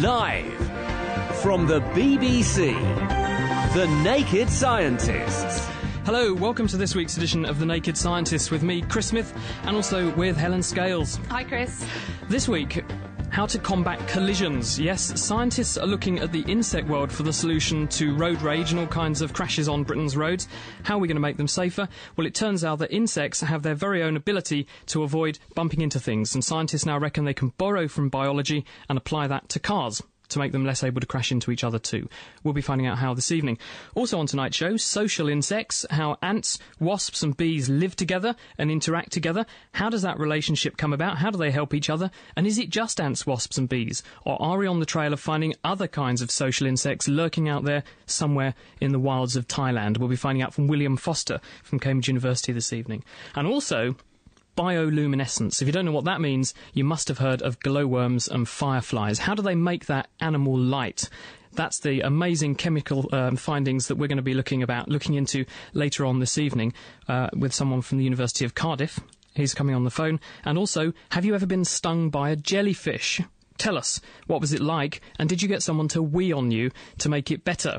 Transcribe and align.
Live 0.00 0.54
from 1.42 1.66
the 1.66 1.80
BBC, 1.80 2.72
The 3.74 3.88
Naked 4.04 4.48
Scientists. 4.48 5.68
Hello, 6.04 6.32
welcome 6.32 6.68
to 6.68 6.76
this 6.76 6.94
week's 6.94 7.16
edition 7.16 7.44
of 7.44 7.58
The 7.58 7.66
Naked 7.66 7.96
Scientists 7.96 8.52
with 8.52 8.62
me, 8.62 8.82
Chris 8.82 9.08
Smith, 9.08 9.36
and 9.64 9.74
also 9.74 10.14
with 10.14 10.36
Helen 10.36 10.62
Scales. 10.62 11.16
Hi, 11.30 11.42
Chris. 11.42 11.84
This 12.28 12.48
week, 12.48 12.84
how 13.30 13.46
to 13.46 13.58
combat 13.58 14.06
collisions. 14.08 14.78
Yes, 14.78 15.20
scientists 15.20 15.76
are 15.78 15.86
looking 15.86 16.18
at 16.18 16.32
the 16.32 16.42
insect 16.42 16.88
world 16.88 17.12
for 17.12 17.22
the 17.22 17.32
solution 17.32 17.86
to 17.88 18.14
road 18.14 18.42
rage 18.42 18.70
and 18.70 18.80
all 18.80 18.86
kinds 18.86 19.20
of 19.20 19.32
crashes 19.32 19.68
on 19.68 19.84
Britain's 19.84 20.16
roads. 20.16 20.48
How 20.82 20.96
are 20.96 20.98
we 20.98 21.08
going 21.08 21.16
to 21.16 21.20
make 21.20 21.36
them 21.36 21.48
safer? 21.48 21.88
Well, 22.16 22.26
it 22.26 22.34
turns 22.34 22.64
out 22.64 22.78
that 22.80 22.92
insects 22.92 23.40
have 23.40 23.62
their 23.62 23.74
very 23.74 24.02
own 24.02 24.16
ability 24.16 24.66
to 24.86 25.02
avoid 25.02 25.38
bumping 25.54 25.80
into 25.80 26.00
things, 26.00 26.34
and 26.34 26.44
scientists 26.44 26.86
now 26.86 26.98
reckon 26.98 27.24
they 27.24 27.34
can 27.34 27.52
borrow 27.58 27.88
from 27.88 28.08
biology 28.08 28.64
and 28.88 28.98
apply 28.98 29.26
that 29.28 29.48
to 29.50 29.60
cars 29.60 30.02
to 30.28 30.38
make 30.38 30.52
them 30.52 30.64
less 30.64 30.84
able 30.84 31.00
to 31.00 31.06
crash 31.06 31.32
into 31.32 31.50
each 31.50 31.64
other 31.64 31.78
too. 31.78 32.08
We'll 32.42 32.54
be 32.54 32.60
finding 32.60 32.86
out 32.86 32.98
how 32.98 33.14
this 33.14 33.32
evening. 33.32 33.58
Also 33.94 34.18
on 34.18 34.26
tonight's 34.26 34.56
show, 34.56 34.76
social 34.76 35.28
insects, 35.28 35.86
how 35.90 36.16
ants, 36.22 36.58
wasps 36.80 37.22
and 37.22 37.36
bees 37.36 37.68
live 37.68 37.96
together 37.96 38.36
and 38.58 38.70
interact 38.70 39.12
together. 39.12 39.46
How 39.72 39.90
does 39.90 40.02
that 40.02 40.18
relationship 40.18 40.76
come 40.76 40.92
about? 40.92 41.18
How 41.18 41.30
do 41.30 41.38
they 41.38 41.50
help 41.50 41.74
each 41.74 41.90
other? 41.90 42.10
And 42.36 42.46
is 42.46 42.58
it 42.58 42.70
just 42.70 43.00
ants, 43.00 43.26
wasps 43.26 43.58
and 43.58 43.68
bees? 43.68 44.02
Or 44.24 44.40
are 44.40 44.58
we 44.58 44.66
on 44.66 44.80
the 44.80 44.86
trail 44.86 45.12
of 45.12 45.20
finding 45.20 45.54
other 45.64 45.88
kinds 45.88 46.22
of 46.22 46.30
social 46.30 46.66
insects 46.66 47.08
lurking 47.08 47.48
out 47.48 47.64
there 47.64 47.84
somewhere 48.06 48.54
in 48.80 48.92
the 48.92 48.98
wilds 48.98 49.36
of 49.36 49.48
Thailand? 49.48 49.98
We'll 49.98 50.08
be 50.08 50.16
finding 50.16 50.42
out 50.42 50.54
from 50.54 50.66
William 50.66 50.96
Foster 50.96 51.40
from 51.62 51.78
Cambridge 51.78 52.08
University 52.08 52.52
this 52.52 52.72
evening. 52.72 53.04
And 53.34 53.46
also, 53.46 53.96
bioluminescence. 54.58 55.62
If 55.62 55.68
you 55.68 55.72
don't 55.72 55.84
know 55.84 55.92
what 55.92 56.06
that 56.06 56.20
means, 56.20 56.52
you 56.74 56.82
must 56.82 57.06
have 57.06 57.18
heard 57.18 57.42
of 57.42 57.60
glowworms 57.60 58.26
and 58.26 58.48
fireflies. 58.48 59.20
How 59.20 59.36
do 59.36 59.42
they 59.42 59.54
make 59.54 59.86
that 59.86 60.08
animal 60.18 60.58
light? 60.58 61.08
That's 61.52 61.78
the 61.78 62.00
amazing 62.00 62.56
chemical 62.56 63.08
um, 63.12 63.36
findings 63.36 63.86
that 63.86 63.94
we're 63.94 64.08
going 64.08 64.16
to 64.16 64.22
be 64.22 64.34
looking 64.34 64.64
about, 64.64 64.88
looking 64.88 65.14
into 65.14 65.44
later 65.74 66.04
on 66.04 66.18
this 66.18 66.38
evening 66.38 66.72
uh, 67.06 67.28
with 67.32 67.54
someone 67.54 67.82
from 67.82 67.98
the 67.98 68.04
University 68.04 68.44
of 68.44 68.56
Cardiff. 68.56 68.98
He's 69.32 69.54
coming 69.54 69.76
on 69.76 69.84
the 69.84 69.90
phone. 69.90 70.18
And 70.44 70.58
also, 70.58 70.92
have 71.10 71.24
you 71.24 71.36
ever 71.36 71.46
been 71.46 71.64
stung 71.64 72.10
by 72.10 72.30
a 72.30 72.36
jellyfish? 72.36 73.20
Tell 73.58 73.78
us, 73.78 74.00
what 74.26 74.40
was 74.40 74.52
it 74.52 74.60
like? 74.60 75.00
And 75.20 75.28
did 75.28 75.40
you 75.40 75.46
get 75.46 75.62
someone 75.62 75.86
to 75.88 76.02
wee 76.02 76.32
on 76.32 76.50
you 76.50 76.72
to 76.98 77.08
make 77.08 77.30
it 77.30 77.44
better? 77.44 77.78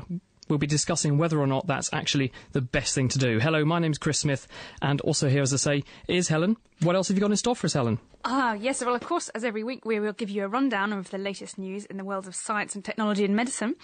We'll 0.50 0.58
be 0.58 0.66
discussing 0.66 1.16
whether 1.16 1.40
or 1.40 1.46
not 1.46 1.66
that's 1.66 1.90
actually 1.92 2.32
the 2.52 2.60
best 2.60 2.94
thing 2.94 3.08
to 3.08 3.18
do. 3.18 3.38
Hello, 3.38 3.64
my 3.64 3.78
name's 3.78 3.98
Chris 3.98 4.18
Smith, 4.18 4.46
and 4.82 5.00
also 5.02 5.28
here, 5.28 5.42
as 5.42 5.54
I 5.54 5.56
say, 5.56 5.84
is 6.08 6.28
Helen. 6.28 6.56
What 6.82 6.96
else 6.96 7.08
have 7.08 7.16
you 7.16 7.20
got 7.20 7.30
in 7.30 7.36
store 7.36 7.54
for 7.54 7.66
us, 7.66 7.74
Helen? 7.74 7.98
Ah, 8.24 8.54
yes. 8.54 8.84
Well, 8.84 8.94
of 8.94 9.02
course, 9.02 9.28
as 9.30 9.44
every 9.44 9.62
week, 9.62 9.84
we 9.84 10.00
will 10.00 10.12
give 10.12 10.30
you 10.30 10.44
a 10.44 10.48
rundown 10.48 10.92
of 10.92 11.10
the 11.10 11.18
latest 11.18 11.58
news 11.58 11.84
in 11.86 11.96
the 11.96 12.04
worlds 12.04 12.26
of 12.26 12.34
science 12.34 12.74
and 12.74 12.84
technology 12.84 13.24
and 13.24 13.36
medicine. 13.36 13.76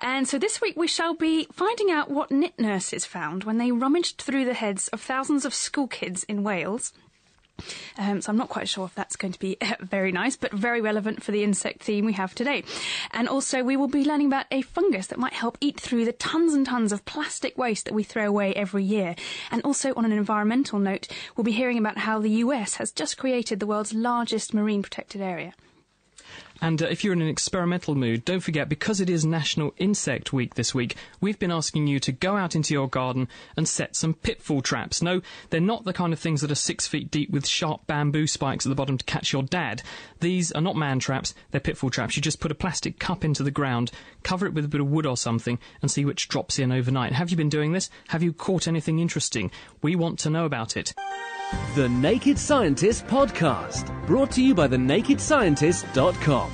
And 0.00 0.28
so 0.28 0.38
this 0.38 0.60
week, 0.60 0.76
we 0.76 0.86
shall 0.86 1.14
be 1.14 1.46
finding 1.52 1.90
out 1.90 2.10
what 2.10 2.30
knit 2.30 2.58
nurses 2.58 3.04
found 3.04 3.44
when 3.44 3.58
they 3.58 3.72
rummaged 3.72 4.20
through 4.20 4.44
the 4.44 4.54
heads 4.54 4.88
of 4.88 5.00
thousands 5.00 5.44
of 5.44 5.54
school 5.54 5.88
kids 5.88 6.24
in 6.24 6.42
Wales 6.42 6.92
um, 7.98 8.20
so 8.20 8.30
I'm 8.30 8.36
not 8.36 8.48
quite 8.48 8.68
sure 8.68 8.86
if 8.86 8.94
that's 8.94 9.16
going 9.16 9.32
to 9.32 9.38
be 9.38 9.56
very 9.80 10.12
nice, 10.12 10.36
but 10.36 10.52
very 10.52 10.80
relevant 10.80 11.22
for 11.22 11.32
the 11.32 11.44
insect 11.44 11.82
theme 11.82 12.04
we 12.04 12.12
have 12.14 12.34
today. 12.34 12.64
And 13.12 13.28
also, 13.28 13.62
we 13.62 13.76
will 13.76 13.88
be 13.88 14.04
learning 14.04 14.26
about 14.26 14.46
a 14.50 14.62
fungus 14.62 15.06
that 15.08 15.18
might 15.18 15.32
help 15.32 15.58
eat 15.60 15.80
through 15.80 16.04
the 16.04 16.12
tons 16.12 16.54
and 16.54 16.66
tons 16.66 16.92
of 16.92 17.04
plastic 17.04 17.56
waste 17.56 17.84
that 17.84 17.94
we 17.94 18.02
throw 18.02 18.26
away 18.26 18.54
every 18.54 18.84
year. 18.84 19.14
And 19.50 19.62
also, 19.62 19.92
on 19.94 20.04
an 20.04 20.12
environmental 20.12 20.78
note, 20.78 21.08
we'll 21.36 21.44
be 21.44 21.52
hearing 21.52 21.78
about 21.78 21.98
how 21.98 22.18
the 22.18 22.30
US 22.30 22.74
has 22.76 22.92
just 22.92 23.18
created 23.18 23.60
the 23.60 23.66
world's 23.66 23.92
largest 23.92 24.54
marine 24.54 24.82
protected 24.82 25.20
area. 25.20 25.54
And 26.60 26.82
uh, 26.82 26.86
if 26.86 27.02
you're 27.02 27.12
in 27.12 27.22
an 27.22 27.28
experimental 27.28 27.94
mood, 27.94 28.24
don't 28.24 28.40
forget, 28.40 28.68
because 28.68 29.00
it 29.00 29.08
is 29.08 29.24
National 29.24 29.74
Insect 29.78 30.32
Week 30.32 30.54
this 30.54 30.74
week, 30.74 30.96
we've 31.20 31.38
been 31.38 31.50
asking 31.50 31.86
you 31.86 31.98
to 32.00 32.12
go 32.12 32.36
out 32.36 32.54
into 32.54 32.74
your 32.74 32.88
garden 32.88 33.28
and 33.56 33.68
set 33.68 33.96
some 33.96 34.14
pitfall 34.14 34.62
traps. 34.62 35.02
No, 35.02 35.22
they're 35.50 35.60
not 35.60 35.84
the 35.84 35.92
kind 35.92 36.12
of 36.12 36.18
things 36.18 36.40
that 36.40 36.50
are 36.50 36.56
six 36.56 36.86
feet 36.86 37.10
deep 37.10 37.30
with 37.30 37.46
sharp 37.46 37.86
bamboo 37.86 38.26
spikes 38.26 38.66
at 38.66 38.68
the 38.68 38.74
bottom 38.74 38.98
to 38.98 39.04
catch 39.04 39.32
your 39.32 39.42
dad. 39.42 39.82
These 40.20 40.52
are 40.52 40.60
not 40.60 40.76
man 40.76 40.98
traps, 40.98 41.34
they're 41.50 41.60
pitfall 41.60 41.90
traps. 41.90 42.16
You 42.16 42.22
just 42.22 42.40
put 42.40 42.52
a 42.52 42.54
plastic 42.56 42.98
cup 42.98 43.24
into 43.24 43.42
the 43.42 43.50
ground, 43.50 43.90
cover 44.22 44.46
it 44.46 44.54
with 44.54 44.64
a 44.64 44.68
bit 44.68 44.80
of 44.80 44.90
wood 44.90 45.06
or 45.06 45.16
something, 45.16 45.58
and 45.80 45.90
see 45.90 46.04
which 46.04 46.28
drops 46.28 46.58
in 46.58 46.72
overnight. 46.72 47.12
Have 47.12 47.30
you 47.30 47.36
been 47.36 47.48
doing 47.48 47.72
this? 47.72 47.90
Have 48.08 48.22
you 48.22 48.32
caught 48.32 48.68
anything 48.68 48.98
interesting? 48.98 49.50
We 49.82 49.96
want 49.96 50.18
to 50.20 50.30
know 50.30 50.44
about 50.44 50.76
it. 50.76 50.94
The 51.74 51.88
Naked 51.88 52.38
Scientist 52.38 53.06
Podcast, 53.06 54.06
brought 54.06 54.30
to 54.32 54.42
you 54.42 54.54
by 54.54 54.68
thenakedscientist.com. 54.68 56.50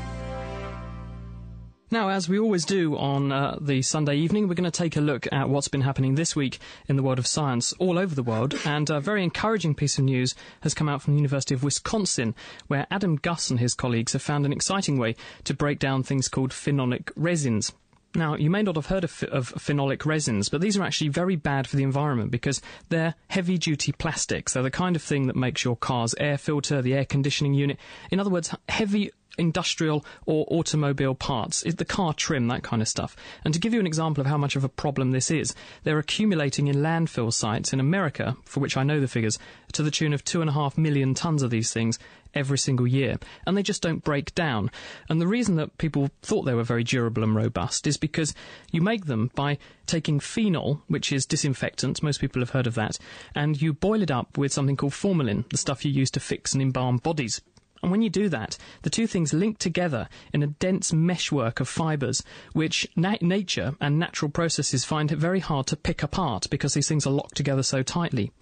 Now, 1.90 2.08
as 2.08 2.28
we 2.28 2.38
always 2.38 2.64
do 2.64 2.96
on 2.96 3.30
uh, 3.30 3.58
the 3.60 3.80
Sunday 3.82 4.16
evening, 4.16 4.48
we're 4.48 4.54
going 4.54 4.64
to 4.64 4.70
take 4.70 4.96
a 4.96 5.00
look 5.00 5.26
at 5.32 5.48
what's 5.48 5.68
been 5.68 5.82
happening 5.82 6.14
this 6.14 6.34
week 6.34 6.58
in 6.88 6.96
the 6.96 7.02
world 7.02 7.18
of 7.18 7.26
science 7.26 7.72
all 7.74 7.98
over 7.98 8.14
the 8.14 8.22
world. 8.22 8.54
And 8.64 8.90
a 8.90 9.00
very 9.00 9.22
encouraging 9.22 9.74
piece 9.74 9.96
of 9.96 10.04
news 10.04 10.34
has 10.62 10.74
come 10.74 10.88
out 10.88 11.00
from 11.00 11.14
the 11.14 11.18
University 11.18 11.54
of 11.54 11.62
Wisconsin, 11.62 12.34
where 12.66 12.86
Adam 12.90 13.16
Guss 13.16 13.50
and 13.50 13.60
his 13.60 13.74
colleagues 13.74 14.14
have 14.14 14.22
found 14.22 14.44
an 14.44 14.52
exciting 14.52 14.98
way 14.98 15.14
to 15.44 15.54
break 15.54 15.78
down 15.78 16.02
things 16.02 16.28
called 16.28 16.50
phenolic 16.50 17.10
resins. 17.16 17.72
Now, 18.16 18.34
you 18.34 18.48
may 18.48 18.62
not 18.62 18.76
have 18.76 18.86
heard 18.86 19.04
of, 19.04 19.22
of, 19.24 19.52
phenolic 19.56 20.06
resins, 20.06 20.48
but 20.48 20.62
these 20.62 20.78
are 20.78 20.82
actually 20.82 21.08
very 21.08 21.36
bad 21.36 21.66
for 21.66 21.76
the 21.76 21.82
environment 21.82 22.30
because 22.30 22.62
they're 22.88 23.14
heavy 23.28 23.58
duty 23.58 23.92
plastics. 23.92 24.54
They're 24.54 24.62
the 24.62 24.70
kind 24.70 24.96
of 24.96 25.02
thing 25.02 25.26
that 25.26 25.36
makes 25.36 25.64
your 25.64 25.76
car's 25.76 26.14
air 26.18 26.38
filter, 26.38 26.80
the 26.80 26.94
air 26.94 27.04
conditioning 27.04 27.52
unit. 27.52 27.78
In 28.10 28.18
other 28.18 28.30
words, 28.30 28.54
heavy 28.70 29.10
industrial 29.36 30.02
or 30.24 30.46
automobile 30.48 31.14
parts, 31.14 31.62
the 31.62 31.84
car 31.84 32.14
trim, 32.14 32.48
that 32.48 32.62
kind 32.62 32.80
of 32.80 32.88
stuff. 32.88 33.16
And 33.44 33.52
to 33.52 33.60
give 33.60 33.74
you 33.74 33.80
an 33.80 33.86
example 33.86 34.22
of 34.22 34.26
how 34.26 34.38
much 34.38 34.56
of 34.56 34.64
a 34.64 34.68
problem 34.68 35.10
this 35.10 35.30
is, 35.30 35.54
they're 35.84 35.98
accumulating 35.98 36.68
in 36.68 36.76
landfill 36.76 37.30
sites 37.30 37.74
in 37.74 37.80
America, 37.80 38.34
for 38.44 38.60
which 38.60 38.78
I 38.78 38.82
know 38.82 38.98
the 38.98 39.08
figures, 39.08 39.38
to 39.72 39.82
the 39.82 39.90
tune 39.90 40.14
of 40.14 40.24
two 40.24 40.40
and 40.40 40.48
a 40.48 40.54
half 40.54 40.78
million 40.78 41.12
tons 41.12 41.42
of 41.42 41.50
these 41.50 41.70
things 41.70 41.98
every 42.36 42.58
single 42.58 42.86
year. 42.86 43.16
And 43.46 43.56
they 43.56 43.62
just 43.62 43.82
don't 43.82 44.04
break 44.04 44.34
down. 44.34 44.70
And 45.08 45.20
the 45.20 45.26
reason 45.26 45.56
that 45.56 45.78
people 45.78 46.10
thought 46.22 46.42
they 46.42 46.54
were 46.54 46.62
very 46.62 46.84
durable 46.84 47.24
and 47.24 47.34
robust 47.34 47.86
is 47.86 47.96
because 47.96 48.34
you 48.70 48.80
make 48.80 49.06
them 49.06 49.30
by 49.34 49.58
taking 49.86 50.20
phenol, 50.20 50.82
which 50.86 51.10
is 51.12 51.26
disinfectant, 51.26 52.02
most 52.02 52.20
people 52.20 52.42
have 52.42 52.50
heard 52.50 52.66
of 52.66 52.74
that, 52.74 52.98
and 53.34 53.60
you 53.60 53.72
boil 53.72 54.02
it 54.02 54.10
up 54.10 54.36
with 54.36 54.52
something 54.52 54.76
called 54.76 54.94
formalin, 54.94 55.44
the 55.50 55.56
stuff 55.56 55.84
you 55.84 55.90
use 55.90 56.10
to 56.10 56.20
fix 56.20 56.52
and 56.52 56.62
embalm 56.62 56.98
bodies. 56.98 57.40
And 57.86 57.92
when 57.92 58.02
you 58.02 58.10
do 58.10 58.28
that, 58.30 58.58
the 58.82 58.90
two 58.90 59.06
things 59.06 59.32
link 59.32 59.58
together 59.58 60.08
in 60.32 60.42
a 60.42 60.48
dense 60.48 60.92
meshwork 60.92 61.60
of 61.60 61.68
fibres, 61.68 62.24
which 62.52 62.84
na- 62.96 63.14
nature 63.20 63.76
and 63.80 63.96
natural 63.96 64.28
processes 64.28 64.84
find 64.84 65.12
it 65.12 65.18
very 65.18 65.38
hard 65.38 65.68
to 65.68 65.76
pick 65.76 66.02
apart 66.02 66.48
because 66.50 66.74
these 66.74 66.88
things 66.88 67.06
are 67.06 67.12
locked 67.12 67.36
together 67.36 67.62
so 67.62 67.84
tightly. 67.84 68.32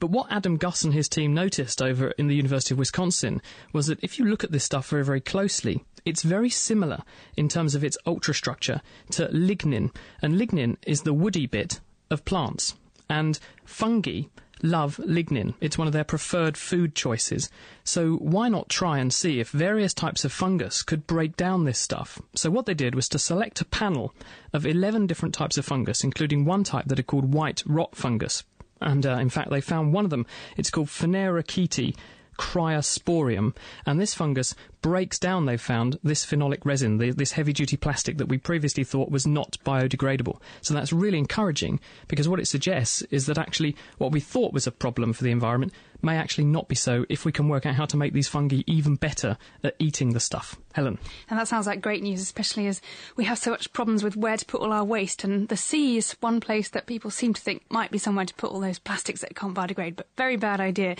But 0.00 0.06
what 0.06 0.32
Adam 0.32 0.56
Gus 0.56 0.84
and 0.84 0.94
his 0.94 1.06
team 1.06 1.34
noticed 1.34 1.82
over 1.82 2.12
in 2.12 2.28
the 2.28 2.34
University 2.34 2.72
of 2.72 2.78
Wisconsin 2.78 3.42
was 3.74 3.88
that 3.88 4.02
if 4.02 4.18
you 4.18 4.24
look 4.24 4.42
at 4.42 4.52
this 4.52 4.64
stuff 4.64 4.88
very, 4.88 5.04
very 5.04 5.20
closely, 5.20 5.84
it's 6.06 6.22
very 6.22 6.48
similar 6.48 7.02
in 7.36 7.50
terms 7.50 7.74
of 7.74 7.84
its 7.84 7.98
ultrastructure 8.06 8.80
to 9.10 9.28
lignin, 9.28 9.94
and 10.22 10.36
lignin 10.36 10.78
is 10.86 11.02
the 11.02 11.12
woody 11.12 11.44
bit 11.44 11.78
of 12.10 12.24
plants. 12.24 12.74
And 13.10 13.38
fungi 13.66 14.22
love 14.64 14.96
lignin. 15.04 15.54
It's 15.60 15.78
one 15.78 15.86
of 15.86 15.92
their 15.92 16.04
preferred 16.04 16.56
food 16.56 16.94
choices. 16.94 17.50
So 17.84 18.14
why 18.16 18.48
not 18.48 18.68
try 18.68 18.98
and 18.98 19.12
see 19.12 19.38
if 19.38 19.50
various 19.50 19.94
types 19.94 20.24
of 20.24 20.32
fungus 20.32 20.82
could 20.82 21.06
break 21.06 21.36
down 21.36 21.64
this 21.64 21.78
stuff? 21.78 22.20
So 22.34 22.50
what 22.50 22.66
they 22.66 22.74
did 22.74 22.94
was 22.94 23.08
to 23.10 23.18
select 23.18 23.60
a 23.60 23.66
panel 23.66 24.14
of 24.52 24.66
11 24.66 25.06
different 25.06 25.34
types 25.34 25.58
of 25.58 25.64
fungus, 25.64 26.02
including 26.02 26.44
one 26.44 26.64
type 26.64 26.86
that 26.86 26.98
are 26.98 27.04
called 27.04 27.32
white 27.32 27.62
rot 27.66 27.94
fungus. 27.94 28.42
And 28.80 29.06
uh, 29.06 29.18
in 29.18 29.30
fact, 29.30 29.50
they 29.50 29.60
found 29.60 29.92
one 29.92 30.04
of 30.04 30.10
them. 30.10 30.26
It's 30.56 30.70
called 30.70 30.88
Phanerochaete 30.88 31.96
chrysosporium. 32.38 33.54
And 33.86 34.00
this 34.00 34.14
fungus 34.14 34.54
breaks 34.84 35.18
down, 35.18 35.46
they've 35.46 35.58
found, 35.58 35.98
this 36.02 36.26
phenolic 36.26 36.58
resin, 36.66 36.98
the, 36.98 37.10
this 37.10 37.32
heavy 37.32 37.54
duty 37.54 37.74
plastic 37.74 38.18
that 38.18 38.28
we 38.28 38.36
previously 38.36 38.84
thought 38.84 39.10
was 39.10 39.26
not 39.26 39.56
biodegradable. 39.64 40.38
So 40.60 40.74
that's 40.74 40.92
really 40.92 41.16
encouraging 41.16 41.80
because 42.06 42.28
what 42.28 42.38
it 42.38 42.46
suggests 42.46 43.00
is 43.10 43.24
that 43.24 43.38
actually 43.38 43.76
what 43.96 44.12
we 44.12 44.20
thought 44.20 44.52
was 44.52 44.66
a 44.66 44.70
problem 44.70 45.14
for 45.14 45.24
the 45.24 45.30
environment 45.30 45.72
may 46.02 46.18
actually 46.18 46.44
not 46.44 46.68
be 46.68 46.74
so 46.74 47.06
if 47.08 47.24
we 47.24 47.32
can 47.32 47.48
work 47.48 47.64
out 47.64 47.76
how 47.76 47.86
to 47.86 47.96
make 47.96 48.12
these 48.12 48.28
fungi 48.28 48.60
even 48.66 48.96
better 48.96 49.38
at 49.62 49.74
eating 49.78 50.12
the 50.12 50.20
stuff. 50.20 50.58
Helen. 50.74 50.98
And 51.30 51.38
that 51.38 51.46
sounds 51.46 51.68
like 51.68 51.80
great 51.80 52.02
news, 52.02 52.20
especially 52.20 52.66
as 52.66 52.82
we 53.16 53.24
have 53.24 53.38
so 53.38 53.52
much 53.52 53.72
problems 53.72 54.02
with 54.02 54.16
where 54.16 54.36
to 54.36 54.44
put 54.44 54.60
all 54.60 54.72
our 54.72 54.84
waste. 54.84 55.22
And 55.22 55.48
the 55.48 55.56
sea 55.56 55.96
is 55.96 56.16
one 56.20 56.40
place 56.40 56.68
that 56.70 56.86
people 56.86 57.12
seem 57.12 57.32
to 57.32 57.40
think 57.40 57.62
might 57.70 57.92
be 57.92 57.98
somewhere 57.98 58.24
to 58.24 58.34
put 58.34 58.50
all 58.50 58.60
those 58.60 58.80
plastics 58.80 59.20
that 59.20 59.36
can't 59.36 59.54
biodegrade, 59.54 59.94
but 59.94 60.08
very 60.16 60.36
bad 60.36 60.60
idea. 60.60 60.96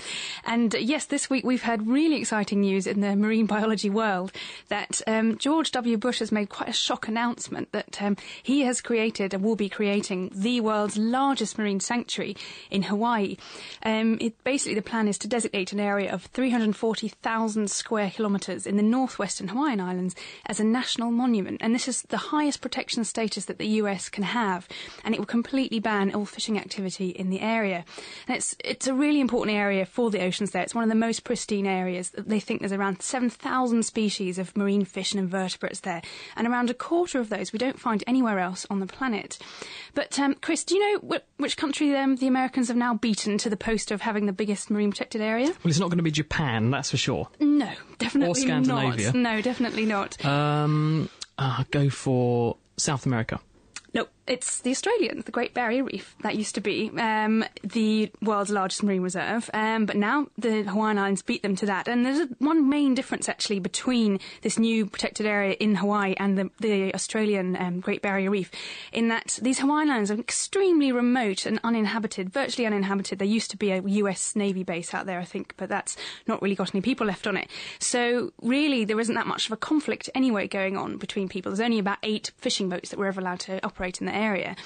And 0.47 0.73
yes, 0.75 1.07
this 1.07 1.29
week 1.29 1.45
we've 1.45 1.63
had 1.63 1.89
really 1.89 2.17
exciting 2.17 2.61
news 2.61 2.87
in 2.87 3.01
the 3.01 3.17
marine 3.17 3.47
biology 3.47 3.74
technology 3.75 3.91
world 3.91 4.33
that 4.69 5.01
um, 5.07 5.37
George 5.39 5.71
W. 5.73 5.97
Bush 5.97 6.19
has 6.21 6.31
made 6.31 6.49
quite 6.49 6.69
a 6.69 6.73
shock 6.73 7.09
announcement 7.09 7.73
that 7.73 8.01
um, 8.03 8.17
he 8.43 8.63
has 8.63 8.81
created 8.81 9.35
and 9.35 9.43
will 9.43 9.57
be 9.57 9.69
creating 9.69 10.31
the 10.35 10.61
world's 10.61 10.97
largest 10.97 11.59
marine 11.59 11.81
sanctuary 11.81 12.37
in 12.71 12.83
Hawaii. 12.83 13.37
Um, 13.85 14.19
it, 14.21 14.43
basically, 14.45 14.75
the 14.75 14.83
plan 14.83 15.09
is 15.09 15.19
to 15.19 15.29
designate 15.29 15.73
an 15.73 15.81
area 15.81 16.13
of 16.13 16.27
340,000 16.27 17.71
square 17.71 18.11
kilometres 18.11 18.67
in 18.67 18.77
the 18.77 18.83
northwestern 18.83 19.49
Hawaiian 19.49 19.81
Islands 19.81 20.15
as 20.47 20.61
a 20.61 20.65
national 20.65 21.11
monument. 21.11 21.59
And 21.61 21.75
this 21.75 21.89
is 21.89 22.03
the 22.03 22.31
highest 22.35 22.61
protection 22.61 23.05
status 23.05 23.47
that 23.47 23.59
the 23.59 23.81
US 23.83 24.09
can 24.09 24.25
have. 24.25 24.69
And 25.05 25.15
it 25.15 25.19
will 25.19 25.27
completely 25.27 25.81
ban 25.81 26.15
all 26.15 26.27
fishing 26.27 26.59
activity 26.59 27.09
in 27.09 27.31
the 27.31 27.41
area. 27.41 27.85
And 28.29 28.37
it's, 28.37 28.55
it's 28.65 28.87
a 28.87 28.95
really 28.95 29.21
important 29.21 29.57
area 29.57 29.87
for 29.87 30.11
the 30.11 30.23
oceans 30.23 30.51
there. 30.51 30.63
It's 30.63 30.75
one 30.75 30.85
of 30.85 30.91
the 30.91 31.07
most 31.07 31.25
pristine 31.25 31.67
areas. 31.67 32.11
That 32.11 32.29
they 32.29 32.41
think 32.41 32.61
there's 32.61 32.73
around 32.73 33.03
7,000 33.03 33.64
species 33.83 34.39
of 34.39 34.57
marine 34.57 34.85
fish 34.85 35.13
and 35.13 35.21
invertebrates 35.21 35.81
there. 35.81 36.03
And 36.37 36.47
around 36.47 36.71
a 36.71 36.75
quarter 36.75 37.21
of 37.21 37.29
those 37.31 37.53
we 37.53 37.59
don't 37.59 37.79
find 37.81 38.03
anywhere 38.07 38.39
else 38.39 38.67
on 38.71 38.81
the 38.81 38.87
planet. 38.87 39.39
But, 39.95 40.19
um, 40.19 40.35
Chris, 40.41 40.65
do 40.65 40.75
you 40.77 40.81
know 41.01 41.17
wh- 41.17 41.41
which 41.41 41.57
country 41.57 41.95
um, 41.97 42.17
the 42.17 42.27
Americans 42.27 42.69
have 42.69 42.77
now 42.77 42.95
beaten 42.95 43.39
to 43.39 43.49
the 43.51 43.57
post 43.57 43.91
of 43.91 44.01
having 44.01 44.27
the 44.27 44.33
biggest 44.33 44.71
marine 44.71 44.91
protected 44.91 45.21
area? 45.21 45.47
Well, 45.47 45.57
it's 45.65 45.79
not 45.79 45.89
going 45.89 45.99
to 45.99 46.03
be 46.05 46.11
Japan, 46.11 46.71
that's 46.71 46.91
for 46.91 46.97
sure. 46.97 47.29
No, 47.41 47.71
definitely 47.99 48.31
Or 48.31 48.35
Scandinavia. 48.35 49.07
not. 49.07 49.15
No, 49.15 49.41
definitely 49.41 49.87
not. 49.87 50.25
Um, 50.25 51.09
uh, 51.39 51.65
go 51.71 51.89
for 51.91 52.57
South 52.77 53.07
America. 53.07 53.41
No, 53.93 54.07
it's 54.27 54.61
the 54.61 54.71
Australians, 54.71 55.25
the 55.25 55.33
Great 55.33 55.53
Barrier 55.53 55.85
Reef. 55.85 56.17
That 56.23 56.37
used 56.37 56.55
to 56.55 56.61
be 56.61 56.91
um, 56.99 57.45
the 57.63 58.11
world's 58.23 58.51
largest 58.51 58.83
marine 58.83 59.03
reserve, 59.03 59.51
um, 59.53 59.85
but 59.85 59.97
now 59.97 60.29
the 60.39 60.63
Hawaiian 60.63 60.99
Islands 60.99 61.23
beat 61.23 61.43
them 61.43 61.57
to 61.57 61.67
that. 61.67 61.89
And 61.89 62.07
there's 62.07 62.29
one 62.39 62.69
main 62.69 62.95
difference 62.95 63.29
actually 63.29 63.59
between 63.59 64.21
this 64.41 64.59
new 64.59 64.87
protected 64.87 65.27
area 65.27 65.53
in 65.61 65.75
Hawaii 65.75 66.15
and 66.17 66.39
the, 66.39 66.51
the 66.59 66.95
Australian 66.95 67.57
um, 67.57 67.81
Great 67.81 68.01
Barrier 68.01 68.31
Reef, 68.31 68.51
in 68.93 69.09
that 69.09 69.39
these 69.43 69.59
Hawaiian 69.59 69.91
Islands 69.91 70.11
are 70.11 70.19
extremely 70.19 70.91
remote 70.91 71.45
and 71.45 71.61
uninhabited, 71.63 72.33
virtually 72.33 72.67
uninhabited. 72.67 73.19
There 73.19 73.29
used 73.29 73.51
to 73.51 73.59
be 73.59 73.73
a 73.73 73.83
US 73.83 74.35
Navy 74.35 74.63
base 74.63 74.95
out 74.95 75.05
there, 75.05 75.21
I 75.21 75.25
think, 75.25 75.53
but 75.59 75.69
that's 75.69 75.97
not 76.27 76.41
really 76.41 76.55
got 76.55 76.75
any 76.75 76.81
people 76.81 77.07
left 77.07 77.27
on 77.27 77.37
it. 77.37 77.51
So 77.79 78.33
really, 78.41 78.87
there 78.87 79.01
isn't 79.01 79.15
that 79.15 79.27
much 79.27 79.47
of 79.47 79.53
a 79.53 79.57
conflict 79.59 80.09
anyway 80.15 80.49
going 80.49 80.79
on 80.79 80.97
between 80.97 81.29
people. 81.29 81.53
There's 81.53 81.61
only 81.61 81.79
about 81.79 81.99
eight 82.03 82.33
fishing 82.39 82.71
boats 82.71 82.89
that 82.89 82.99
were 82.99 83.07
ever 83.07 83.21
allowed 83.21 83.41
to 83.41 83.63
operate 83.65 84.01
in 84.01 84.07
the 84.07 84.14
area, 84.15 84.57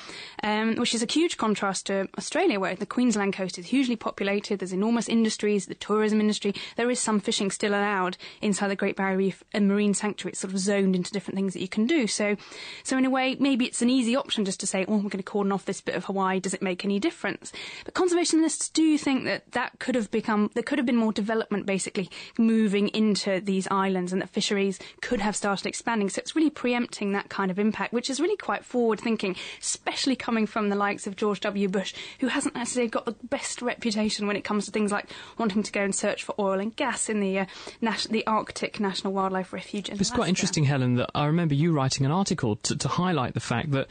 um, 0.42 0.76
which 0.76 0.94
is 0.94 1.02
a 1.02 1.12
huge 1.12 1.36
contrast 1.36 1.86
to 1.86 2.08
Australia, 2.16 2.60
where 2.60 2.74
the 2.74 2.86
Queensland 2.86 3.34
coast 3.34 3.58
is 3.58 3.66
hugely 3.66 3.96
populated. 3.96 4.58
There's 4.58 4.72
enormous 4.72 5.08
industries, 5.08 5.66
the 5.66 5.74
tourism 5.74 6.20
industry. 6.20 6.54
There 6.76 6.90
is 6.90 7.00
some 7.00 7.20
fishing 7.20 7.50
still 7.50 7.72
allowed 7.72 8.16
inside 8.40 8.68
the 8.68 8.76
Great 8.76 8.96
Barrier 8.96 9.16
Reef 9.16 9.42
and 9.52 9.68
marine 9.68 9.94
sanctuary. 9.94 10.32
It's 10.32 10.40
sort 10.40 10.52
of 10.52 10.58
zoned 10.58 10.94
into 10.94 11.10
different 11.10 11.36
things 11.36 11.54
that 11.54 11.60
you 11.60 11.68
can 11.68 11.86
do. 11.86 12.06
So, 12.06 12.36
so 12.82 12.96
in 12.96 13.04
a 13.04 13.10
way, 13.10 13.36
maybe 13.40 13.64
it's 13.64 13.82
an 13.82 13.90
easy 13.90 14.14
option 14.14 14.44
just 14.44 14.60
to 14.60 14.66
say, 14.66 14.84
"Oh, 14.86 14.96
we're 14.96 15.10
going 15.10 15.18
to 15.18 15.22
cordon 15.22 15.52
off 15.52 15.64
this 15.64 15.80
bit 15.80 15.94
of 15.94 16.04
Hawaii. 16.04 16.40
Does 16.40 16.54
it 16.54 16.62
make 16.62 16.84
any 16.84 16.98
difference?" 16.98 17.52
But 17.84 17.94
conservationists 17.94 18.72
do 18.72 18.98
think 18.98 19.24
that 19.24 19.52
that 19.52 19.78
could 19.78 19.94
have 19.94 20.10
become 20.10 20.50
there 20.54 20.62
could 20.62 20.78
have 20.78 20.86
been 20.86 20.96
more 20.96 21.12
development, 21.12 21.66
basically 21.66 22.10
moving 22.38 22.88
into 22.88 23.40
these 23.40 23.66
islands, 23.70 24.12
and 24.12 24.22
that 24.22 24.30
fisheries 24.30 24.78
could 25.00 25.20
have 25.20 25.36
started 25.36 25.66
expanding. 25.66 26.08
So 26.08 26.20
it's 26.20 26.36
really 26.36 26.50
preempting 26.50 27.12
that 27.12 27.28
kind 27.28 27.50
of 27.50 27.58
impact, 27.58 27.92
which 27.92 28.10
is 28.10 28.20
really 28.20 28.36
quite 28.36 28.64
forward 28.64 29.00
thinking, 29.00 29.36
especially 29.60 30.16
coming 30.16 30.46
from 30.46 30.68
the 30.68 30.76
likes 30.76 31.06
of 31.06 31.16
George 31.16 31.40
W. 31.40 31.68
Bush, 31.68 31.94
who 32.20 32.28
hasn't 32.28 32.54
necessarily 32.54 32.90
got 32.90 33.04
the 33.04 33.16
best 33.24 33.62
reputation 33.62 34.26
when 34.26 34.36
it 34.36 34.44
comes 34.44 34.66
to 34.66 34.70
things 34.70 34.92
like 34.92 35.08
wanting 35.38 35.62
to 35.62 35.72
go 35.72 35.82
and 35.82 35.94
search 35.94 36.22
for 36.22 36.34
oil 36.38 36.58
and 36.60 36.74
gas 36.76 37.08
in 37.08 37.20
the 37.20 37.40
uh, 37.40 37.46
nas- 37.80 38.06
the 38.10 38.26
Arctic 38.26 38.80
National 38.80 39.12
Wildlife 39.12 39.52
Refuge. 39.52 39.88
In 39.88 40.00
It's 40.00 40.10
quite 40.10 40.28
interesting, 40.28 40.64
Helen, 40.64 40.94
that 40.96 41.10
I 41.14 41.26
remember 41.26 41.54
you 41.54 41.72
writing 41.72 42.06
an 42.06 42.12
article 42.12 42.56
to, 42.56 42.76
to 42.76 42.88
highlight 42.88 43.34
the 43.34 43.40
fact 43.40 43.70
that 43.72 43.88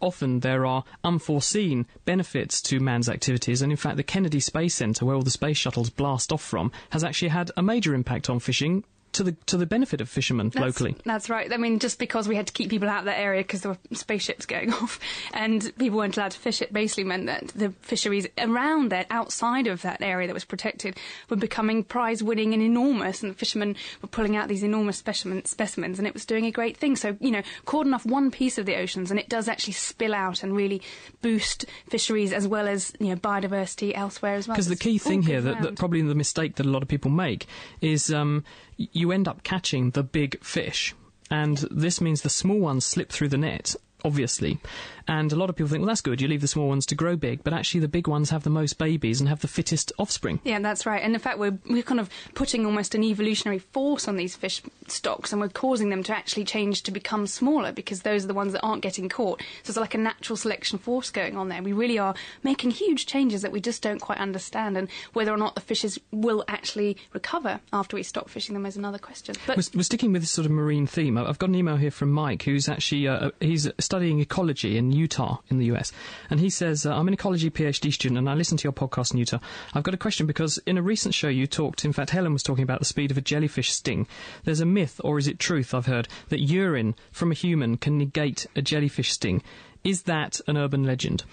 often 0.00 0.40
there 0.40 0.64
are 0.66 0.84
unforeseen 1.02 1.86
benefits 2.04 2.62
to 2.62 2.80
man's 2.80 3.08
activities, 3.08 3.62
and 3.62 3.70
in 3.72 3.76
fact, 3.76 3.96
the 3.96 4.02
Kennedy 4.02 4.40
Space 4.40 4.74
Center, 4.74 5.04
where 5.04 5.14
all 5.14 5.22
the 5.22 5.30
space 5.30 5.56
shuttles 5.56 5.90
blast 5.90 6.32
off 6.32 6.42
from, 6.42 6.72
has 6.90 7.04
actually 7.04 7.28
had 7.28 7.50
a 7.56 7.62
major 7.62 7.94
impact 7.94 8.30
on 8.30 8.38
fishing. 8.38 8.84
To 9.14 9.22
the 9.22 9.32
to 9.46 9.56
the 9.56 9.66
benefit 9.66 10.00
of 10.00 10.08
fishermen 10.08 10.48
That's- 10.50 10.62
locally. 10.62 10.96
That's 11.04 11.30
right. 11.30 11.52
I 11.52 11.56
mean, 11.56 11.78
just 11.78 11.98
because 11.98 12.28
we 12.28 12.36
had 12.36 12.46
to 12.48 12.52
keep 12.52 12.70
people 12.70 12.88
out 12.88 13.00
of 13.00 13.04
that 13.06 13.18
area 13.18 13.42
because 13.42 13.62
there 13.62 13.72
were 13.72 13.96
spaceships 13.96 14.46
going 14.46 14.72
off 14.82 14.98
and 15.32 15.72
people 15.78 15.98
weren't 15.98 16.16
allowed 16.16 16.32
to 16.32 16.38
fish 16.38 16.60
it 16.60 16.72
basically 16.72 17.04
meant 17.04 17.26
that 17.26 17.48
the 17.48 17.70
fisheries 17.80 18.26
around 18.38 18.90
there, 18.90 19.06
outside 19.10 19.66
of 19.66 19.82
that 19.82 20.02
area 20.02 20.26
that 20.26 20.34
was 20.34 20.44
protected, 20.44 20.96
were 21.28 21.36
becoming 21.36 21.84
prize 21.84 22.22
winning 22.22 22.54
and 22.54 22.62
enormous 22.62 23.22
and 23.22 23.30
the 23.30 23.36
fishermen 23.36 23.76
were 24.02 24.08
pulling 24.08 24.36
out 24.36 24.48
these 24.48 24.62
enormous 24.62 24.98
specimen, 24.98 25.44
specimens 25.44 25.98
and 25.98 26.08
it 26.08 26.14
was 26.14 26.24
doing 26.24 26.46
a 26.46 26.50
great 26.50 26.76
thing. 26.76 26.96
So, 26.96 27.16
you 27.20 27.30
know, 27.30 27.42
cordon 27.64 27.94
off 27.94 28.04
one 28.04 28.30
piece 28.30 28.58
of 28.58 28.66
the 28.66 28.76
oceans 28.76 29.10
and 29.10 29.20
it 29.20 29.28
does 29.28 29.48
actually 29.48 29.74
spill 29.74 30.14
out 30.14 30.42
and 30.42 30.54
really 30.56 30.82
boost 31.22 31.66
fisheries 31.88 32.32
as 32.32 32.48
well 32.48 32.66
as, 32.66 32.92
you 32.98 33.08
know, 33.08 33.16
biodiversity 33.16 33.92
elsewhere 33.94 34.34
as 34.34 34.48
well. 34.48 34.56
Because 34.56 34.68
the 34.68 34.76
key 34.76 34.98
thing 34.98 35.22
here, 35.22 35.40
that, 35.40 35.62
that 35.62 35.76
probably 35.76 36.02
the 36.02 36.14
mistake 36.14 36.56
that 36.56 36.66
a 36.66 36.68
lot 36.68 36.82
of 36.82 36.88
people 36.88 37.10
make, 37.10 37.46
is 37.80 38.12
um, 38.12 38.44
you 38.76 39.12
end 39.12 39.28
up 39.28 39.42
catching 39.42 39.90
the 39.90 40.02
big 40.02 40.42
fish, 40.44 40.94
and 41.30 41.58
this 41.70 42.00
means 42.00 42.22
the 42.22 42.30
small 42.30 42.58
ones 42.58 42.84
slip 42.84 43.10
through 43.10 43.28
the 43.28 43.38
net. 43.38 43.74
Obviously, 44.04 44.58
and 45.06 45.32
a 45.32 45.36
lot 45.36 45.50
of 45.50 45.56
people 45.56 45.68
think, 45.68 45.82
well, 45.82 45.88
that's 45.88 46.00
good. 46.00 46.20
You 46.20 46.28
leave 46.28 46.40
the 46.40 46.48
small 46.48 46.68
ones 46.68 46.86
to 46.86 46.94
grow 46.94 47.16
big, 47.16 47.44
but 47.44 47.52
actually, 47.52 47.80
the 47.80 47.88
big 47.88 48.06
ones 48.06 48.30
have 48.30 48.42
the 48.42 48.50
most 48.50 48.78
babies 48.78 49.20
and 49.20 49.28
have 49.28 49.40
the 49.40 49.48
fittest 49.48 49.92
offspring. 49.98 50.40
Yeah, 50.44 50.58
that's 50.60 50.86
right. 50.86 51.02
And 51.02 51.14
in 51.14 51.20
fact, 51.20 51.38
we're 51.38 51.58
we're 51.68 51.82
kind 51.82 52.00
of 52.00 52.10
putting 52.34 52.66
almost 52.66 52.94
an 52.94 53.02
evolutionary 53.02 53.58
force 53.58 54.08
on 54.08 54.16
these 54.16 54.36
fish 54.36 54.62
stocks, 54.86 55.32
and 55.32 55.40
we're 55.40 55.48
causing 55.48 55.90
them 55.90 56.02
to 56.04 56.16
actually 56.16 56.44
change 56.44 56.82
to 56.84 56.90
become 56.90 57.26
smaller 57.26 57.72
because 57.72 58.02
those 58.02 58.24
are 58.24 58.28
the 58.28 58.34
ones 58.34 58.52
that 58.52 58.62
aren't 58.62 58.82
getting 58.82 59.08
caught. 59.08 59.40
So 59.62 59.70
it's 59.70 59.76
like 59.76 59.94
a 59.94 59.98
natural 59.98 60.36
selection 60.36 60.78
force 60.78 61.10
going 61.10 61.36
on 61.36 61.48
there. 61.48 61.62
We 61.62 61.72
really 61.72 61.98
are 61.98 62.14
making 62.42 62.72
huge 62.72 63.06
changes 63.06 63.42
that 63.42 63.52
we 63.52 63.60
just 63.60 63.82
don't 63.82 64.00
quite 64.00 64.18
understand, 64.18 64.76
and 64.76 64.88
whether 65.12 65.32
or 65.32 65.36
not 65.36 65.54
the 65.54 65.60
fishes 65.60 65.98
will 66.10 66.44
actually 66.48 66.96
recover 67.12 67.60
after 67.72 67.96
we 67.96 68.02
stop 68.02 68.28
fishing 68.28 68.54
them 68.54 68.66
is 68.66 68.76
another 68.76 68.98
question. 68.98 69.34
But 69.46 69.56
We're, 69.56 69.78
we're 69.78 69.82
sticking 69.82 70.12
with 70.12 70.22
this 70.22 70.30
sort 70.30 70.46
of 70.46 70.52
marine 70.52 70.86
theme. 70.86 71.18
I've 71.18 71.38
got 71.38 71.48
an 71.48 71.54
email 71.54 71.76
here 71.76 71.90
from 71.90 72.10
Mike, 72.10 72.42
who's 72.42 72.68
actually 72.68 73.08
uh, 73.08 73.30
he's 73.40 73.68
studying 73.78 74.20
ecology 74.20 74.76
in 74.76 74.93
Utah 74.94 75.38
in 75.48 75.58
the 75.58 75.66
US, 75.66 75.92
and 76.30 76.40
he 76.40 76.50
says, 76.50 76.86
uh, 76.86 76.94
"I'm 76.94 77.08
an 77.08 77.14
ecology 77.14 77.50
PhD 77.50 77.92
student, 77.92 78.18
and 78.18 78.28
I 78.28 78.34
listen 78.34 78.56
to 78.58 78.64
your 78.64 78.72
podcast 78.72 79.12
in 79.12 79.18
Utah. 79.18 79.40
I've 79.74 79.82
got 79.82 79.94
a 79.94 79.98
question 79.98 80.26
because 80.26 80.58
in 80.66 80.78
a 80.78 80.82
recent 80.82 81.14
show 81.14 81.28
you 81.28 81.46
talked, 81.46 81.84
in 81.84 81.92
fact, 81.92 82.10
Helen 82.10 82.32
was 82.32 82.42
talking 82.42 82.64
about 82.64 82.78
the 82.78 82.84
speed 82.84 83.10
of 83.10 83.18
a 83.18 83.22
jellyfish 83.22 83.72
sting. 83.72 84.06
There's 84.44 84.60
a 84.60 84.66
myth, 84.66 85.00
or 85.04 85.18
is 85.18 85.28
it 85.28 85.38
truth? 85.38 85.74
I've 85.74 85.86
heard 85.86 86.08
that 86.28 86.40
urine 86.40 86.94
from 87.12 87.30
a 87.30 87.34
human 87.34 87.76
can 87.76 87.98
negate 87.98 88.46
a 88.56 88.62
jellyfish 88.62 89.12
sting. 89.12 89.42
Is 89.84 90.02
that 90.02 90.40
an 90.46 90.56
urban 90.56 90.84
legend? 90.84 91.24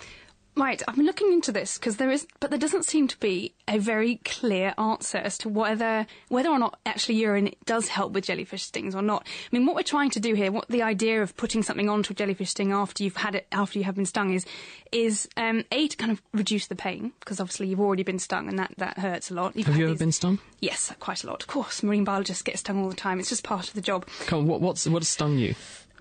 Right, 0.54 0.84
I've 0.86 0.98
been 0.98 1.06
looking 1.06 1.32
into 1.32 1.54
this 1.54 1.78
because 1.78 1.96
there 1.96 2.12
is, 2.12 2.28
but 2.42 2.50
there 2.50 2.60
doesn't 2.60 2.84
seem 2.84 3.08
to 3.08 3.18
be 3.20 3.54
a 3.70 3.80
very 3.80 4.18
clear 4.26 4.74
answer 4.78 5.18
as 5.18 5.38
to 5.40 5.50
whether 5.50 6.06
whether 6.28 6.50
or 6.50 6.60
not 6.60 6.78
actually 6.86 7.16
urine 7.16 7.52
does 7.66 7.88
help 7.88 8.12
with 8.12 8.26
jellyfish 8.26 8.64
stings 8.64 8.94
or 8.94 9.02
not. 9.02 9.26
I 9.26 9.56
mean, 9.56 9.66
what 9.66 9.78
we're 9.78 9.84
trying 9.84 10.10
to 10.10 10.20
do 10.20 10.34
here, 10.34 10.52
what 10.52 10.68
the 10.68 10.82
idea 10.84 11.22
of 11.24 11.38
putting 11.38 11.64
something 11.64 11.88
onto 11.88 12.12
a 12.12 12.16
jellyfish 12.16 12.50
sting 12.50 12.74
after 12.74 13.02
you've 13.02 13.16
had 13.16 13.34
it, 13.36 13.48
after 13.54 13.80
you 13.80 13.86
have 13.86 13.96
been 13.96 14.06
stung, 14.06 14.34
is 14.34 14.46
is 14.92 15.30
um, 15.38 15.64
a 15.72 15.88
to 15.88 15.96
kind 15.96 16.12
of 16.12 16.22
reduce 16.34 16.68
the 16.68 16.76
pain 16.76 17.14
because 17.22 17.40
obviously 17.40 17.68
you've 17.68 17.80
already 17.80 18.04
been 18.04 18.20
stung 18.20 18.50
and 18.50 18.60
that 18.60 18.74
that 18.78 19.00
hurts 19.00 19.32
a 19.32 19.34
lot. 19.34 19.56
You've 19.56 19.68
Have 19.68 19.78
you 19.78 19.86
ever 19.86 19.94
these- 19.94 20.00
been 20.00 20.12
stung? 20.12 20.40
Yes, 20.60 20.94
quite 21.00 21.24
a 21.24 21.28
lot. 21.28 21.42
Of 21.44 21.48
course, 21.48 21.82
marine 21.82 22.04
biologists 22.04 22.44
get 22.44 22.60
stung 22.60 22.84
all 22.84 22.90
the 22.90 22.96
time. 22.96 23.22
It's 23.22 23.30
just 23.30 23.46
part 23.46 23.70
of 23.70 23.74
the 23.74 23.82
job. 23.82 24.06
Come 24.28 24.40
on, 24.40 24.48
what, 24.48 24.60
what's 24.60 24.86
what 24.86 25.06
stung 25.06 25.38
you? 25.38 25.56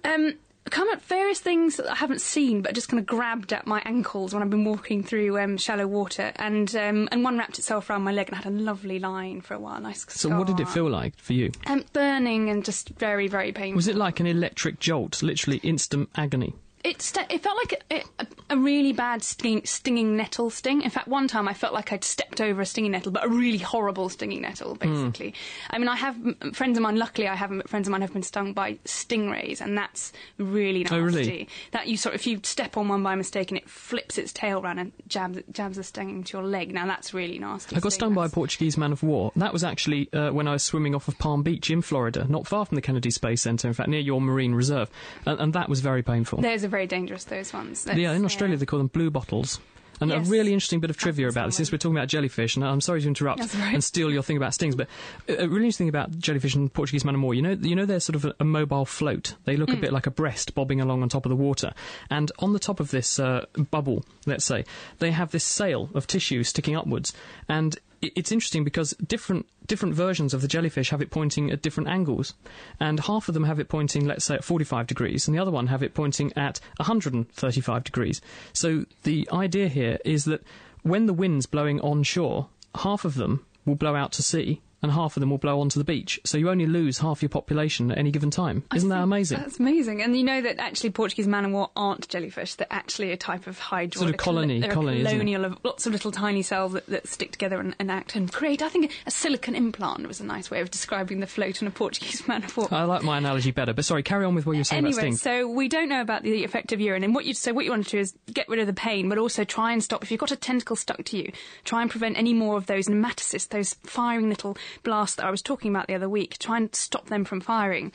Um, 0.05 0.35
come 0.69 0.89
at 0.91 1.03
various 1.03 1.41
things 1.41 1.77
that 1.77 1.91
I 1.91 1.95
haven't 1.95 2.21
seen, 2.21 2.63
but 2.63 2.75
just 2.75 2.89
kind 2.89 3.01
of 3.01 3.07
grabbed 3.07 3.53
at 3.53 3.67
my 3.67 3.83
ankles 3.85 4.35
when 4.35 4.43
I've 4.43 4.51
been 4.51 4.65
walking 4.65 5.03
through 5.03 5.39
um, 5.39 5.57
shallow 5.57 5.87
water, 5.87 6.33
and 6.37 6.75
um, 6.77 7.09
and 7.11 7.25
one 7.25 7.39
wrapped 7.39 7.59
itself 7.59 7.91
around 7.91 8.03
my 8.03 8.13
leg 8.13 8.29
and 8.29 8.35
I 8.35 8.43
had 8.43 8.53
a 8.53 8.57
lovely 8.57 8.99
line 8.99 9.41
for 9.41 9.55
a 9.55 9.59
while. 9.59 9.81
Nice. 9.81 10.07
So 10.09 10.29
what 10.29 10.47
did 10.47 10.61
it 10.61 10.69
feel 10.69 10.89
like 10.89 11.17
for 11.19 11.33
you? 11.33 11.51
Um, 11.67 11.85
burning 11.93 12.51
and 12.51 12.65
just 12.65 12.91
very 12.91 13.29
very 13.29 13.53
painful. 13.53 13.77
Was 13.77 13.89
it 13.89 13.97
like 13.97 14.21
an 14.21 14.27
electric 14.27 14.79
jolt, 14.81 15.23
literally 15.23 15.59
instant 15.59 16.11
agony? 16.17 16.55
It, 16.83 17.03
st- 17.03 17.31
it 17.31 17.43
felt 17.43 17.59
like 17.59 17.85
a, 17.91 18.23
a, 18.23 18.27
a 18.55 18.57
really 18.57 18.93
bad 18.93 19.23
stinging, 19.23 19.67
stinging 19.67 20.17
nettle 20.17 20.49
sting. 20.49 20.81
In 20.81 20.89
fact, 20.89 21.09
one 21.09 21.29
time 21.29 21.47
I 21.47 21.53
felt 21.53 21.75
like 21.75 21.93
I'd 21.93 22.05
stepped 22.05 22.41
over 22.41 22.63
a 22.63 22.67
stinging 22.67 22.93
nettle, 22.93 23.13
but 23.13 23.25
a 23.25 23.29
really 23.29 23.59
horrible 23.59 24.09
stinging 24.09 24.41
nettle, 24.41 24.77
basically. 24.77 25.35
I 25.69 25.79
mean, 25.79 25.89
I 25.89 25.97
have 25.97 26.17
friends 26.55 26.79
of 26.79 26.83
mine, 26.83 26.97
luckily 26.97 27.29
I 27.29 27.35
haven't, 27.35 27.59
but 27.59 27.69
friends 27.69 27.87
of 27.87 27.93
mine 27.93 28.01
have 28.01 28.15
been 28.15 28.23
stung 28.23 28.55
by 28.55 28.79
stingrays, 28.87 29.61
and 29.61 29.77
that's 29.77 30.13
really 30.39 30.85
nasty. 30.85 30.97
Oh, 30.97 31.01
really? 31.01 31.49
That 31.73 31.87
you 31.89 31.99
sort 31.99 32.15
of, 32.15 32.23
if 32.23 32.27
you 32.27 32.41
step 32.45 32.79
on 32.79 32.89
one 32.89 33.03
by 33.03 33.15
mistake 33.15 33.51
and 33.51 33.59
it 33.59 33.69
flips 33.69 34.17
its 34.17 34.33
tail 34.33 34.61
around 34.61 34.79
and 34.79 34.93
jabs, 35.07 35.39
jabs 35.53 35.77
the 35.77 35.85
sting 35.85 36.09
into 36.09 36.39
your 36.39 36.47
leg, 36.47 36.73
now 36.73 36.87
that's 36.87 37.13
really 37.13 37.39
nasty. 37.39 37.77
I 37.77 37.81
got 37.81 37.93
stung 37.93 38.15
by 38.15 38.25
a 38.25 38.31
Portuguese 38.31 38.79
man 38.79 38.93
of 38.93 39.03
war. 39.03 39.33
That 39.37 39.53
was 39.53 39.65
actually 39.65 40.09
uh, 40.15 40.31
when 40.31 40.49
I 40.49 40.53
was 40.53 40.63
swimming 40.63 40.95
off 40.95 41.09
of 41.09 41.19
Palm 41.19 41.43
Beach 41.43 41.71
in 41.71 41.83
Florida, 41.83 42.25
not 42.27 42.47
far 42.47 42.65
from 42.65 42.77
the 42.77 42.83
Kennedy 42.83 43.11
Space 43.11 43.43
Center, 43.43 43.69
in 43.69 43.75
fact, 43.75 43.91
near 43.91 44.01
your 44.01 44.21
marine 44.23 44.55
reserve. 44.55 44.89
And, 45.27 45.39
and 45.41 45.53
that 45.53 45.69
was 45.69 45.81
very 45.81 46.03
painful. 46.03 46.41
Those 46.41 46.65
are 46.65 46.70
very 46.71 46.87
dangerous, 46.87 47.25
those 47.25 47.53
ones. 47.53 47.85
yeah, 47.87 47.93
in 47.95 48.03
That's- 48.03 48.25
Australia 48.25 48.57
they 48.57 48.67
call 48.67 48.79
them 48.79 48.89
blue 48.89 49.11
bottles. 49.11 49.61
And 50.03 50.11
Yes. 50.11 50.27
a 50.27 50.31
really 50.31 50.55
interesting 50.55 50.81
bit 50.81 50.89
of 50.89 50.97
trivia 50.97 51.29
about 51.29 51.49
this, 51.49 51.57
since 51.57 51.71
we're 51.71 51.77
talking 51.77 51.95
about 51.99 52.09
jellyfish, 52.09 52.57
and 52.57 52.65
I'm 52.65 52.81
sorry 52.81 53.03
to 53.03 53.07
interrupt 53.09 53.39
That's 53.41 53.55
right. 53.55 53.75
and 53.75 53.85
steal 53.85 54.11
your 54.11 54.23
thing 54.23 54.39
about 54.39 54.55
stings, 54.55 54.75
but 54.75 54.89
a 55.29 55.43
a 55.45 55.47
really 55.47 55.67
interesting 55.67 55.85
thing 55.85 55.89
about 55.91 56.19
jellyfish 56.19 56.55
and 56.55 56.73
Portuguese 56.73 57.05
man 57.05 57.17
of 57.17 57.21
war, 57.21 57.35
you 57.35 57.43
know, 57.43 57.51
you 57.51 57.77
know 57.77 57.85
they're 57.85 58.01
sort 58.01 58.17
of 58.17 58.25
a, 58.25 58.35
a 58.41 58.45
mobile 58.47 58.87
float. 58.87 59.35
They 59.45 59.59
look 59.59 59.69
a 59.69 59.77
Mm. 59.77 59.81
bit 59.83 59.93
like 59.93 60.07
a 60.07 60.11
breast 60.11 60.55
bobbing 60.55 60.81
along 60.81 61.03
on 61.03 61.11
top 61.11 61.27
of 61.27 61.31
the 61.31 61.37
water. 61.37 61.75
And 62.09 62.33
on 62.39 62.55
the 62.55 62.59
top 62.59 62.81
of 62.81 62.93
this 62.93 63.19
uh, 63.19 63.45
bubble, 63.71 64.03
let's 64.25 64.47
say, 64.47 64.65
they 65.01 65.11
have 65.11 65.33
this 65.33 65.45
sail 65.45 65.91
of 65.93 66.07
tissue 66.07 66.45
sticking 66.45 66.77
upwards. 66.77 67.13
And 67.47 67.77
it's 68.01 68.33
interesting 68.33 68.65
because 68.65 68.95
different 69.07 69.45
different 69.71 69.95
versions 69.95 70.35
of 70.35 70.43
the 70.43 70.49
jellyfish 70.49 70.91
have 70.91 71.01
it 71.01 71.13
pointing 71.13 71.49
at 71.53 71.63
different 71.63 71.89
angles, 71.89 72.35
and 72.81 72.99
half 72.99 73.29
of 73.29 73.35
them 73.35 73.45
have 73.45 73.61
it 73.61 73.69
pointing, 73.69 74.05
let's 74.05 74.25
say, 74.25 74.35
at 74.35 74.43
45 74.43 74.89
degrees, 74.89 75.29
and 75.29 75.35
the 75.35 75.41
other 75.41 75.53
one 75.53 75.69
have 75.69 75.81
it 75.81 75.95
pointing 75.95 76.33
at 76.37 76.59
135 76.79 77.85
degrees. 77.85 78.21
So 78.53 78.85
the 79.05 79.29
idea 79.33 79.69
here 79.69 79.99
is 80.05 80.25
that 80.25 80.43
when 80.83 81.07
the 81.07 81.13
wind's 81.13 81.47
blowing 81.47 81.81
onshore, 81.83 82.49
half 82.75 83.05
of 83.05 83.15
them 83.15 83.47
will 83.65 83.77
blow 83.77 83.95
out 83.95 84.11
to 84.15 84.25
sea. 84.25 84.61
And 84.83 84.91
half 84.93 85.15
of 85.17 85.21
them 85.21 85.29
will 85.29 85.39
blow 85.39 85.61
onto 85.61 85.79
the 85.79 85.85
beach, 85.85 86.19
so 86.25 86.39
you 86.39 86.49
only 86.49 86.65
lose 86.65 86.99
half 86.99 87.21
your 87.21 87.29
population 87.29 87.91
at 87.91 87.99
any 87.99 88.11
given 88.11 88.31
time. 88.31 88.63
Isn't 88.75 88.89
that 88.89 89.03
amazing? 89.03 89.39
That's 89.39 89.59
amazing. 89.61 90.01
And 90.03 90.17
you 90.17 90.25
know 90.25 90.41
that 90.41 90.59
actually 90.59 90.89
Portuguese 90.91 91.27
man 91.27 91.45
and 91.45 91.53
war 91.53 91.71
aren't 91.77 92.09
jellyfish. 92.09 92.55
They're 92.55 92.67
actually 92.71 93.13
a 93.13 93.17
type 93.19 93.47
of 93.47 93.59
hydra. 93.59 93.99
Sort 93.99 94.11
of 94.11 94.17
colony- 94.17 94.61
They're 94.61 94.71
colony, 94.73 95.03
colonial 95.05 95.45
of 95.45 95.59
lots 95.65 95.87
of 95.87 95.93
little 95.93 96.11
tiny 96.11 96.41
cells 96.41 96.73
that, 96.73 96.87
that 96.87 97.07
stick 97.09 97.33
together 97.33 97.61
and, 97.61 97.77
and 97.79 97.91
act 97.91 98.17
and 98.17 98.33
create, 98.33 98.63
I 98.63 98.71
think, 98.71 98.91
a 99.07 99.11
silicon 99.11 99.55
implant 99.55 100.09
was 100.09 100.19
a 100.21 100.25
nice 100.25 100.51
way 100.51 100.61
of 100.61 100.71
describing 100.71 101.21
the 101.21 101.27
float 101.27 101.61
on 101.63 101.69
a 101.69 101.71
Portuguese 101.71 102.27
man 102.29 102.43
of 102.45 102.57
war. 102.57 102.69
I 102.71 102.85
like 102.85 103.03
my 103.03 103.19
analogy 103.19 103.51
better, 103.51 103.75
but 103.75 103.85
sorry, 103.85 104.03
carry 104.03 104.25
on 104.25 104.35
with 104.35 104.47
what 104.47 104.53
you 104.53 104.61
were 104.61 104.65
saying 104.65 104.87
about 104.87 104.99
Anyway, 104.99 105.17
so 105.17 105.47
we 105.47 105.69
don't 105.69 105.91
know 105.91 106.01
about 106.01 106.23
the 106.23 106.43
effect 106.43 106.73
of 106.73 106.81
urine, 106.81 107.05
and 107.05 107.15
what 107.15 107.27
you 107.27 107.35
so 107.35 107.53
what 107.53 107.67
you 107.67 107.71
want 107.71 107.85
to 107.85 107.91
do 107.91 107.99
is 107.99 108.15
get 108.33 108.49
rid 108.49 108.61
of 108.61 108.67
the 108.67 108.73
pain, 108.73 109.09
but 109.11 109.19
also 109.19 109.45
try 109.45 109.73
and 109.73 109.85
stop 109.85 110.03
if 110.03 110.11
you've 110.11 110.21
got 110.21 110.31
a 110.31 110.37
tentacle 110.37 110.75
stuck 110.75 111.05
to 111.05 111.19
you. 111.19 111.33
Try 111.65 111.83
and 111.83 111.91
prevent 111.91 112.17
any 112.17 112.33
more 112.33 112.57
of 112.57 112.65
those 112.67 112.87
nematocysts, 112.87 113.49
those 113.49 113.75
firing 113.85 114.29
little 114.31 114.57
blasts 114.83 115.17
that 115.17 115.27
I 115.27 115.31
was 115.31 115.43
talking 115.43 115.71
about 115.71 115.87
the 115.87 115.95
other 115.95 116.09
week. 116.09 116.39
Try 116.39 116.57
and 116.57 116.75
stop 116.75 117.07
them 117.07 117.25
from 117.25 117.41
firing. 117.41 117.93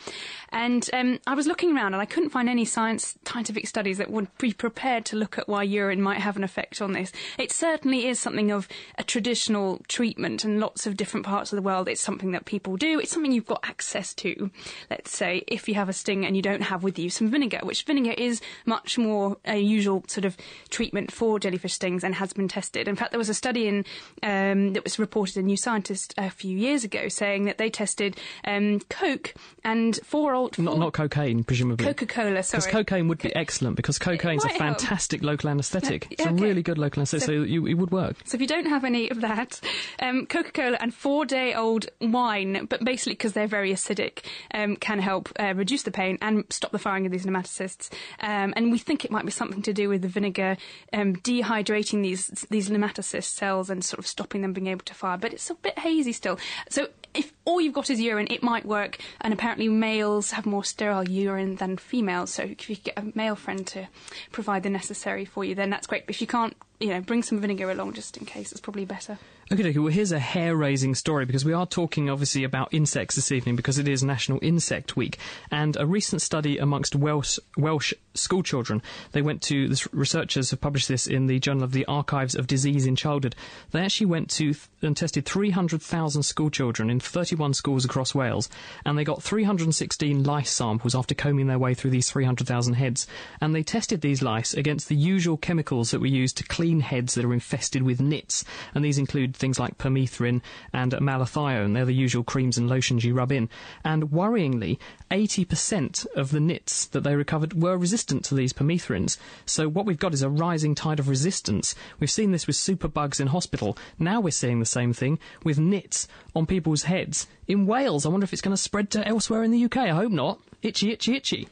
And 0.50 0.90
um, 0.94 1.20
I 1.28 1.34
was 1.34 1.48
looking 1.48 1.76
around, 1.76 1.94
and 1.94 2.02
I 2.02 2.06
couldn't 2.06 2.30
find 2.30 2.50
any 2.50 2.66
science 2.66 3.18
scientific 3.26 3.68
studies 3.68 3.98
that 3.98 4.12
would 4.12 4.28
be 4.38 4.54
prepared 4.54 5.06
to 5.06 5.16
look 5.16 5.38
at 5.38 5.48
why 5.48 5.64
urine 5.64 6.02
might 6.02 6.20
have 6.20 6.38
an 6.38 6.44
effect 6.44 6.82
on 6.82 6.94
this. 6.94 7.12
It 7.38 7.52
certainly 7.52 8.08
is 8.08 8.20
something 8.20 8.52
of 8.52 8.68
a 8.98 9.04
traditional 9.04 9.82
treatment, 9.88 10.44
and 10.44 10.60
lots 10.60 10.86
of 10.86 10.98
different 10.98 11.26
parts 11.26 11.52
of 11.52 11.58
the 11.58 11.62
world. 11.62 11.88
It's 11.88 12.02
something 12.02 12.32
that 12.32 12.46
people 12.46 12.78
do. 12.78 13.00
It's 13.00 13.12
something 13.12 13.32
you've 13.32 13.46
got 13.46 13.64
access 13.64 14.14
to. 14.16 14.50
Let's 14.90 15.16
say 15.16 15.44
if 15.48 15.68
you 15.68 15.76
have 15.76 15.90
a 15.90 15.94
sting 15.94 16.26
and 16.26 16.36
you 16.36 16.42
don't 16.42 16.64
have 16.64 16.84
with 16.84 16.98
you 17.00 17.10
some 17.10 17.30
vinegar, 17.30 17.60
which 17.64 17.84
vinegar 17.84 18.14
is 18.18 18.42
much 18.66 18.98
more 18.98 19.38
a 19.46 19.58
usual 19.58 20.04
sort 20.08 20.26
of 20.26 20.38
treatment 20.70 21.12
for 21.12 21.40
jellyfish 21.40 21.74
stings 21.74 22.04
and 22.04 22.16
has 22.16 22.34
been 22.34 22.48
tested. 22.48 22.88
In 22.88 22.96
fact, 22.96 23.12
there 23.12 23.20
was 23.20 23.30
a 23.30 23.34
study 23.34 23.68
in 23.68 23.86
um, 24.24 24.74
that 24.74 24.84
was 24.84 25.00
reported 25.00 25.38
in 25.38 25.46
New 25.46 25.58
Scientist 25.58 26.14
a 26.18 26.30
few 26.30 26.58
years 26.58 26.65
ago 26.74 27.08
saying 27.08 27.46
that 27.46 27.58
they 27.58 27.70
tested 27.70 28.18
um, 28.46 28.80
Coke 28.90 29.34
and 29.64 30.00
four 30.04 30.34
old 30.34 30.58
Not, 30.58 30.78
not 30.78 30.94
cocaine, 30.94 31.44
presumably. 31.44 31.86
Coca-Cola. 31.86 32.44
Sorry, 32.44 32.60
Because 32.60 32.72
cocaine 32.72 33.08
would 33.08 33.20
be 33.20 33.36
excellent 33.36 33.76
because 33.76 34.00
cocaine's 34.00 34.44
a 34.44 34.48
might 34.48 34.62
help. 34.62 34.80
fantastic 34.80 35.24
local 35.24 35.50
anaesthetic. 35.50 36.08
It's 36.12 36.26
a 36.26 36.32
really 36.32 36.62
good 36.62 36.78
local 36.78 37.02
anaesthetic, 37.02 37.26
so, 37.26 37.32
you, 37.32 37.66
it 37.66 37.76
would 37.76 37.92
work. 37.92 38.16
So 38.26 38.36
if 38.36 38.42
you 38.42 38.48
don't 38.48 38.68
have 38.68 38.84
any 38.84 39.10
of 39.10 39.22
that, 39.22 39.60
um, 40.02 40.26
Coca-Cola 40.26 40.78
and 40.80 40.94
four-day-old 40.94 41.88
wine, 42.02 42.66
but 42.70 42.84
basically 42.84 43.14
because 43.14 43.34
they're 43.34 43.48
very 43.48 43.72
acidic, 43.72 44.20
um, 44.54 44.76
can 44.76 45.00
help 45.00 45.30
uh, 45.40 45.54
reduce 45.56 45.84
the 45.84 45.92
pain 45.92 46.18
and 46.22 46.44
stop 46.50 46.72
the 46.72 46.80
firing 46.80 47.06
of 47.06 47.12
these 47.12 47.26
nematocysts. 47.26 47.92
Um, 48.22 48.54
and 48.56 48.72
we 48.72 48.78
think 48.78 49.06
it 49.06 49.12
might 49.12 49.26
be 49.26 49.32
something 49.32 49.62
to 49.64 49.74
do 49.74 49.90
with 49.90 50.02
the 50.02 50.08
vinegar 50.08 50.58
um, 50.94 51.16
dehydrating 51.18 52.02
these 52.02 52.28
these 52.50 52.70
nematocyst 52.70 53.24
cells 53.36 53.70
and 53.70 53.84
sort 53.84 54.00
of 54.00 54.08
stopping 54.08 54.42
them 54.42 54.54
being 54.54 54.68
able 54.68 54.84
to 54.86 54.94
fire. 54.94 55.18
But 55.18 55.34
it's 55.34 55.50
a 55.50 55.56
bit 55.56 55.78
hazy 55.80 56.12
still. 56.12 56.38
So 56.70 56.88
if 57.14 57.34
all 57.46 57.62
you've 57.62 57.74
got 57.74 57.90
is 57.90 58.00
urine, 58.00 58.28
it 58.30 58.44
might 58.44 58.66
work. 58.66 58.98
And 59.22 59.34
apparently, 59.34 59.70
males 59.70 60.32
have 60.32 60.46
more 60.46 60.64
sterile 60.64 61.08
urine 61.08 61.56
than 61.56 61.78
females. 61.78 62.32
So 62.32 62.44
if 62.44 62.70
you 62.70 62.76
get 62.76 62.98
a 62.98 63.12
male 63.16 63.36
friend 63.36 63.66
to 63.68 63.88
provide 64.32 64.64
the 64.64 64.70
necessary 64.70 65.26
for 65.26 65.44
you, 65.44 65.56
then 65.56 65.70
that's 65.70 65.88
great. 65.88 66.06
But 66.06 66.16
if 66.16 66.22
you 66.22 66.28
can't, 66.28 66.56
you 66.80 66.90
know, 66.90 67.02
bring 67.02 67.24
some 67.24 67.40
vinegar 67.40 67.70
along 67.72 67.94
just 67.94 68.18
in 68.18 68.26
case. 68.26 68.52
It's 68.52 68.62
probably 68.62 68.86
better. 68.86 69.18
Okay, 69.52 69.70
okay. 69.70 69.78
Well, 69.78 69.94
here's 69.94 70.12
a 70.12 70.18
hair-raising 70.18 70.96
story 70.96 71.26
because 71.26 71.46
we 71.46 71.54
are 71.54 71.68
talking 71.68 72.10
obviously 72.10 72.44
about 72.44 72.74
insects 72.74 73.16
this 73.16 73.32
evening 73.32 73.56
because 73.56 73.78
it 73.78 73.88
is 73.88 74.04
National 74.04 74.40
Insect 74.42 74.98
Week, 74.98 75.20
and 75.52 75.78
a 75.78 75.86
recent 75.86 76.24
study 76.24 76.58
amongst 76.58 76.96
Welsh 76.96 77.38
Welsh 77.56 77.94
school 78.16 78.42
children. 78.42 78.82
They 79.12 79.22
went 79.22 79.44
to 79.44 79.68
this 79.68 79.94
researchers 79.94 80.50
have 80.50 80.62
published 80.62 80.88
this 80.88 81.06
in 81.06 81.28
the 81.28 81.38
Journal 81.40 81.64
of 81.64 81.74
the 81.74 81.86
Archives 81.86 82.34
of 82.34 82.48
Disease 82.48 82.88
in 82.88 82.96
Childhood. 82.96 83.36
They 83.70 83.82
actually 83.82 84.08
went 84.08 84.32
to 84.32 84.54
th- 84.54 84.68
and 84.82 84.98
tested 84.98 85.26
300,000 85.26 86.24
school 86.24 86.50
children 86.50 86.90
in 86.90 87.00
31 87.00 87.54
schools 87.54 87.86
across 87.86 88.16
Wales, 88.16 88.50
and 88.84 88.98
they 88.98 89.04
got 89.04 89.22
316 89.22 90.24
lice 90.24 90.50
samples 90.50 90.96
after 90.96 91.14
combing 91.14 91.46
their 91.46 91.60
way 91.60 91.76
through 91.76 91.92
these 91.92 92.10
300,000 92.10 92.74
heads, 92.74 93.06
and 93.40 93.54
they 93.54 93.62
tested 93.62 94.02
these 94.02 94.24
lice 94.24 94.56
against 94.56 94.90
the 94.90 94.96
usual 94.96 95.38
chemicals 95.38 95.92
that 95.92 96.02
we 96.02 96.10
use 96.10 96.34
to 96.34 96.44
clean 96.44 96.65
heads 96.82 97.16
that 97.16 97.26
are 97.26 97.34
infested 97.34 97.84
with 97.84 98.02
nits, 98.02 98.44
and 98.74 98.84
these 98.84 98.98
include 98.98 99.36
things 99.36 99.60
like 99.60 99.78
permethrin 99.78 100.42
and 100.74 100.92
malathion. 100.94 101.74
They're 101.74 101.86
the 101.86 101.94
usual 101.94 102.24
creams 102.24 102.58
and 102.58 102.70
lotions 102.70 103.04
you 103.04 103.14
rub 103.14 103.32
in. 103.32 103.50
And 103.84 104.12
worryingly, 104.12 104.80
80% 105.12 106.06
of 106.16 106.32
the 106.32 106.40
nits 106.40 106.86
that 106.88 107.02
they 107.02 107.16
recovered 107.16 107.62
were 107.62 107.78
resistant 107.78 108.26
to 108.26 108.36
these 108.36 108.54
permethrins. 108.54 109.18
So 109.46 109.68
what 109.68 109.86
we've 109.86 110.00
got 110.00 110.14
is 110.14 110.22
a 110.22 110.30
rising 110.30 110.76
tide 110.76 111.00
of 111.00 111.10
resistance. 111.10 111.76
We've 112.00 112.10
seen 112.10 112.32
this 112.32 112.48
with 112.48 112.56
superbugs 112.56 113.20
in 113.20 113.28
hospital. 113.28 113.78
Now 114.00 114.20
we're 114.20 114.32
seeing 114.32 114.60
the 114.60 114.66
same 114.66 114.94
thing 114.94 115.20
with 115.44 115.60
nits 115.60 116.08
on 116.36 116.46
people's 116.46 116.84
heads. 116.84 117.28
In 117.48 117.68
Wales, 117.68 118.06
I 118.06 118.10
wonder 118.10 118.24
if 118.24 118.34
it's 118.34 118.42
going 118.42 118.56
to 118.56 118.62
spread 118.62 118.90
to 118.92 119.08
elsewhere 119.08 119.44
in 119.44 119.52
the 119.52 119.66
UK. 119.66 119.78
I 119.78 119.90
hope 119.90 120.12
not. 120.12 120.40
Itchy, 120.62 120.92
itchy, 120.92 121.16
itchy. 121.16 121.48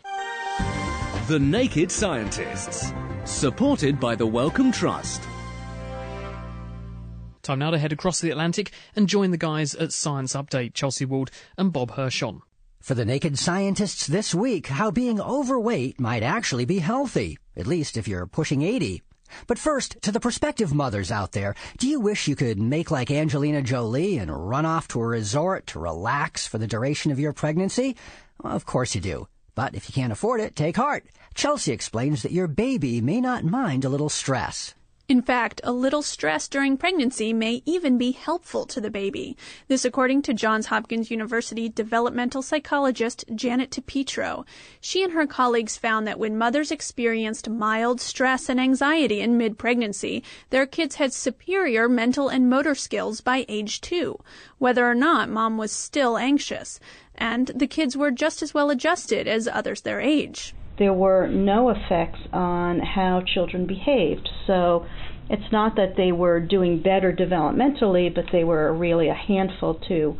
The 1.27 1.39
Naked 1.39 1.91
Scientists. 1.91 2.91
Supported 3.25 4.01
by 4.01 4.15
the 4.15 4.27
Wellcome 4.27 4.73
Trust. 4.73 5.21
Time 7.41 7.59
now 7.59 7.71
to 7.71 7.77
head 7.77 7.93
across 7.93 8.19
the 8.19 8.29
Atlantic 8.31 8.71
and 8.97 9.07
join 9.07 9.31
the 9.31 9.37
guys 9.37 9.73
at 9.75 9.93
Science 9.93 10.33
Update, 10.33 10.73
Chelsea 10.73 11.05
Wald 11.05 11.31
and 11.57 11.71
Bob 11.71 11.91
Hirschon. 11.91 12.41
For 12.81 12.95
the 12.95 13.05
naked 13.05 13.39
scientists 13.39 14.07
this 14.07 14.35
week, 14.35 14.67
how 14.67 14.91
being 14.91 15.21
overweight 15.21 16.01
might 16.01 16.21
actually 16.21 16.65
be 16.65 16.79
healthy, 16.79 17.37
at 17.55 17.65
least 17.65 17.95
if 17.95 18.09
you're 18.09 18.27
pushing 18.27 18.61
80. 18.61 19.01
But 19.47 19.57
first, 19.57 20.01
to 20.01 20.11
the 20.11 20.19
prospective 20.19 20.73
mothers 20.73 21.09
out 21.09 21.31
there, 21.31 21.55
do 21.77 21.87
you 21.87 22.01
wish 22.01 22.27
you 22.27 22.35
could 22.35 22.59
make 22.59 22.91
like 22.91 23.09
Angelina 23.09 23.61
Jolie 23.61 24.17
and 24.17 24.49
run 24.49 24.65
off 24.65 24.89
to 24.89 24.99
a 24.99 25.07
resort 25.07 25.65
to 25.67 25.79
relax 25.79 26.45
for 26.45 26.57
the 26.57 26.67
duration 26.67 27.09
of 27.09 27.21
your 27.21 27.31
pregnancy? 27.31 27.95
Well, 28.43 28.53
of 28.53 28.65
course 28.65 28.95
you 28.95 28.99
do. 29.01 29.27
But 29.55 29.75
if 29.75 29.87
you 29.87 29.93
can't 29.93 30.13
afford 30.13 30.41
it, 30.41 30.55
take 30.55 30.77
heart. 30.77 31.05
Chelsea 31.35 31.71
explains 31.71 32.23
that 32.23 32.31
your 32.31 32.47
baby 32.47 33.01
may 33.01 33.21
not 33.21 33.43
mind 33.43 33.85
a 33.85 33.89
little 33.89 34.09
stress. 34.09 34.73
In 35.09 35.21
fact, 35.21 35.59
a 35.65 35.73
little 35.73 36.01
stress 36.01 36.47
during 36.47 36.77
pregnancy 36.77 37.33
may 37.33 37.61
even 37.65 37.97
be 37.97 38.13
helpful 38.13 38.65
to 38.67 38.79
the 38.79 38.89
baby. 38.89 39.35
This 39.67 39.83
according 39.83 40.21
to 40.21 40.33
Johns 40.33 40.67
Hopkins 40.67 41.11
University 41.11 41.67
developmental 41.67 42.41
psychologist 42.41 43.25
Janet 43.35 43.69
DiPietro. 43.69 44.45
She 44.79 45.03
and 45.03 45.11
her 45.11 45.27
colleagues 45.27 45.75
found 45.75 46.07
that 46.07 46.19
when 46.19 46.37
mothers 46.37 46.71
experienced 46.71 47.49
mild 47.49 47.99
stress 47.99 48.47
and 48.47 48.61
anxiety 48.61 49.19
in 49.19 49.37
mid-pregnancy, 49.37 50.23
their 50.51 50.65
kids 50.65 50.95
had 50.95 51.11
superior 51.11 51.89
mental 51.89 52.29
and 52.29 52.49
motor 52.49 52.73
skills 52.73 53.19
by 53.19 53.45
age 53.49 53.81
2, 53.81 54.17
whether 54.57 54.89
or 54.89 54.95
not 54.95 55.27
mom 55.27 55.57
was 55.57 55.73
still 55.73 56.17
anxious. 56.17 56.79
And 57.15 57.47
the 57.47 57.67
kids 57.67 57.97
were 57.97 58.11
just 58.11 58.41
as 58.41 58.53
well 58.53 58.69
adjusted 58.69 59.27
as 59.27 59.49
others 59.49 59.81
their 59.81 59.99
age. 59.99 60.55
There 60.77 60.93
were 60.93 61.27
no 61.27 61.69
effects 61.69 62.19
on 62.31 62.79
how 62.79 63.21
children 63.21 63.65
behaved. 63.65 64.27
So 64.47 64.85
it's 65.29 65.51
not 65.51 65.75
that 65.75 65.95
they 65.95 66.11
were 66.11 66.39
doing 66.39 66.81
better 66.81 67.13
developmentally, 67.13 68.13
but 68.13 68.25
they 68.31 68.43
were 68.43 68.73
really 68.73 69.09
a 69.09 69.13
handful 69.13 69.75
to 69.87 70.17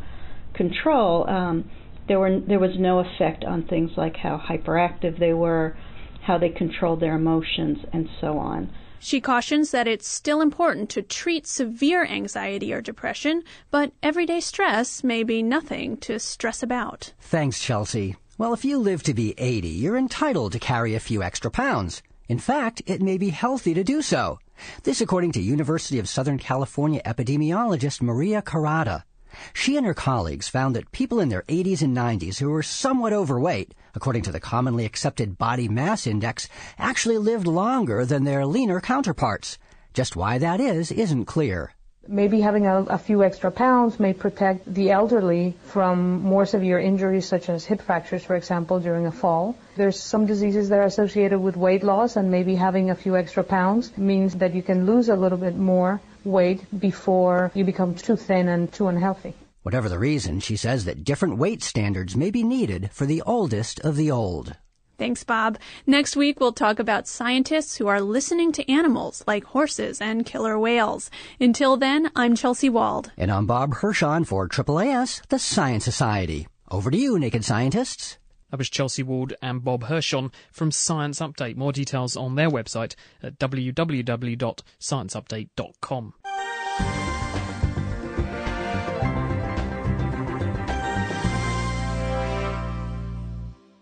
control. 0.54 1.28
Um, 1.28 1.70
there 2.06 2.20
were 2.20 2.38
there 2.40 2.58
was 2.58 2.78
no 2.78 3.00
effect 3.00 3.44
on 3.44 3.66
things 3.66 3.90
like 3.96 4.16
how 4.16 4.38
hyperactive 4.38 5.18
they 5.18 5.32
were, 5.32 5.76
how 6.22 6.38
they 6.38 6.50
controlled 6.50 7.00
their 7.00 7.16
emotions, 7.16 7.78
and 7.92 8.08
so 8.20 8.38
on. 8.38 8.70
She 9.00 9.20
cautions 9.20 9.70
that 9.72 9.86
it's 9.86 10.08
still 10.08 10.40
important 10.40 10.88
to 10.90 11.02
treat 11.02 11.46
severe 11.46 12.06
anxiety 12.06 12.72
or 12.72 12.80
depression, 12.80 13.42
but 13.70 13.92
everyday 14.02 14.40
stress 14.40 15.04
may 15.04 15.22
be 15.22 15.42
nothing 15.42 15.98
to 15.98 16.18
stress 16.18 16.62
about. 16.62 17.12
Thanks, 17.20 17.60
Chelsea. 17.60 18.16
Well, 18.36 18.52
if 18.52 18.64
you 18.64 18.78
live 18.78 19.04
to 19.04 19.14
be 19.14 19.32
80, 19.38 19.68
you're 19.68 19.96
entitled 19.96 20.50
to 20.52 20.58
carry 20.58 20.96
a 20.96 21.00
few 21.00 21.22
extra 21.22 21.52
pounds. 21.52 22.02
In 22.28 22.40
fact, 22.40 22.82
it 22.84 23.00
may 23.00 23.16
be 23.16 23.28
healthy 23.28 23.74
to 23.74 23.84
do 23.84 24.02
so. 24.02 24.40
This 24.82 25.00
according 25.00 25.30
to 25.32 25.40
University 25.40 26.00
of 26.00 26.08
Southern 26.08 26.38
California 26.38 27.00
epidemiologist 27.04 28.02
Maria 28.02 28.42
Corrada. 28.42 29.04
She 29.52 29.76
and 29.76 29.86
her 29.86 29.94
colleagues 29.94 30.48
found 30.48 30.74
that 30.74 30.90
people 30.90 31.20
in 31.20 31.28
their 31.28 31.42
80s 31.42 31.80
and 31.80 31.96
90s 31.96 32.38
who 32.38 32.50
were 32.50 32.64
somewhat 32.64 33.12
overweight, 33.12 33.72
according 33.94 34.22
to 34.22 34.32
the 34.32 34.40
commonly 34.40 34.84
accepted 34.84 35.38
body 35.38 35.68
mass 35.68 36.04
index, 36.04 36.48
actually 36.76 37.18
lived 37.18 37.46
longer 37.46 38.04
than 38.04 38.24
their 38.24 38.44
leaner 38.44 38.80
counterparts. 38.80 39.58
Just 39.92 40.16
why 40.16 40.38
that 40.38 40.58
is 40.58 40.90
isn't 40.90 41.26
clear. 41.26 41.70
Maybe 42.08 42.40
having 42.40 42.66
a, 42.66 42.82
a, 42.84 42.98
few 42.98 43.24
extra 43.24 43.50
pounds 43.50 43.98
may 43.98 44.12
protect 44.12 44.72
the 44.72 44.90
elderly 44.90 45.54
from 45.64 46.22
more 46.22 46.46
severe 46.46 46.78
injuries 46.78 47.26
such 47.26 47.48
as 47.48 47.64
hip 47.64 47.80
fractures, 47.80 48.24
for 48.24 48.36
example, 48.36 48.80
during 48.80 49.06
a 49.06 49.12
fall. 49.12 49.56
There's 49.76 49.98
some 49.98 50.26
diseases 50.26 50.68
that 50.68 50.78
are 50.78 50.90
associated 50.92 51.38
with 51.38 51.56
weight 51.56 51.82
loss 51.82 52.16
and 52.16 52.30
maybe 52.30 52.54
having 52.54 52.90
a 52.90 52.94
few 52.94 53.16
extra 53.16 53.42
pounds 53.42 53.96
means 53.96 54.34
that 54.36 54.54
you 54.54 54.62
can 54.62 54.86
lose 54.86 55.08
a 55.08 55.16
little 55.16 55.38
bit 55.38 55.56
more 55.56 56.00
weight 56.24 56.60
before 56.78 57.50
you 57.54 57.64
become 57.64 57.94
too 57.94 58.16
thin 58.16 58.48
and 58.48 58.72
too 58.72 58.88
unhealthy. 58.88 59.34
Whatever 59.62 59.88
the 59.88 59.98
reason, 59.98 60.40
she 60.40 60.56
says 60.56 60.84
that 60.84 61.04
different 61.04 61.38
weight 61.38 61.62
standards 61.62 62.16
may 62.16 62.30
be 62.30 62.42
needed 62.42 62.90
for 62.92 63.06
the 63.06 63.22
oldest 63.22 63.80
of 63.80 63.96
the 63.96 64.10
old. 64.10 64.56
Thanks, 64.98 65.24
Bob. 65.24 65.58
Next 65.86 66.16
week, 66.16 66.40
we'll 66.40 66.52
talk 66.52 66.78
about 66.78 67.08
scientists 67.08 67.76
who 67.76 67.88
are 67.88 68.00
listening 68.00 68.52
to 68.52 68.70
animals 68.70 69.24
like 69.26 69.44
horses 69.44 70.00
and 70.00 70.24
killer 70.24 70.58
whales. 70.58 71.10
Until 71.40 71.76
then, 71.76 72.10
I'm 72.14 72.36
Chelsea 72.36 72.68
Wald. 72.68 73.10
And 73.16 73.30
I'm 73.30 73.46
Bob 73.46 73.74
Hirschon 73.74 74.26
for 74.26 74.48
AAAS, 74.48 75.26
the 75.28 75.38
Science 75.38 75.84
Society. 75.84 76.46
Over 76.70 76.90
to 76.90 76.96
you, 76.96 77.18
Naked 77.18 77.44
Scientists. 77.44 78.16
That 78.50 78.56
was 78.58 78.70
Chelsea 78.70 79.02
Wald 79.02 79.34
and 79.42 79.64
Bob 79.64 79.84
Hirschon 79.84 80.32
from 80.52 80.70
Science 80.70 81.18
Update. 81.18 81.56
More 81.56 81.72
details 81.72 82.16
on 82.16 82.36
their 82.36 82.48
website 82.48 82.94
at 83.20 83.36
www.scienceupdate.com. 83.38 86.14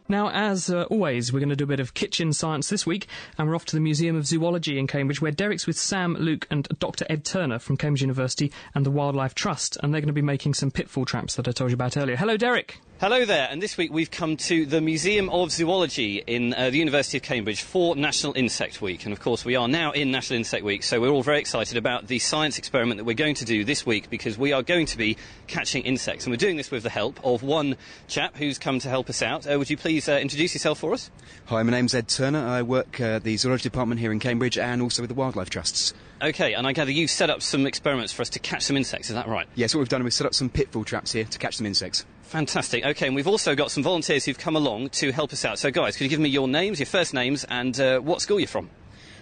Now, 0.09 0.30
as 0.30 0.68
uh, 0.68 0.82
always, 0.85 1.32
we're 1.32 1.40
going 1.40 1.49
to 1.49 1.56
do 1.56 1.64
a 1.64 1.68
bit 1.68 1.80
of 1.80 1.94
kitchen 1.94 2.32
science 2.32 2.68
this 2.68 2.87
week, 2.87 3.06
and 3.38 3.49
we're 3.49 3.54
off 3.54 3.64
to 3.66 3.76
the 3.76 3.80
Museum 3.80 4.16
of 4.16 4.26
Zoology 4.26 4.78
in 4.78 4.87
Cambridge, 4.87 5.21
where 5.21 5.32
Derek's 5.32 5.66
with 5.66 5.78
Sam, 5.78 6.14
Luke, 6.14 6.47
and 6.50 6.68
Dr. 6.78 7.06
Ed 7.09 7.25
Turner 7.25 7.59
from 7.59 7.76
Cambridge 7.76 8.02
University 8.02 8.52
and 8.75 8.85
the 8.85 8.90
Wildlife 8.90 9.35
Trust, 9.35 9.78
and 9.82 9.92
they're 9.92 10.00
going 10.00 10.09
to 10.09 10.12
be 10.12 10.23
making 10.23 10.54
some 10.54 10.71
pitfall 10.71 11.04
traps 11.04 11.37
that 11.37 11.49
I 11.49 11.52
told 11.52 11.71
you 11.71 11.75
about 11.75 11.97
earlier. 11.97 12.16
Hello, 12.16 12.37
Derek. 12.37 12.80
Hello 13.02 13.25
there, 13.25 13.49
and 13.50 13.61
this 13.61 13.76
week 13.76 13.92
we've 13.92 14.12
come 14.12 14.37
to 14.37 14.64
the 14.64 14.80
Museum 14.80 15.28
of 15.30 15.50
Zoology 15.50 16.23
in 16.25 16.54
uh, 16.54 16.71
the 16.71 16.78
University 16.78 17.16
of 17.16 17.25
Cambridge 17.25 17.61
for 17.61 17.97
National 17.97 18.32
Insect 18.35 18.80
Week. 18.80 19.04
And 19.04 19.12
of 19.12 19.18
course, 19.18 19.44
we 19.44 19.56
are 19.56 19.66
now 19.66 19.90
in 19.90 20.12
National 20.12 20.37
Insect 20.37 20.64
Week, 20.64 20.85
so 20.85 21.00
we're 21.00 21.09
all 21.09 21.25
very 21.25 21.40
excited 21.40 21.76
about 21.76 22.06
the 22.06 22.21
science 22.21 22.59
experiment 22.59 22.99
that 22.99 23.04
we're 23.04 23.14
going 23.14 23.35
to 23.35 23.44
do 23.44 23.64
this 23.64 23.85
week 23.85 24.09
because 24.09 24.38
we 24.38 24.52
are 24.52 24.62
going 24.62 24.87
to 24.87 24.97
be 24.97 25.16
catching 25.49 25.82
insects. 25.82 26.26
And 26.26 26.32
we're 26.32 26.37
doing 26.37 26.56
this 26.56 26.71
with 26.71 26.85
the 26.85 26.90
help 26.90 27.18
of 27.25 27.42
one 27.42 27.76
chap 28.06 28.37
who's 28.37 28.56
come 28.56 28.78
to 28.78 28.88
help 28.88 29.11
us 29.11 29.21
out. 29.21 29.50
Uh, 29.50 29.59
would 29.59 29.68
you 29.68 29.76
please 29.76 30.09
uh, 30.09 30.12
introduce 30.12 30.54
yourself 30.54 30.78
for 30.78 30.92
us? 30.92 31.11
Hi, 31.47 31.61
my 31.64 31.73
name's 31.73 31.97
Ed 31.97 32.06
Turner. 32.06 32.47
I 32.47 32.62
work 32.62 33.00
at 33.00 33.14
uh, 33.14 33.18
the 33.18 33.37
Zoology 33.37 33.64
Department 33.64 34.00
here 34.00 34.12
in 34.12 34.21
Cambridge 34.21 34.56
and 34.56 34.80
also 34.80 35.02
with 35.02 35.09
the 35.09 35.16
Wildlife 35.16 35.50
Trusts. 35.50 35.92
Okay, 36.23 36.55
and 36.55 36.69
I 36.69 36.73
gather 36.73 36.93
you've 36.93 37.11
set 37.11 37.31
up 37.31 37.43
some 37.43 37.67
experiments 37.67 38.12
for 38.12 38.23
us 38.23 38.29
to 38.31 38.38
catch 38.38 38.62
some 38.62 38.76
insects, 38.76 39.11
is 39.11 39.17
that 39.17 39.26
right? 39.26 39.49
Yes, 39.57 39.75
what 39.75 39.81
we've 39.81 39.88
done 39.88 40.02
is 40.02 40.05
we've 40.05 40.14
set 40.14 40.26
up 40.26 40.35
some 40.35 40.49
pitfall 40.49 40.85
traps 40.85 41.11
here 41.11 41.25
to 41.25 41.38
catch 41.38 41.57
some 41.57 41.67
insects. 41.67 42.07
Fantastic. 42.23 42.85
Okay, 42.85 43.09
and 43.09 43.17
we've 43.17 43.26
also 43.26 43.57
got 43.57 43.73
some 43.73 43.83
volunteers 43.83 44.25
who've 44.25 44.38
come 44.38 44.55
along 44.55 44.91
to 44.91 45.11
help 45.11 45.33
us 45.33 45.45
out. 45.45 45.59
So, 45.59 45.73
guys, 45.73 45.97
could 45.97 46.05
you 46.05 46.11
give 46.11 46.21
me 46.21 46.29
your 46.29 46.47
names, 46.47 46.79
your 46.79 46.87
first 46.87 47.12
names, 47.12 47.45
and 47.49 47.79
uh, 47.81 47.99
what 47.99 48.21
school 48.21 48.38
you're 48.38 48.47
from? 48.47 48.71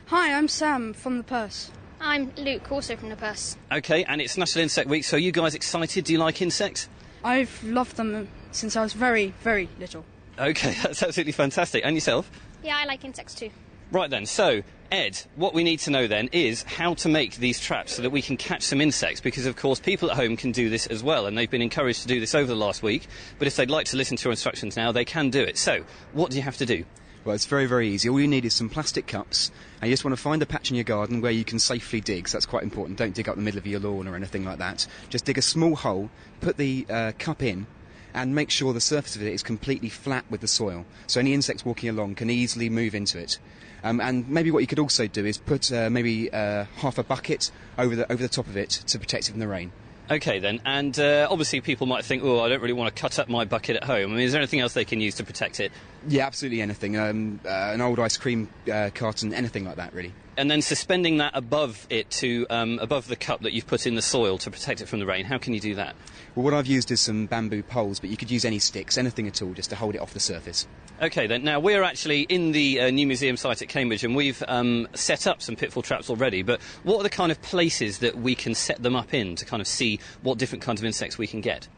Hi, 0.08 0.34
I'm 0.34 0.46
Sam 0.46 0.92
from 0.92 1.16
the 1.16 1.24
Perse. 1.24 1.70
I'm 2.02 2.32
Luke, 2.36 2.70
also 2.70 2.96
from 2.96 3.08
the 3.08 3.16
Perse. 3.16 3.56
Okay, 3.72 4.04
and 4.04 4.20
it's 4.20 4.36
National 4.36 4.62
Insect 4.64 4.86
Week, 4.86 5.04
so 5.04 5.16
are 5.16 5.20
you 5.20 5.32
guys 5.32 5.54
excited? 5.54 6.04
Do 6.04 6.12
you 6.12 6.18
like 6.18 6.42
insects? 6.42 6.90
I've 7.24 7.64
loved 7.64 7.96
them 7.96 8.28
since 8.52 8.76
I 8.76 8.82
was 8.82 8.92
very, 8.92 9.32
very 9.42 9.70
little. 9.78 10.04
Okay, 10.38 10.76
that's 10.82 11.02
absolutely 11.02 11.32
fantastic. 11.32 11.82
And 11.82 11.96
yourself? 11.96 12.30
Yeah, 12.62 12.76
I 12.76 12.84
like 12.84 13.06
insects 13.06 13.34
too. 13.34 13.50
Right 13.90 14.10
then, 14.10 14.26
so 14.26 14.62
Ed, 14.90 15.22
what 15.36 15.54
we 15.54 15.62
need 15.62 15.78
to 15.80 15.90
know 15.90 16.08
then 16.08 16.28
is 16.32 16.64
how 16.64 16.94
to 16.94 17.08
make 17.08 17.36
these 17.36 17.60
traps 17.60 17.94
so 17.94 18.02
that 18.02 18.10
we 18.10 18.20
can 18.20 18.36
catch 18.36 18.62
some 18.62 18.80
insects 18.80 19.20
because, 19.20 19.46
of 19.46 19.54
course, 19.54 19.78
people 19.78 20.10
at 20.10 20.16
home 20.16 20.36
can 20.36 20.50
do 20.50 20.68
this 20.68 20.88
as 20.88 21.00
well 21.00 21.26
and 21.26 21.38
they've 21.38 21.50
been 21.50 21.62
encouraged 21.62 22.02
to 22.02 22.08
do 22.08 22.18
this 22.18 22.34
over 22.34 22.48
the 22.48 22.56
last 22.56 22.82
week. 22.82 23.06
But 23.38 23.46
if 23.46 23.54
they'd 23.54 23.70
like 23.70 23.86
to 23.86 23.96
listen 23.96 24.16
to 24.16 24.24
your 24.24 24.32
instructions 24.32 24.76
now, 24.76 24.90
they 24.90 25.04
can 25.04 25.30
do 25.30 25.42
it. 25.42 25.58
So, 25.58 25.84
what 26.12 26.32
do 26.32 26.36
you 26.36 26.42
have 26.42 26.56
to 26.56 26.66
do? 26.66 26.84
Well, 27.24 27.34
it's 27.34 27.46
very, 27.46 27.66
very 27.66 27.88
easy. 27.88 28.08
All 28.08 28.18
you 28.18 28.26
need 28.26 28.46
is 28.46 28.54
some 28.54 28.70
plastic 28.70 29.06
cups, 29.06 29.52
and 29.80 29.88
you 29.88 29.92
just 29.92 30.04
want 30.04 30.16
to 30.16 30.22
find 30.22 30.40
a 30.42 30.46
patch 30.46 30.70
in 30.70 30.76
your 30.76 30.84
garden 30.84 31.20
where 31.20 31.30
you 31.30 31.44
can 31.44 31.58
safely 31.58 32.00
dig. 32.00 32.26
So 32.26 32.38
that's 32.38 32.46
quite 32.46 32.62
important. 32.62 32.98
Don't 32.98 33.14
dig 33.14 33.28
up 33.28 33.36
the 33.36 33.42
middle 33.42 33.58
of 33.58 33.66
your 33.66 33.78
lawn 33.78 34.08
or 34.08 34.16
anything 34.16 34.44
like 34.44 34.58
that. 34.58 34.86
Just 35.10 35.26
dig 35.26 35.36
a 35.36 35.42
small 35.42 35.76
hole, 35.76 36.10
put 36.40 36.56
the 36.56 36.86
uh, 36.88 37.12
cup 37.18 37.42
in, 37.42 37.66
and 38.14 38.34
make 38.34 38.50
sure 38.50 38.72
the 38.72 38.80
surface 38.80 39.16
of 39.16 39.22
it 39.22 39.32
is 39.32 39.42
completely 39.42 39.90
flat 39.90 40.24
with 40.30 40.40
the 40.40 40.48
soil. 40.48 40.86
So 41.06 41.20
any 41.20 41.34
insects 41.34 41.64
walking 41.64 41.90
along 41.90 42.14
can 42.14 42.30
easily 42.30 42.70
move 42.70 42.94
into 42.94 43.18
it. 43.18 43.38
Um, 43.82 44.00
and 44.00 44.28
maybe 44.28 44.50
what 44.50 44.60
you 44.60 44.66
could 44.66 44.78
also 44.78 45.06
do 45.06 45.24
is 45.24 45.38
put 45.38 45.72
uh, 45.72 45.90
maybe 45.90 46.32
uh, 46.32 46.64
half 46.76 46.98
a 46.98 47.02
bucket 47.02 47.50
over 47.78 47.96
the 47.96 48.10
over 48.12 48.22
the 48.22 48.28
top 48.28 48.46
of 48.46 48.56
it 48.56 48.70
to 48.70 48.98
protect 48.98 49.28
it 49.28 49.32
from 49.32 49.40
the 49.40 49.48
rain. 49.48 49.72
Okay 50.10 50.40
then, 50.40 50.60
and 50.64 50.98
uh, 50.98 51.28
obviously 51.30 51.60
people 51.60 51.86
might 51.86 52.04
think, 52.04 52.24
oh, 52.24 52.40
I 52.40 52.48
don't 52.48 52.60
really 52.60 52.74
want 52.74 52.94
to 52.94 53.00
cut 53.00 53.20
up 53.20 53.28
my 53.28 53.44
bucket 53.44 53.76
at 53.76 53.84
home. 53.84 54.12
I 54.12 54.16
mean, 54.16 54.24
is 54.24 54.32
there 54.32 54.40
anything 54.40 54.58
else 54.58 54.74
they 54.74 54.84
can 54.84 55.00
use 55.00 55.14
to 55.16 55.24
protect 55.24 55.60
it? 55.60 55.70
Yeah, 56.08 56.26
absolutely 56.26 56.62
anything. 56.62 56.96
Um, 56.96 57.40
uh, 57.44 57.48
an 57.48 57.80
old 57.80 57.98
ice 57.98 58.16
cream 58.16 58.48
uh, 58.72 58.90
carton, 58.94 59.34
anything 59.34 59.64
like 59.64 59.76
that, 59.76 59.92
really. 59.92 60.12
And 60.36 60.50
then 60.50 60.62
suspending 60.62 61.18
that 61.18 61.32
above 61.34 61.86
it 61.90 62.08
to 62.12 62.46
um, 62.48 62.78
above 62.78 63.08
the 63.08 63.16
cup 63.16 63.42
that 63.42 63.52
you've 63.52 63.66
put 63.66 63.86
in 63.86 63.94
the 63.94 64.02
soil 64.02 64.38
to 64.38 64.50
protect 64.50 64.80
it 64.80 64.88
from 64.88 64.98
the 65.00 65.06
rain. 65.06 65.26
How 65.26 65.36
can 65.36 65.52
you 65.52 65.60
do 65.60 65.74
that? 65.74 65.94
Well, 66.34 66.44
what 66.44 66.54
I've 66.54 66.66
used 66.66 66.90
is 66.90 67.00
some 67.00 67.26
bamboo 67.26 67.62
poles, 67.62 68.00
but 68.00 68.08
you 68.08 68.16
could 68.16 68.30
use 68.30 68.44
any 68.44 68.58
sticks, 68.58 68.96
anything 68.96 69.26
at 69.26 69.42
all, 69.42 69.52
just 69.52 69.68
to 69.70 69.76
hold 69.76 69.94
it 69.94 70.00
off 70.00 70.14
the 70.14 70.20
surface. 70.20 70.66
Okay, 71.02 71.26
then. 71.26 71.44
Now, 71.44 71.60
we're 71.60 71.82
actually 71.82 72.22
in 72.22 72.52
the 72.52 72.80
uh, 72.80 72.90
new 72.90 73.06
museum 73.06 73.36
site 73.36 73.60
at 73.60 73.68
Cambridge 73.68 74.04
and 74.04 74.16
we've 74.16 74.42
um, 74.48 74.88
set 74.94 75.26
up 75.26 75.42
some 75.42 75.56
pitfall 75.56 75.82
traps 75.82 76.08
already. 76.08 76.42
But 76.42 76.62
what 76.84 77.00
are 77.00 77.02
the 77.02 77.10
kind 77.10 77.32
of 77.32 77.42
places 77.42 77.98
that 77.98 78.16
we 78.16 78.34
can 78.34 78.54
set 78.54 78.82
them 78.82 78.96
up 78.96 79.12
in 79.12 79.36
to 79.36 79.44
kind 79.44 79.60
of 79.60 79.66
see 79.66 80.00
what 80.22 80.38
different 80.38 80.62
kinds 80.62 80.80
of 80.80 80.86
insects 80.86 81.18
we 81.18 81.26
can 81.26 81.40
get? 81.40 81.68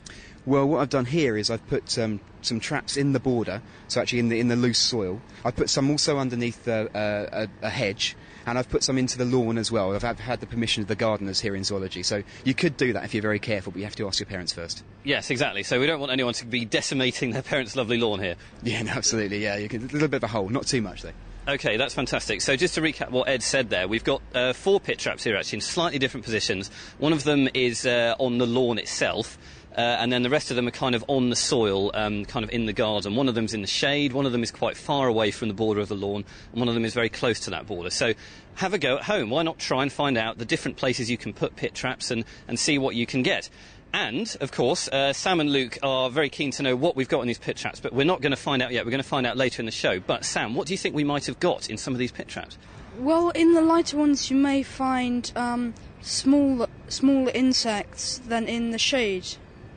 Well, 0.44 0.66
what 0.66 0.80
I've 0.80 0.90
done 0.90 1.04
here 1.04 1.36
is 1.36 1.50
I've 1.50 1.66
put 1.68 1.96
um, 1.98 2.20
some 2.40 2.58
traps 2.58 2.96
in 2.96 3.12
the 3.12 3.20
border, 3.20 3.62
so 3.86 4.00
actually 4.00 4.18
in 4.18 4.28
the 4.28 4.40
in 4.40 4.48
the 4.48 4.56
loose 4.56 4.78
soil. 4.78 5.20
I've 5.44 5.54
put 5.54 5.70
some 5.70 5.88
also 5.90 6.18
underneath 6.18 6.66
uh, 6.66 6.88
a, 6.94 7.48
a, 7.62 7.70
hedge, 7.70 8.16
and 8.44 8.58
I've 8.58 8.68
put 8.68 8.82
some 8.82 8.98
into 8.98 9.18
the 9.18 9.24
lawn 9.24 9.56
as 9.56 9.70
well. 9.70 9.94
I've, 9.94 10.04
I've, 10.04 10.18
had 10.18 10.40
the 10.40 10.46
permission 10.46 10.82
of 10.82 10.88
the 10.88 10.96
gardeners 10.96 11.40
here 11.40 11.54
in 11.54 11.62
zoology, 11.62 12.02
so 12.02 12.24
you 12.44 12.54
could 12.54 12.76
do 12.76 12.92
that 12.92 13.04
if 13.04 13.14
you're 13.14 13.22
very 13.22 13.38
careful, 13.38 13.70
but 13.70 13.78
you 13.78 13.84
have 13.84 13.94
to 13.96 14.06
ask 14.08 14.18
your 14.18 14.26
parents 14.26 14.52
first. 14.52 14.82
Yes, 15.04 15.30
exactly. 15.30 15.62
So 15.62 15.78
we 15.78 15.86
don't 15.86 16.00
want 16.00 16.10
anyone 16.10 16.34
to 16.34 16.46
be 16.46 16.64
decimating 16.64 17.30
their 17.30 17.42
parents' 17.42 17.76
lovely 17.76 17.98
lawn 17.98 18.18
here. 18.18 18.34
Yeah, 18.64 18.82
no, 18.82 18.92
absolutely. 18.92 19.44
Yeah, 19.44 19.58
you 19.58 19.68
can, 19.68 19.84
a 19.84 19.92
little 19.92 20.08
bit 20.08 20.16
of 20.16 20.24
a 20.24 20.28
hole, 20.28 20.48
not 20.48 20.66
too 20.66 20.82
much 20.82 21.02
though. 21.02 21.12
Okay, 21.46 21.76
that's 21.76 21.92
fantastic. 21.92 22.40
So 22.40 22.54
just 22.54 22.76
to 22.76 22.80
recap 22.80 23.10
what 23.10 23.28
Ed 23.28 23.42
said 23.42 23.68
there, 23.68 23.88
we've 23.88 24.04
got 24.04 24.22
uh, 24.32 24.52
four 24.52 24.78
pit 24.78 25.00
traps 25.00 25.24
here 25.24 25.36
actually 25.36 25.56
in 25.56 25.60
slightly 25.60 25.98
different 25.98 26.24
positions. 26.24 26.70
One 26.98 27.12
of 27.12 27.24
them 27.24 27.48
is 27.52 27.84
uh, 27.84 28.14
on 28.20 28.38
the 28.38 28.46
lawn 28.46 28.78
itself. 28.78 29.38
Uh, 29.76 29.80
and 29.80 30.12
then 30.12 30.22
the 30.22 30.30
rest 30.30 30.50
of 30.50 30.56
them 30.56 30.68
are 30.68 30.72
kind 30.72 30.94
of 30.94 31.02
on 31.08 31.30
the 31.30 31.36
soil, 31.36 31.90
um, 31.94 32.24
kind 32.26 32.44
of 32.44 32.50
in 32.50 32.66
the 32.66 32.72
garden. 32.72 33.16
One 33.16 33.28
of 33.28 33.34
them's 33.34 33.54
in 33.54 33.62
the 33.62 33.66
shade, 33.66 34.12
one 34.12 34.26
of 34.26 34.32
them 34.32 34.42
is 34.42 34.50
quite 34.50 34.76
far 34.76 35.08
away 35.08 35.30
from 35.30 35.48
the 35.48 35.54
border 35.54 35.80
of 35.80 35.88
the 35.88 35.94
lawn, 35.94 36.24
and 36.52 36.60
one 36.60 36.68
of 36.68 36.74
them 36.74 36.84
is 36.84 36.92
very 36.92 37.08
close 37.08 37.40
to 37.40 37.50
that 37.50 37.66
border. 37.66 37.88
So 37.88 38.12
have 38.56 38.74
a 38.74 38.78
go 38.78 38.96
at 38.96 39.04
home. 39.04 39.30
Why 39.30 39.42
not 39.42 39.58
try 39.58 39.82
and 39.82 39.90
find 39.90 40.18
out 40.18 40.36
the 40.36 40.44
different 40.44 40.76
places 40.76 41.10
you 41.10 41.16
can 41.16 41.32
put 41.32 41.56
pit 41.56 41.74
traps 41.74 42.10
and, 42.10 42.24
and 42.48 42.58
see 42.58 42.76
what 42.76 42.94
you 42.94 43.06
can 43.06 43.22
get? 43.22 43.48
And, 43.94 44.34
of 44.40 44.52
course, 44.52 44.88
uh, 44.88 45.12
Sam 45.12 45.40
and 45.40 45.50
Luke 45.50 45.78
are 45.82 46.08
very 46.08 46.30
keen 46.30 46.50
to 46.52 46.62
know 46.62 46.74
what 46.76 46.96
we've 46.96 47.08
got 47.08 47.20
in 47.20 47.28
these 47.28 47.38
pit 47.38 47.58
traps, 47.58 47.78
but 47.78 47.92
we're 47.92 48.04
not 48.04 48.22
going 48.22 48.30
to 48.30 48.38
find 48.38 48.62
out 48.62 48.72
yet. 48.72 48.86
We're 48.86 48.90
going 48.90 49.02
to 49.02 49.08
find 49.08 49.26
out 49.26 49.36
later 49.36 49.60
in 49.60 49.66
the 49.66 49.72
show. 49.72 50.00
But, 50.00 50.24
Sam, 50.24 50.54
what 50.54 50.66
do 50.66 50.72
you 50.72 50.78
think 50.78 50.94
we 50.94 51.04
might 51.04 51.26
have 51.26 51.40
got 51.40 51.68
in 51.68 51.76
some 51.76 51.92
of 51.92 51.98
these 51.98 52.12
pit 52.12 52.28
traps? 52.28 52.56
Well, 52.98 53.30
in 53.30 53.52
the 53.52 53.60
lighter 53.60 53.98
ones, 53.98 54.30
you 54.30 54.36
may 54.36 54.62
find 54.62 55.30
um, 55.36 55.74
small, 56.00 56.66
smaller 56.88 57.32
insects 57.34 58.18
than 58.26 58.48
in 58.48 58.70
the 58.70 58.78
shade 58.78 59.28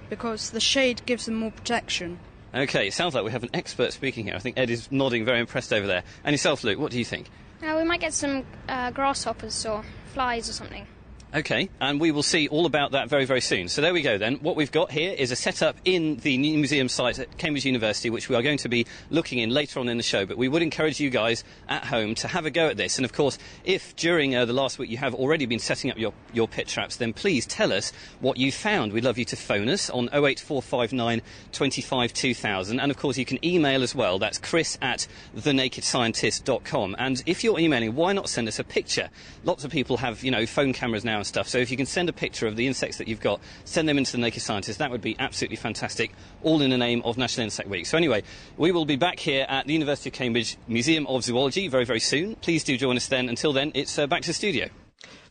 because 0.09 0.51
the 0.51 0.59
shade 0.59 1.01
gives 1.05 1.25
them 1.25 1.35
more 1.35 1.51
protection. 1.51 2.19
Okay, 2.53 2.87
it 2.87 2.93
sounds 2.93 3.13
like 3.13 3.25
we 3.25 3.31
have 3.31 3.43
an 3.43 3.49
expert 3.53 3.91
speaking 3.91 4.25
here. 4.25 4.35
I 4.35 4.39
think 4.39 4.57
Ed 4.57 4.69
is 4.69 4.89
nodding 4.91 5.25
very 5.25 5.39
impressed 5.39 5.73
over 5.73 5.85
there. 5.85 6.03
And 6.23 6.33
yourself, 6.33 6.63
Luke, 6.63 6.79
what 6.79 6.91
do 6.91 6.97
you 6.97 7.05
think? 7.05 7.29
Uh, 7.61 7.75
we 7.77 7.83
might 7.83 7.99
get 7.99 8.13
some 8.13 8.45
uh, 8.69 8.91
grasshoppers 8.91 9.65
or 9.65 9.83
flies 10.13 10.49
or 10.49 10.53
something. 10.53 10.87
Okay, 11.35 11.69
and 11.81 11.99
we 11.99 12.11
will 12.11 12.23
see 12.23 12.47
all 12.47 12.65
about 12.65 12.91
that 12.91 13.09
very, 13.09 13.25
very 13.25 13.41
soon. 13.41 13.67
So 13.67 13.81
there 13.81 13.91
we 13.91 14.01
go 14.01 14.17
then. 14.17 14.35
What 14.35 14.55
we've 14.55 14.71
got 14.71 14.89
here 14.89 15.11
is 15.11 15.31
a 15.31 15.35
setup 15.35 15.75
in 15.83 16.15
the 16.19 16.37
new 16.37 16.55
museum 16.55 16.87
site 16.87 17.19
at 17.19 17.37
Cambridge 17.37 17.65
University, 17.65 18.09
which 18.09 18.29
we 18.29 18.37
are 18.37 18.41
going 18.41 18.57
to 18.59 18.69
be 18.69 18.85
looking 19.09 19.39
in 19.39 19.49
later 19.49 19.81
on 19.81 19.89
in 19.89 19.97
the 19.97 20.03
show. 20.03 20.25
But 20.25 20.37
we 20.37 20.47
would 20.47 20.61
encourage 20.61 21.01
you 21.01 21.09
guys 21.09 21.43
at 21.67 21.83
home 21.83 22.15
to 22.15 22.29
have 22.29 22.45
a 22.45 22.49
go 22.51 22.69
at 22.69 22.77
this. 22.77 22.97
And 22.97 23.03
of 23.03 23.11
course, 23.11 23.37
if 23.65 23.97
during 23.97 24.33
uh, 24.33 24.45
the 24.45 24.53
last 24.53 24.79
week 24.79 24.89
you 24.89 24.95
have 24.95 25.13
already 25.13 25.45
been 25.45 25.59
setting 25.59 25.91
up 25.91 25.97
your, 25.97 26.13
your 26.31 26.47
pit 26.47 26.69
traps, 26.69 26.95
then 26.95 27.11
please 27.11 27.45
tell 27.45 27.73
us 27.73 27.91
what 28.21 28.37
you 28.37 28.49
found. 28.49 28.93
We'd 28.93 29.03
love 29.03 29.17
you 29.17 29.25
to 29.25 29.35
phone 29.35 29.67
us 29.67 29.89
on 29.89 30.05
08459 30.13 31.21
25 31.51 32.13
2000. 32.13 32.79
And 32.79 32.89
of 32.89 32.97
course, 32.97 33.17
you 33.17 33.25
can 33.25 33.43
email 33.43 33.83
as 33.83 33.93
well. 33.93 34.19
That's 34.19 34.37
chris 34.37 34.77
at 34.81 35.05
thenakedscientist.com. 35.35 36.95
And 36.97 37.21
if 37.25 37.43
you're 37.43 37.59
emailing, 37.59 37.93
why 37.93 38.13
not 38.13 38.29
send 38.29 38.47
us 38.47 38.57
a 38.57 38.63
picture? 38.63 39.09
Lots 39.43 39.65
of 39.65 39.71
people 39.71 39.97
have, 39.97 40.23
you 40.23 40.31
know, 40.31 40.45
phone 40.45 40.71
cameras 40.71 41.03
now 41.03 41.24
and 41.25 41.27
stuff. 41.27 41.47
So 41.47 41.57
if 41.57 41.71
you 41.71 41.77
can 41.77 41.85
send 41.85 42.07
a 42.09 42.13
picture 42.13 42.47
of 42.47 42.55
the 42.55 42.67
insects 42.67 42.97
that 42.97 43.07
you've 43.07 43.19
got, 43.19 43.41
send 43.65 43.89
them 43.89 43.97
into 43.97 44.11
the 44.11 44.19
Naked 44.19 44.41
Scientist, 44.41 44.79
that 44.79 44.91
would 44.91 45.01
be 45.01 45.15
absolutely 45.19 45.57
fantastic, 45.57 46.11
all 46.43 46.61
in 46.61 46.69
the 46.69 46.77
name 46.77 47.01
of 47.03 47.17
National 47.17 47.45
Insect 47.45 47.67
Week. 47.67 47.85
So 47.85 47.97
anyway, 47.97 48.23
we 48.57 48.71
will 48.71 48.85
be 48.85 48.95
back 48.95 49.19
here 49.19 49.45
at 49.49 49.65
the 49.65 49.73
University 49.73 50.09
of 50.09 50.13
Cambridge 50.13 50.57
Museum 50.67 51.07
of 51.07 51.23
Zoology 51.23 51.67
very, 51.67 51.85
very 51.85 51.99
soon. 51.99 52.35
Please 52.35 52.63
do 52.63 52.77
join 52.77 52.95
us 52.95 53.07
then. 53.07 53.29
Until 53.29 53.53
then, 53.53 53.71
it's 53.73 53.97
uh, 53.97 54.07
back 54.07 54.21
to 54.21 54.27
the 54.27 54.33
studio. 54.33 54.69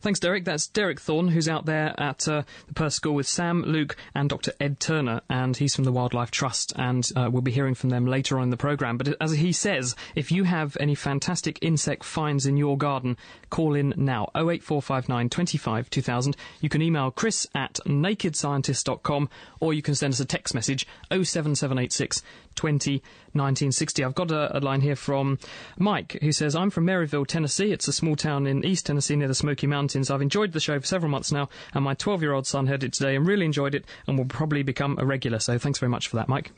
Thanks, 0.05 0.19
Derek. 0.19 0.45
That's 0.45 0.67
Derek 0.67 0.99
Thorne, 0.99 1.29
who's 1.29 1.49
out 1.49 1.65
there 1.65 1.99
at 1.99 2.27
uh, 2.27 2.43
the 2.67 2.75
Perse 2.75 2.93
School 2.93 3.15
with 3.15 3.27
Sam, 3.27 3.63
Luke, 3.63 3.95
and 4.13 4.29
Dr. 4.29 4.51
Ed 4.59 4.79
Turner, 4.79 5.21
and 5.31 5.57
he's 5.57 5.73
from 5.73 5.83
the 5.83 5.91
Wildlife 5.91 6.29
Trust, 6.29 6.73
and 6.75 7.09
uh, 7.15 7.27
we'll 7.31 7.41
be 7.41 7.49
hearing 7.49 7.73
from 7.73 7.89
them 7.89 8.05
later 8.05 8.37
on 8.37 8.43
in 8.43 8.49
the 8.51 8.55
programme. 8.55 8.99
But 8.99 9.15
as 9.19 9.31
he 9.31 9.51
says, 9.51 9.95
if 10.13 10.31
you 10.31 10.43
have 10.43 10.77
any 10.79 10.93
fantastic 10.93 11.57
insect 11.63 12.03
finds 12.03 12.45
in 12.45 12.55
your 12.55 12.77
garden, 12.77 13.17
call 13.49 13.73
in 13.73 13.95
now 13.97 14.29
08459 14.35 15.27
25 15.27 15.89
2000. 15.89 16.37
You 16.61 16.69
can 16.69 16.83
email 16.83 17.09
chris 17.09 17.47
at 17.55 17.79
nakedscientist.com 17.87 19.27
or 19.59 19.73
you 19.73 19.81
can 19.81 19.95
send 19.95 20.13
us 20.13 20.19
a 20.19 20.25
text 20.25 20.53
message 20.53 20.85
07786 21.09 22.21
20 22.55 23.01
1960. 23.33 24.03
I've 24.03 24.15
got 24.15 24.31
a, 24.31 24.57
a, 24.57 24.59
line 24.59 24.81
here 24.81 24.95
from 24.95 25.39
Mike 25.77 26.17
who 26.21 26.31
says, 26.31 26.55
I'm 26.55 26.69
from 26.69 26.85
Maryville, 26.85 27.27
Tennessee. 27.27 27.71
It's 27.71 27.87
a 27.87 27.93
small 27.93 28.15
town 28.15 28.47
in 28.47 28.65
East 28.65 28.85
Tennessee 28.85 29.15
near 29.15 29.27
the 29.27 29.35
Smoky 29.35 29.67
Mountains. 29.67 30.09
I've 30.09 30.21
enjoyed 30.21 30.53
the 30.53 30.59
show 30.59 30.79
for 30.79 30.85
several 30.85 31.11
months 31.11 31.31
now, 31.31 31.49
and 31.73 31.83
my 31.83 31.93
12 31.93 32.21
year 32.21 32.31
old 32.31 32.47
son 32.47 32.67
heard 32.67 32.83
it 32.83 32.93
today 32.93 33.15
and 33.15 33.27
really 33.27 33.45
enjoyed 33.45 33.75
it 33.75 33.85
and 34.07 34.17
will 34.17 34.25
probably 34.25 34.63
become 34.63 34.97
a 34.99 35.05
regular. 35.05 35.39
So 35.39 35.57
thanks 35.57 35.79
very 35.79 35.89
much 35.89 36.07
for 36.07 36.15
that, 36.15 36.29
Mike. 36.29 36.51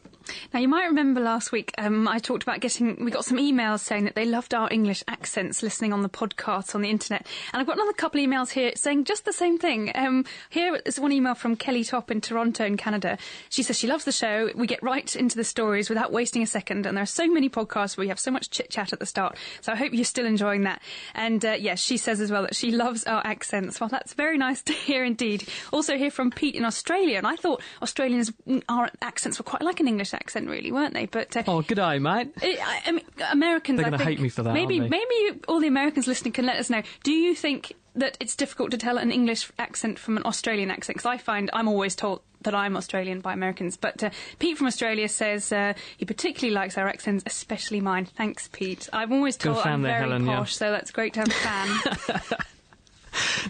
Now, 0.54 0.60
you 0.60 0.68
might 0.68 0.86
remember 0.86 1.22
last 1.22 1.52
week 1.52 1.74
um, 1.78 2.08
I 2.08 2.20
talked 2.20 2.44
about 2.44 2.60
getting, 2.60 3.04
we 3.04 3.12
got 3.12 3.26
some 3.26 3.38
emails 3.38 3.80
saying 3.80 4.06
that 4.06 4.16
they 4.16 4.26
loved 4.26 4.54
our 4.54 4.68
English 4.72 5.04
accents 5.08 5.64
listening 5.64 5.94
on 5.94 6.02
the 6.02 6.10
podcast 6.10 6.76
on 6.76 6.82
the 6.82 6.90
internet. 6.90 7.26
And 7.54 7.60
I've 7.60 7.68
got 7.68 7.78
another 7.78 7.94
couple 7.94 8.22
of 8.22 8.28
emails 8.28 8.52
here 8.52 8.72
saying 8.76 9.06
just 9.06 9.26
the 9.26 9.34
same 9.34 9.58
thing. 9.58 9.92
Um, 9.96 10.26
here 10.50 10.80
is 10.86 11.00
one 11.00 11.12
email 11.12 11.36
from 11.36 11.56
Kelly 11.56 11.84
Top 11.84 12.12
in 12.12 12.22
Toronto, 12.22 12.66
in 12.66 12.78
Canada. 12.78 13.18
She 13.50 13.64
says 13.64 13.78
she 13.78 13.88
loves 13.88 14.06
the 14.06 14.12
show. 14.12 14.50
We 14.56 14.68
get 14.68 14.82
right 14.84 15.16
into 15.16 15.36
the 15.36 15.44
stories 15.44 15.90
without 15.90 16.12
wasting 16.12 16.42
a 16.42 16.48
second. 16.48 16.86
And 16.86 16.98
there 16.98 17.04
are 17.04 17.08
so 17.08 17.28
many 17.28 17.50
podcasts 17.50 17.98
where 17.98 18.04
we 18.04 18.10
have 18.10 18.20
so 18.20 18.32
much 18.32 18.50
chit 18.50 18.70
chat 18.70 18.94
at 18.94 19.00
the 19.00 19.06
start. 19.06 19.38
So 19.62 19.72
I 19.72 19.76
hope 19.76 19.94
you're 19.94 20.06
still 20.06 20.26
enjoying 20.26 20.64
that. 20.64 20.82
And 21.14 21.44
uh, 21.44 21.56
yes, 21.60 21.80
she 21.80 21.98
says 21.98 22.22
as 22.22 22.32
well 22.32 22.44
that 22.44 22.56
she 22.56 22.72
loves 22.72 23.04
our 23.06 23.22
accents. 23.26 23.80
Well, 23.80 23.90
that's 23.90 24.14
very 24.14 24.38
nice 24.38 24.62
to 24.64 24.74
hear 24.74 25.04
indeed. 25.04 25.48
Also, 25.72 25.98
hear 25.98 26.12
from 26.12 26.32
Pete 26.32 26.56
in 26.56 26.66
Australia. 26.66 27.18
And 27.18 27.28
I 27.28 27.36
thought 27.36 27.62
Australians, 27.82 28.32
our 28.70 28.90
accents 29.02 29.40
were 29.40 29.44
quite 29.44 29.62
like 29.62 29.80
an 29.80 29.88
English 29.88 30.14
accent, 30.18 30.50
really, 30.50 30.72
weren't 30.72 30.94
they? 30.94 31.06
But 31.06 31.36
uh, 31.38 31.44
oh, 31.48 31.62
good 31.62 31.80
eye, 31.80 32.00
mate. 32.00 32.32
It, 32.42 32.60
I, 32.62 32.82
I 32.86 32.92
mean, 32.92 33.06
Americans. 33.32 33.80
They're 33.80 33.90
going 33.90 34.00
to 34.00 34.06
hate 34.06 34.20
me 34.20 34.30
for 34.30 34.44
that. 34.44 34.54
Maybe, 34.54 34.80
maybe 34.80 35.40
all 35.48 35.60
the 35.60 35.68
Americans 35.68 36.08
listening 36.08 36.34
can 36.34 36.46
let 36.46 36.58
us 36.58 36.70
know. 36.70 36.82
Do 37.04 37.12
you 37.12 37.36
think 37.36 37.74
that 37.96 38.18
it's 38.20 38.36
difficult 38.36 38.72
to 38.72 38.78
tell 38.78 38.98
an 38.98 39.12
English 39.12 39.50
accent 39.58 39.98
from 40.00 40.18
an 40.18 40.24
Australian 40.26 40.72
accent? 40.72 40.98
Because 40.98 41.06
I 41.06 41.18
find 41.18 41.50
I'm 41.54 41.68
always 41.68 41.96
told 41.96 42.22
that 42.42 42.54
I'm 42.54 42.78
Australian 42.78 43.22
by 43.22 43.34
Americans. 43.34 43.78
But 43.78 44.04
uh, 44.04 44.10
Pete 44.40 44.58
from 44.58 44.68
Australia 44.68 45.10
says 45.10 45.52
uh, 45.52 45.74
he 45.98 46.06
particularly 46.06 46.54
likes 46.54 46.78
our 46.78 46.88
accents, 46.88 47.24
especially 47.26 47.82
mine. 47.82 48.06
Thanks, 48.06 48.50
Pete. 48.52 48.90
I'm 48.94 49.14
always 49.14 49.38
told 49.38 49.58
I'm 49.58 49.82
there, 49.82 50.00
very 50.00 50.10
Helen, 50.10 50.26
posh, 50.26 50.54
yeah. 50.54 50.58
so 50.58 50.72
that's 50.72 50.92
great 50.92 51.14
to 51.14 51.22
have 51.22 51.30
a 51.30 51.32
fan. 51.32 52.38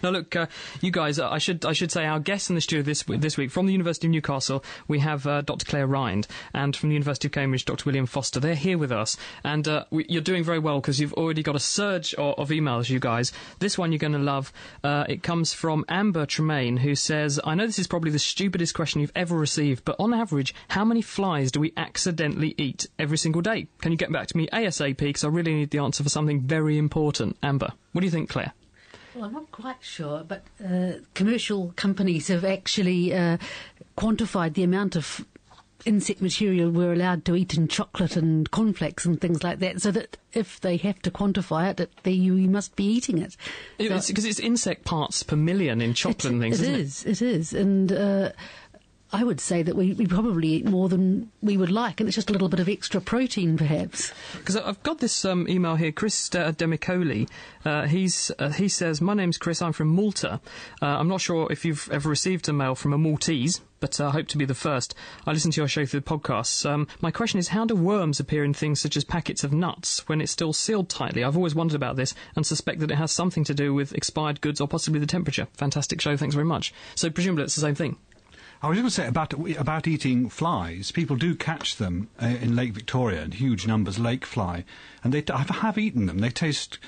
now, 0.03 0.09
look, 0.09 0.35
uh, 0.35 0.47
you 0.81 0.91
guys, 0.91 1.19
uh, 1.19 1.29
I 1.29 1.37
should 1.37 1.65
I 1.65 1.73
should 1.73 1.91
say 1.91 2.05
our 2.05 2.19
guests 2.19 2.49
in 2.49 2.55
the 2.55 2.61
studio 2.61 2.83
this 2.83 3.03
this 3.03 3.37
week 3.37 3.51
from 3.51 3.65
the 3.65 3.71
University 3.71 4.07
of 4.07 4.11
Newcastle, 4.11 4.63
we 4.87 4.99
have 4.99 5.25
uh, 5.27 5.41
Dr. 5.41 5.65
Claire 5.65 5.87
Rind, 5.87 6.27
and 6.53 6.75
from 6.75 6.89
the 6.89 6.95
University 6.95 7.27
of 7.27 7.31
Cambridge, 7.31 7.65
Dr. 7.65 7.83
William 7.85 8.05
Foster. 8.05 8.39
They're 8.39 8.55
here 8.55 8.77
with 8.77 8.91
us, 8.91 9.17
and 9.43 9.67
uh, 9.67 9.85
we, 9.91 10.05
you're 10.09 10.21
doing 10.21 10.43
very 10.43 10.59
well 10.59 10.79
because 10.79 10.99
you've 10.99 11.13
already 11.13 11.43
got 11.43 11.55
a 11.55 11.59
surge 11.59 12.13
of, 12.15 12.37
of, 12.37 12.49
emails, 12.49 12.89
you 12.89 12.99
guys. 12.99 13.31
This 13.59 13.77
one 13.77 13.91
you're 13.91 13.99
going 13.99 14.13
to 14.13 14.19
love. 14.19 14.51
Uh, 14.83 15.05
it 15.07 15.23
comes 15.23 15.53
from 15.53 15.85
Amber 15.89 16.25
Tremaine, 16.25 16.77
who 16.77 16.95
says, 16.95 17.39
"I 17.43 17.55
know 17.55 17.65
this 17.65 17.79
is 17.79 17.87
probably 17.87 18.11
the 18.11 18.19
stupidest 18.19 18.73
question 18.73 19.01
you've 19.01 19.11
ever 19.15 19.37
received, 19.37 19.85
but 19.85 19.95
on 19.99 20.13
average, 20.13 20.53
how 20.69 20.85
many 20.85 21.01
flies 21.01 21.51
do 21.51 21.59
we 21.59 21.73
accidentally 21.77 22.55
eat 22.57 22.87
every 22.99 23.17
single 23.17 23.41
day? 23.41 23.67
Can 23.81 23.91
you 23.91 23.97
get 23.97 24.11
back 24.11 24.27
to 24.27 24.37
me 24.37 24.47
ASAP? 24.51 24.97
Because 24.97 25.23
I 25.23 25.29
really 25.29 25.53
need 25.53 25.71
the 25.71 25.79
answer 25.79 26.03
for 26.03 26.09
something 26.09 26.41
very 26.41 26.77
important." 26.77 27.37
Amber, 27.43 27.71
what 27.91 28.01
do 28.01 28.05
you 28.05 28.11
think, 28.11 28.29
Claire? 28.29 28.53
Well, 29.17 29.25
I'm 29.25 29.33
not 29.33 29.51
quite 29.51 29.81
sure, 29.81 30.23
but 30.27 30.43
uh, 30.63 30.99
commercial 31.15 31.73
companies 31.75 32.27
have 32.27 32.45
actually 32.45 33.15
uh, 33.15 33.37
quantified 33.97 34.53
the 34.53 34.61
amount 34.61 34.95
of 34.95 35.25
insect 35.85 36.21
material 36.21 36.69
we're 36.69 36.93
allowed 36.93 37.25
to 37.25 37.35
eat 37.35 37.55
in 37.55 37.67
chocolate 37.67 38.15
and 38.15 38.51
cornflakes 38.51 39.05
and 39.05 39.19
things 39.19 39.43
like 39.43 39.57
that, 39.57 39.81
so 39.81 39.89
that 39.89 40.17
if 40.33 40.59
they 40.61 40.77
have 40.77 40.99
to 40.99 41.09
quantify 41.09 41.71
it, 41.71 41.77
that 41.77 41.89
they, 42.03 42.11
you, 42.11 42.35
you 42.35 42.47
must 42.47 42.75
be 42.75 42.83
eating 42.83 43.17
it. 43.17 43.35
Because 43.79 44.05
so, 44.05 44.13
it's, 44.15 44.23
it's, 44.25 44.39
insect 44.39 44.85
parts 44.85 45.23
per 45.23 45.35
million 45.35 45.81
in 45.81 45.95
chocolate 45.95 46.25
and 46.25 46.39
things, 46.39 46.61
it 46.61 46.69
isn't 46.69 46.79
is, 46.79 47.05
it? 47.05 47.09
It 47.09 47.21
is, 47.23 47.53
and... 47.53 47.91
Uh, 47.91 48.31
I 49.11 49.23
would 49.23 49.39
say 49.39 49.63
that 49.63 49.75
we, 49.75 49.93
we 49.93 50.05
probably 50.05 50.49
eat 50.49 50.65
more 50.65 50.89
than 50.89 51.31
we 51.41 51.55
would 51.55 51.71
like, 51.71 51.99
and 51.99 52.09
it's 52.09 52.15
just 52.15 52.29
a 52.29 52.33
little 52.33 52.49
bit 52.49 52.59
of 52.59 52.67
extra 52.67 52.99
protein, 52.99 53.55
perhaps. 53.55 54.11
Because 54.33 54.57
I've 54.57 54.83
got 54.83 54.99
this 54.99 55.23
um, 55.23 55.47
email 55.47 55.75
here, 55.75 55.93
Chris 55.93 56.33
uh, 56.35 56.51
Demicoli. 56.51 57.29
Uh, 57.63 57.87
he's 57.87 58.31
uh, 58.37 58.49
he 58.49 58.67
says, 58.67 58.99
"My 58.99 59.13
name's 59.13 59.37
Chris. 59.37 59.61
I'm 59.61 59.71
from 59.71 59.87
Malta. 59.89 60.41
Uh, 60.81 60.85
I'm 60.85 61.07
not 61.07 61.21
sure 61.21 61.47
if 61.49 61.63
you've 61.63 61.89
ever 61.91 62.09
received 62.09 62.49
a 62.49 62.53
mail 62.53 62.75
from 62.75 62.93
a 62.93 62.97
Maltese." 62.97 63.61
But 63.79 64.01
I 64.01 64.09
hope 64.09 64.27
to 64.29 64.37
be 64.37 64.45
the 64.45 64.55
first. 64.55 64.95
I 65.27 65.31
listen 65.31 65.51
to 65.51 65.61
your 65.61 65.67
show 65.67 65.85
through 65.85 65.99
the 65.99 66.05
podcasts. 66.05 66.67
Um, 66.67 66.87
my 66.99 67.11
question 67.11 67.39
is, 67.39 67.49
how 67.49 67.63
do 67.63 67.75
worms 67.75 68.19
appear 68.19 68.43
in 68.43 68.55
things 68.55 68.79
such 68.79 68.97
as 68.97 69.03
packets 69.03 69.43
of 69.43 69.53
nuts 69.53 70.07
when 70.09 70.19
it's 70.19 70.31
still 70.31 70.51
sealed 70.51 70.89
tightly? 70.89 71.23
I've 71.23 71.37
always 71.37 71.53
wondered 71.53 71.75
about 71.75 71.95
this 71.95 72.15
and 72.35 72.43
suspect 72.43 72.79
that 72.79 72.89
it 72.89 72.95
has 72.95 73.11
something 73.11 73.43
to 73.43 73.53
do 73.53 73.75
with 73.75 73.93
expired 73.93 74.41
goods 74.41 74.59
or 74.59 74.67
possibly 74.67 74.99
the 74.99 75.05
temperature. 75.05 75.47
Fantastic 75.53 76.01
show. 76.01 76.17
Thanks 76.17 76.33
very 76.33 76.47
much. 76.47 76.73
So 76.95 77.11
presumably 77.11 77.43
it's 77.43 77.53
the 77.53 77.61
same 77.61 77.75
thing. 77.75 77.97
I 78.61 78.69
was 78.69 78.77
going 78.77 78.87
to 78.87 78.93
say 78.93 79.07
about 79.07 79.33
about 79.57 79.87
eating 79.87 80.29
flies. 80.29 80.91
People 80.91 81.15
do 81.15 81.35
catch 81.35 81.75
them 81.75 82.09
uh, 82.21 82.25
in 82.25 82.55
Lake 82.55 82.73
Victoria 82.73 83.23
in 83.23 83.31
huge 83.31 83.67
numbers, 83.67 83.99
lake 83.99 84.25
fly, 84.25 84.65
and 85.03 85.13
they 85.13 85.23
I 85.31 85.43
have 85.43 85.77
eaten 85.77 86.07
them. 86.07 86.19
They 86.19 86.29
taste. 86.29 86.79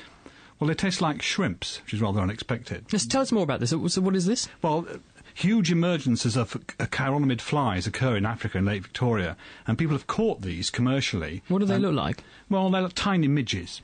Well, 0.60 0.67
they 0.67 0.73
taste 0.73 0.99
like 0.99 1.21
shrimps, 1.21 1.82
which 1.84 1.93
is 1.93 2.01
rather 2.01 2.19
unexpected. 2.19 2.88
Just 2.89 3.10
tell 3.10 3.21
us 3.21 3.32
more 3.32 3.43
about 3.43 3.60
this. 3.62 3.69
So, 3.69 4.01
what 4.01 4.15
is 4.15 4.25
this? 4.25 4.49
Well, 4.62 4.86
huge 5.34 5.71
emergences 5.71 6.36
of 6.36 6.55
uh, 6.79 6.86
chironomid 6.88 7.39
flies 7.39 7.88
occur 7.88 8.17
in 8.17 8.25
Africa 8.25 8.58
in 8.58 8.65
Lake 8.65 8.82
Victoria, 8.82 9.38
and 9.67 9.77
people 9.77 9.95
have 9.95 10.08
caught 10.08 10.41
these 10.41 10.69
commercially. 10.69 11.43
What 11.47 11.60
do 11.60 11.65
they 11.65 11.77
look 11.77 11.93
like? 11.93 12.23
Well, 12.49 12.69
they 12.71 12.82
look 12.82 12.93
tiny 12.93 13.27
midges. 13.27 13.82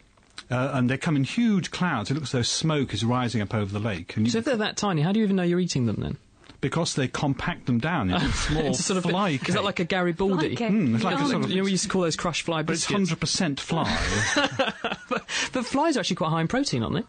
Uh, 0.52 0.72
and 0.74 0.90
they 0.90 0.98
come 0.98 1.16
in 1.16 1.24
huge 1.24 1.72
clouds. 1.72 2.12
It 2.12 2.16
looks 2.16 2.28
as 2.28 2.32
though 2.34 2.42
smoke 2.44 2.94
is 2.94 3.04
rising 3.06 3.42
up 3.42 3.54
over 3.54 3.72
the 3.72 3.80
lake. 3.80 4.14
so 4.28 4.38
if 4.38 4.46
they're 4.46 4.58
that 4.58 4.78
tiny, 4.78 5.02
how 5.02 5.12
do 5.12 5.20
you 5.20 5.26
even 5.26 5.38
know 5.38 5.44
you're 5.44 5.60
eating 5.60 5.86
them 5.86 5.98
then? 6.02 6.18
Because 6.66 6.96
they 6.96 7.08
compact 7.08 7.68
them 7.68 7.78
down 7.78 8.10
into 8.10 8.28
small 8.32 8.66
it's 8.66 8.84
sort 8.84 8.98
of 8.98 9.04
fly. 9.04 9.30
Is 9.46 9.54
that 9.54 9.64
like 9.64 9.80
a 9.80 9.84
Garibaldi? 9.84 10.56
Mm, 10.56 10.96
it's 10.96 11.04
like 11.04 11.20
a 11.20 11.28
sort 11.28 11.44
of, 11.44 11.52
you 11.52 11.58
know, 11.58 11.64
we 11.64 11.70
used 11.70 11.84
to 11.84 11.90
call 11.90 12.02
those 12.02 12.16
crushed 12.16 12.42
fly 12.42 12.64
but 12.64 12.74
biscuits. 12.74 12.86
it's 12.86 13.10
hundred 13.10 13.20
percent 13.20 13.60
fly. 13.60 13.86
but, 15.08 15.30
but 15.54 15.64
flies 15.64 15.96
are 15.96 16.00
actually 16.00 16.16
quite 16.16 16.32
high 16.32 16.42
in 16.42 16.48
protein, 16.48 16.82
aren't 16.82 16.96
they? 16.96 17.04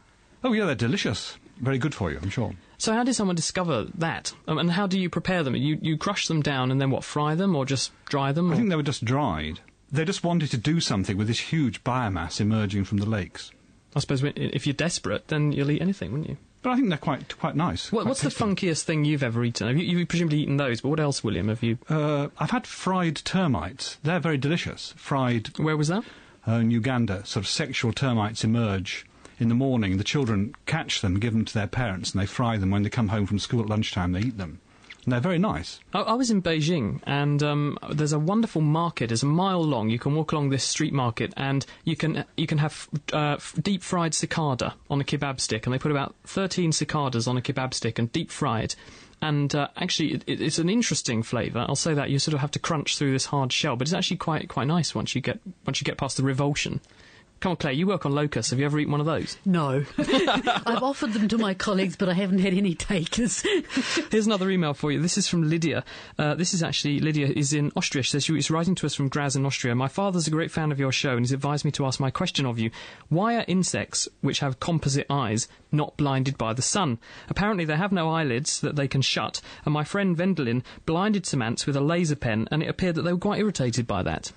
Oh 0.45 0.53
yeah, 0.53 0.67
they're 0.67 0.75
delicious. 0.75 1.39
Very 1.57 1.79
good 1.79 1.95
for 1.95 2.11
you, 2.11 2.19
I'm 2.23 2.29
sure. 2.29 2.53
So 2.77 2.93
how 2.93 3.03
did 3.03 3.15
someone 3.15 3.35
discover 3.35 3.87
that? 3.95 4.35
Um, 4.47 4.59
and 4.59 4.71
how 4.71 4.87
do 4.87 5.01
you 5.01 5.09
prepare 5.09 5.43
them? 5.43 5.57
You 5.57 5.79
you 5.81 5.97
crush 5.97 6.29
them 6.29 6.43
down 6.43 6.71
and 6.71 6.79
then 6.79 6.91
what? 6.91 7.03
Fry 7.03 7.35
them 7.35 7.57
or 7.57 7.65
just 7.65 7.93
dry 8.05 8.33
them? 8.33 8.51
I 8.51 8.53
or? 8.53 8.57
think 8.59 8.69
they 8.69 8.77
were 8.77 8.83
just 8.83 9.07
dried. 9.07 9.61
They 9.91 10.05
just 10.05 10.23
wanted 10.23 10.51
to 10.51 10.59
do 10.59 10.81
something 10.81 11.17
with 11.17 11.29
this 11.29 11.41
huge 11.41 11.83
biomass 11.83 12.43
emerging 12.43 12.85
from 12.85 12.99
the 12.99 13.07
lakes. 13.07 13.53
I 13.95 14.01
suppose 14.01 14.23
if 14.23 14.67
you're 14.67 14.75
desperate, 14.75 15.29
then 15.29 15.53
you'll 15.53 15.71
eat 15.71 15.81
anything, 15.81 16.13
wouldn't 16.13 16.29
you? 16.29 16.37
But 16.67 16.73
I 16.73 16.77
think 16.79 16.89
they're 16.89 16.99
quite 16.99 17.39
quite 17.39 17.55
nice. 17.55 17.93
What, 17.93 18.01
quite 18.01 18.09
what's 18.09 18.23
tasty. 18.23 18.37
the 18.37 18.45
funkiest 18.45 18.83
thing 18.83 19.05
you've 19.05 19.23
ever 19.23 19.45
eaten? 19.45 19.69
Have 19.69 19.77
you, 19.77 19.85
you've 19.85 20.09
presumably 20.09 20.41
eaten 20.41 20.57
those, 20.57 20.81
but 20.81 20.89
what 20.89 20.99
else, 20.99 21.23
William? 21.23 21.47
Have 21.47 21.63
you? 21.63 21.79
Uh, 21.89 22.27
I've 22.41 22.51
had 22.51 22.67
fried 22.67 23.15
termites. 23.25 23.99
They're 24.03 24.19
very 24.19 24.37
delicious. 24.37 24.93
Fried. 24.97 25.57
Where 25.61 25.77
was 25.77 25.87
that? 25.87 26.03
Uh, 26.45 26.55
in 26.55 26.73
Uganda. 26.73 27.25
Sort 27.25 27.45
of 27.45 27.49
sexual 27.49 27.93
termites 27.93 28.43
emerge 28.43 29.07
in 29.39 29.49
the 29.49 29.55
morning. 29.55 29.97
The 29.97 30.03
children 30.03 30.57
catch 30.67 31.03
them, 31.03 31.21
give 31.21 31.35
them 31.35 31.45
to 31.45 31.55
their 31.55 31.69
parents, 31.69 32.11
and 32.11 32.21
they 32.21 32.27
fry 32.27 32.57
them. 32.57 32.73
When 32.73 32.83
they 32.83 32.91
come 32.91 33.11
home 33.11 33.27
from 33.27 33.39
school 33.39 33.61
at 33.61 33.69
lunchtime, 33.69 34.11
they 34.11 34.23
eat 34.23 34.37
them. 34.37 34.59
They're 35.07 35.21
very 35.21 35.39
nice. 35.39 35.79
I, 35.95 36.01
I 36.01 36.13
was 36.15 36.31
in 36.31 36.43
Beijing, 36.43 37.01
and 37.05 37.41
um, 37.43 37.79
there's 37.93 38.13
a 38.13 38.19
wonderful 38.19 38.61
market. 38.61 39.13
It's 39.13 39.23
a 39.23 39.27
mile 39.27 39.63
long. 39.63 39.89
You 39.89 40.01
can 40.01 40.15
walk 40.17 40.33
along 40.33 40.49
this 40.49 40.65
street 40.65 40.93
market, 40.93 41.33
and 41.37 41.65
you 41.85 41.95
can 41.95 42.25
you 42.37 42.49
can 42.49 42.59
have 42.59 42.89
uh, 43.13 43.37
deep 43.63 43.83
fried 43.83 44.15
cicada 44.15 44.75
on 44.91 45.01
a 45.01 45.05
kebab 45.05 45.41
stick, 45.41 45.67
and 45.67 45.73
they 45.73 45.79
put 45.79 45.93
about 45.93 46.17
13 46.25 46.73
cicadas 46.73 47.29
on 47.29 47.37
a 47.37 47.41
kebab 47.41 47.73
stick 47.73 47.99
and 47.99 48.11
deep 48.11 48.33
fried. 48.33 48.75
And 49.23 49.55
uh, 49.55 49.69
actually, 49.77 50.15
it, 50.15 50.25
it's 50.27 50.59
an 50.59 50.69
interesting 50.69 51.23
flavour. 51.23 51.65
I'll 51.69 51.77
say 51.77 51.95
that 51.95 52.11
you 52.11 52.19
sort 52.19 52.35
of 52.35 52.41
have 52.41 52.51
to 52.51 52.59
crunch 52.59 52.99
through 52.99 53.13
this 53.13 53.27
hard 53.27 53.53
shell, 53.53 53.77
but 53.77 53.87
it's 53.87 53.95
actually 53.95 54.19
quite 54.19 54.49
quite 54.49 54.67
nice 54.67 54.95
once 54.95 55.15
you 55.15 55.21
get 55.21 55.39
once 55.65 55.81
you 55.81 55.85
get 55.85 55.99
past 55.99 56.17
the 56.17 56.25
revulsion. 56.25 56.81
Come 57.41 57.51
on, 57.51 57.57
Claire, 57.57 57.75
you 57.75 57.87
work 57.87 58.07
on 58.07 58.13
locusts. 58.13 58.51
Have 58.51 58.59
you 58.59 58.65
ever 58.65 58.79
eaten 58.79 58.93
one 58.93 59.01
of 59.01 59.07
those? 59.07 59.37
No. 59.45 59.85
I've 59.99 60.83
offered 60.83 61.13
them 61.13 61.29
to 61.29 61.39
my 61.39 61.53
colleagues, 61.53 61.95
but 61.95 62.09
I 62.09 62.15
haven't 62.15 62.39
had 62.39 62.55
any 62.55 62.75
takers. 62.75 63.43
Here's 64.11 64.27
another 64.27 64.51
email 64.51 64.73
for 64.73 64.91
you. 64.91 65.03
This 65.03 65.19
is 65.19 65.29
from 65.29 65.49
Lydia. 65.49 65.85
Uh, 66.19 66.35
this 66.35 66.55
is 66.55 66.63
actually, 66.63 66.99
Lydia 66.99 67.27
is 67.27 67.53
in 67.53 67.73
Austria. 67.77 68.03
She 68.03 68.13
says 68.13 68.25
she's 68.25 68.51
writing 68.51 68.75
to 68.77 68.87
us 68.87 68.95
from 68.95 69.09
Graz 69.09 69.37
in 69.37 69.45
Austria. 69.45 69.75
My 69.75 69.89
father's 69.89 70.27
a 70.27 70.31
great 70.31 70.51
fan 70.51 70.73
of 70.73 70.81
your 70.81 70.93
show 70.93 71.11
and 71.11 71.21
he's 71.21 71.33
advised 71.33 71.67
me 71.67 71.71
to 71.73 71.85
ask 71.85 72.01
my 72.01 72.11
question 72.11 72.47
of 72.47 72.59
you. 72.59 72.71
Why 73.11 73.37
are 73.37 73.45
insects, 73.47 74.09
which 74.23 74.41
have 74.41 74.59
composite 74.59 75.07
eyes, 75.11 75.47
not 75.71 75.97
blinded 75.99 76.39
by 76.39 76.55
the 76.55 76.63
sun? 76.63 76.99
Apparently 77.29 77.67
they 77.67 77.77
have 77.77 77.93
no 77.93 78.09
eyelids 78.09 78.61
that 78.61 78.77
they 78.77 78.89
can 78.89 79.03
shut, 79.03 79.43
and 79.65 79.75
my 79.75 79.85
friend 79.85 80.17
Vendelin 80.17 80.63
blinded 80.87 81.27
some 81.27 81.43
ants 81.43 81.67
with 81.67 81.77
a 81.77 81.81
laser 81.81 82.17
pen, 82.17 82.49
and 82.51 82.63
it 82.63 82.69
appeared 82.69 82.95
that 82.95 83.03
they 83.03 83.13
were 83.13 83.19
quite 83.19 83.41
irritated 83.41 83.87
by 83.87 84.03
that. 84.03 84.33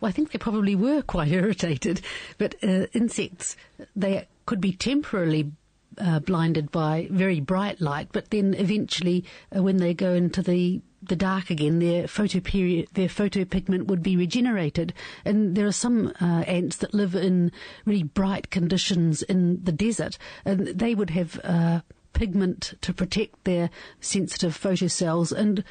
Well, 0.00 0.08
I 0.08 0.12
think 0.12 0.32
they 0.32 0.38
probably 0.38 0.74
were 0.74 1.02
quite 1.06 1.28
irritated, 1.28 2.00
but 2.38 2.54
uh, 2.62 2.86
insects, 2.92 3.56
they 3.94 4.26
could 4.46 4.60
be 4.60 4.72
temporarily 4.72 5.52
uh, 5.98 6.20
blinded 6.20 6.70
by 6.70 7.08
very 7.10 7.40
bright 7.40 7.80
light, 7.80 8.08
but 8.12 8.30
then 8.30 8.54
eventually, 8.54 9.24
uh, 9.54 9.62
when 9.62 9.76
they 9.78 9.94
go 9.94 10.14
into 10.14 10.42
the 10.42 10.80
the 11.04 11.16
dark 11.16 11.50
again, 11.50 11.80
their 11.80 12.04
photoperiod, 12.04 12.88
their 12.90 13.08
photopigment 13.08 13.86
would 13.86 14.04
be 14.04 14.16
regenerated. 14.16 14.94
And 15.24 15.56
there 15.56 15.66
are 15.66 15.72
some 15.72 16.12
uh, 16.20 16.44
ants 16.46 16.76
that 16.76 16.94
live 16.94 17.16
in 17.16 17.50
really 17.84 18.04
bright 18.04 18.50
conditions 18.50 19.22
in 19.22 19.64
the 19.64 19.72
desert, 19.72 20.16
and 20.44 20.68
they 20.68 20.94
would 20.94 21.10
have 21.10 21.40
uh, 21.42 21.80
pigment 22.12 22.74
to 22.82 22.92
protect 22.92 23.42
their 23.44 23.70
sensitive 24.00 24.56
photocells. 24.56 25.32
And 25.32 25.64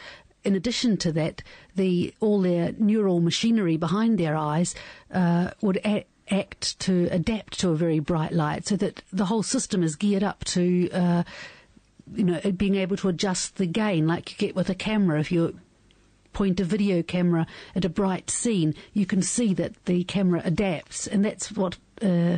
in 0.43 0.55
addition 0.55 0.97
to 0.97 1.11
that, 1.13 1.43
the 1.75 2.13
all 2.19 2.41
their 2.41 2.73
neural 2.77 3.19
machinery 3.19 3.77
behind 3.77 4.17
their 4.17 4.35
eyes 4.35 4.75
uh, 5.13 5.51
would 5.61 5.79
a- 5.85 6.05
act 6.29 6.79
to 6.79 7.07
adapt 7.11 7.59
to 7.59 7.69
a 7.69 7.75
very 7.75 7.99
bright 7.99 8.31
light, 8.31 8.67
so 8.67 8.75
that 8.77 9.03
the 9.11 9.25
whole 9.25 9.43
system 9.43 9.83
is 9.83 9.95
geared 9.95 10.23
up 10.23 10.43
to 10.45 10.89
uh, 10.91 11.23
you 12.15 12.23
know, 12.23 12.39
being 12.51 12.75
able 12.75 12.97
to 12.97 13.09
adjust 13.09 13.55
the 13.55 13.65
gain 13.65 14.07
like 14.07 14.31
you 14.31 14.37
get 14.37 14.55
with 14.55 14.69
a 14.69 14.75
camera. 14.75 15.19
If 15.19 15.31
you 15.31 15.59
point 16.33 16.59
a 16.59 16.63
video 16.63 17.03
camera 17.03 17.45
at 17.75 17.85
a 17.85 17.89
bright 17.89 18.29
scene, 18.29 18.73
you 18.93 19.05
can 19.05 19.21
see 19.21 19.53
that 19.53 19.85
the 19.85 20.03
camera 20.05 20.41
adapts, 20.43 21.07
and 21.07 21.23
that's 21.23 21.51
what 21.51 21.77
uh, 22.01 22.37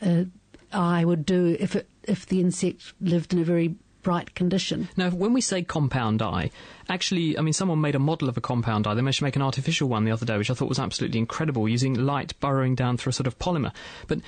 uh, 0.00 0.24
eye 0.72 1.04
would 1.04 1.26
do 1.26 1.56
if 1.58 1.76
it, 1.76 1.88
if 2.04 2.26
the 2.26 2.40
insect 2.40 2.92
lived 3.00 3.32
in 3.32 3.38
a 3.40 3.44
very 3.44 3.74
bright 4.04 4.34
condition. 4.36 4.88
Now, 4.96 5.10
when 5.10 5.32
we 5.32 5.40
say 5.40 5.62
compound 5.62 6.22
eye, 6.22 6.50
actually, 6.88 7.36
I 7.36 7.40
mean, 7.40 7.52
someone 7.54 7.80
made 7.80 7.96
a 7.96 7.98
model 7.98 8.28
of 8.28 8.36
a 8.36 8.40
compound 8.40 8.86
eye. 8.86 8.94
They 8.94 9.02
managed 9.02 9.18
to 9.18 9.24
make 9.24 9.36
an 9.36 9.42
artificial 9.42 9.88
one 9.88 10.04
the 10.04 10.12
other 10.12 10.26
day, 10.26 10.38
which 10.38 10.50
I 10.50 10.54
thought 10.54 10.68
was 10.68 10.78
absolutely 10.78 11.18
incredible, 11.18 11.68
using 11.68 11.94
light 11.94 12.38
burrowing 12.38 12.76
down 12.76 12.96
through 12.98 13.10
a 13.10 13.14
sort 13.14 13.26
of 13.26 13.38
polymer. 13.38 13.72
But 14.06 14.20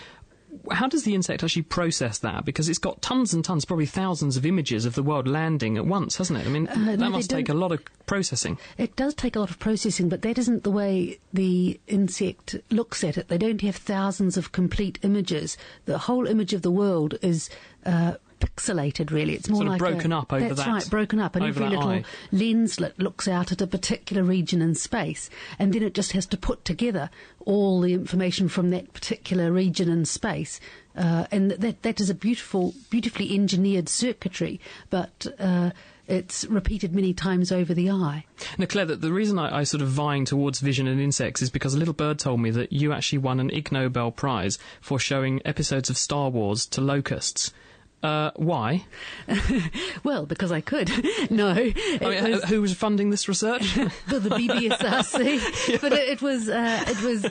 how 0.71 0.89
does 0.89 1.05
the 1.05 1.15
insect 1.15 1.45
actually 1.45 1.63
process 1.63 2.19
that? 2.19 2.45
Because 2.45 2.69
it's 2.69 2.79
got 2.79 3.03
tons 3.03 3.35
and 3.35 3.45
tons, 3.45 3.65
probably 3.65 3.87
thousands 3.87 4.37
of 4.37 4.47
images 4.47 4.85
of 4.87 4.95
the 4.95 5.03
world 5.03 5.29
landing 5.29 5.77
at 5.77 5.87
once, 5.87 6.17
hasn't 6.17 6.39
it? 6.41 6.47
I 6.47 6.51
mean, 6.51 6.67
Uh, 6.67 6.75
no, 6.77 6.97
that 6.97 7.11
must 7.11 7.31
take 7.31 7.49
a 7.49 7.55
lot 7.55 7.73
of 7.73 7.85
processing. 8.07 8.59
It 8.79 8.97
does 8.97 9.15
take 9.15 9.37
a 9.37 9.41
lot 9.41 9.51
of 9.51 9.59
processing, 9.59 10.09
but 10.09 10.23
that 10.23 10.39
isn't 10.39 10.65
the 10.65 10.71
way 10.71 11.19
the 11.33 11.79
insect 11.87 12.57
looks 12.71 13.05
at 13.05 13.19
it. 13.19 13.29
They 13.29 13.39
don't 13.39 13.61
have 13.61 13.77
thousands 13.77 14.37
of 14.37 14.53
complete 14.53 14.99
images. 15.03 15.59
The 15.85 15.99
whole 15.99 16.27
image 16.27 16.55
of 16.55 16.63
the 16.63 16.71
world 16.71 17.19
is 17.23 17.51
uh, 17.85 18.15
pixelated, 18.41 19.11
really. 19.11 19.35
It's 19.35 19.49
more 19.49 19.59
Sort 19.59 19.67
of 19.67 19.73
like 19.73 19.79
broken 19.79 20.13
a, 20.13 20.19
up 20.21 20.33
over 20.33 20.49
that's 20.49 20.59
that- 20.61 20.67
right, 20.67 20.91
broken 20.91 21.21
up, 21.21 21.37
and 21.37 21.45
every 21.45 21.69
little 21.69 21.89
eye. 21.89 22.05
lenslet 22.33 22.99
looks 22.99 23.29
out 23.29 23.53
at 23.53 23.61
a 23.61 23.67
particular 23.67 24.23
region 24.23 24.63
in 24.63 24.75
space, 24.75 25.31
and 25.59 25.73
then 25.73 25.83
it 25.83 25.95
just 25.95 26.13
has 26.13 26.27
to 26.27 26.37
put 26.37 26.65
together 26.65 27.11
all 27.45 27.81
the 27.81 27.95
information 27.95 28.49
from 28.49 28.71
that 28.71 28.93
particular 28.93 29.53
region 29.53 29.89
in 29.91 30.05
space. 30.05 30.61
Uh, 30.97 31.27
and 31.31 31.51
that 31.51 31.83
that 31.83 32.01
is 32.01 32.09
a 32.09 32.15
beautiful, 32.15 32.75
beautifully 32.89 33.35
engineered 33.35 33.89
circuitry, 33.89 34.59
but 34.89 35.27
uh, 35.39 35.71
it's 36.09 36.45
repeated 36.47 36.95
many 36.95 37.13
times 37.13 37.53
over 37.53 37.75
the 37.75 37.91
eye. 37.91 38.25
Now, 38.57 38.67
Claire, 38.67 38.87
the, 38.87 38.97
the 38.97 39.13
reason 39.13 39.39
I, 39.39 39.59
I 39.59 39.63
sort 39.65 39.83
of 39.83 39.89
vying 39.89 40.25
towards 40.25 40.61
vision 40.61 40.87
in 40.87 40.99
insects 40.99 41.43
is 41.43 41.51
because 41.51 41.75
a 41.75 41.79
little 41.79 41.93
bird 41.95 42.19
told 42.19 42.41
me 42.41 42.51
that 42.53 42.73
you 42.73 42.93
actually 42.93 43.19
won 43.19 43.41
an 43.41 43.51
Ig 43.51 43.73
Nobel 43.73 44.11
Prize 44.11 44.59
for 44.81 44.99
showing 44.99 45.43
episodes 45.45 45.91
of 45.91 45.99
Star 45.99 46.31
Wars 46.31 46.65
to 46.67 46.81
locusts. 46.81 47.53
Uh, 48.03 48.31
why? 48.37 48.85
well, 50.05 50.27
because 50.27 50.53
I 50.53 50.61
could. 50.61 50.91
no, 51.31 51.49
I 51.51 51.73
mean, 52.01 52.31
was- 52.31 52.45
who 52.45 52.61
was 52.61 52.75
funding 52.75 53.11
this 53.11 53.29
research? 53.29 53.75
the, 54.09 54.19
the 54.21 54.31
BBSRC. 54.31 55.81
But 55.81 55.93
it, 55.93 56.09
it 56.11 56.23
was 56.23 56.49
uh, 56.49 56.85
it 56.87 57.03
was 57.03 57.27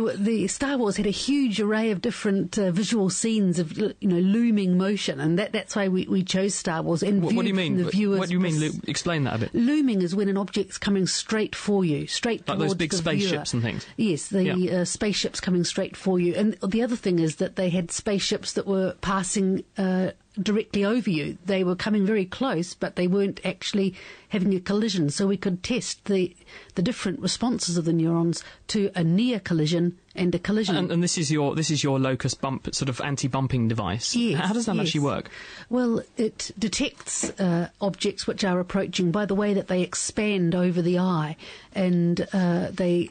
were, 0.00 0.16
the 0.16 0.46
Star 0.48 0.76
Wars 0.78 0.96
had 0.96 1.06
a 1.06 1.10
huge 1.10 1.60
array 1.60 1.90
of 1.90 2.00
different 2.00 2.58
uh, 2.58 2.70
visual 2.70 3.10
scenes 3.10 3.58
of 3.58 3.76
you 3.76 3.94
know 4.02 4.16
looming 4.18 4.78
motion, 4.78 5.18
and 5.20 5.38
that 5.38 5.52
that's 5.52 5.74
why 5.76 5.88
we, 5.88 6.06
we 6.06 6.22
chose 6.22 6.54
Star 6.54 6.82
Wars. 6.82 7.02
And 7.02 7.22
what, 7.22 7.34
what 7.34 7.42
do 7.42 7.48
you 7.48 7.54
mean? 7.54 7.76
The 7.76 7.90
viewers 7.90 8.18
What 8.20 8.28
do 8.28 8.34
you 8.34 8.40
mean? 8.40 8.58
Lu- 8.60 8.70
Explain 8.86 9.24
that 9.24 9.34
a 9.36 9.38
bit. 9.38 9.54
Looming 9.54 10.02
is 10.02 10.14
when 10.14 10.28
an 10.28 10.36
object's 10.36 10.78
coming 10.78 11.06
straight 11.06 11.54
for 11.56 11.84
you, 11.84 12.06
straight 12.06 12.46
Like 12.48 12.58
towards 12.58 12.58
the 12.58 12.62
Like 12.62 12.68
those 12.68 12.76
big 12.76 12.92
spaceships 12.92 13.50
viewer. 13.52 13.58
and 13.58 13.62
things. 13.80 13.86
Yes, 13.96 14.28
the 14.28 14.44
Yeah. 14.44 14.80
uh, 14.80 14.84
spaceships 14.84 15.40
coming 15.40 15.64
straight 15.64 15.96
for 15.96 16.20
you. 16.20 16.34
And 16.34 16.54
the 16.62 16.82
other 16.82 16.96
thing 16.96 17.18
is 17.18 17.36
that 17.36 17.56
they 17.56 17.70
had 17.70 17.90
spaceships 17.90 18.52
that 18.54 18.66
were 18.66 18.94
passing 19.00 19.64
uh, 20.08 20.12
directly 20.40 20.84
over 20.84 21.10
you. 21.10 21.36
They 21.44 21.62
were 21.62 21.76
coming 21.76 22.06
very 22.06 22.24
close, 22.24 22.74
but 22.74 22.96
they 22.96 23.06
weren't 23.06 23.40
actually 23.44 23.94
having 24.30 24.54
a 24.54 24.60
collision. 24.60 25.10
So 25.10 25.26
we 25.26 25.36
could 25.36 25.62
test 25.62 26.06
the 26.06 26.34
the 26.74 26.82
different 26.82 27.20
responses 27.20 27.76
of 27.76 27.84
the 27.84 27.92
neurons 27.92 28.42
to 28.68 28.90
a 28.94 29.04
near 29.04 29.40
collision 29.40 29.98
and 30.14 30.34
a 30.34 30.38
collision. 30.38 30.76
And, 30.76 30.90
and 30.90 31.02
this 31.02 31.18
is 31.18 31.30
your 31.30 31.54
this 31.54 31.70
is 31.70 31.84
your 31.84 31.98
locust 31.98 32.40
bump 32.40 32.74
sort 32.74 32.88
of 32.88 33.00
anti-bumping 33.00 33.68
device. 33.68 34.14
Yes, 34.14 34.40
How 34.40 34.52
does 34.52 34.66
that 34.66 34.76
yes. 34.76 34.86
actually 34.86 35.00
work? 35.00 35.30
Well, 35.68 36.02
it 36.16 36.50
detects 36.58 37.28
uh, 37.38 37.68
objects 37.80 38.26
which 38.26 38.44
are 38.44 38.60
approaching 38.60 39.10
by 39.10 39.26
the 39.26 39.34
way 39.34 39.54
that 39.54 39.68
they 39.68 39.82
expand 39.82 40.54
over 40.54 40.80
the 40.80 40.98
eye, 40.98 41.36
and 41.74 42.26
uh, 42.32 42.68
they 42.70 43.10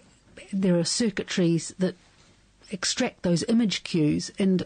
there 0.51 0.77
are 0.77 0.83
circuitries 0.83 1.73
that 1.77 1.95
extract 2.71 3.23
those 3.23 3.43
image 3.47 3.83
cues 3.83 4.31
and 4.39 4.65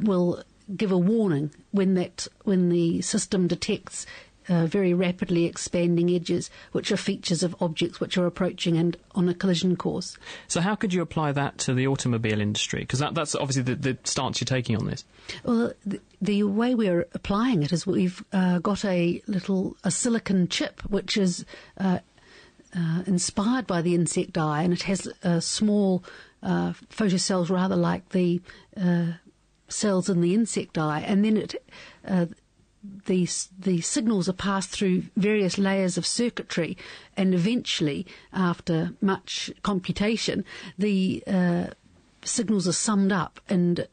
will 0.00 0.42
give 0.76 0.92
a 0.92 0.98
warning 0.98 1.50
when 1.70 1.94
that 1.94 2.28
when 2.44 2.68
the 2.68 3.02
system 3.02 3.46
detects. 3.48 4.06
Uh, 4.48 4.66
very 4.66 4.92
rapidly 4.92 5.44
expanding 5.44 6.10
edges, 6.10 6.50
which 6.72 6.90
are 6.90 6.96
features 6.96 7.44
of 7.44 7.54
objects 7.60 8.00
which 8.00 8.18
are 8.18 8.26
approaching 8.26 8.76
and 8.76 8.96
on 9.14 9.28
a 9.28 9.34
collision 9.34 9.76
course. 9.76 10.18
So 10.48 10.60
how 10.60 10.74
could 10.74 10.92
you 10.92 11.00
apply 11.00 11.30
that 11.30 11.58
to 11.58 11.74
the 11.74 11.86
automobile 11.86 12.40
industry? 12.40 12.80
Because 12.80 12.98
that, 12.98 13.14
that's 13.14 13.36
obviously 13.36 13.62
the, 13.62 13.76
the 13.76 13.98
stance 14.02 14.40
you're 14.40 14.46
taking 14.46 14.76
on 14.76 14.86
this. 14.86 15.04
Well, 15.44 15.72
the, 15.86 16.00
the 16.20 16.42
way 16.42 16.74
we're 16.74 17.06
applying 17.14 17.62
it 17.62 17.72
is 17.72 17.86
we've 17.86 18.24
uh, 18.32 18.58
got 18.58 18.84
a 18.84 19.22
little 19.28 19.76
a 19.84 19.92
silicon 19.92 20.48
chip 20.48 20.82
which 20.90 21.16
is 21.16 21.46
uh, 21.78 22.00
uh, 22.74 23.02
inspired 23.06 23.68
by 23.68 23.80
the 23.80 23.94
insect 23.94 24.36
eye, 24.36 24.62
and 24.62 24.72
it 24.72 24.82
has 24.82 25.06
uh, 25.22 25.38
small 25.38 26.02
uh, 26.42 26.72
photocells, 26.90 27.48
rather 27.48 27.76
like 27.76 28.08
the 28.08 28.40
uh, 28.76 29.12
cells 29.72 30.08
in 30.08 30.20
the 30.20 30.34
insect 30.34 30.78
eye, 30.78 31.00
and 31.00 31.24
then 31.24 31.36
it. 31.36 31.62
Uh, 32.06 32.26
the, 33.06 33.28
the 33.60 33.80
signals 33.80 34.28
are 34.28 34.32
passed 34.32 34.70
through 34.70 35.04
various 35.16 35.56
layers 35.56 35.96
of 35.96 36.04
circuitry, 36.04 36.76
and 37.16 37.32
eventually, 37.32 38.04
after 38.32 38.92
much 39.00 39.52
computation, 39.62 40.44
the 40.78 41.22
uh, 41.28 41.66
signals 42.24 42.66
are 42.66 42.72
summed 42.72 43.12
up 43.12 43.40
and 43.48 43.86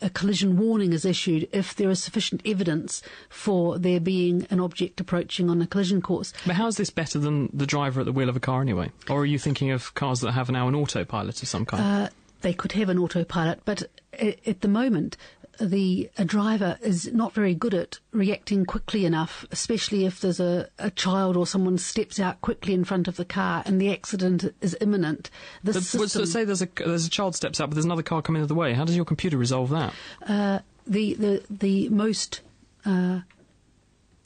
a 0.00 0.10
collision 0.10 0.56
warning 0.56 0.92
is 0.92 1.04
issued 1.04 1.48
if 1.52 1.74
there 1.74 1.90
is 1.90 2.02
sufficient 2.02 2.40
evidence 2.44 3.02
for 3.28 3.78
there 3.78 4.00
being 4.00 4.46
an 4.50 4.60
object 4.60 5.00
approaching 5.00 5.50
on 5.50 5.60
a 5.60 5.66
collision 5.66 6.00
course. 6.00 6.32
But 6.46 6.54
how 6.54 6.66
is 6.68 6.76
this 6.76 6.90
better 6.90 7.18
than 7.18 7.50
the 7.52 7.66
driver 7.66 8.00
at 8.00 8.06
the 8.06 8.12
wheel 8.12 8.28
of 8.28 8.36
a 8.36 8.40
car 8.40 8.60
anyway? 8.60 8.92
Or 9.08 9.20
are 9.20 9.26
you 9.26 9.38
thinking 9.38 9.70
of 9.70 9.94
cars 9.94 10.20
that 10.20 10.32
have 10.32 10.50
now 10.50 10.68
an 10.68 10.74
autopilot 10.74 11.42
of 11.42 11.48
some 11.48 11.66
kind? 11.66 11.82
Uh, 11.82 12.08
they 12.42 12.52
could 12.52 12.72
have 12.72 12.88
an 12.88 12.98
autopilot, 12.98 13.62
but 13.64 13.90
at 14.12 14.60
the 14.60 14.68
moment, 14.68 15.16
the 15.60 16.08
a 16.16 16.24
driver 16.24 16.78
is 16.82 17.12
not 17.12 17.32
very 17.34 17.52
good 17.54 17.74
at 17.74 17.98
reacting 18.12 18.64
quickly 18.64 19.04
enough, 19.04 19.44
especially 19.50 20.04
if 20.06 20.20
there's 20.20 20.38
a, 20.38 20.68
a 20.78 20.90
child 20.92 21.36
or 21.36 21.46
someone 21.48 21.78
steps 21.78 22.20
out 22.20 22.40
quickly 22.40 22.74
in 22.74 22.84
front 22.84 23.08
of 23.08 23.16
the 23.16 23.24
car 23.24 23.62
and 23.66 23.80
the 23.80 23.92
accident 23.92 24.54
is 24.60 24.76
imminent. 24.80 25.30
The 25.64 25.72
But- 25.72 25.80
but 25.80 25.82
so 25.84 25.98
system, 25.98 26.26
say 26.26 26.44
there's 26.44 26.62
a 26.62 26.68
there's 26.76 27.06
a 27.06 27.10
child 27.10 27.34
steps 27.34 27.60
out, 27.60 27.70
but 27.70 27.74
there's 27.74 27.84
another 27.84 28.04
car 28.04 28.22
coming 28.22 28.40
the 28.40 28.44
other 28.44 28.54
way. 28.54 28.72
How 28.72 28.84
does 28.84 28.94
your 28.96 29.04
computer 29.04 29.36
resolve 29.36 29.70
that? 29.70 29.92
uh, 30.28 30.60
the 30.86 31.14
the 31.14 31.42
the 31.50 31.88
most 31.88 32.40
uh, 32.86 33.20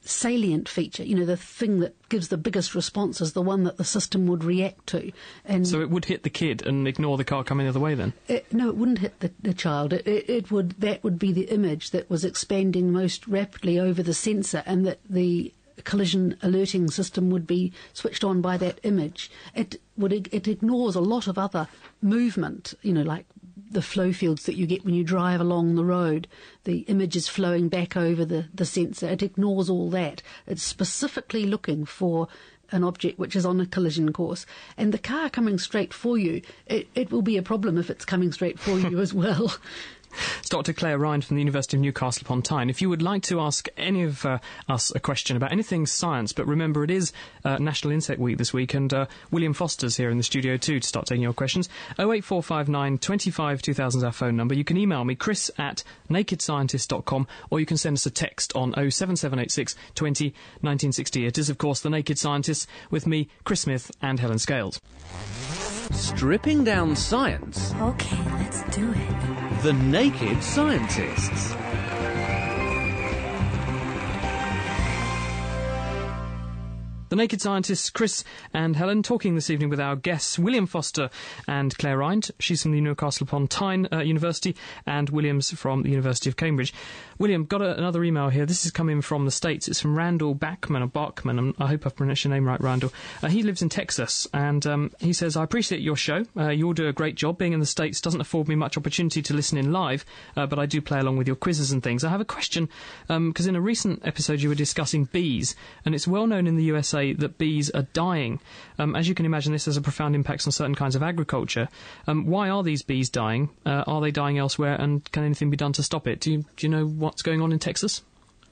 salient 0.04 0.68
feature, 0.68 1.04
you 1.04 1.14
know, 1.14 1.24
the 1.24 1.36
thing 1.36 1.80
that 1.80 1.94
gives 2.08 2.28
the 2.28 2.36
biggest 2.36 2.74
response 2.74 3.20
is 3.20 3.32
the 3.32 3.42
one 3.42 3.64
that 3.64 3.76
the 3.76 3.84
system 3.84 4.26
would 4.26 4.44
react 4.44 4.86
to. 4.88 5.12
And 5.44 5.66
So 5.66 5.80
it 5.80 5.90
would 5.90 6.06
hit 6.06 6.22
the 6.22 6.30
kid 6.30 6.66
and 6.66 6.88
ignore 6.88 7.16
the 7.16 7.24
car 7.24 7.44
coming 7.44 7.66
the 7.66 7.70
other 7.70 7.80
way. 7.80 7.94
Then 7.94 8.12
It, 8.28 8.52
no, 8.52 8.68
it 8.68 8.76
wouldn't 8.76 8.98
hit 8.98 9.20
the, 9.20 9.30
the 9.40 9.54
child. 9.54 9.92
It, 9.92 10.06
it, 10.06 10.28
it 10.28 10.50
would 10.50 10.80
that 10.80 11.02
would 11.04 11.18
be 11.18 11.32
the 11.32 11.44
image 11.44 11.90
that 11.90 12.10
was 12.10 12.24
expanding 12.24 12.92
most 12.92 13.26
rapidly 13.26 13.78
over 13.78 14.02
the 14.02 14.14
sensor, 14.14 14.62
and 14.66 14.86
that 14.86 14.98
the 15.08 15.52
collision 15.84 16.36
alerting 16.42 16.90
system 16.90 17.30
would 17.30 17.46
be 17.46 17.72
switched 17.92 18.24
on 18.24 18.40
by 18.40 18.56
that 18.56 18.78
image. 18.82 19.30
It 19.54 19.80
would 19.96 20.12
it 20.12 20.48
ignores 20.48 20.94
a 20.94 21.00
lot 21.00 21.26
of 21.26 21.38
other 21.38 21.68
movement, 22.00 22.74
you 22.82 22.92
know, 22.92 23.02
like 23.02 23.26
the 23.72 23.82
flow 23.82 24.12
fields 24.12 24.44
that 24.44 24.56
you 24.56 24.66
get 24.66 24.84
when 24.84 24.94
you 24.94 25.04
drive 25.04 25.40
along 25.40 25.74
the 25.74 25.84
road. 25.84 26.28
The 26.64 26.80
image 26.80 27.16
is 27.16 27.28
flowing 27.28 27.68
back 27.68 27.96
over 27.96 28.24
the, 28.24 28.46
the 28.54 28.64
sensor. 28.64 29.08
It 29.08 29.22
ignores 29.22 29.68
all 29.68 29.90
that. 29.90 30.22
It's 30.46 30.62
specifically 30.62 31.46
looking 31.46 31.84
for 31.84 32.28
an 32.70 32.84
object 32.84 33.18
which 33.18 33.36
is 33.36 33.44
on 33.44 33.60
a 33.60 33.66
collision 33.66 34.12
course. 34.12 34.46
And 34.76 34.92
the 34.92 34.98
car 34.98 35.28
coming 35.28 35.58
straight 35.58 35.92
for 35.92 36.16
you, 36.16 36.42
it, 36.66 36.88
it 36.94 37.10
will 37.12 37.22
be 37.22 37.36
a 37.36 37.42
problem 37.42 37.78
if 37.78 37.90
it's 37.90 38.04
coming 38.04 38.32
straight 38.32 38.58
for 38.58 38.78
you 38.78 39.00
as 39.02 39.12
well. 39.12 39.54
It's 40.38 40.48
Dr. 40.48 40.72
Claire 40.72 40.98
Rind 40.98 41.24
from 41.24 41.36
the 41.36 41.40
University 41.40 41.76
of 41.76 41.80
Newcastle 41.80 42.22
upon 42.24 42.42
Tyne. 42.42 42.70
If 42.70 42.82
you 42.82 42.88
would 42.88 43.02
like 43.02 43.22
to 43.24 43.40
ask 43.40 43.68
any 43.76 44.02
of 44.02 44.24
uh, 44.24 44.38
us 44.68 44.92
a 44.94 45.00
question 45.00 45.36
about 45.36 45.52
anything 45.52 45.86
science, 45.86 46.32
but 46.32 46.46
remember 46.46 46.84
it 46.84 46.90
is 46.90 47.12
uh, 47.44 47.58
National 47.58 47.92
Insect 47.92 48.20
Week 48.20 48.38
this 48.38 48.52
week, 48.52 48.74
and 48.74 48.92
uh, 48.92 49.06
William 49.30 49.52
Foster's 49.52 49.96
here 49.96 50.10
in 50.10 50.16
the 50.16 50.22
studio 50.22 50.56
too 50.56 50.80
to 50.80 50.86
start 50.86 51.06
taking 51.06 51.22
your 51.22 51.32
questions. 51.32 51.68
08459 51.98 52.98
25 52.98 53.62
2000 53.62 53.98
is 53.98 54.04
our 54.04 54.12
phone 54.12 54.36
number. 54.36 54.54
You 54.54 54.64
can 54.64 54.76
email 54.76 55.04
me, 55.04 55.14
chris 55.14 55.50
at 55.58 55.82
nakedscientist.com, 56.10 57.26
or 57.50 57.60
you 57.60 57.66
can 57.66 57.76
send 57.76 57.96
us 57.96 58.06
a 58.06 58.10
text 58.10 58.54
on 58.54 58.72
07786 58.72 59.74
20 59.94 60.24
1960. 60.60 61.26
It 61.26 61.38
is, 61.38 61.50
of 61.50 61.58
course, 61.58 61.80
The 61.80 61.90
Naked 61.90 62.18
Scientists 62.18 62.66
with 62.90 63.06
me, 63.06 63.28
Chris 63.44 63.62
Smith, 63.62 63.90
and 64.00 64.20
Helen 64.20 64.38
Scales. 64.38 64.80
Stripping 65.92 66.64
down 66.64 66.96
science. 66.96 67.74
Okay, 67.80 68.16
let's 68.38 68.62
do 68.74 68.92
it. 68.92 69.41
The 69.62 69.72
Naked 69.74 70.42
Scientists. 70.42 71.54
The 77.10 77.16
Naked 77.16 77.42
Scientists, 77.42 77.90
Chris 77.90 78.24
and 78.52 78.74
Helen, 78.74 79.02
talking 79.02 79.34
this 79.34 79.50
evening 79.50 79.68
with 79.68 79.78
our 79.78 79.96
guests, 79.96 80.38
William 80.38 80.66
Foster 80.66 81.10
and 81.46 81.76
Claire 81.76 81.98
Rind. 81.98 82.30
She's 82.40 82.62
from 82.62 82.72
the 82.72 82.80
Newcastle 82.80 83.24
upon 83.24 83.48
Tyne 83.48 83.86
uh, 83.92 83.98
University, 83.98 84.56
and 84.86 85.10
William's 85.10 85.52
from 85.52 85.82
the 85.82 85.90
University 85.90 86.30
of 86.30 86.36
Cambridge. 86.36 86.72
William, 87.22 87.44
got 87.44 87.62
a, 87.62 87.78
another 87.78 88.02
email 88.02 88.30
here. 88.30 88.44
This 88.44 88.64
is 88.64 88.72
coming 88.72 89.00
from 89.00 89.26
the 89.26 89.30
States. 89.30 89.68
It's 89.68 89.80
from 89.80 89.96
Randall 89.96 90.34
Backman, 90.34 90.82
or 90.82 90.88
Bachman. 90.88 91.38
Um, 91.38 91.54
I 91.56 91.68
hope 91.68 91.86
I've 91.86 91.94
pronounced 91.94 92.24
your 92.24 92.34
name 92.34 92.44
right, 92.44 92.60
Randall. 92.60 92.92
Uh, 93.22 93.28
he 93.28 93.44
lives 93.44 93.62
in 93.62 93.68
Texas, 93.68 94.26
and 94.34 94.66
um, 94.66 94.90
he 94.98 95.12
says, 95.12 95.36
I 95.36 95.44
appreciate 95.44 95.82
your 95.82 95.94
show. 95.94 96.24
Uh, 96.36 96.48
you 96.48 96.66
all 96.66 96.72
do 96.72 96.88
a 96.88 96.92
great 96.92 97.14
job. 97.14 97.38
Being 97.38 97.52
in 97.52 97.60
the 97.60 97.64
States 97.64 98.00
doesn't 98.00 98.20
afford 98.20 98.48
me 98.48 98.56
much 98.56 98.76
opportunity 98.76 99.22
to 99.22 99.34
listen 99.34 99.56
in 99.56 99.70
live, 99.70 100.04
uh, 100.36 100.46
but 100.46 100.58
I 100.58 100.66
do 100.66 100.80
play 100.80 100.98
along 100.98 101.16
with 101.16 101.28
your 101.28 101.36
quizzes 101.36 101.70
and 101.70 101.80
things. 101.80 102.02
I 102.02 102.08
have 102.08 102.20
a 102.20 102.24
question, 102.24 102.68
because 103.06 103.46
um, 103.46 103.50
in 103.50 103.54
a 103.54 103.60
recent 103.60 104.02
episode 104.04 104.40
you 104.40 104.48
were 104.48 104.56
discussing 104.56 105.04
bees, 105.04 105.54
and 105.84 105.94
it's 105.94 106.08
well 106.08 106.26
known 106.26 106.48
in 106.48 106.56
the 106.56 106.64
USA 106.64 107.12
that 107.12 107.38
bees 107.38 107.70
are 107.70 107.86
dying. 107.92 108.40
Um, 108.80 108.96
as 108.96 109.08
you 109.08 109.14
can 109.14 109.26
imagine, 109.26 109.52
this 109.52 109.66
has 109.66 109.76
a 109.76 109.80
profound 109.80 110.16
impact 110.16 110.44
on 110.48 110.50
certain 110.50 110.74
kinds 110.74 110.96
of 110.96 111.04
agriculture. 111.04 111.68
Um, 112.08 112.26
why 112.26 112.48
are 112.48 112.64
these 112.64 112.82
bees 112.82 113.08
dying? 113.08 113.50
Uh, 113.64 113.84
are 113.86 114.00
they 114.00 114.10
dying 114.10 114.38
elsewhere, 114.38 114.74
and 114.74 115.08
can 115.12 115.22
anything 115.22 115.50
be 115.50 115.56
done 115.56 115.72
to 115.74 115.84
stop 115.84 116.08
it? 116.08 116.18
Do 116.18 116.32
you, 116.32 116.44
do 116.56 116.66
you 116.66 116.68
know 116.68 117.11
what's 117.12 117.20
going 117.20 117.42
on 117.42 117.52
in 117.52 117.58
Texas? 117.58 118.02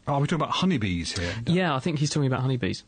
Are 0.07 0.21
we 0.21 0.27
talking 0.27 0.43
about 0.43 0.55
honeybees 0.57 1.19
here? 1.19 1.33
Yeah, 1.47 1.75
I 1.75 1.79
think 1.79 1.99
he's 1.99 2.11
talking 2.11 2.27
about 2.27 2.41
honeybees. 2.43 2.85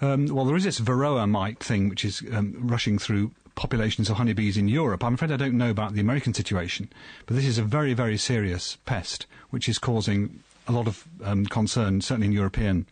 Um, 0.00 0.26
well, 0.26 0.44
there 0.44 0.54
is 0.54 0.62
this 0.62 0.78
varroa 0.78 1.28
mite 1.28 1.58
thing 1.58 1.88
which 1.88 2.04
is 2.04 2.22
um, 2.32 2.54
rushing 2.60 2.96
through 2.96 3.32
populations 3.56 4.08
of 4.08 4.18
honeybees 4.18 4.56
in 4.56 4.68
Europe. 4.68 5.02
I'm 5.02 5.14
afraid 5.14 5.32
I 5.32 5.36
don't 5.36 5.54
know 5.54 5.70
about 5.70 5.94
the 5.94 6.00
American 6.00 6.32
situation, 6.32 6.88
but 7.24 7.34
this 7.34 7.44
is 7.44 7.58
a 7.58 7.64
very, 7.64 7.92
very 7.92 8.16
serious 8.16 8.76
pest 8.86 9.26
which 9.50 9.68
is 9.68 9.80
causing 9.80 10.44
a 10.68 10.72
lot 10.72 10.86
of 10.86 11.04
um, 11.24 11.44
concern, 11.46 12.00
certainly 12.02 12.28
in 12.28 12.32
European 12.32 12.86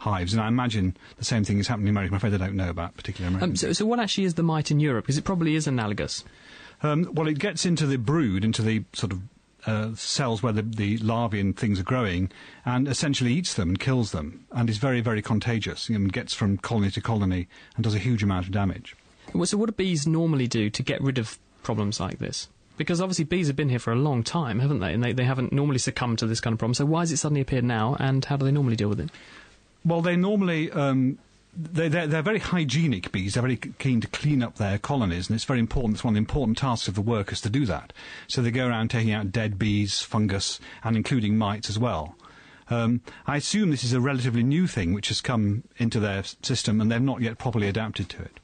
hives. 0.00 0.32
And 0.32 0.42
I 0.42 0.48
imagine 0.48 0.96
the 1.18 1.24
same 1.24 1.44
thing 1.44 1.60
is 1.60 1.68
happening 1.68 1.88
in 1.88 1.94
America. 1.94 2.14
I'm 2.14 2.16
afraid 2.16 2.34
I 2.34 2.38
don't 2.38 2.56
know 2.56 2.70
about 2.70 2.96
particular 2.96 3.28
American. 3.28 3.50
Um, 3.50 3.56
so, 3.56 3.72
so, 3.72 3.86
what 3.86 4.00
actually 4.00 4.24
is 4.24 4.34
the 4.34 4.42
mite 4.42 4.72
in 4.72 4.80
Europe? 4.80 5.04
Because 5.04 5.18
it 5.18 5.24
probably 5.24 5.54
is 5.54 5.68
analogous. 5.68 6.24
Um, 6.82 7.08
well, 7.12 7.28
it 7.28 7.38
gets 7.38 7.64
into 7.64 7.86
the 7.86 7.96
brood, 7.96 8.44
into 8.44 8.62
the 8.62 8.84
sort 8.92 9.12
of 9.12 9.20
uh, 9.66 9.94
cells 9.94 10.42
where 10.42 10.52
the, 10.52 10.62
the, 10.62 10.98
larvae 10.98 11.40
and 11.40 11.56
things 11.56 11.80
are 11.80 11.84
growing, 11.84 12.30
and 12.64 12.88
essentially 12.88 13.32
eats 13.32 13.54
them 13.54 13.70
and 13.70 13.80
kills 13.80 14.12
them, 14.12 14.46
and 14.52 14.70
is 14.70 14.78
very, 14.78 15.00
very 15.00 15.20
contagious. 15.20 15.88
and 15.88 16.12
gets 16.12 16.32
from 16.32 16.56
colony 16.58 16.90
to 16.90 17.00
colony 17.00 17.48
and 17.74 17.84
does 17.84 17.94
a 17.94 17.98
huge 17.98 18.22
amount 18.22 18.46
of 18.46 18.52
damage. 18.52 18.94
So, 19.44 19.56
what 19.56 19.66
do 19.66 19.72
bees 19.72 20.06
normally 20.06 20.46
do 20.46 20.70
to 20.70 20.82
get 20.82 21.02
rid 21.02 21.18
of 21.18 21.38
problems 21.62 21.98
like 21.98 22.18
this? 22.18 22.48
Because 22.76 23.00
obviously 23.00 23.24
bees 23.24 23.46
have 23.46 23.56
been 23.56 23.70
here 23.70 23.78
for 23.78 23.92
a 23.92 23.96
long 23.96 24.22
time, 24.22 24.60
haven't 24.60 24.80
they? 24.80 24.92
And 24.92 25.02
they, 25.02 25.12
they 25.12 25.24
haven't 25.24 25.52
normally 25.52 25.78
succumbed 25.78 26.18
to 26.18 26.26
this 26.26 26.40
kind 26.40 26.52
of 26.52 26.58
problem. 26.58 26.74
So 26.74 26.84
why 26.84 27.00
has 27.00 27.10
it 27.10 27.16
suddenly 27.16 27.40
appeared 27.40 27.64
now, 27.64 27.96
and 27.98 28.24
how 28.24 28.36
do 28.36 28.44
they 28.44 28.52
normally 28.52 28.76
deal 28.76 28.88
with 28.88 29.00
it? 29.00 29.10
Well, 29.84 30.02
they 30.02 30.16
normally. 30.16 30.70
Um, 30.70 31.18
they, 31.56 31.88
they're, 31.88 32.06
they're, 32.06 32.22
very 32.22 32.38
hygienic 32.38 33.10
bees. 33.12 33.34
They're 33.34 33.42
very 33.42 33.56
keen 33.56 34.00
to 34.00 34.08
clean 34.08 34.42
up 34.42 34.56
their 34.56 34.78
colonies, 34.78 35.28
and 35.28 35.34
it's 35.34 35.44
very 35.44 35.60
important. 35.60 35.94
It's 35.94 36.04
one 36.04 36.12
of 36.12 36.14
the 36.16 36.20
important 36.20 36.58
tasks 36.58 36.88
of 36.88 36.94
the 36.94 37.02
workers 37.02 37.40
to 37.42 37.50
do 37.50 37.64
that. 37.66 37.92
So 38.26 38.42
they 38.42 38.50
go 38.50 38.68
around 38.68 38.90
taking 38.90 39.12
out 39.12 39.32
dead 39.32 39.58
bees, 39.58 40.02
fungus, 40.02 40.60
and 40.84 40.96
including 40.96 41.38
mites 41.38 41.70
as 41.70 41.78
well. 41.78 42.16
Um, 42.68 43.00
I 43.26 43.36
assume 43.36 43.70
this 43.70 43.84
is 43.84 43.92
a 43.92 44.00
relatively 44.00 44.42
new 44.42 44.66
thing 44.66 44.92
which 44.92 45.08
has 45.08 45.20
come 45.20 45.64
into 45.78 46.00
their 46.00 46.24
system, 46.42 46.80
and 46.80 46.90
they've 46.90 47.00
not 47.00 47.20
yet 47.20 47.38
properly 47.38 47.68
adapted 47.68 48.08
to 48.10 48.22
it. 48.22 48.40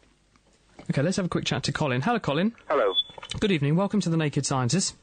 Okay, 0.91 1.03
let's 1.03 1.17
have 1.17 1.27
a 1.27 1.29
quick 1.29 1.45
chat 1.45 1.63
to 1.65 1.73
Colin. 1.73 2.03
Hello, 2.03 2.19
Colin. 2.19 2.55
Hello. 2.69 2.95
Good 3.41 3.51
evening. 3.51 3.77
Welcome 3.77 4.01
to 4.01 4.11
the 4.11 4.17
Naked 4.17 4.47
Scientists. 4.47 4.95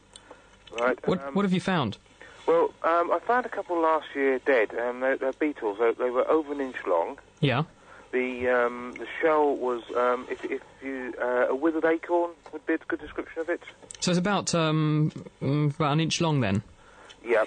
Right. 0.80 0.98
What, 1.08 1.22
um, 1.24 1.34
what 1.34 1.44
have 1.44 1.54
you 1.54 1.62
found? 1.62 1.98
Well, 2.46 2.74
um, 2.84 3.12
I 3.12 3.20
found 3.26 3.46
a 3.46 3.50
couple 3.50 3.80
last 3.80 4.08
year 4.16 4.40
dead. 4.40 4.72
Um, 4.80 5.00
they're, 5.00 5.18
they're 5.18 5.34
beetles. 5.34 5.78
They, 5.80 5.92
they, 5.94 6.10
were 6.10 6.28
over 6.30 6.52
an 6.52 6.62
inch 6.62 6.78
long. 6.88 7.18
Yeah. 7.42 7.64
The 8.12 8.50
um, 8.50 8.94
the 8.98 9.06
shell 9.22 9.56
was 9.56 9.84
um, 9.96 10.26
if, 10.32 10.44
if 10.46 10.62
you 10.82 11.14
uh, 11.22 11.48
a 11.50 11.56
withered 11.56 11.86
acorn 11.86 12.32
would 12.52 12.66
be 12.66 12.74
a 12.74 12.78
good 12.80 13.00
description 13.00 13.42
of 13.42 13.50
it. 13.50 13.62
So 14.00 14.12
it's 14.12 14.18
about 14.18 14.56
um, 14.56 15.12
mm, 15.42 15.76
about 15.76 15.94
an 15.94 16.00
inch 16.00 16.20
long 16.22 16.40
then. 16.42 16.64
Yeah. 17.24 17.46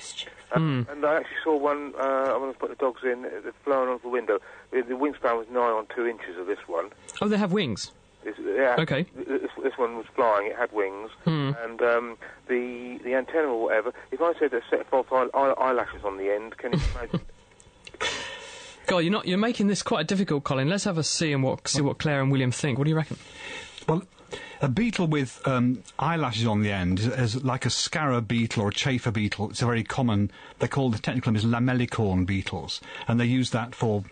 Mm. 0.53 0.87
And 0.91 1.05
I 1.07 1.17
actually 1.17 1.37
saw 1.43 1.57
one 1.57 1.95
uh, 1.99 2.35
when 2.35 2.43
I 2.45 2.47
was 2.47 2.57
putting 2.59 2.77
the 2.77 2.81
dogs 2.81 3.01
in, 3.05 3.25
uh, 3.25 3.51
flying 3.65 3.89
off 3.89 4.03
the 4.03 4.09
window. 4.09 4.39
The, 4.71 4.83
the 4.83 4.95
wingspan 4.95 5.39
was 5.39 5.47
nigh 5.51 5.61
on 5.61 5.87
two 5.97 6.07
inches 6.07 6.37
of 6.39 6.47
this 6.47 6.59
one. 6.67 6.91
Oh, 7.23 7.29
they 7.29 7.39
have 7.39 7.53
wings. 7.53 7.91
This, 8.23 8.37
yeah, 8.39 8.77
Okay. 8.79 9.07
This, 9.17 9.51
this 9.63 9.77
one 9.79 9.97
was 9.97 10.07
flying. 10.15 10.47
It 10.49 10.57
had 10.57 10.71
wings, 10.73 11.11
Hmm. 11.25 11.53
and 11.65 11.83
um, 11.83 12.17
the 12.47 13.01
the 13.03 13.15
antenna 13.15 13.49
or 13.49 13.65
whatever. 13.65 13.93
If 14.13 14.21
I 14.23 14.33
said 14.39 14.53
a 14.55 14.61
set 14.71 14.87
of 14.93 15.13
eye, 15.13 15.27
eye, 15.35 15.55
eyelashes 15.59 16.05
on 16.05 16.19
the 16.19 16.31
end, 16.33 16.57
can 16.59 16.73
you 16.75 16.81
imagine? 16.97 17.21
God, 18.93 18.99
you're 18.99 19.11
not 19.11 19.27
you're 19.27 19.39
making 19.39 19.69
this 19.69 19.83
quite 19.83 20.07
difficult, 20.07 20.45
Colin. 20.45 20.69
Let's 20.69 20.85
have 20.85 20.99
a 20.99 21.03
see 21.03 21.33
and 21.33 21.43
what 21.43 21.67
see 21.67 21.81
what 21.81 21.97
Claire 21.97 22.21
and 22.21 22.31
William 22.31 22.51
think. 22.51 22.77
What 22.77 22.85
do 22.85 22.91
you 22.91 22.97
reckon? 22.97 23.17
Well, 23.89 24.03
a 24.61 24.69
beetle 24.69 25.07
with 25.07 25.41
um, 25.49 25.83
eyelashes 25.99 26.47
on 26.47 26.61
the 26.61 26.71
end 26.71 26.99
is, 27.01 27.07
is 27.07 27.43
like 27.43 27.65
a 27.65 27.71
scarab 27.71 28.29
beetle 28.29 28.63
or 28.63 28.69
a 28.69 28.73
chafer 28.75 29.11
beetle. 29.11 29.49
It's 29.49 29.63
a 29.63 29.65
very 29.65 29.83
common. 29.83 30.31
They're 30.59 30.69
called 30.69 30.93
the 30.93 30.99
technical 30.99 31.33
name 31.33 31.39
is 31.39 31.47
lamellicorn 31.47 32.27
beetles, 32.27 32.83
and 33.09 33.19
they 33.19 33.25
use 33.25 33.49
that 33.53 33.75
for 33.75 34.05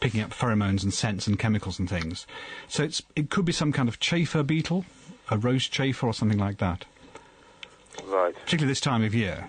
picking 0.00 0.20
up 0.20 0.34
pheromones 0.34 0.82
and 0.82 0.92
scents 0.92 1.26
and 1.26 1.38
chemicals 1.38 1.78
and 1.78 1.88
things. 1.88 2.26
So 2.68 2.82
it's 2.82 3.02
it 3.16 3.30
could 3.30 3.46
be 3.46 3.52
some 3.52 3.72
kind 3.72 3.88
of 3.88 4.00
chafer 4.00 4.42
beetle, 4.42 4.84
a 5.30 5.38
rose 5.38 5.66
chafer 5.66 6.08
or 6.08 6.12
something 6.12 6.38
like 6.38 6.58
that. 6.58 6.84
Right. 8.04 8.34
Particularly 8.34 8.70
this 8.70 8.82
time 8.82 9.02
of 9.02 9.14
year. 9.14 9.48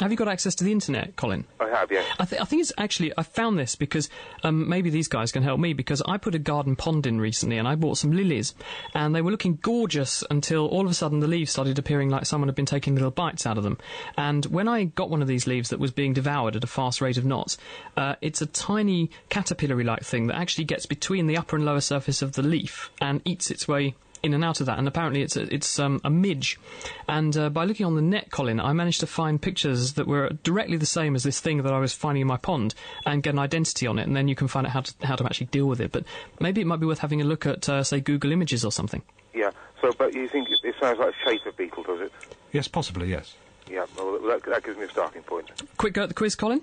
Have 0.00 0.10
you 0.10 0.16
got 0.16 0.28
access 0.28 0.54
to 0.56 0.64
the 0.64 0.72
internet, 0.72 1.16
Colin? 1.16 1.44
I 1.60 1.68
have, 1.68 1.90
yes. 1.92 2.04
I, 2.18 2.24
th- 2.24 2.40
I 2.40 2.44
think 2.44 2.62
it's 2.62 2.72
actually 2.78 3.12
I 3.16 3.22
found 3.22 3.58
this 3.58 3.76
because 3.76 4.08
um, 4.42 4.68
maybe 4.68 4.90
these 4.90 5.08
guys 5.08 5.30
can 5.30 5.42
help 5.42 5.60
me 5.60 5.72
because 5.72 6.02
I 6.02 6.16
put 6.16 6.34
a 6.34 6.38
garden 6.38 6.74
pond 6.76 7.06
in 7.06 7.20
recently 7.20 7.58
and 7.58 7.68
I 7.68 7.74
bought 7.74 7.98
some 7.98 8.12
lilies 8.12 8.54
and 8.94 9.14
they 9.14 9.22
were 9.22 9.30
looking 9.30 9.58
gorgeous 9.62 10.24
until 10.30 10.66
all 10.66 10.84
of 10.84 10.90
a 10.90 10.94
sudden 10.94 11.20
the 11.20 11.28
leaves 11.28 11.52
started 11.52 11.78
appearing 11.78 12.10
like 12.10 12.26
someone 12.26 12.48
had 12.48 12.54
been 12.54 12.66
taking 12.66 12.94
little 12.94 13.10
bites 13.10 13.46
out 13.46 13.58
of 13.58 13.64
them. 13.64 13.78
And 14.16 14.46
when 14.46 14.68
I 14.68 14.84
got 14.84 15.10
one 15.10 15.22
of 15.22 15.28
these 15.28 15.46
leaves 15.46 15.70
that 15.70 15.78
was 15.78 15.92
being 15.92 16.12
devoured 16.12 16.56
at 16.56 16.64
a 16.64 16.68
fast 16.68 17.00
rate 17.00 17.16
of 17.16 17.24
knots, 17.24 17.58
uh, 17.96 18.16
it's 18.20 18.42
a 18.42 18.46
tiny 18.46 19.10
caterpillary-like 19.28 20.02
thing 20.02 20.26
that 20.28 20.36
actually 20.36 20.64
gets 20.64 20.86
between 20.86 21.26
the 21.26 21.36
upper 21.36 21.56
and 21.56 21.64
lower 21.64 21.80
surface 21.80 22.22
of 22.22 22.32
the 22.32 22.42
leaf 22.42 22.90
and 23.00 23.20
eats 23.24 23.50
its 23.50 23.68
way 23.68 23.94
in 24.24 24.34
and 24.34 24.44
out 24.44 24.60
of 24.60 24.66
that, 24.66 24.78
and 24.78 24.88
apparently 24.88 25.22
it's 25.22 25.36
a, 25.36 25.42
it's 25.54 25.78
um, 25.78 26.00
a 26.02 26.10
midge. 26.10 26.58
And 27.06 27.36
uh, 27.36 27.50
by 27.50 27.64
looking 27.64 27.86
on 27.86 27.94
the 27.94 28.02
net, 28.02 28.30
Colin, 28.30 28.58
I 28.58 28.72
managed 28.72 29.00
to 29.00 29.06
find 29.06 29.40
pictures 29.40 29.92
that 29.92 30.06
were 30.06 30.30
directly 30.42 30.76
the 30.76 30.86
same 30.86 31.14
as 31.14 31.22
this 31.22 31.40
thing 31.40 31.62
that 31.62 31.72
I 31.72 31.78
was 31.78 31.92
finding 31.92 32.22
in 32.22 32.26
my 32.26 32.38
pond, 32.38 32.74
and 33.06 33.22
get 33.22 33.34
an 33.34 33.38
identity 33.38 33.86
on 33.86 33.98
it, 33.98 34.06
and 34.06 34.16
then 34.16 34.26
you 34.26 34.34
can 34.34 34.48
find 34.48 34.66
out 34.66 34.72
how 34.72 34.80
to 34.80 34.94
how 35.02 35.16
to 35.16 35.24
actually 35.24 35.46
deal 35.46 35.66
with 35.66 35.80
it. 35.80 35.92
But 35.92 36.04
maybe 36.40 36.60
it 36.60 36.66
might 36.66 36.80
be 36.80 36.86
worth 36.86 37.00
having 37.00 37.20
a 37.20 37.24
look 37.24 37.46
at, 37.46 37.68
uh, 37.68 37.84
say, 37.84 38.00
Google 38.00 38.32
Images 38.32 38.64
or 38.64 38.72
something. 38.72 39.02
Yeah. 39.34 39.50
So, 39.80 39.92
but 39.98 40.14
you 40.14 40.28
think 40.28 40.50
it, 40.50 40.58
it 40.64 40.74
sounds 40.80 40.98
like 40.98 41.14
a 41.14 41.24
chafer 41.24 41.52
beetle, 41.52 41.82
does 41.82 42.00
it? 42.00 42.12
Yes, 42.52 42.68
possibly, 42.68 43.10
yes. 43.10 43.34
Yeah. 43.70 43.84
Well, 43.96 44.18
that, 44.20 44.44
that 44.44 44.64
gives 44.64 44.78
me 44.78 44.84
a 44.84 44.88
starting 44.88 45.22
point. 45.22 45.50
Quick 45.76 45.94
go 45.94 46.04
at 46.04 46.08
the 46.08 46.14
quiz, 46.14 46.34
Colin. 46.34 46.62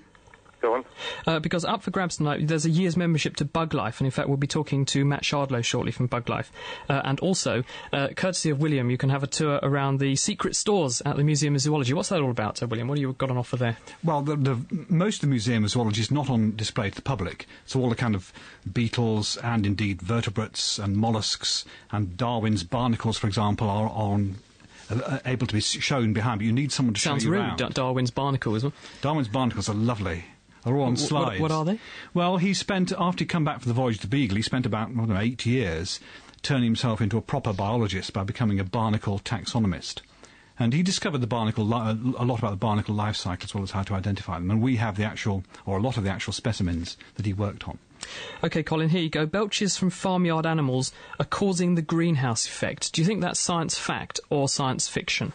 Go 0.62 0.76
on. 0.76 0.86
Uh, 1.26 1.40
because 1.40 1.66
up 1.66 1.82
for 1.82 1.90
grabs 1.90 2.18
tonight, 2.18 2.48
there's 2.48 2.66
a 2.66 2.70
year's 2.70 2.96
membership 2.96 3.36
to 3.38 3.46
Buglife, 3.46 4.00
and 4.00 4.06
in 4.06 4.12
fact, 4.12 4.28
we'll 4.28 4.38
be 4.38 4.46
talking 4.48 4.86
to 4.86 5.04
Matt 5.04 5.24
Shardlow 5.24 5.64
shortly 5.64 5.92
from 5.92 6.08
Buglife. 6.08 6.50
Uh, 6.88 7.02
and 7.04 7.20
also, 7.20 7.64
uh, 7.92 8.10
courtesy 8.16 8.52
of 8.52 8.60
William, 8.60 8.92
you 8.92 8.98
can 8.98 9.10
have 9.10 9.24
a 9.24 9.28
tour 9.28 9.60
around 9.64 10.00
the 10.00 10.16
secret 10.16 10.56
stores 10.56 11.02
at 11.04 11.18
the 11.18 11.24
Museum 11.24 11.56
of 11.56 11.62
Zoology. 11.62 11.94
What's 11.94 12.10
that 12.10 12.22
all 12.22 12.30
about, 12.30 12.62
uh, 12.62 12.68
William? 12.68 12.88
What 12.88 12.98
have 13.00 13.02
you 13.02 13.14
got 13.14 13.32
on 13.32 13.38
offer 13.38 13.58
there? 13.58 13.78
Well, 14.04 14.22
the, 14.22 14.36
the, 14.36 14.60
most 14.88 15.16
of 15.16 15.22
the 15.22 15.28
Museum 15.28 15.64
of 15.64 15.72
Zoology 15.72 16.02
is 16.02 16.12
not 16.12 16.30
on 16.30 16.56
display 16.56 16.90
to 16.92 16.96
the 16.96 17.02
public. 17.02 17.48
So 17.66 17.80
all 17.82 17.90
the 17.90 17.96
kind 17.96 18.14
of 18.14 18.32
beetles 18.72 19.38
and 19.38 19.66
indeed 19.66 20.02
vertebrates 20.02 20.78
and 20.78 20.96
mollusks 20.96 21.66
and 21.92 22.16
Darwin's 22.18 22.64
barnacles, 22.64 23.18
for 23.18 23.28
example, 23.28 23.68
are 23.70 23.90
on. 23.90 24.36
Uh, 24.90 25.20
able 25.26 25.48
to 25.48 25.54
be 25.54 25.62
shown 25.62 26.12
behind, 26.12 26.40
but 26.40 26.46
you 26.46 26.52
need 26.52 26.70
someone 26.70 26.94
to 26.94 27.00
Sounds 27.00 27.24
show 27.24 27.28
you 27.30 27.32
rude. 27.32 27.40
around. 27.40 27.58
Da- 27.58 27.70
Darwin's 27.70 28.12
barnacle. 28.12 28.74
Darwin's 29.00 29.30
barnacles 29.30 29.70
are 29.70 29.74
lovely. 29.74 30.26
They're 30.64 30.76
all 30.76 30.84
on 30.84 30.96
Wh- 30.96 31.00
what- 31.00 31.08
slides. 31.08 31.42
what 31.42 31.52
are 31.52 31.66
they? 31.66 31.80
Well, 32.14 32.38
he 32.38 32.54
spent, 32.54 32.92
after 32.98 33.24
he 33.24 33.28
come 33.28 33.44
back 33.44 33.62
from 33.62 33.70
the 33.70 33.74
voyage 33.74 34.00
to 34.00 34.08
Beagle, 34.08 34.36
he 34.38 34.42
spent 34.44 34.66
about, 34.66 34.94
know, 34.96 35.18
eight 35.18 35.46
years 35.46 36.00
turning 36.44 36.66
himself 36.66 37.02
into 37.02 37.18
a 37.18 37.22
proper 37.22 37.54
biologist 37.54 38.14
by 38.14 38.24
becoming 38.24 38.60
a 38.60 38.64
barnacle 38.64 39.20
taxonomist. 39.20 40.02
And 40.60 40.74
he 40.74 40.84
discovered 40.84 41.20
the 41.20 41.28
barnacle 41.28 41.66
li- 41.66 41.74
uh, 41.76 41.96
a 42.18 42.26
lot 42.26 42.40
about 42.40 42.52
the 42.52 42.56
barnacle 42.58 42.94
life 42.94 43.16
cycle 43.16 43.46
as 43.46 43.54
well 43.56 43.64
as 43.64 43.72
how 43.72 43.82
to 43.84 43.94
identify 43.96 44.38
them. 44.38 44.52
And 44.52 44.62
we 44.62 44.76
have 44.76 44.96
the 44.98 45.04
actual, 45.04 45.44
or 45.66 45.78
a 45.78 45.82
lot 45.82 45.98
of 45.98 46.04
the 46.04 46.10
actual 46.12 46.34
specimens 46.34 46.98
that 47.16 47.26
he 47.26 47.34
worked 47.34 47.68
on. 47.68 47.80
Okay, 48.44 48.62
Colin, 48.64 48.90
here 48.90 49.02
you 49.02 49.10
go. 49.10 49.26
Belches 49.26 49.78
from 49.78 49.90
farmyard 49.92 50.46
animals 50.46 50.92
are 51.20 51.26
causing 51.26 51.76
the 51.76 51.82
greenhouse 51.84 52.46
effect. 52.48 52.94
Do 52.94 53.02
you 53.02 53.08
think 53.08 53.22
that's 53.22 53.40
science 53.40 53.78
fact 53.78 54.20
or 54.30 54.50
science 54.50 54.88
fiction? 54.88 55.34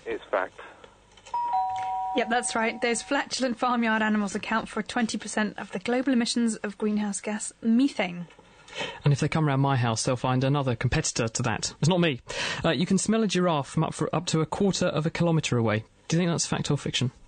Yep, 2.16 2.30
that's 2.30 2.54
right. 2.54 2.80
Those 2.80 3.02
flatulent 3.02 3.58
farmyard 3.58 4.00
animals 4.00 4.34
account 4.34 4.68
for 4.68 4.82
20% 4.82 5.58
of 5.58 5.70
the 5.72 5.78
global 5.78 6.14
emissions 6.14 6.56
of 6.56 6.78
greenhouse 6.78 7.20
gas 7.20 7.52
methane. 7.60 8.26
And 9.04 9.12
if 9.12 9.20
they 9.20 9.28
come 9.28 9.46
round 9.46 9.62
my 9.62 9.76
house, 9.76 10.02
they'll 10.02 10.16
find 10.16 10.42
another 10.42 10.74
competitor 10.74 11.28
to 11.28 11.42
that. 11.42 11.74
It's 11.78 11.88
not 11.88 12.00
me. 12.00 12.20
Uh, 12.64 12.70
you 12.70 12.86
can 12.86 12.98
smell 12.98 13.22
a 13.22 13.26
giraffe 13.26 13.68
from 13.68 13.84
up, 13.84 13.94
for, 13.94 14.14
up 14.14 14.26
to 14.26 14.40
a 14.40 14.46
quarter 14.46 14.86
of 14.86 15.06
a 15.06 15.10
kilometre 15.10 15.56
away. 15.56 15.84
Do 16.08 16.16
you 16.16 16.20
think 16.20 16.30
that's 16.30 16.46
fact 16.46 16.70
or 16.70 16.78
fiction? 16.78 17.08
Fiction. 17.08 17.25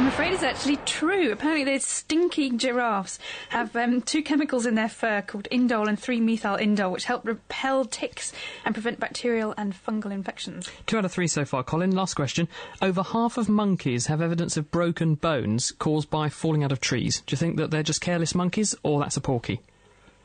I'm 0.00 0.06
afraid 0.06 0.32
it's 0.32 0.42
actually 0.42 0.78
true. 0.86 1.30
Apparently, 1.30 1.62
those 1.62 1.84
stinky 1.84 2.48
giraffes 2.48 3.18
have 3.50 3.76
um, 3.76 4.00
two 4.00 4.22
chemicals 4.22 4.64
in 4.64 4.74
their 4.74 4.88
fur 4.88 5.20
called 5.20 5.46
indole 5.52 5.88
and 5.88 6.00
3-methyl 6.00 6.56
indole, 6.56 6.90
which 6.90 7.04
help 7.04 7.26
repel 7.26 7.84
ticks 7.84 8.32
and 8.64 8.74
prevent 8.74 8.98
bacterial 8.98 9.52
and 9.58 9.74
fungal 9.74 10.10
infections. 10.10 10.70
Two 10.86 10.96
out 10.96 11.04
of 11.04 11.12
three 11.12 11.28
so 11.28 11.44
far, 11.44 11.62
Colin. 11.62 11.90
Last 11.90 12.14
question. 12.14 12.48
Over 12.80 13.02
half 13.02 13.36
of 13.36 13.50
monkeys 13.50 14.06
have 14.06 14.22
evidence 14.22 14.56
of 14.56 14.70
broken 14.70 15.16
bones 15.16 15.70
caused 15.70 16.08
by 16.08 16.30
falling 16.30 16.64
out 16.64 16.72
of 16.72 16.80
trees. 16.80 17.22
Do 17.26 17.34
you 17.34 17.36
think 17.36 17.58
that 17.58 17.70
they're 17.70 17.82
just 17.82 18.00
careless 18.00 18.34
monkeys, 18.34 18.74
or 18.82 19.00
that's 19.00 19.18
a 19.18 19.20
porky? 19.20 19.60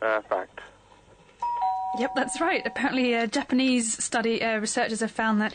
Uh, 0.01 0.21
fact. 0.21 0.61
Yep, 1.99 2.11
that's 2.15 2.39
right. 2.39 2.61
Apparently, 2.65 3.13
a 3.13 3.27
Japanese 3.27 4.01
study 4.01 4.41
uh, 4.41 4.57
researchers 4.59 5.01
have 5.01 5.11
found 5.11 5.41
that 5.41 5.53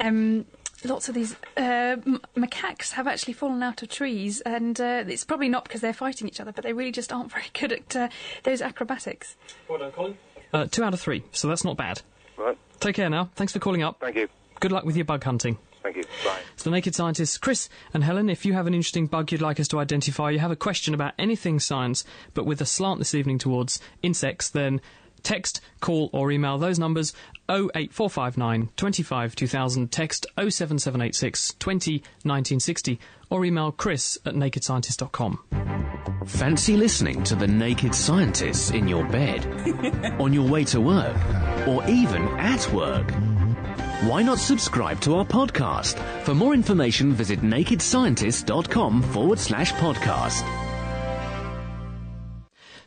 um, 0.00 0.44
lots 0.84 1.08
of 1.08 1.14
these 1.14 1.34
uh, 1.56 1.96
m- 2.06 2.20
macaques 2.36 2.92
have 2.92 3.06
actually 3.06 3.34
fallen 3.34 3.62
out 3.62 3.82
of 3.82 3.88
trees, 3.88 4.40
and 4.42 4.80
uh, 4.80 5.04
it's 5.06 5.24
probably 5.24 5.48
not 5.48 5.64
because 5.64 5.80
they're 5.80 5.92
fighting 5.92 6.26
each 6.28 6.40
other, 6.40 6.52
but 6.52 6.64
they 6.64 6.72
really 6.72 6.92
just 6.92 7.12
aren't 7.12 7.30
very 7.30 7.46
good 7.58 7.72
at 7.72 7.96
uh, 7.96 8.08
those 8.44 8.62
acrobatics. 8.62 9.36
Well 9.68 9.78
done, 9.78 9.92
Colin. 9.92 10.18
Uh, 10.52 10.66
two 10.66 10.82
out 10.82 10.94
of 10.94 11.00
three, 11.00 11.22
so 11.32 11.48
that's 11.48 11.64
not 11.64 11.76
bad. 11.76 12.02
Right. 12.36 12.58
Take 12.80 12.96
care 12.96 13.10
now. 13.10 13.30
Thanks 13.36 13.52
for 13.52 13.58
calling 13.58 13.82
up. 13.82 14.00
Thank 14.00 14.16
you. 14.16 14.28
Good 14.58 14.72
luck 14.72 14.84
with 14.84 14.96
your 14.96 15.04
bug 15.04 15.22
hunting. 15.22 15.58
Thank 15.82 15.96
you. 15.96 16.02
Bye. 16.24 16.38
It's 16.54 16.64
the 16.64 16.70
Naked 16.70 16.94
Scientists, 16.94 17.38
Chris 17.38 17.68
and 17.94 18.04
Helen. 18.04 18.28
If 18.28 18.44
you 18.44 18.52
have 18.52 18.66
an 18.66 18.74
interesting 18.74 19.06
bug 19.06 19.32
you'd 19.32 19.40
like 19.40 19.58
us 19.58 19.68
to 19.68 19.78
identify, 19.78 20.30
you 20.30 20.38
have 20.38 20.50
a 20.50 20.56
question 20.56 20.92
about 20.92 21.14
anything 21.18 21.58
science, 21.60 22.04
but 22.34 22.44
with 22.44 22.60
a 22.60 22.66
slant 22.66 22.98
this 22.98 23.14
evening 23.14 23.38
towards 23.38 23.80
insects, 24.02 24.50
then 24.50 24.80
text, 25.22 25.60
call, 25.80 26.10
or 26.12 26.30
email 26.30 26.58
those 26.58 26.78
numbers 26.78 27.14
08459 27.50 28.70
25 28.76 29.34
2000, 29.36 29.90
text 29.90 30.26
07786 30.38 31.54
20 31.58 31.92
1960, 32.22 33.00
or 33.28 33.44
email 33.44 33.72
chris 33.72 34.18
at 34.24 34.34
nakedscientist.com. 34.34 35.38
Fancy 36.26 36.76
listening 36.76 37.24
to 37.24 37.34
The 37.34 37.46
Naked 37.46 37.94
Scientists 37.94 38.70
in 38.70 38.86
your 38.86 39.04
bed, 39.06 39.44
on 40.20 40.32
your 40.32 40.48
way 40.48 40.64
to 40.64 40.80
work, 40.80 41.16
or 41.66 41.86
even 41.88 42.22
at 42.38 42.72
work? 42.72 43.10
Why 44.04 44.22
not 44.22 44.38
subscribe 44.38 45.00
to 45.02 45.16
our 45.16 45.24
podcast? 45.26 45.98
For 46.22 46.34
more 46.34 46.54
information, 46.54 47.12
visit 47.12 47.40
nakedscientist.com 47.40 49.02
forward 49.02 49.38
slash 49.38 49.72
podcast. 49.74 50.69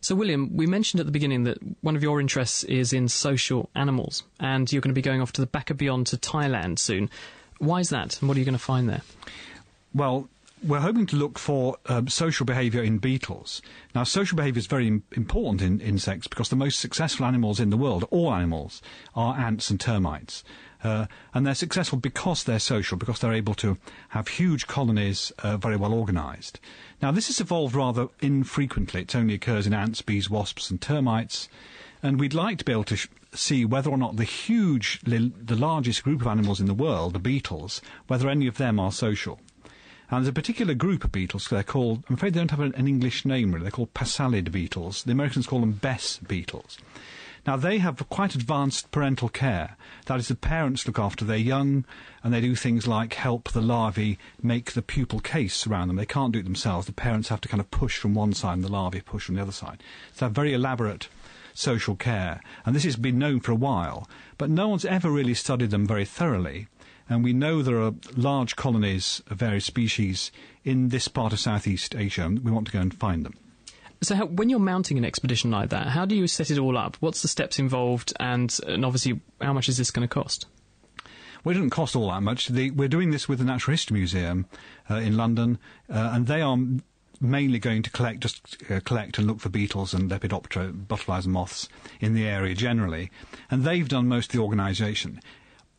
So, 0.04 0.16
William, 0.16 0.54
we 0.54 0.68
mentioned 0.68 0.99
at 0.99 1.06
the 1.06 1.14
beginning 1.14 1.45
that 1.45 1.60
one 1.80 1.95
of 1.95 2.04
your 2.04 2.20
interests 2.20 2.66
is 2.66 2.91
in 2.91 3.08
social 3.08 3.70
animals, 3.74 4.24
and 4.38 4.70
you're 4.70 4.82
going 4.82 4.89
to 4.89 4.93
be 4.93 5.01
going 5.01 5.22
off 5.22 5.32
to 5.32 5.39
the 5.39 5.47
Back 5.47 5.76
Beyond 5.78 6.08
to 6.08 6.18
Thailand 6.18 6.78
soon. 6.78 7.10
Why 7.60 7.80
is 7.80 7.88
that, 7.91 8.20
and 8.20 8.28
what 8.28 8.36
are 8.36 8.39
you 8.41 8.45
going 8.45 8.51
to 8.51 8.60
find 8.60 8.89
there? 8.89 9.01
Well, 9.93 10.28
we're 10.62 10.82
hoping 10.82 11.06
to 11.06 11.16
look 11.16 11.39
for 11.39 11.78
um, 11.86 12.10
social 12.10 12.45
behaviour 12.45 12.84
in 12.84 12.97
beetles. 12.97 13.62
Now, 13.95 14.04
social 14.04 14.36
behaviour 14.36 14.60
is 14.60 14.68
very 14.68 14.89
Im- 14.89 15.04
important 15.14 15.62
in 15.62 15.80
insects 15.80 16.28
because 16.28 16.49
the 16.49 16.58
most 16.58 16.82
successful 16.82 17.26
animals 17.26 17.62
in 17.62 17.70
the 17.70 17.78
world, 17.78 18.06
all 18.12 18.34
animals, 18.34 18.82
are 19.16 19.39
ants 19.39 19.70
and 19.70 19.80
termites. 19.80 20.43
Uh, 20.84 21.06
and 21.34 21.48
they're 21.48 21.56
successful 21.56 21.98
because 21.98 22.44
they're 22.44 22.60
social, 22.60 22.98
because 22.98 23.20
they're 23.20 23.34
able 23.34 23.56
to 23.56 23.78
have 24.10 24.28
huge 24.28 24.68
colonies 24.68 25.32
uh, 25.40 25.56
very 25.58 25.78
well 25.78 25.94
organised. 25.94 26.60
Now, 27.02 27.12
this 27.12 27.28
has 27.28 27.40
evolved 27.40 27.74
rather 27.74 28.08
infrequently. 28.22 29.02
It 29.02 29.16
only 29.16 29.34
occurs 29.34 29.66
in 29.66 29.74
ants, 29.74 30.02
bees, 30.02 30.30
wasps, 30.30 30.70
and 30.70 30.82
termites. 30.82 31.48
And 32.02 32.20
we'd 32.20 32.34
like 32.34 32.58
to 32.58 32.66
be 32.66 32.74
able 32.74 32.84
to 32.86 32.98
sh- 32.98 33.08
see 33.34 33.64
whether 33.64 33.90
or 33.90 33.98
not 33.98 34.18
the 34.18 34.26
huge, 34.26 35.00
li- 35.06 35.32
the 35.42 35.56
largest 35.56 36.04
group 36.04 36.20
of 36.20 36.28
animals 36.28 36.60
in 36.60 36.68
the 36.68 36.74
world, 36.74 37.14
the 37.14 37.20
beetles, 37.20 37.82
whether 38.08 38.30
any 38.30 38.46
of 38.46 38.58
them 38.58 38.80
are 38.80 38.92
social. 38.92 39.40
And 40.12 40.24
there's 40.24 40.30
a 40.30 40.34
particular 40.34 40.74
group 40.74 41.06
of 41.06 41.12
beetles, 41.12 41.48
they're 41.48 41.64
called, 41.64 42.04
I'm 42.10 42.16
afraid 42.16 42.34
they 42.34 42.40
don't 42.40 42.52
have 42.52 42.60
an, 42.60 42.76
an 42.76 42.88
English 42.88 43.26
name 43.26 43.52
really, 43.52 43.64
they're 43.64 43.72
called 43.72 43.94
passalid 43.94 44.52
beetles. 44.52 45.04
The 45.04 45.14
Americans 45.14 45.48
call 45.48 45.62
them 45.62 45.72
Bess 45.72 46.18
beetles. 46.18 46.78
Now, 47.46 47.58
they 47.58 47.80
have 47.80 48.08
quite 48.10 48.36
advanced 48.36 48.91
parental 48.91 49.28
care. 49.28 49.76
That 50.06 50.20
is, 50.20 50.30
the 50.30 50.36
parents 50.36 50.88
look 50.88 50.98
after 50.98 51.26
their 51.26 51.36
young, 51.36 51.84
and 52.24 52.34
they 52.34 52.39
do 52.39 52.56
things 52.56 52.88
like 52.88 53.16
help 53.16 53.52
the 53.52 53.62
larvae 53.62 54.18
make 54.41 54.72
the 54.72 54.82
pupal 54.82 55.22
case 55.22 55.68
around 55.68 55.89
them. 55.89 55.98
They 55.98 56.06
can't 56.06 56.32
do 56.32 56.39
it 56.39 56.44
themselves. 56.44 56.88
The 56.88 56.94
parents 56.94 57.28
have 57.30 57.41
to 57.41 57.50
kind 57.50 57.60
of 57.60 57.70
push 57.70 57.98
from 57.98 58.14
one 58.14 58.34
side 58.34 58.54
and 58.54 58.64
the 58.64 58.72
larvae 58.72 59.02
push 59.02 59.26
from 59.26 59.36
the 59.36 59.41
other 59.41 59.52
side. 59.52 59.84
So 60.14 60.30
very 60.30 60.54
elaborate 60.54 61.10
social 61.54 61.96
care. 61.96 62.41
And 62.66 62.76
this 62.76 62.86
has 62.86 62.96
been 62.96 63.20
known 63.20 63.39
for 63.41 63.52
a 63.52 63.56
while, 63.56 64.08
but 64.38 64.50
no 64.50 64.70
one's 64.70 64.86
ever 64.86 65.12
really 65.12 65.34
studied 65.34 65.72
them 65.72 65.86
very 65.86 66.06
thoroughly. 66.06 66.68
And 67.10 67.24
we 67.24 67.34
know 67.34 67.62
there 67.62 67.82
are 67.82 67.94
large 68.16 68.56
colonies 68.56 69.22
of 69.28 69.38
various 69.38 69.66
species 69.66 70.32
in 70.64 70.89
this 70.89 71.10
part 71.10 71.34
of 71.34 71.39
Southeast 71.39 71.94
Asia, 71.96 72.26
and 72.26 72.39
we 72.39 72.52
want 72.52 72.68
to 72.68 72.74
go 72.74 72.80
and 72.80 72.94
find 72.94 73.26
them. 73.26 73.34
So, 74.04 74.16
how, 74.16 74.26
when 74.26 74.49
you're 74.49 74.60
mounting 74.60 74.97
an 74.97 75.06
expedition 75.06 75.49
like 75.49 75.70
that, 75.70 75.88
how 75.88 76.06
do 76.06 76.16
you 76.16 76.28
set 76.28 76.51
it 76.51 76.60
all 76.60 76.78
up? 76.78 76.97
What's 76.99 77.22
the 77.22 77.28
steps 77.28 77.58
involved, 77.58 78.14
and, 78.20 78.56
and 78.68 78.86
obviously, 78.86 79.22
how 79.41 79.54
much 79.54 79.70
is 79.70 79.78
this 79.78 79.91
going 79.91 80.08
to 80.08 80.14
cost? 80.14 80.45
Well, 81.43 81.51
it 81.51 81.56
doesn't 81.56 81.72
cost 81.72 81.95
all 81.95 82.10
that 82.10 82.22
much. 82.22 82.47
The, 82.47 82.72
we're 82.72 82.88
doing 82.88 83.12
this 83.12 83.28
with 83.28 83.39
the 83.39 83.45
Natural 83.45 83.74
History 83.74 83.97
Museum 83.97 84.45
uh, 84.89 84.95
in 84.95 85.18
London, 85.18 85.58
uh, 85.89 86.12
and 86.14 86.28
they 86.28 86.41
are 86.41 86.58
mainly 87.20 87.60
going 87.60 87.82
to 87.84 87.89
collect, 87.89 88.20
just 88.20 88.58
uh, 88.70 88.82
collect 88.82 89.18
and 89.18 89.28
look 89.28 89.39
for 89.39 89.49
beetles 89.49 89.93
and 89.93 90.12
Lepidoptera, 90.12 90.88
butterflies 90.88 91.26
and 91.26 91.34
moths 91.34 91.70
in 91.99 92.14
the 92.14 92.28
area 92.28 92.54
generally, 92.54 93.10
and 93.49 93.64
they've 93.64 93.88
done 93.88 94.08
most 94.08 94.28
of 94.28 94.32
the 94.34 94.43
organisation. 94.43 95.22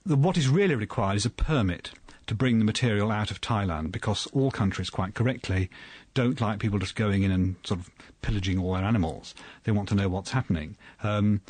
What 0.07 0.37
is 0.37 0.49
really 0.49 0.75
required 0.75 1.17
is 1.17 1.27
a 1.27 1.31
permit 1.31 1.91
to 2.27 2.35
bring 2.35 2.59
the 2.59 2.65
material 2.65 3.11
out 3.11 3.31
of 3.31 3.41
Thailand 3.41 3.93
because 3.93 4.27
all 4.29 4.51
countries, 4.51 4.91
quite 4.91 5.15
correctly, 5.15 5.71
don't 6.15 6.41
like 6.41 6.59
people 6.59 6.79
just 6.79 6.97
going 6.97 7.23
in 7.23 7.31
and 7.31 7.57
sort 7.65 7.81
of 7.81 7.91
pillaging 8.25 8.59
all 8.59 8.73
their 8.73 8.85
animals. 8.85 9.35
They 9.65 9.73
want 9.73 9.89
to 9.91 9.95
know 9.95 10.09
what's 10.09 10.31
happening. 10.31 10.77
Um, 11.03 11.43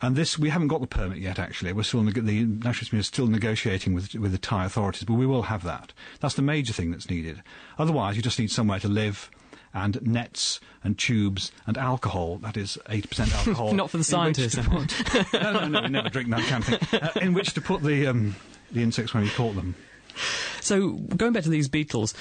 and 0.00 0.14
this, 0.16 0.38
we 0.38 0.48
haven't 0.48 0.68
got 0.68 0.80
the 0.80 0.86
permit 0.86 1.18
yet. 1.18 1.38
Actually, 1.38 1.72
we're 1.72 1.82
still 1.82 2.02
the 2.02 2.20
National 2.22 2.70
Museum 2.70 3.00
is 3.00 3.06
still 3.06 3.26
negotiating 3.26 3.92
with 3.94 4.14
with 4.14 4.32
the 4.32 4.38
Thai 4.38 4.64
authorities, 4.64 5.04
but 5.04 5.14
we 5.14 5.26
will 5.26 5.42
have 5.42 5.62
that. 5.64 5.92
That's 6.20 6.34
the 6.36 6.42
major 6.42 6.72
thing 6.72 6.90
that's 6.92 7.10
needed. 7.10 7.42
Otherwise, 7.78 8.16
you 8.16 8.22
just 8.22 8.38
need 8.38 8.50
somewhere 8.50 8.78
to 8.80 8.88
live. 8.88 9.30
And 9.72 10.02
nets 10.02 10.58
and 10.82 10.98
tubes 10.98 11.52
and 11.64 11.78
alcohol, 11.78 12.38
that 12.38 12.56
is 12.56 12.76
80% 12.88 13.32
alcohol. 13.32 13.72
Not 13.74 13.88
for 13.88 13.98
the 13.98 14.02
scientists. 14.02 14.56
put- 14.66 15.32
no, 15.32 15.52
no, 15.52 15.68
no, 15.68 15.82
we 15.82 15.88
never 15.90 16.08
drink 16.08 16.28
that 16.30 16.42
kind 16.48 16.64
of 16.68 16.80
thing. 16.80 17.00
Uh, 17.00 17.12
in 17.20 17.34
which 17.34 17.54
to 17.54 17.60
put 17.60 17.80
the, 17.80 18.08
um, 18.08 18.34
the 18.72 18.82
insects 18.82 19.14
when 19.14 19.22
we 19.22 19.30
caught 19.30 19.54
them. 19.54 19.76
So, 20.60 20.94
going 21.16 21.32
back 21.32 21.44
to 21.44 21.50
these 21.50 21.68
beetles, 21.68 22.14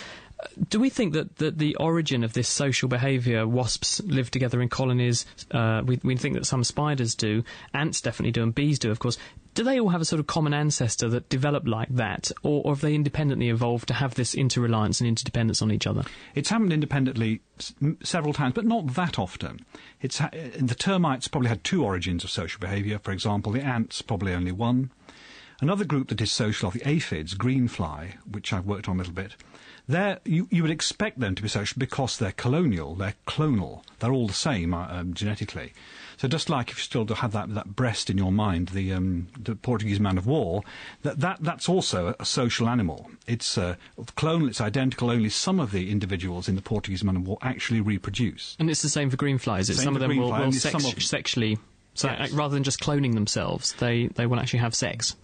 do 0.70 0.80
we 0.80 0.90
think 0.90 1.14
that, 1.14 1.38
that 1.38 1.58
the 1.58 1.76
origin 1.76 2.24
of 2.24 2.34
this 2.34 2.48
social 2.48 2.88
behaviour, 2.88 3.48
wasps 3.48 4.02
live 4.06 4.32
together 4.32 4.62
in 4.62 4.70
colonies, 4.70 5.26
uh, 5.52 5.82
we, 5.86 6.00
we 6.04 6.16
think 6.16 6.36
that 6.36 6.46
some 6.46 6.64
spiders 6.64 7.16
do, 7.16 7.44
ants 7.74 8.02
definitely 8.02 8.32
do, 8.32 8.44
and 8.44 8.56
bees 8.56 8.80
do, 8.80 8.92
of 8.92 9.00
course. 9.00 9.18
Do 9.56 9.64
they 9.64 9.80
all 9.80 9.90
have 9.90 10.00
a 10.00 10.06
sort 10.06 10.20
of 10.20 10.28
common 10.28 10.54
ancestor 10.54 11.10
that 11.10 11.28
developed 11.28 11.68
like 11.68 11.90
that, 11.90 12.32
or, 12.44 12.62
or 12.64 12.74
have 12.74 12.82
they 12.82 12.96
independently 12.96 13.50
evolved 13.50 13.88
to 13.90 13.94
have 13.96 14.16
this 14.16 14.36
interreliance 14.36 15.02
and 15.02 15.08
interdependence 15.08 15.62
on 15.62 15.72
each 15.72 15.88
other? 15.88 16.04
It's 16.36 16.50
happened 16.50 16.72
independently 16.72 17.42
s- 17.58 17.74
several 18.04 18.32
times, 18.34 18.54
but 18.54 18.66
not 18.66 18.94
that 18.94 19.20
often. 19.20 19.66
It's 20.02 20.20
ha- 20.20 20.30
uh, 20.32 20.50
the 20.60 20.76
termites 20.76 21.28
probably 21.28 21.50
had 21.50 21.64
two 21.64 21.84
origins 21.84 22.24
of 22.24 22.30
social 22.30 22.60
behaviour. 22.60 23.00
For 23.00 23.12
example, 23.12 23.52
the 23.52 23.62
ants 23.62 24.02
probably 24.02 24.34
only 24.34 24.52
one. 24.52 24.92
Another 25.62 25.84
group 25.84 26.08
that 26.08 26.22
is 26.22 26.32
social 26.32 26.70
are 26.70 26.72
the 26.72 26.88
aphids, 26.88 27.36
greenfly, 27.36 28.14
which 28.32 28.54
I've 28.54 28.66
worked 28.66 28.88
on 28.88 28.96
a 28.96 29.00
little 29.00 29.14
bit. 29.14 29.36
They're, 29.90 30.20
you, 30.24 30.48
you 30.52 30.62
would 30.62 30.72
expect 30.72 31.20
them 31.20 31.34
to 31.34 31.42
be 31.42 31.50
social 31.50 31.80
because 31.80 32.16
they're 32.20 32.32
colonial, 32.32 32.94
they're 32.94 33.16
clonal, 33.26 33.82
they're 33.98 34.14
all 34.14 34.28
the 34.28 34.34
same 34.34 34.72
uh, 34.72 34.86
um, 34.88 35.16
genetically. 35.16 35.74
So 36.18 36.28
just 36.28 36.48
like 36.48 36.70
if 36.70 36.78
you 36.78 36.84
still 36.84 37.08
have 37.08 37.32
that, 37.32 37.52
that 37.56 37.76
breast 37.76 38.08
in 38.12 38.18
your 38.18 38.32
mind, 38.32 38.68
the, 38.70 38.94
um, 38.94 39.30
the 39.36 39.56
Portuguese 39.56 40.00
man 40.00 40.20
of 40.20 40.28
war, 40.28 40.64
that, 41.02 41.20
that, 41.22 41.38
that's 41.42 41.68
also 41.68 42.14
a, 42.20 42.26
social 42.26 42.70
animal. 42.70 43.10
It's 43.26 43.58
uh, 43.58 43.78
clonal, 44.16 44.48
it's 44.48 44.62
identical, 44.62 45.10
only 45.10 45.30
some 45.30 45.60
of 45.60 45.72
the 45.72 45.90
individuals 45.90 46.48
in 46.48 46.56
the 46.56 46.62
Portuguese 46.62 47.04
man 47.04 47.16
of 47.16 47.28
war 47.28 47.40
actually 47.42 47.82
reproduce. 47.82 48.56
And 48.60 48.70
it's 48.70 48.84
the 48.84 48.90
same 48.90 49.10
for 49.10 49.18
greenflies. 49.18 49.72
It's 49.72 49.82
some 49.82 49.96
of 49.96 50.02
them 50.02 50.16
will, 50.16 50.32
will 50.32 50.52
sex- 50.52 51.04
sexually. 51.04 51.58
So 51.96 52.10
Yes. 52.10 52.32
rather 52.32 52.54
than 52.54 52.64
just 52.64 52.80
cloning 52.80 53.16
themselves, 53.16 53.74
they, 53.74 54.08
they 54.08 54.28
will 54.28 54.40
actually 54.40 54.60
have 54.60 54.76
sex. 54.76 55.16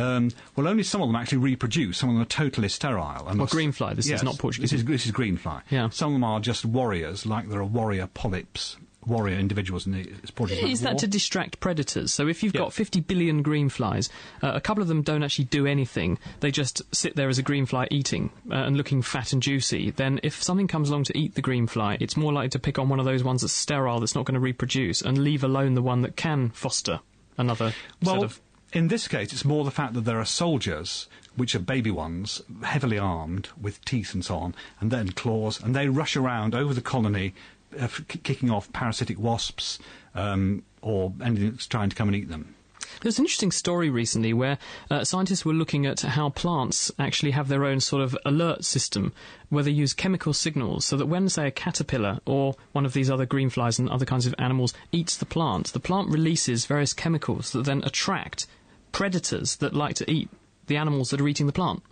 Um, 0.00 0.30
well, 0.56 0.68
only 0.68 0.82
some 0.82 1.02
of 1.02 1.08
them 1.08 1.16
actually 1.16 1.38
reproduce. 1.38 1.98
Some 1.98 2.10
of 2.10 2.14
them 2.14 2.22
are 2.22 2.26
totally 2.26 2.68
sterile. 2.68 3.28
And 3.28 3.38
Well, 3.38 3.48
greenfly, 3.48 3.96
this 3.96 4.06
is 4.06 4.10
yes, 4.10 4.22
not 4.22 4.38
Portuguese. 4.38 4.70
This 4.70 4.80
is, 4.80 4.84
this 4.86 5.06
is 5.06 5.12
greenfly. 5.12 5.62
Yeah. 5.70 5.88
Some 5.90 6.10
of 6.10 6.14
them 6.14 6.24
are 6.24 6.40
just 6.40 6.64
warriors, 6.64 7.26
like 7.26 7.48
there 7.48 7.60
are 7.60 7.64
warrior 7.64 8.06
polyps, 8.06 8.76
warrior 9.06 9.38
individuals 9.38 9.86
in 9.86 9.92
the 9.92 10.00
it's 10.00 10.30
Portuguese. 10.30 10.64
Is 10.64 10.80
that 10.82 10.94
war. 10.94 11.00
to 11.00 11.06
distract 11.06 11.60
predators? 11.60 12.12
So 12.12 12.28
if 12.28 12.42
you've 12.42 12.52
got 12.52 12.72
50 12.72 13.00
billion 13.00 13.42
green 13.42 13.68
flies, 13.68 14.08
uh, 14.42 14.52
a 14.54 14.60
couple 14.60 14.82
of 14.82 14.88
them 14.88 15.02
don't 15.02 15.22
actually 15.22 15.46
do 15.46 15.66
anything. 15.66 16.18
They 16.40 16.50
just 16.50 16.82
sit 16.94 17.16
there 17.16 17.28
as 17.28 17.38
a 17.38 17.42
green 17.42 17.66
fly 17.66 17.88
eating 17.90 18.30
uh, 18.50 18.54
and 18.54 18.76
looking 18.76 19.02
fat 19.02 19.32
and 19.32 19.42
juicy. 19.42 19.90
Then 19.90 20.20
if 20.22 20.42
something 20.42 20.68
comes 20.68 20.90
along 20.90 21.04
to 21.04 21.18
eat 21.18 21.34
the 21.34 21.42
green 21.42 21.66
fly, 21.66 21.96
it's 22.00 22.16
more 22.16 22.32
likely 22.32 22.50
to 22.50 22.58
pick 22.58 22.78
on 22.78 22.88
one 22.88 22.98
of 22.98 23.04
those 23.04 23.24
ones 23.24 23.42
that's 23.42 23.52
sterile, 23.52 24.00
that's 24.00 24.14
not 24.14 24.24
going 24.24 24.34
to 24.34 24.40
reproduce, 24.40 25.02
and 25.02 25.18
leave 25.18 25.44
alone 25.44 25.74
the 25.74 25.82
one 25.82 26.02
that 26.02 26.16
can 26.16 26.50
foster 26.50 27.00
another 27.38 27.72
Well, 28.02 28.16
sort 28.16 28.24
of... 28.24 28.40
in 28.72 28.88
this 28.88 29.08
case, 29.08 29.32
it's 29.32 29.44
more 29.44 29.64
the 29.64 29.70
fact 29.70 29.94
that 29.94 30.02
there 30.02 30.18
are 30.18 30.24
soldiers, 30.24 31.08
which 31.36 31.54
are 31.54 31.60
baby 31.60 31.90
ones, 31.90 32.42
heavily 32.62 32.98
armed 32.98 33.48
with 33.60 33.84
teeth 33.84 34.14
and 34.14 34.24
so 34.24 34.36
on, 34.36 34.54
and 34.80 34.90
then 34.90 35.10
claws, 35.10 35.62
and 35.62 35.74
they 35.74 35.88
rush 35.88 36.16
around 36.16 36.54
over 36.54 36.74
the 36.74 36.80
colony, 36.80 37.34
uh, 37.78 37.88
k- 38.08 38.20
kicking 38.22 38.50
off 38.50 38.72
parasitic 38.72 39.18
wasps 39.18 39.78
um, 40.14 40.62
or 40.82 41.12
anything 41.22 41.50
that's 41.50 41.66
trying 41.66 41.88
to 41.90 41.96
come 41.96 42.08
and 42.08 42.16
eat 42.16 42.28
them. 42.28 42.54
There's 43.02 43.18
an 43.18 43.24
interesting 43.24 43.52
story 43.52 43.88
recently 43.88 44.32
where 44.32 44.58
uh, 44.90 45.04
scientists 45.04 45.44
were 45.44 45.54
looking 45.54 45.86
at 45.86 46.00
how 46.00 46.28
plants 46.28 46.90
actually 46.98 47.30
have 47.30 47.48
their 47.48 47.64
own 47.64 47.80
sort 47.80 48.02
of 48.02 48.18
alert 48.26 48.64
system, 48.64 49.12
where 49.48 49.62
they 49.62 49.70
use 49.70 49.94
chemical 49.94 50.32
signals 50.32 50.84
so 50.84 50.96
that 50.96 51.06
when, 51.06 51.28
say, 51.28 51.46
a 51.46 51.50
caterpillar 51.50 52.18
or 52.26 52.56
one 52.72 52.84
of 52.84 52.92
these 52.92 53.10
other 53.10 53.26
green 53.26 53.48
flies 53.48 53.78
and 53.78 53.88
other 53.88 54.04
kinds 54.04 54.26
of 54.26 54.34
animals 54.38 54.74
eats 54.92 55.16
the 55.16 55.24
plant, 55.24 55.72
the 55.72 55.80
plant 55.80 56.08
releases 56.08 56.66
various 56.66 56.92
chemicals 56.92 57.52
that 57.52 57.64
then 57.64 57.82
attract 57.84 58.46
predators 58.92 59.56
that 59.56 59.74
like 59.74 59.94
to 59.96 60.10
eat 60.10 60.28
the 60.66 60.76
animals 60.76 61.10
that 61.10 61.20
are 61.20 61.28
eating 61.28 61.46
the 61.46 61.52
plant. 61.52 61.82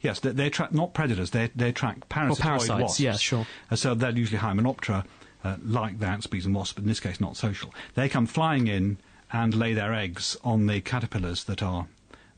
Yes, 0.00 0.20
they, 0.20 0.30
they 0.30 0.46
attract 0.46 0.72
not 0.72 0.94
predators, 0.94 1.30
they, 1.30 1.50
they 1.54 1.68
attract 1.68 2.08
parasitoid 2.08 2.40
parasites, 2.40 2.82
wasps. 2.82 3.00
yeah, 3.00 3.16
sure. 3.16 3.46
Uh, 3.70 3.76
so 3.76 3.94
they're 3.94 4.10
usually 4.10 4.38
Hymenoptera, 4.38 5.04
uh, 5.42 5.56
like 5.64 5.98
the 5.98 6.06
ants, 6.06 6.26
bees, 6.26 6.46
and 6.46 6.54
wasps, 6.54 6.74
but 6.74 6.82
in 6.82 6.88
this 6.88 7.00
case 7.00 7.20
not 7.20 7.36
social. 7.36 7.74
They 7.94 8.08
come 8.08 8.26
flying 8.26 8.66
in 8.66 8.98
and 9.32 9.54
lay 9.54 9.74
their 9.74 9.92
eggs 9.92 10.36
on 10.44 10.66
the 10.66 10.80
caterpillars 10.80 11.44
that 11.44 11.62
are 11.62 11.86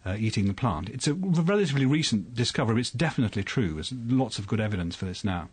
uh, 0.04 0.16
eating 0.18 0.46
the 0.46 0.54
plant. 0.54 0.88
It's 0.88 1.06
a 1.06 1.14
relatively 1.14 1.84
recent 1.84 2.34
discovery, 2.34 2.74
but 2.74 2.80
it's 2.80 2.90
definitely 2.90 3.42
true. 3.42 3.74
There's 3.74 3.92
lots 3.92 4.38
of 4.38 4.46
good 4.46 4.60
evidence 4.60 4.96
for 4.96 5.04
this 5.04 5.24
now. 5.24 5.48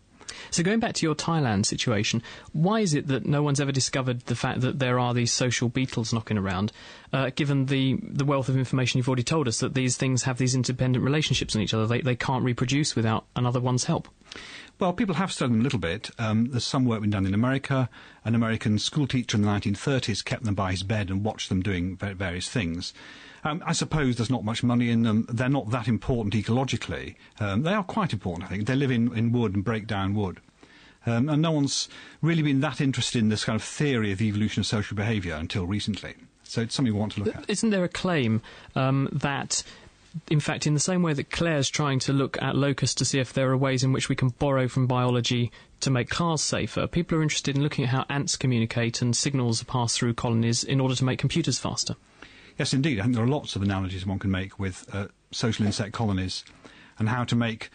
So 0.50 0.62
going 0.62 0.80
back 0.80 0.94
to 0.94 1.06
your 1.06 1.14
Thailand 1.14 1.66
situation, 1.66 2.22
why 2.52 2.80
is 2.80 2.94
it 2.94 3.08
that 3.08 3.26
no 3.26 3.42
one's 3.42 3.60
ever 3.60 3.72
discovered 3.72 4.20
the 4.22 4.36
fact 4.36 4.60
that 4.60 4.78
there 4.78 4.98
are 4.98 5.14
these 5.14 5.32
social 5.32 5.68
beetles 5.68 6.12
knocking 6.12 6.38
around, 6.38 6.72
uh, 7.12 7.30
given 7.34 7.66
the, 7.66 7.98
the 8.02 8.24
wealth 8.24 8.48
of 8.48 8.56
information 8.56 8.98
you've 8.98 9.08
already 9.08 9.22
told 9.22 9.48
us 9.48 9.60
that 9.60 9.74
these 9.74 9.96
things 9.96 10.24
have 10.24 10.38
these 10.38 10.54
independent 10.54 11.04
relationships 11.04 11.54
in 11.54 11.60
each 11.60 11.74
other? 11.74 11.86
They, 11.86 12.00
they 12.00 12.16
can't 12.16 12.44
reproduce 12.44 12.94
without 12.96 13.24
another 13.36 13.60
one's 13.60 13.84
help. 13.84 14.08
Well, 14.80 14.92
people 14.92 15.14
have 15.14 15.32
studied 15.32 15.52
them 15.52 15.60
a 15.60 15.64
little 15.64 15.78
bit. 15.78 16.10
Um, 16.18 16.46
there's 16.46 16.64
some 16.64 16.84
work 16.84 17.00
been 17.00 17.10
done 17.10 17.26
in 17.26 17.34
America. 17.34 17.88
An 18.24 18.34
American 18.34 18.78
school 18.78 19.06
teacher 19.06 19.36
in 19.36 19.42
the 19.42 19.48
1930s 19.48 20.24
kept 20.24 20.44
them 20.44 20.56
by 20.56 20.72
his 20.72 20.82
bed 20.82 21.10
and 21.10 21.24
watched 21.24 21.48
them 21.48 21.62
doing 21.62 21.96
various 21.96 22.48
things. 22.48 22.92
Um, 23.44 23.62
I 23.66 23.72
suppose 23.72 24.16
there's 24.16 24.30
not 24.30 24.42
much 24.42 24.62
money 24.62 24.90
in 24.90 25.02
them. 25.02 25.26
They're 25.30 25.50
not 25.50 25.70
that 25.70 25.86
important 25.86 26.34
ecologically. 26.34 27.16
Um, 27.38 27.62
they 27.62 27.74
are 27.74 27.84
quite 27.84 28.12
important, 28.14 28.46
I 28.46 28.48
think. 28.48 28.66
They 28.66 28.74
live 28.74 28.90
in, 28.90 29.14
in 29.16 29.32
wood 29.32 29.54
and 29.54 29.62
break 29.62 29.86
down 29.86 30.14
wood. 30.14 30.40
Um, 31.06 31.28
and 31.28 31.42
no 31.42 31.50
one's 31.50 31.88
really 32.22 32.42
been 32.42 32.60
that 32.60 32.80
interested 32.80 33.18
in 33.18 33.28
this 33.28 33.44
kind 33.44 33.56
of 33.56 33.62
theory 33.62 34.12
of 34.12 34.18
the 34.18 34.28
evolution 34.28 34.60
of 34.60 34.66
social 34.66 34.96
behaviour 34.96 35.34
until 35.34 35.66
recently. 35.66 36.14
So 36.44 36.62
it's 36.62 36.74
something 36.74 36.94
we 36.94 36.98
want 36.98 37.12
to 37.12 37.24
look 37.24 37.36
at. 37.36 37.50
Isn't 37.50 37.70
there 37.70 37.84
a 37.84 37.88
claim 37.88 38.40
um, 38.74 39.08
that, 39.12 39.62
in 40.30 40.40
fact, 40.40 40.66
in 40.66 40.72
the 40.72 40.80
same 40.80 41.02
way 41.02 41.12
that 41.12 41.30
Claire's 41.30 41.68
trying 41.68 41.98
to 42.00 42.12
look 42.12 42.40
at 42.40 42.56
locusts 42.56 42.94
to 42.96 43.04
see 43.04 43.18
if 43.18 43.34
there 43.34 43.50
are 43.50 43.56
ways 43.56 43.84
in 43.84 43.92
which 43.92 44.08
we 44.08 44.16
can 44.16 44.30
borrow 44.30 44.68
from 44.68 44.86
biology 44.86 45.52
to 45.80 45.90
make 45.90 46.08
cars 46.08 46.42
safer, 46.42 46.86
people 46.86 47.18
are 47.18 47.22
interested 47.22 47.54
in 47.56 47.62
looking 47.62 47.84
at 47.84 47.90
how 47.90 48.06
ants 48.08 48.36
communicate 48.36 49.02
and 49.02 49.14
signals 49.14 49.60
are 49.60 49.66
passed 49.66 49.98
through 49.98 50.14
colonies 50.14 50.64
in 50.64 50.80
order 50.80 50.94
to 50.94 51.04
make 51.04 51.18
computers 51.18 51.58
faster. 51.58 51.96
Yes, 52.58 52.72
indeed. 52.72 53.00
I 53.00 53.02
think 53.02 53.16
there 53.16 53.24
are 53.24 53.28
lots 53.28 53.56
of 53.56 53.62
analogies 53.62 54.06
one 54.06 54.18
can 54.18 54.30
make 54.30 54.58
with 54.58 54.88
uh, 54.94 55.08
social 55.32 55.66
insect 55.66 55.92
colonies 55.92 56.44
and 56.98 57.08
how 57.08 57.24
to 57.24 57.34
make 57.34 57.70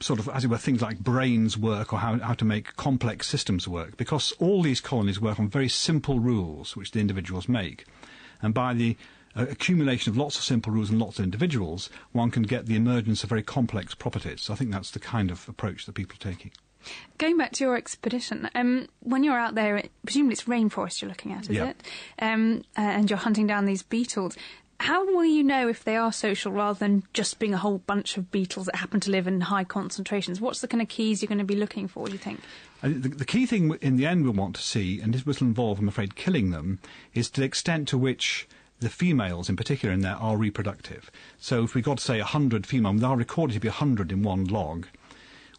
sort 0.00 0.18
of, 0.18 0.28
as 0.30 0.44
it 0.44 0.48
were, 0.48 0.56
things 0.56 0.80
like 0.80 0.98
brains 1.00 1.58
work 1.58 1.92
or 1.92 1.98
how, 1.98 2.18
how 2.18 2.32
to 2.34 2.44
make 2.44 2.74
complex 2.76 3.26
systems 3.26 3.68
work. 3.68 3.96
Because 3.96 4.32
all 4.38 4.62
these 4.62 4.80
colonies 4.80 5.20
work 5.20 5.38
on 5.38 5.48
very 5.48 5.68
simple 5.68 6.20
rules 6.20 6.76
which 6.76 6.92
the 6.92 7.00
individuals 7.00 7.48
make. 7.48 7.84
And 8.40 8.54
by 8.54 8.72
the 8.72 8.96
uh, 9.36 9.46
accumulation 9.50 10.10
of 10.10 10.16
lots 10.16 10.36
of 10.38 10.44
simple 10.44 10.72
rules 10.72 10.90
and 10.90 10.98
lots 10.98 11.18
of 11.18 11.24
individuals, 11.24 11.90
one 12.12 12.30
can 12.30 12.44
get 12.44 12.66
the 12.66 12.76
emergence 12.76 13.22
of 13.22 13.28
very 13.28 13.42
complex 13.42 13.94
properties. 13.94 14.42
So 14.42 14.52
I 14.54 14.56
think 14.56 14.70
that's 14.70 14.90
the 14.90 15.00
kind 15.00 15.30
of 15.30 15.46
approach 15.48 15.84
that 15.84 15.94
people 15.94 16.14
are 16.14 16.32
taking. 16.32 16.52
Going 17.18 17.36
back 17.36 17.52
to 17.52 17.64
your 17.64 17.76
expedition, 17.76 18.48
um, 18.54 18.86
when 19.00 19.24
you're 19.24 19.38
out 19.38 19.54
there, 19.54 19.82
presumably 20.04 20.34
it's 20.34 20.44
rainforest 20.44 21.02
you're 21.02 21.08
looking 21.08 21.32
at, 21.32 21.44
is 21.44 21.56
Yeah. 21.56 21.70
it? 21.70 21.82
Um, 22.20 22.62
uh, 22.76 22.82
and 22.82 23.10
you're 23.10 23.18
hunting 23.18 23.46
down 23.46 23.64
these 23.64 23.82
beetles. 23.82 24.36
How 24.80 25.04
will 25.04 25.24
you 25.24 25.42
know 25.42 25.68
if 25.68 25.82
they 25.82 25.96
are 25.96 26.12
social 26.12 26.52
rather 26.52 26.78
than 26.78 27.02
just 27.12 27.40
being 27.40 27.52
a 27.52 27.58
whole 27.58 27.78
bunch 27.78 28.16
of 28.16 28.30
beetles 28.30 28.66
that 28.66 28.76
happen 28.76 29.00
to 29.00 29.10
live 29.10 29.26
in 29.26 29.40
high 29.40 29.64
concentrations? 29.64 30.40
What's 30.40 30.60
the 30.60 30.68
kind 30.68 30.80
of 30.80 30.86
keys 30.88 31.20
you're 31.20 31.26
going 31.28 31.38
to 31.38 31.44
be 31.44 31.56
looking 31.56 31.88
for, 31.88 32.06
do 32.06 32.12
you 32.12 32.18
think? 32.18 32.40
I 32.80 32.90
the, 32.90 33.08
the 33.08 33.24
key 33.24 33.44
thing 33.44 33.76
in 33.80 33.96
the 33.96 34.06
end 34.06 34.22
we'll 34.22 34.34
want 34.34 34.54
to 34.54 34.62
see, 34.62 35.00
and 35.00 35.12
this 35.12 35.26
will 35.26 35.34
involve, 35.40 35.80
I'm 35.80 35.88
afraid, 35.88 36.14
killing 36.14 36.50
them, 36.50 36.78
is 37.12 37.28
to 37.30 37.40
the 37.40 37.46
extent 37.46 37.88
to 37.88 37.98
which 37.98 38.46
the 38.78 38.88
females, 38.88 39.48
in 39.48 39.56
particular, 39.56 39.92
in 39.92 40.02
there 40.02 40.14
are 40.14 40.36
reproductive. 40.36 41.10
So 41.38 41.64
if 41.64 41.74
we 41.74 41.82
got, 41.82 41.98
say, 41.98 42.18
100 42.18 42.64
females, 42.64 43.00
there 43.00 43.10
are 43.10 43.16
recorded 43.16 43.54
to 43.54 43.60
be 43.60 43.66
100 43.66 44.12
in 44.12 44.22
one 44.22 44.44
log, 44.44 44.86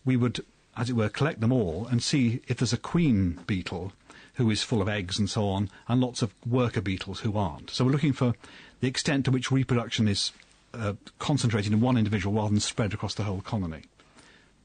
we 0.05 0.15
would, 0.15 0.39
as 0.79 0.89
it 0.89 0.95
were, 0.95 1.09
collect 1.09 1.41
them 1.41 1.51
all 1.51 1.87
and 1.91 2.01
see 2.01 2.41
if 2.47 2.57
there's 2.57 2.73
a 2.73 2.77
queen 2.77 3.39
beetle 3.45 3.91
who 4.35 4.49
is 4.49 4.63
full 4.63 4.81
of 4.81 4.87
eggs 4.87 5.19
and 5.19 5.29
so 5.29 5.49
on, 5.49 5.69
and 5.89 5.99
lots 5.99 6.21
of 6.21 6.33
worker 6.47 6.79
beetles 6.79 7.19
who 7.19 7.37
aren't. 7.37 7.69
So 7.69 7.83
we're 7.83 7.91
looking 7.91 8.13
for 8.13 8.33
the 8.79 8.87
extent 8.87 9.25
to 9.25 9.31
which 9.31 9.51
reproduction 9.51 10.07
is 10.07 10.31
uh, 10.73 10.93
concentrated 11.19 11.73
in 11.73 11.81
one 11.81 11.97
individual 11.97 12.33
rather 12.35 12.51
than 12.51 12.61
spread 12.61 12.93
across 12.93 13.13
the 13.13 13.23
whole 13.23 13.41
colony. 13.41 13.81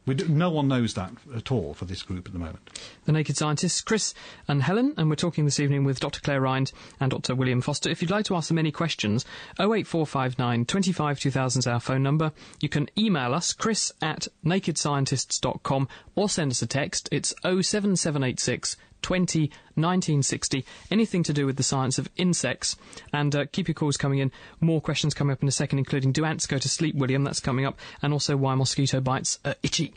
Do, 0.07 0.29
no 0.29 0.51
one 0.51 0.69
knows 0.69 0.95
that 0.95 1.13
at 1.35 1.51
all 1.51 1.73
for 1.73 1.87
this 1.87 2.03
group 2.03 2.27
at 2.27 2.33
the 2.35 2.39
moment. 2.39 2.79
The 3.07 3.13
Naked 3.13 3.39
Scientists, 3.39 3.81
Chris 3.81 4.13
and 4.47 4.63
Helen, 4.63 4.93
and 4.99 5.09
we're 5.09 5.17
talking 5.17 5.47
this 5.47 5.59
evening 5.59 5.85
with 5.85 5.99
Dr. 5.99 6.21
Claire 6.21 6.43
Rind 6.43 6.73
and 7.01 7.11
Dr. 7.11 7.35
William 7.35 7.63
Foster. 7.63 7.89
If 7.89 8.03
you'd 8.03 8.11
like 8.11 8.27
to 8.27 8.37
ask 8.37 8.49
them 8.49 8.59
any 8.59 8.71
questions, 8.71 9.25
08459 9.59 10.67
25 10.67 11.21
2000 11.21 11.59
is 11.61 11.67
our 11.67 11.81
phone 11.81 12.03
number. 12.03 12.33
You 12.61 12.69
can 12.69 12.89
email 12.99 13.33
us, 13.33 13.55
chris 13.55 13.93
at 14.03 14.29
nakedscientists.com, 14.45 15.89
or 16.15 16.29
send 16.29 16.51
us 16.51 16.63
a 16.63 16.67
text. 16.67 17.09
It's 17.11 17.35
07786 17.43 18.77
20 19.05 19.51
1960. 19.75 20.65
Anything 20.91 21.23
to 21.25 21.33
do 21.35 21.45
with 21.45 21.57
the 21.57 21.63
science 21.63 21.99
of 21.99 22.09
insects. 22.17 22.75
And 23.13 23.37
uh, 23.37 23.45
keep 23.53 23.69
your 23.69 23.75
calls 23.75 23.99
coming 23.99 24.19
in. 24.19 24.33
More 24.61 24.81
questions 24.81 25.13
coming 25.13 25.33
up 25.33 25.43
in 25.43 25.49
a 25.49 25.53
second, 25.53 25.79
including 25.79 26.13
Do 26.13 26.25
Ants 26.25 26.47
Go 26.47 26.59
to 26.59 26.69
Sleep, 26.69 26.95
William? 26.95 27.23
That's 27.23 27.41
coming 27.41 27.67
up. 27.67 27.79
And 28.01 28.13
also 28.15 28.37
why 28.37 28.55
mosquito 28.55 29.01
bites 29.01 29.39
are 29.45 29.57
itchy. 29.63 29.93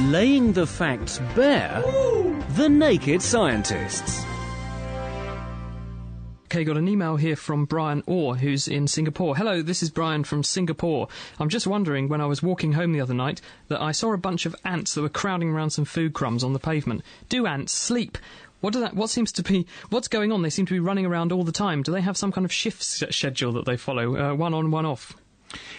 Laying 0.00 0.52
the 0.52 0.66
facts 0.66 1.20
bare. 1.36 1.82
The 2.56 2.68
Naked 2.68 3.22
Scientists. 3.22 4.24
Okay, 6.52 6.64
got 6.64 6.76
an 6.76 6.88
email 6.88 7.14
here 7.14 7.36
from 7.36 7.64
Brian 7.64 8.02
Orr, 8.08 8.34
who's 8.34 8.66
in 8.66 8.88
Singapore. 8.88 9.36
Hello, 9.36 9.62
this 9.62 9.84
is 9.84 9.90
Brian 9.90 10.24
from 10.24 10.42
Singapore. 10.42 11.06
I'm 11.38 11.48
just 11.48 11.64
wondering, 11.64 12.08
when 12.08 12.20
I 12.20 12.26
was 12.26 12.42
walking 12.42 12.72
home 12.72 12.92
the 12.92 13.00
other 13.00 13.14
night, 13.14 13.40
that 13.68 13.80
I 13.80 13.92
saw 13.92 14.12
a 14.12 14.18
bunch 14.18 14.46
of 14.46 14.56
ants 14.64 14.94
that 14.94 15.02
were 15.02 15.08
crowding 15.08 15.50
around 15.50 15.70
some 15.70 15.84
food 15.84 16.12
crumbs 16.12 16.42
on 16.42 16.52
the 16.52 16.58
pavement. 16.58 17.04
Do 17.28 17.46
ants 17.46 17.72
sleep? 17.72 18.18
What 18.62 18.72
that? 18.72 18.94
What 18.94 19.10
seems 19.10 19.30
to 19.30 19.44
be? 19.44 19.64
What's 19.90 20.08
going 20.08 20.32
on? 20.32 20.42
They 20.42 20.50
seem 20.50 20.66
to 20.66 20.74
be 20.74 20.80
running 20.80 21.06
around 21.06 21.30
all 21.30 21.44
the 21.44 21.52
time. 21.52 21.84
Do 21.84 21.92
they 21.92 22.00
have 22.00 22.16
some 22.16 22.32
kind 22.32 22.44
of 22.44 22.52
shift 22.52 22.82
schedule 22.82 23.52
that 23.52 23.64
they 23.64 23.76
follow, 23.76 24.16
uh, 24.16 24.34
one 24.34 24.52
on, 24.52 24.72
one 24.72 24.86
off? 24.86 25.16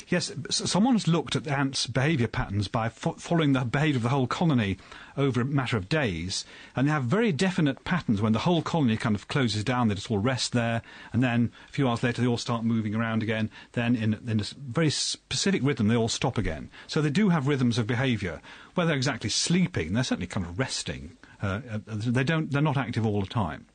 Yes, 0.07 0.31
someone 0.49 0.95
has 0.95 1.07
looked 1.07 1.35
at 1.35 1.47
ants' 1.47 1.87
behaviour 1.87 2.27
patterns 2.27 2.67
by 2.67 2.89
fo- 2.89 3.13
following 3.13 3.53
the 3.53 3.61
behaviour 3.61 3.97
of 3.97 4.03
the 4.03 4.09
whole 4.09 4.27
colony 4.27 4.77
over 5.15 5.41
a 5.41 5.45
matter 5.45 5.77
of 5.77 5.87
days, 5.87 6.45
and 6.75 6.87
they 6.87 6.91
have 6.91 7.03
very 7.05 7.31
definite 7.31 7.83
patterns. 7.83 8.21
When 8.21 8.33
the 8.33 8.39
whole 8.39 8.61
colony 8.61 8.97
kind 8.97 9.15
of 9.15 9.27
closes 9.27 9.63
down, 9.63 9.87
they 9.87 9.95
just 9.95 10.11
all 10.11 10.17
rest 10.17 10.51
there, 10.51 10.81
and 11.13 11.23
then 11.23 11.51
a 11.69 11.71
few 11.71 11.87
hours 11.87 12.03
later 12.03 12.21
they 12.21 12.27
all 12.27 12.37
start 12.37 12.65
moving 12.65 12.95
around 12.95 13.23
again. 13.23 13.49
Then, 13.71 13.95
in, 13.95 14.19
in 14.27 14.39
a 14.39 14.45
very 14.57 14.89
specific 14.89 15.61
rhythm, 15.63 15.87
they 15.87 15.95
all 15.95 16.09
stop 16.09 16.37
again. 16.37 16.69
So 16.87 17.01
they 17.01 17.09
do 17.09 17.29
have 17.29 17.47
rhythms 17.47 17.77
of 17.77 17.87
behaviour. 17.87 18.41
Whether 18.75 18.89
they're 18.89 18.97
exactly 18.97 19.29
sleeping, 19.29 19.93
they're 19.93 20.03
certainly 20.03 20.27
kind 20.27 20.45
of 20.45 20.59
resting. 20.59 21.17
Uh, 21.41 21.61
uh, 21.71 21.79
they 21.87 22.23
don't. 22.23 22.51
They're 22.51 22.61
not 22.61 22.77
active 22.77 23.05
all 23.05 23.21
the 23.21 23.27
time. 23.27 23.65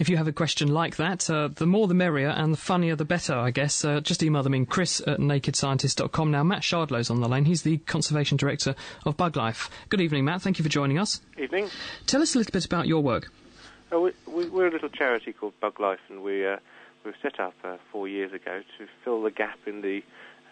If 0.00 0.08
you 0.08 0.16
have 0.16 0.26
a 0.26 0.32
question 0.32 0.72
like 0.72 0.96
that, 0.96 1.28
uh, 1.28 1.48
the 1.48 1.66
more 1.66 1.86
the 1.86 1.92
merrier, 1.92 2.30
and 2.30 2.54
the 2.54 2.56
funnier 2.56 2.96
the 2.96 3.04
better, 3.04 3.34
I 3.34 3.50
guess. 3.50 3.84
Uh, 3.84 4.00
just 4.00 4.22
email 4.22 4.42
them 4.42 4.54
in 4.54 4.64
chris 4.64 5.02
at 5.02 5.18
nakedscientist.com. 5.18 6.30
Now, 6.30 6.42
Matt 6.42 6.62
Shardlow's 6.62 7.10
on 7.10 7.20
the 7.20 7.28
line. 7.28 7.44
He's 7.44 7.64
the 7.64 7.76
Conservation 7.76 8.38
Director 8.38 8.74
of 9.04 9.18
Buglife. 9.18 9.68
Good 9.90 10.00
evening, 10.00 10.24
Matt. 10.24 10.40
Thank 10.40 10.58
you 10.58 10.62
for 10.62 10.70
joining 10.70 10.98
us. 10.98 11.20
Evening. 11.36 11.68
Tell 12.06 12.22
us 12.22 12.34
a 12.34 12.38
little 12.38 12.50
bit 12.50 12.64
about 12.64 12.86
your 12.86 13.02
work. 13.02 13.30
Uh, 13.92 14.00
we, 14.00 14.12
we, 14.26 14.48
we're 14.48 14.68
a 14.68 14.70
little 14.70 14.88
charity 14.88 15.34
called 15.34 15.52
Buglife, 15.62 15.98
and 16.08 16.22
we 16.22 16.46
uh, 16.46 16.56
was 17.04 17.14
set 17.20 17.38
up 17.38 17.52
uh, 17.62 17.76
four 17.92 18.08
years 18.08 18.32
ago 18.32 18.62
to 18.78 18.86
fill 19.04 19.22
the 19.22 19.30
gap 19.30 19.58
in 19.66 19.82
the 19.82 20.00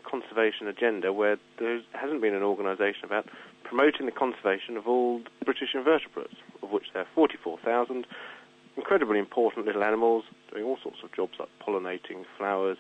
conservation 0.05 0.69
agenda 0.69 1.11
where 1.11 1.39
there 1.59 1.81
hasn't 1.93 2.21
been 2.21 2.35
an 2.35 2.43
organisation 2.43 3.07
about 3.07 3.27
promoting 3.65 4.05
the 4.05 4.13
conservation 4.13 4.77
of 4.77 4.87
all 4.87 5.23
British 5.43 5.71
invertebrates, 5.75 6.37
of 6.63 6.71
which 6.71 6.85
there 6.93 7.03
are 7.03 7.09
44,000 7.15 8.07
incredibly 8.79 9.19
important 9.19 9.67
little 9.67 9.83
animals 9.83 10.25
doing 10.53 10.65
all 10.65 10.79
sorts 10.83 10.99
of 11.03 11.13
jobs 11.13 11.33
like 11.39 11.49
pollinating 11.61 12.25
flowers, 12.37 12.79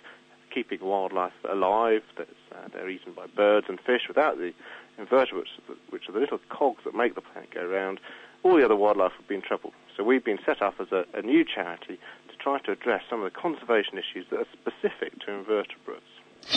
keeping 0.54 0.78
wildlife 0.80 1.32
alive. 1.50 2.02
Uh, 2.18 2.24
they're 2.72 2.88
eaten 2.88 3.12
by 3.12 3.26
birds 3.26 3.66
and 3.68 3.80
fish. 3.80 4.02
Without 4.06 4.38
the 4.38 4.52
invertebrates, 4.96 5.50
which 5.90 6.08
are 6.08 6.12
the 6.12 6.20
little 6.20 6.38
cogs 6.48 6.84
that 6.84 6.94
make 6.94 7.14
the 7.16 7.20
planet 7.20 7.50
go 7.52 7.66
round, 7.66 7.98
all 8.44 8.56
the 8.56 8.64
other 8.64 8.76
wildlife 8.76 9.12
would 9.18 9.28
be 9.28 9.34
in 9.34 9.42
trouble. 9.42 9.72
So 9.96 10.04
we've 10.04 10.24
been 10.24 10.38
set 10.46 10.62
up 10.62 10.74
as 10.80 10.92
a, 10.92 11.04
a 11.14 11.22
new 11.22 11.44
charity 11.44 11.98
to 12.30 12.36
try 12.38 12.60
to 12.60 12.72
address 12.72 13.02
some 13.10 13.22
of 13.22 13.32
the 13.32 13.38
conservation 13.38 13.98
issues 13.98 14.26
that 14.30 14.38
are 14.38 14.46
specific 14.52 15.18
to 15.26 15.32
invertebrates. 15.32 16.06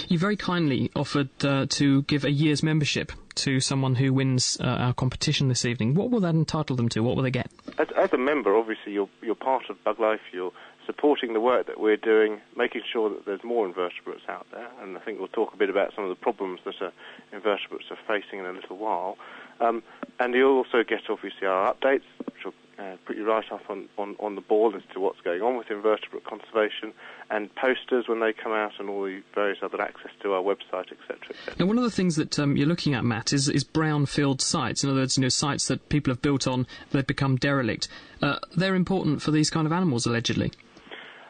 You 0.07 0.17
very 0.17 0.37
kindly 0.37 0.91
offered 0.95 1.29
uh, 1.43 1.65
to 1.69 2.03
give 2.03 2.23
a 2.23 2.31
year's 2.31 2.63
membership 2.63 3.11
to 3.35 3.59
someone 3.59 3.95
who 3.95 4.13
wins 4.13 4.57
uh, 4.59 4.65
our 4.67 4.93
competition 4.93 5.47
this 5.47 5.65
evening. 5.65 5.95
What 5.95 6.11
will 6.11 6.19
that 6.21 6.35
entitle 6.35 6.75
them 6.75 6.89
to? 6.89 7.01
What 7.01 7.15
will 7.15 7.23
they 7.23 7.31
get? 7.31 7.49
As, 7.77 7.87
as, 7.97 8.13
a 8.13 8.17
member, 8.17 8.55
obviously, 8.55 8.93
you're, 8.93 9.09
you're 9.21 9.35
part 9.35 9.63
of 9.69 9.77
Buglife. 9.83 10.19
You're 10.31 10.51
supporting 10.85 11.33
the 11.33 11.39
work 11.39 11.67
that 11.67 11.79
we're 11.79 11.97
doing, 11.97 12.41
making 12.55 12.81
sure 12.91 13.09
that 13.09 13.25
there's 13.25 13.43
more 13.43 13.65
invertebrates 13.65 14.23
out 14.27 14.47
there. 14.51 14.67
And 14.81 14.97
I 14.97 14.99
think 15.01 15.19
we'll 15.19 15.27
talk 15.27 15.53
a 15.53 15.57
bit 15.57 15.69
about 15.69 15.93
some 15.95 16.03
of 16.03 16.09
the 16.09 16.15
problems 16.15 16.59
that 16.65 16.81
uh, 16.81 16.91
invertebrates 17.31 17.85
are 17.91 17.97
facing 18.07 18.39
in 18.39 18.45
a 18.45 18.51
little 18.51 18.77
while. 18.77 19.17
Um, 19.59 19.83
and 20.19 20.33
you'll 20.33 20.57
also 20.57 20.83
get, 20.83 21.01
obviously, 21.09 21.47
our 21.47 21.73
updates, 21.73 22.03
which 22.25 22.43
will 22.43 22.53
uh, 22.82 22.95
put 23.05 23.15
you 23.15 23.27
right 23.27 23.45
up 23.51 23.61
on, 23.69 23.88
on, 23.97 24.15
on 24.19 24.36
the 24.36 24.41
ball 24.41 24.73
as 24.75 24.82
to 24.93 24.99
what's 24.99 25.21
going 25.21 25.41
on 25.41 25.57
with 25.57 25.69
invertebrate 25.69 26.23
conservation, 26.23 26.93
and 27.29 27.53
posters 27.55 28.07
when 28.07 28.19
they 28.19 28.34
come 28.34 28.51
out, 28.51 28.71
and 28.79 28.89
all 28.89 29.03
the 29.03 29.21
various 29.36 29.59
other 29.61 29.82
access 29.82 30.11
to 30.21 30.34
our 30.34 30.41
website, 30.41 30.91
etc. 30.91 31.17
Et 31.47 31.59
now, 31.59 31.65
one 31.65 31.77
of 31.77 31.84
the 31.84 31.91
things 31.91 32.15
that 32.15 32.39
um, 32.39 32.57
you're 32.57 32.67
looking 32.67 32.93
at, 32.93 33.03
Matt, 33.03 33.34
is, 33.34 33.47
is 33.47 33.63
brownfield 33.63 34.41
sites. 34.41 34.84
In 34.84 34.89
other 34.89 34.99
words, 34.99 35.17
you 35.17 35.21
know, 35.21 35.29
sites 35.29 35.67
that 35.67 35.89
people 35.89 36.11
have 36.11 36.21
built 36.21 36.47
on, 36.47 36.65
they've 36.91 37.05
become 37.05 37.36
derelict. 37.36 37.88
Uh, 38.21 38.38
they're 38.55 38.75
important 38.75 39.21
for 39.21 39.32
these 39.32 39.49
kind 39.49 39.67
of 39.67 39.73
animals, 39.73 40.05
allegedly. 40.05 40.51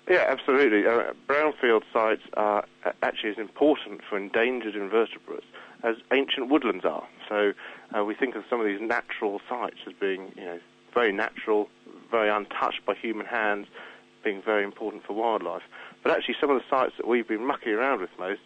Yeah, 0.09 0.25
absolutely. 0.27 0.85
Uh, 0.87 1.13
brownfield 1.27 1.83
sites 1.93 2.23
are 2.33 2.65
actually 3.03 3.31
as 3.31 3.37
important 3.37 4.01
for 4.09 4.17
endangered 4.17 4.75
invertebrates 4.75 5.45
as 5.83 5.95
ancient 6.13 6.49
woodlands 6.49 6.85
are. 6.85 7.07
So 7.27 7.53
uh, 7.97 8.03
we 8.03 8.15
think 8.15 8.35
of 8.35 8.43
some 8.49 8.59
of 8.59 8.67
these 8.67 8.81
natural 8.81 9.39
sites 9.49 9.77
as 9.87 9.93
being, 9.99 10.31
you 10.35 10.45
know, 10.45 10.59
very 10.93 11.11
natural, 11.11 11.69
very 12.09 12.29
untouched 12.29 12.85
by 12.85 12.93
human 12.95 13.25
hands, 13.25 13.67
being 14.23 14.41
very 14.41 14.63
important 14.63 15.03
for 15.03 15.13
wildlife. 15.13 15.63
But 16.03 16.11
actually, 16.11 16.35
some 16.39 16.49
of 16.49 16.57
the 16.57 16.65
sites 16.69 16.93
that 16.97 17.07
we've 17.07 17.27
been 17.27 17.45
mucking 17.45 17.73
around 17.73 18.01
with 18.01 18.09
most 18.19 18.41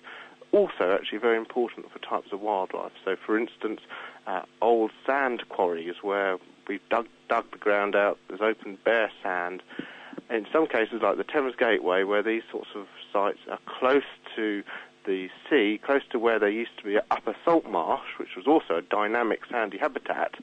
also 0.52 0.94
actually 0.94 1.18
very 1.18 1.38
important 1.38 1.92
for 1.92 2.00
types 2.00 2.32
of 2.32 2.40
wildlife. 2.40 2.94
So, 3.04 3.16
for 3.26 3.38
instance, 3.38 3.82
uh, 4.28 4.44
old 4.62 4.92
sand 5.06 5.44
quarries 5.50 5.96
where 6.02 6.38
we've 6.68 6.88
dug, 6.90 7.08
dug 7.28 7.52
the 7.52 7.58
ground 7.58 7.96
out, 7.96 8.18
there's 8.28 8.42
open 8.42 8.78
bare 8.86 9.12
sand. 9.22 9.62
In 10.30 10.48
some 10.52 10.66
cases, 10.68 11.02
like 11.02 11.18
the 11.18 11.24
Thames 11.24 11.56
Gateway, 11.58 12.04
where 12.04 12.24
these 12.24 12.44
sorts 12.50 12.70
of 12.74 12.88
sites 13.12 13.40
are 13.50 13.60
close 13.66 14.04
to 14.36 14.64
the 15.06 15.30
sea, 15.50 15.80
close 15.84 16.02
to 16.12 16.20
where 16.20 16.40
there 16.40 16.50
used 16.50 16.78
to 16.78 16.84
be 16.84 16.96
an 16.96 17.04
upper 17.12 17.36
salt 17.44 17.66
marsh, 17.70 18.18
which 18.18 18.36
was 18.36 18.48
also 18.48 18.78
a 18.78 18.82
dynamic 18.82 19.42
sandy 19.50 19.78
habitat, 19.78 20.36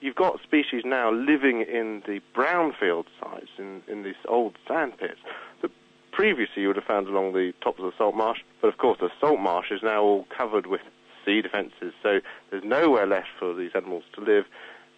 you've 0.00 0.16
got 0.16 0.40
species 0.42 0.82
now 0.84 1.10
living 1.10 1.62
in 1.62 2.02
the 2.06 2.20
brownfield 2.34 3.06
sites, 3.20 3.50
in, 3.58 3.82
in 3.88 4.02
these 4.02 4.14
old 4.28 4.56
sand 4.66 4.98
pits, 4.98 5.20
that 5.62 5.70
previously 6.12 6.62
you 6.62 6.68
would 6.68 6.76
have 6.76 6.84
found 6.84 7.08
along 7.08 7.32
the 7.32 7.52
tops 7.62 7.78
of 7.78 7.86
the 7.86 7.92
salt 7.96 8.14
marsh, 8.14 8.40
but 8.60 8.68
of 8.68 8.78
course 8.78 8.98
the 9.00 9.10
salt 9.20 9.40
marsh 9.40 9.70
is 9.70 9.82
now 9.82 10.02
all 10.02 10.26
covered 10.36 10.66
with 10.66 10.80
sea 11.24 11.42
defences, 11.42 11.92
so 12.02 12.20
there's 12.50 12.64
nowhere 12.64 13.06
left 13.06 13.28
for 13.38 13.54
these 13.54 13.72
animals 13.74 14.04
to 14.14 14.20
live. 14.20 14.44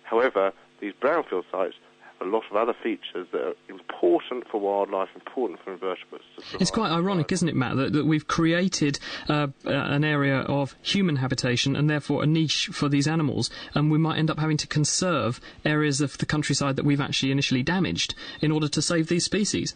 However, 0.02 0.52
these 0.80 0.92
brownfield 1.00 1.44
sites 1.50 1.74
a 2.20 2.24
lot 2.24 2.42
of 2.50 2.56
other 2.56 2.74
features 2.82 3.26
that 3.32 3.40
are 3.40 3.54
important 3.68 4.48
for 4.48 4.60
wildlife, 4.60 5.08
important 5.14 5.60
for 5.62 5.72
invertebrates. 5.72 6.24
It's 6.60 6.70
quite 6.70 6.90
ironic, 6.90 7.30
isn't 7.32 7.48
it, 7.48 7.54
Matt, 7.54 7.76
that, 7.76 7.92
that 7.92 8.06
we've 8.06 8.26
created 8.26 8.98
uh, 9.28 9.48
uh, 9.64 9.70
an 9.70 10.04
area 10.04 10.40
of 10.40 10.74
human 10.82 11.16
habitation 11.16 11.76
and 11.76 11.88
therefore 11.88 12.22
a 12.22 12.26
niche 12.26 12.68
for 12.72 12.88
these 12.88 13.06
animals, 13.06 13.50
and 13.74 13.90
we 13.90 13.98
might 13.98 14.18
end 14.18 14.30
up 14.30 14.38
having 14.38 14.56
to 14.58 14.66
conserve 14.66 15.40
areas 15.64 16.00
of 16.00 16.18
the 16.18 16.26
countryside 16.26 16.76
that 16.76 16.84
we've 16.84 17.00
actually 17.00 17.30
initially 17.30 17.62
damaged 17.62 18.14
in 18.40 18.50
order 18.50 18.68
to 18.68 18.82
save 18.82 19.08
these 19.08 19.24
species. 19.24 19.74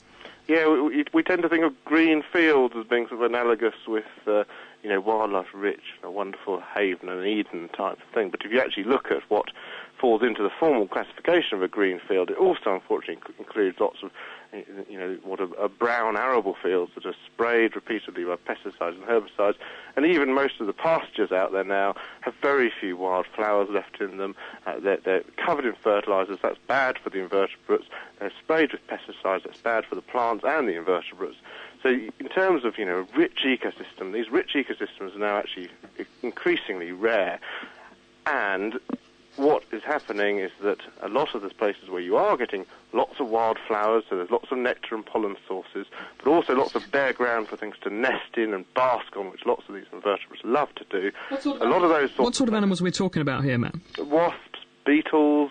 Yeah, 0.49 0.69
we, 0.69 1.05
we 1.13 1.23
tend 1.23 1.43
to 1.43 1.49
think 1.49 1.65
of 1.65 1.85
green 1.85 2.25
fields 2.33 2.75
as 2.77 2.87
being 2.87 3.07
sort 3.09 3.23
of 3.23 3.31
analogous 3.31 3.75
with. 3.87 4.05
Uh, 4.27 4.45
you 4.83 4.89
know, 4.89 5.01
wildlife 5.01 5.47
rich, 5.55 5.83
a 6.03 6.11
wonderful 6.11 6.61
haven 6.75 7.09
and 7.09 7.25
Eden 7.25 7.69
type 7.69 7.99
of 7.99 8.15
thing. 8.15 8.31
But 8.31 8.41
if 8.45 8.51
you 8.51 8.61
actually 8.61 8.85
look 8.85 9.11
at 9.11 9.23
what 9.29 9.47
falls 10.03 10.21
into 10.21 10.43
the 10.43 10.51
formal 10.51 10.89
classification 10.89 11.57
of 11.57 11.63
a 11.63 11.69
green 11.69 12.01
field. 12.09 12.29
It 12.29 12.37
also, 12.37 12.75
unfortunately, 12.75 13.23
includes 13.39 13.79
lots 13.79 14.03
of, 14.03 14.11
you 14.91 14.99
know, 14.99 15.17
what 15.23 15.41
are, 15.41 15.69
brown 15.69 16.17
arable 16.17 16.57
fields 16.61 16.91
that 16.97 17.07
are 17.07 17.15
sprayed 17.25 17.77
repeatedly 17.77 18.25
by 18.25 18.35
pesticides 18.35 18.97
and 18.97 19.05
herbicides. 19.05 19.55
And 19.95 20.05
even 20.05 20.35
most 20.35 20.61
of 20.61 20.67
the 20.67 20.73
pastures 20.73 21.31
out 21.31 21.53
there 21.53 21.63
now 21.63 21.95
have 22.23 22.35
very 22.43 22.73
few 22.81 22.97
wild 22.97 23.27
flowers 23.27 23.69
left 23.71 24.01
in 24.01 24.17
them. 24.17 24.35
Uh, 24.67 24.81
they're, 24.81 24.97
they're 24.97 25.23
covered 25.37 25.67
in 25.67 25.75
fertilizers. 25.75 26.41
That's 26.43 26.59
bad 26.67 26.99
for 26.99 27.11
the 27.11 27.21
invertebrates. 27.21 27.87
They're 28.19 28.33
sprayed 28.43 28.73
with 28.73 28.85
pesticides. 28.89 29.45
That's 29.45 29.61
bad 29.61 29.87
for 29.87 29.95
the 29.95 30.03
plants 30.03 30.43
and 30.45 30.69
the 30.69 30.75
invertebrates. 30.75 31.37
So 31.85 31.91
in 31.91 32.29
terms 32.35 32.65
of, 32.65 32.77
you 32.77 32.87
know, 32.87 33.07
a 33.07 33.17
rich 33.17 33.45
ecosystem, 33.47 34.13
these 34.13 34.31
rich 34.31 34.55
ecosystems 34.55 35.15
are 35.15 35.21
now 35.21 35.37
actually 35.37 35.71
increasingly 36.25 36.91
rare. 36.91 37.39
And 38.27 38.81
what 39.37 39.65
is 39.73 39.83
happening 39.83 40.39
is 40.39 40.51
that 40.63 40.79
a 41.01 41.09
lot 41.09 41.35
of 41.35 41.43
the 41.43 41.49
places 41.51 41.89
where 41.89 42.01
you 42.01 42.17
are 42.17 42.37
getting 42.37 42.67
lots 42.93 43.19
of 43.19 43.29
wildflowers, 43.29 44.05
so 44.09 44.17
there's 44.17 44.31
lots 44.31 44.51
of 44.51 44.59
nectar 44.59 44.95
and 44.95 45.07
pollen 45.07 45.37
sources, 45.49 45.87
but 46.19 46.29
also 46.29 46.55
lots 46.55 46.75
of 46.75 46.91
bare 46.91 47.13
ground 47.13 47.49
for 47.49 47.57
things 47.57 47.77
to 47.83 47.91
nest 47.91 48.37
in 48.37 48.53
and 48.53 48.65
bask 48.75 49.17
on, 49.17 49.31
which 49.31 49.47
lots 49.47 49.63
of 49.69 49.75
these 49.75 49.87
invertebrates 49.93 50.45
love 50.45 50.69
to 50.75 50.85
do. 50.91 51.11
Sort 51.41 51.61
of 51.61 51.69
a 51.69 51.71
lot 51.71 51.83
of 51.83 51.91
those. 51.91 52.17
What 52.19 52.35
sort 52.35 52.49
of 52.49 52.55
animals 52.55 52.81
are 52.81 52.85
we 52.85 52.91
talking 52.91 53.23
about 53.23 53.45
here, 53.45 53.59
Matt? 53.59 53.75
Wasps, 53.99 54.61
beetles, 54.85 55.51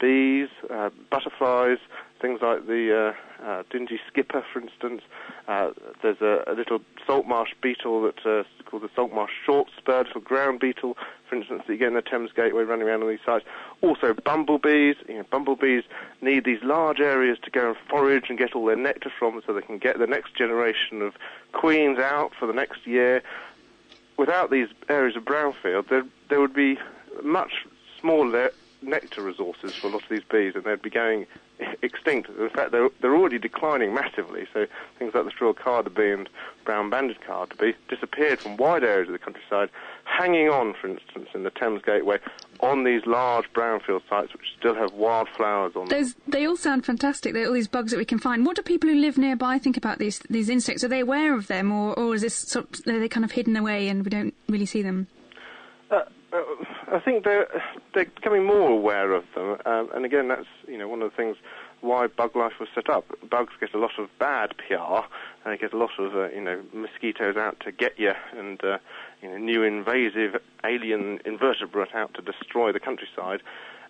bees, 0.00 0.48
uh, 0.68 0.90
butterflies, 1.10 1.78
things 2.20 2.40
like 2.42 2.66
the 2.66 3.14
uh, 3.42 3.44
uh, 3.44 3.62
dingy 3.70 4.00
skipper, 4.08 4.44
for 4.52 4.60
instance. 4.60 5.02
Uh, 5.48 5.70
there's 6.02 6.20
a, 6.20 6.44
a, 6.46 6.54
little 6.54 6.80
salt 7.06 7.26
marsh 7.26 7.50
beetle 7.62 8.02
that's 8.02 8.24
uh, 8.26 8.44
called 8.64 8.82
the 8.82 8.90
salt 8.94 9.12
marsh 9.12 9.32
short 9.44 9.68
spurred 9.76 10.06
little 10.06 10.20
ground 10.20 10.60
beetle, 10.60 10.96
for 11.32 11.36
instance, 11.36 11.62
that 11.66 11.72
you 11.72 11.78
get 11.78 11.88
in 11.88 11.94
the 11.94 12.02
Thames 12.02 12.30
Gateway 12.36 12.62
running 12.62 12.86
around 12.86 13.02
on 13.02 13.08
these 13.08 13.24
sites. 13.24 13.46
Also, 13.80 14.12
bumblebees. 14.12 14.96
You 15.08 15.14
know, 15.14 15.22
bumblebees 15.30 15.82
need 16.20 16.44
these 16.44 16.62
large 16.62 17.00
areas 17.00 17.38
to 17.44 17.50
go 17.50 17.68
and 17.68 17.76
forage 17.88 18.28
and 18.28 18.38
get 18.38 18.54
all 18.54 18.66
their 18.66 18.76
nectar 18.76 19.10
from 19.18 19.40
so 19.46 19.54
they 19.54 19.62
can 19.62 19.78
get 19.78 19.98
the 19.98 20.06
next 20.06 20.34
generation 20.34 21.00
of 21.00 21.14
queens 21.52 21.98
out 21.98 22.32
for 22.38 22.46
the 22.46 22.52
next 22.52 22.86
year. 22.86 23.22
Without 24.18 24.50
these 24.50 24.68
areas 24.90 25.16
of 25.16 25.24
brownfield, 25.24 25.88
there, 25.88 26.04
there 26.28 26.38
would 26.38 26.52
be 26.52 26.78
much 27.22 27.66
smaller 27.98 28.50
nectar 28.82 29.22
resources 29.22 29.74
for 29.74 29.88
a 29.88 29.90
lot 29.90 30.02
of 30.02 30.08
these 30.08 30.22
bees, 30.30 30.54
and 30.54 30.64
they'd 30.64 30.82
be 30.82 30.90
going 30.90 31.26
extinct. 31.82 32.28
In 32.30 32.50
fact, 32.50 32.72
they're, 32.72 32.88
they're 33.00 33.16
already 33.16 33.38
declining 33.38 33.94
massively. 33.94 34.46
So 34.52 34.66
things 34.98 35.14
like 35.14 35.24
the 35.24 35.30
straw 35.30 35.52
carder 35.52 35.90
bee 35.90 36.10
and 36.10 36.28
brown-banded 36.64 37.20
carder 37.20 37.54
bee 37.56 37.74
disappeared 37.88 38.40
from 38.40 38.56
wide 38.56 38.84
areas 38.84 39.08
of 39.08 39.12
the 39.12 39.18
countryside, 39.18 39.70
hanging 40.04 40.48
on, 40.48 40.74
for 40.74 40.88
instance, 40.88 41.28
in 41.34 41.42
the 41.42 41.50
Thames 41.50 41.82
Gateway, 41.82 42.18
on 42.60 42.84
these 42.84 43.04
large 43.06 43.52
brownfield 43.52 44.02
sites 44.08 44.32
which 44.32 44.46
still 44.58 44.74
have 44.74 44.92
wildflowers 44.92 45.74
on 45.74 45.88
them. 45.88 46.12
they 46.28 46.46
all 46.46 46.56
sound 46.56 46.84
fantastic. 46.84 47.32
They're 47.32 47.46
all 47.46 47.52
these 47.52 47.68
bugs 47.68 47.90
that 47.90 47.98
we 47.98 48.04
can 48.04 48.18
find. 48.18 48.46
What 48.46 48.56
do 48.56 48.62
people 48.62 48.88
who 48.88 48.96
live 48.96 49.18
nearby 49.18 49.58
think 49.58 49.76
about 49.76 49.98
these 49.98 50.20
these 50.30 50.48
insects? 50.48 50.84
Are 50.84 50.88
they 50.88 51.00
aware 51.00 51.34
of 51.34 51.48
them, 51.48 51.72
or, 51.72 51.98
or 51.98 52.14
is 52.14 52.22
this 52.22 52.34
sort 52.34 52.66
of, 52.66 52.94
are 52.94 53.00
they 53.00 53.08
kind 53.08 53.24
of 53.24 53.32
hidden 53.32 53.56
away 53.56 53.88
and 53.88 54.04
we 54.04 54.10
don't 54.10 54.34
really 54.48 54.66
see 54.66 54.82
them? 54.82 55.08
Uh, 55.90 56.00
uh, 56.32 56.38
I 56.92 57.00
think 57.00 57.24
they're 57.24 57.48
they're 57.94 58.04
becoming 58.04 58.44
more 58.44 58.70
aware 58.70 59.12
of 59.12 59.24
them, 59.34 59.56
um, 59.64 59.88
and 59.94 60.04
again, 60.04 60.28
that's 60.28 60.46
you 60.68 60.76
know 60.76 60.88
one 60.88 61.02
of 61.02 61.10
the 61.10 61.16
things 61.16 61.36
why 61.80 62.06
Buglife 62.06 62.58
was 62.60 62.68
set 62.74 62.88
up. 62.90 63.06
Bugs 63.28 63.52
get 63.58 63.74
a 63.74 63.78
lot 63.78 63.98
of 63.98 64.08
bad 64.18 64.54
PR, 64.56 65.04
and 65.44 65.52
they 65.52 65.56
get 65.56 65.72
a 65.72 65.78
lot 65.78 65.90
of 65.98 66.14
uh, 66.14 66.28
you 66.28 66.40
know 66.40 66.60
mosquitoes 66.72 67.36
out 67.36 67.58
to 67.60 67.72
get 67.72 67.98
you, 67.98 68.12
and 68.36 68.62
uh, 68.62 68.78
you 69.22 69.30
know 69.30 69.38
new 69.38 69.62
invasive 69.62 70.40
alien 70.64 71.20
invertebrate 71.24 71.94
out 71.94 72.14
to 72.14 72.22
destroy 72.22 72.72
the 72.72 72.80
countryside. 72.80 73.42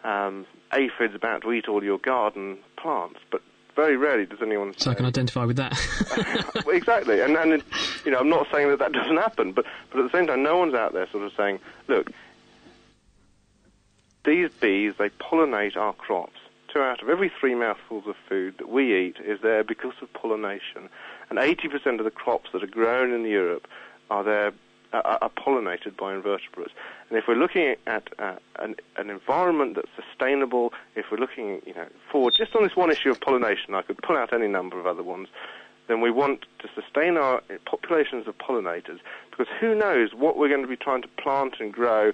Um, 0.05 0.46
aphids 0.72 1.14
about 1.14 1.42
to 1.42 1.53
eat 1.53 1.68
all 1.68 1.84
your 1.84 1.98
garden 1.98 2.59
plants, 2.76 3.20
but 3.30 3.40
very 3.76 3.96
rarely 3.96 4.26
does 4.26 4.40
anyone. 4.42 4.74
So 4.76 4.90
I 4.90 4.94
can 4.94 5.07
identify 5.07 5.44
with 5.44 5.57
that. 5.57 5.72
exactly, 6.68 7.20
and 7.20 7.36
and 7.36 7.62
you 8.05 8.12
know 8.12 8.18
I'm 8.18 8.28
not 8.28 8.46
saying 8.53 8.68
that 8.68 8.78
that 8.78 8.92
doesn't 8.92 9.16
happen, 9.16 9.53
but 9.53 9.64
but 9.90 10.00
at 10.00 10.11
the 10.11 10.16
same 10.16 10.26
time, 10.26 10.42
no 10.42 10.57
one's 10.57 10.74
out 10.74 10.92
there 10.92 11.09
sort 11.11 11.24
of 11.24 11.32
saying, 11.36 11.59
look, 11.88 12.11
these 14.24 14.50
bees, 14.60 14.94
they 14.98 15.10
pollinate 15.10 15.76
our 15.76 15.92
crops. 15.92 16.38
Two 16.72 16.80
out 16.80 17.02
of 17.02 17.08
every 17.08 17.30
three 17.40 17.54
mouthfuls 17.54 18.06
of 18.06 18.16
food 18.28 18.56
that 18.58 18.68
we 18.68 18.96
eat 18.96 19.16
is 19.22 19.40
there 19.42 19.62
because 19.62 19.94
of 20.00 20.12
pollination. 20.12 20.88
and 21.28 21.38
80% 21.38 21.98
of 21.98 22.04
the 22.04 22.10
crops 22.10 22.50
that 22.52 22.62
are 22.62 22.68
grown 22.68 23.12
in 23.12 23.24
Europe 23.24 23.66
are 24.10 24.24
there 24.24 24.52
are, 24.92 25.30
pollinated 25.30 25.96
by 25.96 26.14
invertebrates. 26.14 26.72
And 27.08 27.18
if 27.18 27.26
we're 27.26 27.34
looking 27.34 27.76
at 27.86 28.08
uh, 28.18 28.34
an, 28.58 28.76
an, 28.96 29.10
environment 29.10 29.76
that's 29.76 29.88
sustainable, 29.96 30.72
if 30.94 31.06
we're 31.10 31.18
looking, 31.18 31.62
you 31.66 31.74
know, 31.74 31.86
forward 32.10 32.34
just 32.34 32.54
on 32.54 32.62
this 32.62 32.76
one 32.76 32.90
issue 32.90 33.10
of 33.10 33.20
pollination, 33.20 33.74
I 33.74 33.82
could 33.82 33.98
pull 34.02 34.16
out 34.16 34.32
any 34.32 34.48
number 34.48 34.78
of 34.78 34.86
other 34.86 35.02
ones. 35.02 35.28
Then 35.88 36.00
we 36.00 36.10
want 36.10 36.46
to 36.60 36.68
sustain 36.74 37.16
our 37.16 37.42
populations 37.64 38.28
of 38.28 38.38
pollinators 38.38 39.00
because 39.30 39.48
who 39.60 39.74
knows 39.74 40.14
what 40.14 40.36
we're 40.36 40.48
going 40.48 40.62
to 40.62 40.68
be 40.68 40.76
trying 40.76 41.02
to 41.02 41.08
plant 41.08 41.54
and 41.58 41.72
grow 41.72 42.12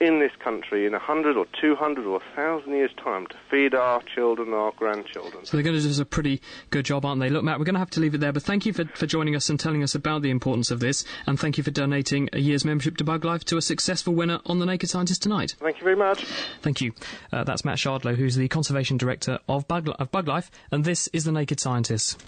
in 0.00 0.18
this 0.18 0.32
country 0.42 0.86
in 0.86 0.92
100 0.92 1.36
or 1.36 1.46
200 1.60 2.06
or 2.06 2.12
1,000 2.12 2.72
years' 2.72 2.90
time 3.02 3.26
to 3.26 3.36
feed 3.50 3.74
our 3.74 4.02
children, 4.14 4.54
our 4.54 4.72
grandchildren. 4.72 5.44
So 5.44 5.56
they're 5.56 5.62
going 5.62 5.76
to 5.76 5.82
do 5.82 5.90
us 5.90 5.98
a 5.98 6.06
pretty 6.06 6.40
good 6.70 6.86
job, 6.86 7.04
aren't 7.04 7.20
they? 7.20 7.28
Look, 7.28 7.44
Matt, 7.44 7.58
we're 7.58 7.66
going 7.66 7.74
to 7.74 7.80
have 7.80 7.90
to 7.90 8.00
leave 8.00 8.14
it 8.14 8.18
there, 8.18 8.32
but 8.32 8.42
thank 8.42 8.64
you 8.64 8.72
for, 8.72 8.86
for 8.94 9.06
joining 9.06 9.36
us 9.36 9.50
and 9.50 9.60
telling 9.60 9.82
us 9.82 9.94
about 9.94 10.22
the 10.22 10.30
importance 10.30 10.70
of 10.70 10.80
this, 10.80 11.04
and 11.26 11.38
thank 11.38 11.58
you 11.58 11.64
for 11.64 11.70
donating 11.70 12.30
a 12.32 12.38
year's 12.38 12.64
membership 12.64 12.96
to 12.96 13.04
Buglife 13.04 13.44
to 13.44 13.58
a 13.58 13.62
successful 13.62 14.14
winner 14.14 14.40
on 14.46 14.58
The 14.58 14.66
Naked 14.66 14.88
Scientist 14.88 15.22
tonight. 15.22 15.54
Thank 15.60 15.78
you 15.78 15.84
very 15.84 15.96
much. 15.96 16.24
Thank 16.62 16.80
you. 16.80 16.92
Uh, 17.30 17.44
that's 17.44 17.64
Matt 17.64 17.76
Shardlow, 17.76 18.16
who's 18.16 18.36
the 18.36 18.48
Conservation 18.48 18.96
Director 18.96 19.38
of 19.48 19.68
Bug, 19.68 19.90
of 19.98 20.10
Buglife, 20.10 20.50
and 20.70 20.84
this 20.84 21.08
is 21.08 21.24
The 21.24 21.32
Naked 21.32 21.60
Scientist. 21.60 22.22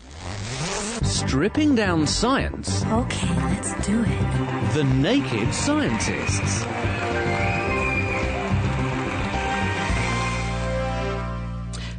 Stripping 1.02 1.74
down 1.74 2.06
science. 2.06 2.84
Okay, 2.84 3.34
let's 3.46 3.86
do 3.86 4.04
it. 4.06 4.74
The 4.74 4.84
Naked 4.84 5.52
Scientists. 5.54 6.64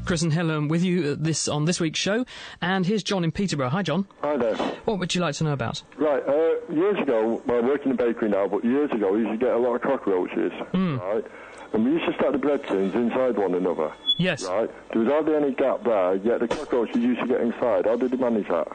Chris 0.05 0.21
and 0.21 0.33
Helen 0.33 0.67
with 0.67 0.83
you 0.83 1.15
this 1.15 1.47
on 1.47 1.65
this 1.65 1.79
week's 1.79 1.99
show, 1.99 2.25
and 2.61 2.85
here's 2.85 3.03
John 3.03 3.23
in 3.23 3.31
Peterborough. 3.31 3.69
Hi, 3.69 3.81
John. 3.83 4.07
Hi 4.21 4.35
there. 4.35 4.55
What 4.85 4.99
would 4.99 5.15
you 5.15 5.21
like 5.21 5.35
to 5.35 5.45
know 5.45 5.53
about? 5.53 5.81
Right, 5.97 6.21
uh, 6.27 6.73
years 6.73 6.99
ago, 7.01 7.41
well, 7.45 7.63
I 7.63 7.65
work 7.65 7.85
in 7.85 7.91
a 7.91 7.95
bakery 7.95 8.29
now, 8.29 8.47
but 8.47 8.65
years 8.65 8.91
ago, 8.91 9.13
we 9.13 9.19
used 9.19 9.31
to 9.31 9.37
get 9.37 9.53
a 9.53 9.57
lot 9.57 9.75
of 9.75 9.81
cockroaches, 9.81 10.51
mm. 10.73 10.99
right? 10.99 11.25
And 11.71 11.85
we 11.85 11.91
used 11.91 12.05
to 12.05 12.13
stack 12.13 12.33
the 12.33 12.37
bread 12.37 12.63
tins 12.67 12.93
inside 12.93 13.37
one 13.37 13.55
another. 13.55 13.91
Yes. 14.17 14.45
Right? 14.45 14.69
There 14.91 15.01
was 15.01 15.09
hardly 15.09 15.35
any 15.35 15.53
gap 15.55 15.83
there, 15.83 16.15
yet 16.17 16.39
the 16.39 16.47
cockroaches 16.47 16.97
used 16.97 17.21
to 17.21 17.27
get 17.27 17.41
inside. 17.41 17.85
How 17.85 17.95
did 17.95 18.11
they 18.11 18.17
manage 18.17 18.47
that? 18.47 18.67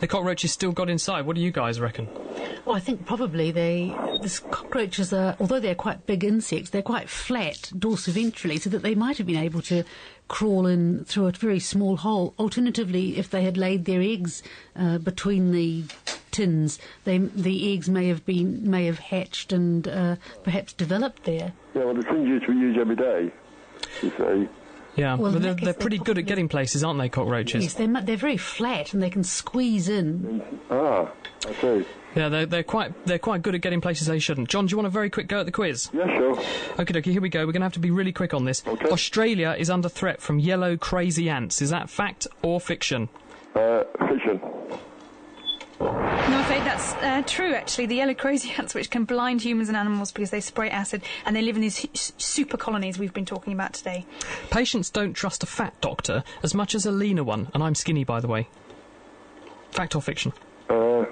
The 0.00 0.08
cockroaches 0.08 0.50
still 0.50 0.72
got 0.72 0.90
inside. 0.90 1.26
What 1.26 1.36
do 1.36 1.42
you 1.42 1.52
guys 1.52 1.80
reckon? 1.80 2.08
Well, 2.64 2.74
I 2.74 2.80
think 2.80 3.06
probably 3.06 3.52
they. 3.52 3.94
The 4.22 4.40
cockroaches 4.50 5.12
are, 5.12 5.36
although 5.38 5.60
they're 5.60 5.76
quite 5.76 6.06
big 6.06 6.24
insects, 6.24 6.70
they're 6.70 6.82
quite 6.82 7.08
flat 7.08 7.70
dorsiventrally, 7.74 8.60
so 8.60 8.68
that 8.70 8.82
they 8.82 8.96
might 8.96 9.18
have 9.18 9.28
been 9.28 9.36
able 9.36 9.62
to 9.62 9.84
crawl 10.30 10.64
in 10.64 11.04
through 11.04 11.26
a 11.26 11.32
very 11.32 11.58
small 11.58 11.96
hole. 11.96 12.32
Alternatively, 12.38 13.18
if 13.18 13.28
they 13.28 13.42
had 13.42 13.56
laid 13.56 13.84
their 13.84 14.00
eggs 14.00 14.44
uh, 14.76 14.96
between 14.98 15.50
the 15.50 15.82
tins, 16.30 16.78
they, 17.04 17.18
the 17.18 17.74
eggs 17.74 17.88
may 17.88 18.06
have 18.06 18.24
been 18.24 18.70
may 18.70 18.86
have 18.86 19.00
hatched 19.00 19.52
and 19.52 19.88
uh, 19.88 20.14
perhaps 20.44 20.72
developed 20.72 21.24
there. 21.24 21.52
Yeah, 21.74 21.84
well, 21.84 21.94
the 21.94 22.04
things 22.04 22.28
which 22.30 22.48
we 22.48 22.54
use 22.54 22.78
every 22.80 22.94
day, 22.94 23.32
you 24.02 24.12
say. 24.16 24.48
Yeah, 24.94 25.16
well, 25.16 25.32
but 25.32 25.42
they're, 25.42 25.54
they're 25.54 25.74
pretty 25.74 25.98
good 25.98 26.18
at 26.18 26.26
getting 26.26 26.48
places, 26.48 26.84
aren't 26.84 27.00
they, 27.00 27.08
cockroaches? 27.08 27.62
Yes, 27.62 27.74
they're, 27.74 28.02
they're 28.02 28.16
very 28.16 28.36
flat 28.36 28.92
and 28.94 29.02
they 29.02 29.10
can 29.10 29.24
squeeze 29.24 29.88
in. 29.88 30.42
Ah, 30.70 31.10
I 31.46 31.52
see. 31.54 31.84
Yeah, 32.14 32.28
they're, 32.28 32.46
they're 32.46 32.62
quite 32.62 33.06
they're 33.06 33.18
quite 33.18 33.42
good 33.42 33.54
at 33.54 33.60
getting 33.60 33.80
places 33.80 34.08
they 34.08 34.18
shouldn't. 34.18 34.48
John, 34.48 34.66
do 34.66 34.72
you 34.72 34.76
want 34.76 34.88
a 34.88 34.90
very 34.90 35.10
quick 35.10 35.28
go 35.28 35.40
at 35.40 35.46
the 35.46 35.52
quiz? 35.52 35.90
Yeah, 35.92 36.06
sure. 36.16 36.38
Okay, 36.78 36.98
okay, 36.98 37.12
here 37.12 37.20
we 37.20 37.28
go. 37.28 37.40
We're 37.40 37.52
going 37.52 37.60
to 37.60 37.66
have 37.66 37.74
to 37.74 37.80
be 37.80 37.90
really 37.90 38.12
quick 38.12 38.34
on 38.34 38.44
this. 38.44 38.62
Okay. 38.66 38.88
Australia 38.88 39.54
is 39.56 39.70
under 39.70 39.88
threat 39.88 40.20
from 40.20 40.38
yellow 40.38 40.76
crazy 40.76 41.30
ants. 41.30 41.62
Is 41.62 41.70
that 41.70 41.88
fact 41.88 42.26
or 42.42 42.60
fiction? 42.60 43.08
Uh, 43.54 43.84
fiction. 44.08 44.40
No, 45.80 45.88
I'm 45.88 46.40
afraid 46.40 46.62
that's 46.62 46.92
uh, 46.94 47.22
true, 47.26 47.54
actually. 47.54 47.86
The 47.86 47.94
yellow 47.96 48.12
crazy 48.12 48.52
ants, 48.58 48.74
which 48.74 48.90
can 48.90 49.04
blind 49.04 49.40
humans 49.42 49.68
and 49.68 49.76
animals 49.76 50.12
because 50.12 50.30
they 50.30 50.40
spray 50.40 50.68
acid, 50.68 51.02
and 51.24 51.34
they 51.34 51.42
live 51.42 51.56
in 51.56 51.62
these 51.62 52.12
super 52.18 52.56
colonies 52.58 52.98
we've 52.98 53.14
been 53.14 53.24
talking 53.24 53.52
about 53.52 53.72
today. 53.72 54.04
Patients 54.50 54.90
don't 54.90 55.14
trust 55.14 55.42
a 55.42 55.46
fat 55.46 55.80
doctor 55.80 56.22
as 56.42 56.54
much 56.54 56.74
as 56.74 56.84
a 56.84 56.92
leaner 56.92 57.24
one, 57.24 57.50
and 57.54 57.62
I'm 57.62 57.74
skinny, 57.74 58.04
by 58.04 58.20
the 58.20 58.28
way. 58.28 58.48
Fact 59.70 59.94
or 59.94 60.02
fiction? 60.02 60.32
Uh, 60.68 61.06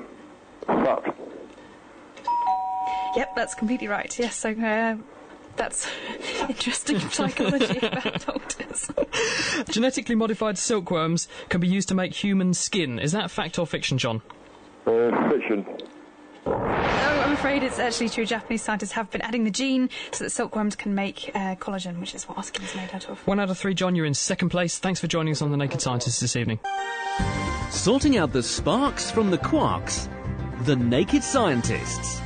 fact. 0.66 1.09
Yep, 3.19 3.35
that's 3.35 3.55
completely 3.57 3.89
right. 3.89 4.16
Yes, 4.16 4.37
so 4.37 4.51
uh, 4.51 4.97
that's 5.57 5.89
interesting 6.49 7.01
psychology 7.11 7.79
about 7.79 8.25
doctors. 8.25 8.93
Genetically 9.69 10.14
modified 10.14 10.57
silkworms 10.57 11.27
can 11.49 11.61
be 11.61 11.66
used 11.66 11.89
to 11.89 11.97
make 11.97 12.14
human 12.14 12.55
skin. 12.55 13.01
Is 13.01 13.11
that 13.11 13.29
fact 13.29 13.59
or 13.59 13.66
fiction, 13.66 13.99
John? 13.99 14.23
Uh, 14.87 15.31
fiction. 15.31 15.66
No, 16.47 16.53
I'm 16.55 17.33
afraid 17.33 17.64
it's 17.64 17.81
actually 17.81 18.09
true. 18.09 18.25
Japanese 18.25 18.62
scientists 18.62 18.93
have 18.93 19.11
been 19.11 19.23
adding 19.23 19.43
the 19.43 19.51
gene 19.51 19.91
so 20.12 20.23
that 20.23 20.31
silkworms 20.31 20.77
can 20.77 20.95
make 20.95 21.33
uh, 21.35 21.57
collagen, 21.57 21.99
which 21.99 22.14
is 22.14 22.29
what 22.29 22.39
our 22.39 22.45
skin 22.45 22.64
is 22.64 22.77
made 22.77 22.91
out 22.95 23.09
of. 23.11 23.19
One 23.27 23.41
out 23.41 23.51
of 23.51 23.59
three, 23.59 23.75
John. 23.75 23.97
You're 23.97 24.07
in 24.07 24.14
second 24.14 24.51
place. 24.51 24.79
Thanks 24.79 25.01
for 25.01 25.09
joining 25.09 25.33
us 25.33 25.43
on 25.43 25.51
The 25.51 25.57
Naked 25.57 25.81
Scientists 25.81 26.21
this 26.21 26.37
evening. 26.37 26.61
Sorting 27.71 28.16
out 28.16 28.33
the 28.33 28.45
sparks 28.45 29.11
from 29.11 29.33
the 29.33 29.39
quarks. 29.39 30.09
The 30.66 30.77
Naked 30.77 31.25
Scientists. 31.25 32.23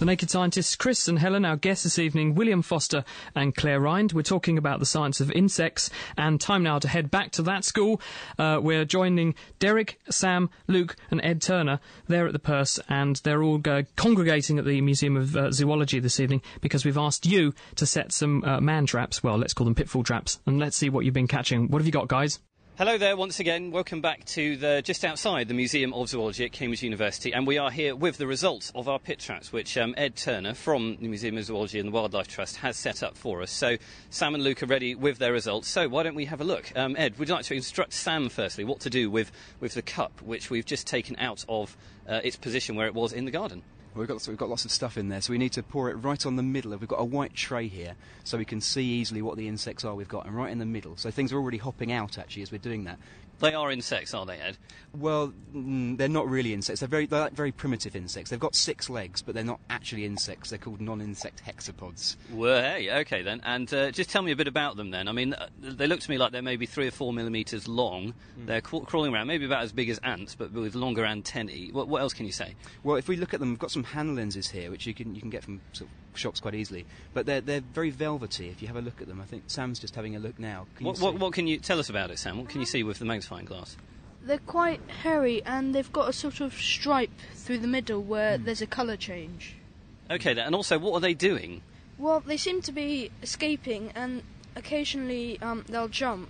The 0.00 0.06
Naked 0.06 0.30
Scientists, 0.30 0.76
Chris 0.76 1.08
and 1.08 1.18
Helen, 1.18 1.44
our 1.44 1.56
guests 1.56 1.84
this 1.84 1.98
evening, 1.98 2.34
William 2.34 2.62
Foster 2.62 3.04
and 3.34 3.54
Claire 3.54 3.80
Rind. 3.80 4.12
We're 4.12 4.22
talking 4.22 4.56
about 4.56 4.80
the 4.80 4.86
science 4.86 5.20
of 5.20 5.30
insects, 5.30 5.90
and 6.16 6.40
time 6.40 6.62
now 6.62 6.78
to 6.78 6.88
head 6.88 7.10
back 7.10 7.32
to 7.32 7.42
that 7.42 7.66
school. 7.66 8.00
Uh, 8.38 8.60
we're 8.62 8.86
joining 8.86 9.34
Derek, 9.58 10.00
Sam, 10.08 10.48
Luke, 10.68 10.96
and 11.10 11.20
Ed 11.22 11.42
Turner 11.42 11.80
there 12.08 12.26
at 12.26 12.32
the 12.32 12.38
Perse, 12.38 12.80
and 12.88 13.16
they're 13.16 13.42
all 13.42 13.60
uh, 13.68 13.82
congregating 13.96 14.58
at 14.58 14.64
the 14.64 14.80
Museum 14.80 15.18
of 15.18 15.36
uh, 15.36 15.52
Zoology 15.52 16.00
this 16.00 16.18
evening 16.18 16.40
because 16.62 16.82
we've 16.82 16.96
asked 16.96 17.26
you 17.26 17.52
to 17.74 17.84
set 17.84 18.10
some 18.10 18.42
uh, 18.44 18.58
man 18.58 18.86
traps. 18.86 19.22
Well, 19.22 19.36
let's 19.36 19.52
call 19.52 19.66
them 19.66 19.74
pitfall 19.74 20.02
traps, 20.02 20.40
and 20.46 20.58
let's 20.58 20.78
see 20.78 20.88
what 20.88 21.04
you've 21.04 21.12
been 21.12 21.28
catching. 21.28 21.68
What 21.68 21.82
have 21.82 21.86
you 21.86 21.92
got, 21.92 22.08
guys? 22.08 22.38
Hello 22.80 22.96
there 22.96 23.14
once 23.14 23.40
again. 23.40 23.72
Welcome 23.72 24.00
back 24.00 24.24
to 24.24 24.56
the 24.56 24.80
just 24.82 25.04
outside 25.04 25.48
the 25.48 25.52
Museum 25.52 25.92
of 25.92 26.08
Zoology 26.08 26.46
at 26.46 26.52
Cambridge 26.52 26.82
University, 26.82 27.30
and 27.30 27.46
we 27.46 27.58
are 27.58 27.70
here 27.70 27.94
with 27.94 28.16
the 28.16 28.26
results 28.26 28.72
of 28.74 28.88
our 28.88 28.98
pit 28.98 29.18
traps, 29.18 29.52
which 29.52 29.76
um, 29.76 29.92
Ed 29.98 30.16
Turner 30.16 30.54
from 30.54 30.96
the 30.98 31.08
Museum 31.08 31.36
of 31.36 31.44
Zoology 31.44 31.78
and 31.78 31.88
the 31.88 31.92
Wildlife 31.92 32.28
Trust 32.28 32.56
has 32.56 32.78
set 32.78 33.02
up 33.02 33.18
for 33.18 33.42
us. 33.42 33.50
So 33.50 33.76
Sam 34.08 34.34
and 34.34 34.42
Luke 34.42 34.62
are 34.62 34.66
ready 34.66 34.94
with 34.94 35.18
their 35.18 35.30
results. 35.30 35.68
So 35.68 35.90
why 35.90 36.04
don't 36.04 36.14
we 36.14 36.24
have 36.24 36.40
a 36.40 36.44
look? 36.44 36.72
Um, 36.74 36.96
Ed, 36.96 37.18
would 37.18 37.28
you 37.28 37.34
like 37.34 37.44
to 37.44 37.54
instruct 37.54 37.92
Sam 37.92 38.30
firstly 38.30 38.64
what 38.64 38.80
to 38.80 38.88
do 38.88 39.10
with 39.10 39.30
with 39.60 39.74
the 39.74 39.82
cup, 39.82 40.22
which 40.22 40.48
we've 40.48 40.64
just 40.64 40.86
taken 40.86 41.16
out 41.18 41.44
of 41.50 41.76
uh, 42.08 42.22
its 42.24 42.36
position 42.36 42.76
where 42.76 42.86
it 42.86 42.94
was 42.94 43.12
in 43.12 43.26
the 43.26 43.30
garden? 43.30 43.62
We've 43.94 44.06
got, 44.06 44.26
we've 44.28 44.36
got 44.36 44.48
lots 44.48 44.64
of 44.64 44.70
stuff 44.70 44.96
in 44.96 45.08
there, 45.08 45.20
so 45.20 45.32
we 45.32 45.38
need 45.38 45.52
to 45.52 45.62
pour 45.62 45.90
it 45.90 45.94
right 45.94 46.24
on 46.24 46.36
the 46.36 46.42
middle. 46.42 46.70
We've 46.76 46.88
got 46.88 47.00
a 47.00 47.04
white 47.04 47.34
tray 47.34 47.66
here, 47.66 47.96
so 48.22 48.38
we 48.38 48.44
can 48.44 48.60
see 48.60 48.84
easily 48.84 49.20
what 49.20 49.36
the 49.36 49.48
insects 49.48 49.84
are 49.84 49.94
we've 49.94 50.08
got, 50.08 50.26
and 50.26 50.36
right 50.36 50.52
in 50.52 50.58
the 50.58 50.66
middle. 50.66 50.96
So 50.96 51.10
things 51.10 51.32
are 51.32 51.36
already 51.36 51.58
hopping 51.58 51.90
out, 51.90 52.16
actually, 52.16 52.42
as 52.42 52.52
we're 52.52 52.58
doing 52.58 52.84
that. 52.84 52.98
They 53.40 53.54
are 53.54 53.70
insects, 53.70 54.14
are 54.14 54.26
they, 54.26 54.38
Ed? 54.38 54.56
Well, 54.96 55.32
mm, 55.54 55.96
they're 55.96 56.08
not 56.08 56.28
really 56.28 56.52
insects. 56.52 56.80
They're 56.80 56.88
very, 56.88 57.06
they're 57.06 57.20
like 57.20 57.32
very 57.32 57.52
primitive 57.52 57.96
insects. 57.96 58.30
They've 58.30 58.40
got 58.40 58.54
six 58.54 58.90
legs, 58.90 59.22
but 59.22 59.34
they're 59.34 59.44
not 59.44 59.60
actually 59.70 60.04
insects. 60.04 60.50
They're 60.50 60.58
called 60.58 60.80
non-insect 60.80 61.42
hexapods. 61.44 62.16
Well, 62.32 62.60
hey, 62.60 62.90
okay 63.00 63.22
then. 63.22 63.40
And 63.44 63.72
uh, 63.72 63.90
just 63.92 64.10
tell 64.10 64.22
me 64.22 64.32
a 64.32 64.36
bit 64.36 64.48
about 64.48 64.76
them 64.76 64.90
then. 64.90 65.08
I 65.08 65.12
mean, 65.12 65.34
uh, 65.34 65.48
they 65.60 65.86
look 65.86 66.00
to 66.00 66.10
me 66.10 66.18
like 66.18 66.32
they're 66.32 66.42
maybe 66.42 66.66
three 66.66 66.88
or 66.88 66.90
four 66.90 67.12
millimetres 67.12 67.68
long. 67.68 68.14
Mm. 68.38 68.46
They're 68.46 68.60
ca- 68.60 68.80
crawling 68.80 69.14
around, 69.14 69.28
maybe 69.28 69.44
about 69.44 69.62
as 69.62 69.72
big 69.72 69.88
as 69.90 69.98
ants, 69.98 70.34
but 70.34 70.52
with 70.52 70.74
longer 70.74 71.04
antennae. 71.04 71.70
What, 71.72 71.88
what, 71.88 72.02
else 72.02 72.12
can 72.12 72.26
you 72.26 72.32
say? 72.32 72.54
Well, 72.82 72.96
if 72.96 73.08
we 73.08 73.16
look 73.16 73.32
at 73.32 73.40
them, 73.40 73.50
we've 73.50 73.58
got 73.58 73.70
some 73.70 73.84
hand 73.84 74.16
lenses 74.16 74.50
here, 74.50 74.70
which 74.70 74.86
you 74.86 74.94
can 74.94 75.14
you 75.14 75.20
can 75.20 75.30
get 75.30 75.44
from 75.44 75.60
sort 75.72 75.88
of 75.88 76.09
shops 76.14 76.40
quite 76.40 76.54
easily. 76.54 76.86
But 77.14 77.26
they're 77.26 77.40
they're 77.40 77.60
very 77.60 77.90
velvety. 77.90 78.48
If 78.48 78.60
you 78.62 78.68
have 78.68 78.76
a 78.76 78.80
look 78.82 79.00
at 79.00 79.08
them, 79.08 79.20
I 79.20 79.24
think 79.24 79.44
Sam's 79.46 79.78
just 79.78 79.94
having 79.94 80.16
a 80.16 80.18
look 80.18 80.38
now. 80.38 80.66
What, 80.80 80.98
what, 80.98 81.14
what 81.18 81.32
can 81.32 81.46
you 81.46 81.58
tell 81.58 81.78
us 81.78 81.88
about 81.88 82.10
it, 82.10 82.18
Sam? 82.18 82.38
What 82.38 82.48
can 82.48 82.60
you 82.60 82.66
see 82.66 82.82
with 82.82 82.98
the 82.98 83.04
magnifying 83.04 83.46
glass? 83.46 83.76
They're 84.22 84.38
quite 84.38 84.80
hairy 85.02 85.42
and 85.44 85.74
they've 85.74 85.92
got 85.92 86.08
a 86.08 86.12
sort 86.12 86.40
of 86.40 86.52
stripe 86.54 87.10
through 87.34 87.58
the 87.58 87.68
middle 87.68 88.02
where 88.02 88.36
Hmm. 88.36 88.44
there's 88.44 88.60
a 88.62 88.66
colour 88.66 88.96
change. 88.96 89.54
Okay. 90.10 90.38
And 90.38 90.54
also, 90.54 90.78
what 90.78 90.92
are 90.94 91.00
they 91.00 91.14
doing? 91.14 91.62
Well, 91.96 92.20
they 92.20 92.36
seem 92.36 92.60
to 92.62 92.72
be 92.72 93.10
escaping 93.22 93.92
and 93.94 94.22
occasionally 94.56 95.38
um, 95.40 95.64
they'll 95.68 95.88
jump, 95.88 96.28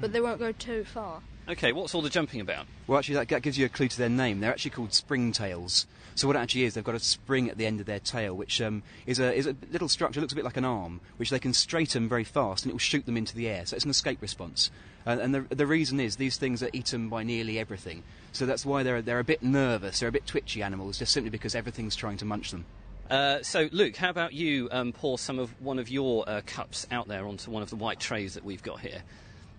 but 0.00 0.12
they 0.12 0.20
won't 0.20 0.38
go 0.38 0.52
too 0.52 0.84
far. 0.84 1.22
Okay, 1.48 1.72
what's 1.72 1.94
all 1.94 2.02
the 2.02 2.10
jumping 2.10 2.40
about? 2.40 2.66
Well, 2.86 2.98
actually, 2.98 3.16
that, 3.16 3.28
that 3.28 3.42
gives 3.42 3.58
you 3.58 3.66
a 3.66 3.68
clue 3.68 3.88
to 3.88 3.98
their 3.98 4.08
name. 4.08 4.40
They're 4.40 4.50
actually 4.50 4.70
called 4.70 4.90
springtails. 4.90 5.86
So 6.14 6.26
what 6.26 6.36
it 6.36 6.40
actually 6.40 6.64
is, 6.64 6.74
they've 6.74 6.84
got 6.84 6.94
a 6.94 7.00
spring 7.00 7.48
at 7.50 7.58
the 7.58 7.66
end 7.66 7.80
of 7.80 7.86
their 7.86 7.98
tail, 7.98 8.36
which 8.36 8.60
um, 8.60 8.82
is, 9.06 9.18
a, 9.18 9.34
is 9.34 9.46
a 9.46 9.56
little 9.72 9.88
structure, 9.88 10.20
looks 10.20 10.32
a 10.32 10.36
bit 10.36 10.44
like 10.44 10.56
an 10.56 10.64
arm, 10.64 11.00
which 11.16 11.30
they 11.30 11.38
can 11.38 11.52
straighten 11.52 12.08
very 12.08 12.22
fast, 12.22 12.64
and 12.64 12.70
it 12.70 12.74
will 12.74 12.78
shoot 12.78 13.06
them 13.06 13.16
into 13.16 13.34
the 13.34 13.48
air. 13.48 13.66
So 13.66 13.74
it's 13.74 13.84
an 13.84 13.90
escape 13.90 14.22
response. 14.22 14.70
Uh, 15.06 15.18
and 15.20 15.34
the, 15.34 15.40
the 15.54 15.66
reason 15.66 15.98
is 15.98 16.16
these 16.16 16.36
things 16.36 16.62
are 16.62 16.70
eaten 16.72 17.08
by 17.08 17.24
nearly 17.24 17.58
everything. 17.58 18.04
So 18.32 18.46
that's 18.46 18.64
why 18.64 18.82
they're, 18.82 19.02
they're 19.02 19.18
a 19.18 19.24
bit 19.24 19.42
nervous, 19.42 20.00
they're 20.00 20.08
a 20.08 20.12
bit 20.12 20.26
twitchy 20.26 20.62
animals, 20.62 20.98
just 20.98 21.12
simply 21.12 21.30
because 21.30 21.54
everything's 21.54 21.96
trying 21.96 22.18
to 22.18 22.24
munch 22.24 22.52
them. 22.52 22.66
Uh, 23.10 23.42
so, 23.42 23.68
Luke, 23.72 23.96
how 23.96 24.10
about 24.10 24.32
you 24.32 24.68
um, 24.70 24.92
pour 24.92 25.18
some 25.18 25.38
of 25.38 25.50
one 25.60 25.78
of 25.78 25.90
your 25.90 26.28
uh, 26.28 26.40
cups 26.46 26.86
out 26.90 27.08
there 27.08 27.26
onto 27.26 27.50
one 27.50 27.62
of 27.62 27.70
the 27.70 27.76
white 27.76 28.00
trays 28.00 28.34
that 28.34 28.44
we've 28.44 28.62
got 28.62 28.80
here? 28.80 29.02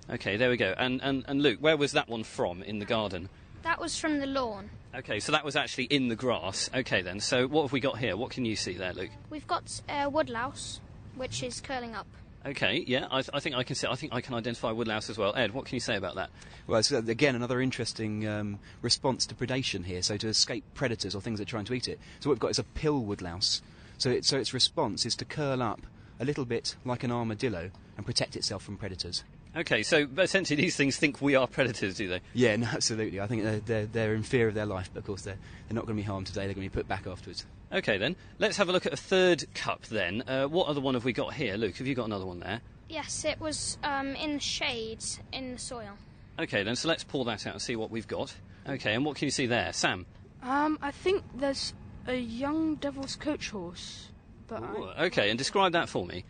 Okay, 0.09 0.37
there 0.37 0.49
we 0.49 0.57
go. 0.57 0.73
And, 0.77 1.01
and, 1.01 1.23
and 1.27 1.41
Luke, 1.41 1.59
where 1.59 1.77
was 1.77 1.93
that 1.93 2.09
one 2.09 2.23
from 2.23 2.61
in 2.63 2.79
the 2.79 2.85
garden? 2.85 3.29
That 3.63 3.79
was 3.79 3.97
from 3.97 4.19
the 4.19 4.25
lawn. 4.25 4.69
Okay, 4.93 5.19
so 5.19 5.31
that 5.31 5.45
was 5.45 5.55
actually 5.55 5.85
in 5.85 6.09
the 6.09 6.15
grass. 6.15 6.69
Okay, 6.75 7.01
then. 7.01 7.19
So 7.19 7.47
what 7.47 7.63
have 7.63 7.71
we 7.71 7.79
got 7.79 7.97
here? 7.97 8.17
What 8.17 8.31
can 8.31 8.45
you 8.45 8.55
see 8.55 8.73
there, 8.73 8.93
Luke? 8.93 9.09
We've 9.29 9.47
got 9.47 9.81
a 9.89 10.09
woodlouse, 10.09 10.81
which 11.15 11.41
is 11.41 11.61
curling 11.61 11.95
up. 11.95 12.07
Okay, 12.45 12.83
yeah, 12.85 13.07
I, 13.09 13.23
I 13.33 13.39
think 13.39 13.55
I 13.55 13.63
can 13.63 13.77
see. 13.77 13.87
I 13.87 13.95
think 13.95 14.13
I 14.13 14.19
can 14.19 14.33
identify 14.33 14.71
woodlouse 14.71 15.09
as 15.09 15.17
well. 15.17 15.33
Ed, 15.33 15.53
what 15.53 15.65
can 15.65 15.75
you 15.75 15.79
say 15.79 15.95
about 15.95 16.15
that? 16.15 16.29
Well, 16.67 16.77
it's 16.79 16.91
uh, 16.91 16.97
again 16.97 17.35
another 17.35 17.61
interesting 17.61 18.27
um, 18.27 18.59
response 18.81 19.25
to 19.27 19.35
predation 19.35 19.85
here. 19.85 20.01
So 20.01 20.17
to 20.17 20.27
escape 20.27 20.65
predators 20.73 21.15
or 21.15 21.21
things 21.21 21.39
that 21.39 21.47
are 21.47 21.49
trying 21.49 21.65
to 21.65 21.73
eat 21.73 21.87
it. 21.87 21.99
So 22.19 22.29
what 22.29 22.35
we've 22.35 22.41
got 22.41 22.51
is 22.51 22.59
a 22.59 22.63
pill 22.63 22.99
woodlouse. 22.99 23.61
So 23.97 24.09
it, 24.09 24.25
so 24.25 24.37
its 24.37 24.53
response 24.53 25.05
is 25.05 25.15
to 25.15 25.25
curl 25.25 25.63
up 25.63 25.87
a 26.19 26.25
little 26.25 26.43
bit 26.43 26.75
like 26.83 27.05
an 27.05 27.11
armadillo 27.11 27.71
and 27.95 28.05
protect 28.05 28.35
itself 28.35 28.63
from 28.63 28.75
predators. 28.75 29.23
Okay, 29.55 29.83
so 29.83 30.07
essentially 30.17 30.59
these 30.59 30.75
things 30.75 30.97
think 30.97 31.21
we 31.21 31.35
are 31.35 31.45
predators, 31.47 31.95
do 31.95 32.07
they? 32.07 32.21
Yeah, 32.33 32.55
no, 32.55 32.67
absolutely. 32.67 33.21
I 33.21 33.27
think 33.27 33.43
they're, 33.43 33.59
they're, 33.59 33.85
they're 33.85 34.13
in 34.15 34.23
fear 34.23 34.47
of 34.47 34.55
their 34.55 34.65
life, 34.65 34.89
but 34.93 35.01
of 35.01 35.05
course 35.05 35.21
they're, 35.21 35.37
they're 35.67 35.75
not 35.75 35.85
going 35.85 35.95
to 35.95 36.01
be 36.01 36.07
harmed 36.07 36.25
today. 36.27 36.45
They're 36.45 36.55
going 36.55 36.67
to 36.67 36.73
be 36.75 36.79
put 36.81 36.87
back 36.87 37.05
afterwards. 37.05 37.45
Okay, 37.71 37.97
then. 37.99 38.15
Let's 38.39 38.57
have 38.57 38.67
a 38.69 38.71
look 38.71 38.85
at 38.87 38.93
a 38.93 38.97
third 38.97 39.45
cup 39.53 39.83
then. 39.83 40.23
Uh, 40.27 40.45
what 40.45 40.67
other 40.67 40.81
one 40.81 40.95
have 40.95 41.05
we 41.05 41.13
got 41.13 41.33
here? 41.35 41.55
Luke, 41.55 41.75
have 41.77 41.85
you 41.85 41.93
got 41.93 42.05
another 42.05 42.25
one 42.25 42.39
there? 42.39 42.61
Yes, 42.89 43.25
it 43.25 43.39
was 43.39 43.77
um, 43.83 44.15
in 44.15 44.33
the 44.35 44.39
shade 44.39 45.03
in 45.31 45.53
the 45.53 45.59
soil. 45.59 45.97
Okay, 46.39 46.63
then, 46.63 46.75
so 46.75 46.87
let's 46.87 47.03
pull 47.03 47.23
that 47.25 47.45
out 47.45 47.53
and 47.53 47.61
see 47.61 47.75
what 47.75 47.91
we've 47.91 48.07
got. 48.07 48.33
Okay, 48.67 48.93
and 48.95 49.05
what 49.05 49.17
can 49.17 49.25
you 49.27 49.31
see 49.31 49.45
there? 49.45 49.71
Sam? 49.73 50.05
Um, 50.41 50.79
I 50.81 50.89
think 50.91 51.23
there's 51.35 51.73
a 52.07 52.15
young 52.15 52.75
devil's 52.75 53.15
coach 53.15 53.49
horse. 53.51 54.07
But 54.47 54.63
I- 54.63 55.05
okay, 55.05 55.29
and 55.29 55.37
describe 55.37 55.73
that 55.73 55.89
for 55.89 56.05
me. 56.05 56.25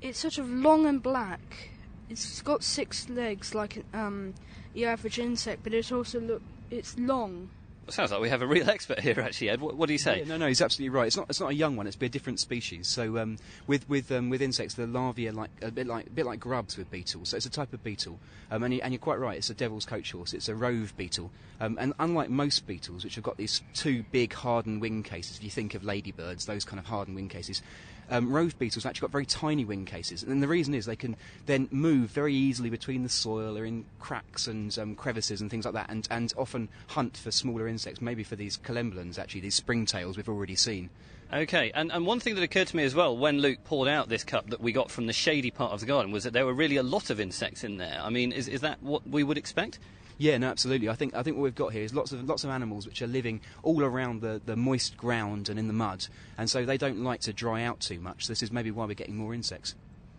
it's 0.00 0.18
sort 0.20 0.38
of 0.38 0.48
long 0.48 0.86
and 0.86 1.02
black. 1.02 1.70
It's 2.10 2.42
got 2.42 2.62
six 2.62 3.08
legs 3.08 3.54
like 3.54 3.84
um, 3.92 4.34
your 4.74 4.90
average 4.90 5.18
insect, 5.18 5.62
but 5.62 5.74
it's 5.74 5.92
also 5.92 6.20
look 6.20 6.42
it's 6.70 6.98
long. 6.98 7.50
Sounds 7.90 8.12
like 8.12 8.20
we 8.20 8.28
have 8.28 8.42
a 8.42 8.46
real 8.46 8.68
expert 8.70 9.00
here, 9.00 9.18
actually, 9.18 9.48
Ed. 9.48 9.62
What, 9.62 9.74
what 9.74 9.86
do 9.86 9.94
you 9.94 9.98
say? 9.98 10.18
Yeah, 10.18 10.26
no, 10.26 10.36
no, 10.36 10.46
he's 10.46 10.60
absolutely 10.60 10.90
right. 10.90 11.06
It's 11.06 11.16
not, 11.16 11.26
it's 11.30 11.40
not 11.40 11.50
a 11.50 11.54
young 11.54 11.74
one. 11.74 11.86
It's 11.86 11.96
a 12.00 12.08
different 12.08 12.38
species. 12.38 12.86
So 12.86 13.16
um, 13.18 13.38
with 13.66 13.88
with 13.88 14.12
um, 14.12 14.28
with 14.28 14.42
insects, 14.42 14.74
the 14.74 14.86
larvae 14.86 15.28
are 15.28 15.32
like 15.32 15.50
a 15.62 15.70
bit 15.70 15.86
like 15.86 16.06
a 16.06 16.10
bit 16.10 16.26
like 16.26 16.38
grubs 16.38 16.76
with 16.76 16.90
beetles. 16.90 17.30
So 17.30 17.38
it's 17.38 17.46
a 17.46 17.50
type 17.50 17.72
of 17.72 17.82
beetle, 17.82 18.18
um, 18.50 18.62
and, 18.62 18.74
you, 18.74 18.80
and 18.82 18.92
you're 18.92 19.00
quite 19.00 19.18
right. 19.18 19.38
It's 19.38 19.50
a 19.50 19.54
devil's 19.54 19.86
coach 19.86 20.12
horse. 20.12 20.34
It's 20.34 20.48
a 20.48 20.54
rove 20.54 20.94
beetle, 20.96 21.30
um, 21.60 21.78
and 21.80 21.94
unlike 21.98 22.28
most 22.28 22.66
beetles, 22.66 23.04
which 23.04 23.14
have 23.14 23.24
got 23.24 23.38
these 23.38 23.62
two 23.74 24.04
big 24.12 24.34
hardened 24.34 24.82
wing 24.82 25.02
cases, 25.02 25.38
if 25.38 25.44
you 25.44 25.50
think 25.50 25.74
of 25.74 25.82
ladybirds, 25.82 26.44
those 26.44 26.64
kind 26.64 26.78
of 26.78 26.86
hardened 26.86 27.16
wing 27.16 27.28
cases. 27.28 27.62
Um, 28.10 28.32
rove 28.32 28.58
beetles 28.58 28.84
have 28.84 28.90
actually 28.90 29.06
got 29.06 29.12
very 29.12 29.26
tiny 29.26 29.64
wing 29.64 29.84
cases, 29.84 30.22
and 30.22 30.42
the 30.42 30.48
reason 30.48 30.74
is 30.74 30.86
they 30.86 30.96
can 30.96 31.16
then 31.46 31.68
move 31.70 32.10
very 32.10 32.34
easily 32.34 32.70
between 32.70 33.02
the 33.02 33.08
soil 33.08 33.58
or 33.58 33.64
in 33.64 33.84
cracks 34.00 34.46
and 34.46 34.76
um, 34.78 34.94
crevices 34.94 35.40
and 35.40 35.50
things 35.50 35.64
like 35.64 35.74
that, 35.74 35.90
and, 35.90 36.08
and 36.10 36.32
often 36.36 36.68
hunt 36.88 37.16
for 37.16 37.30
smaller 37.30 37.68
insects, 37.68 38.00
maybe 38.00 38.24
for 38.24 38.36
these 38.36 38.56
collembolans, 38.58 39.18
actually, 39.18 39.40
these 39.40 39.60
springtails 39.60 40.16
we've 40.16 40.28
already 40.28 40.56
seen. 40.56 40.88
Okay, 41.30 41.70
and, 41.74 41.92
and 41.92 42.06
one 42.06 42.20
thing 42.20 42.34
that 42.36 42.42
occurred 42.42 42.68
to 42.68 42.76
me 42.76 42.84
as 42.84 42.94
well 42.94 43.14
when 43.14 43.40
Luke 43.40 43.58
poured 43.64 43.88
out 43.88 44.08
this 44.08 44.24
cup 44.24 44.48
that 44.48 44.62
we 44.62 44.72
got 44.72 44.90
from 44.90 45.06
the 45.06 45.12
shady 45.12 45.50
part 45.50 45.72
of 45.72 45.80
the 45.80 45.86
garden 45.86 46.10
was 46.10 46.24
that 46.24 46.32
there 46.32 46.46
were 46.46 46.54
really 46.54 46.76
a 46.76 46.82
lot 46.82 47.10
of 47.10 47.20
insects 47.20 47.64
in 47.64 47.76
there. 47.76 48.00
I 48.02 48.08
mean, 48.08 48.32
is, 48.32 48.48
is 48.48 48.62
that 48.62 48.82
what 48.82 49.06
we 49.06 49.22
would 49.22 49.36
expect? 49.36 49.78
Yeah, 50.18 50.36
no, 50.36 50.48
absolutely. 50.48 50.88
I 50.88 50.94
think 50.94 51.14
I 51.14 51.22
think 51.22 51.36
what 51.36 51.44
we've 51.44 51.54
got 51.54 51.72
here 51.72 51.82
is 51.82 51.94
lots 51.94 52.12
of 52.12 52.22
lots 52.28 52.44
of 52.44 52.50
animals 52.50 52.86
which 52.86 53.00
are 53.00 53.06
living 53.06 53.40
all 53.62 53.82
around 53.82 54.20
the, 54.20 54.40
the 54.44 54.56
moist 54.56 54.96
ground 54.96 55.48
and 55.48 55.58
in 55.58 55.68
the 55.68 55.72
mud, 55.72 56.06
and 56.36 56.50
so 56.50 56.64
they 56.64 56.76
don't 56.76 57.02
like 57.02 57.20
to 57.20 57.32
dry 57.32 57.62
out 57.62 57.80
too 57.80 58.00
much. 58.00 58.26
This 58.26 58.42
is 58.42 58.50
maybe 58.50 58.72
why 58.72 58.84
we're 58.84 58.94
getting 58.94 59.16
more 59.16 59.32
insects. 59.32 59.74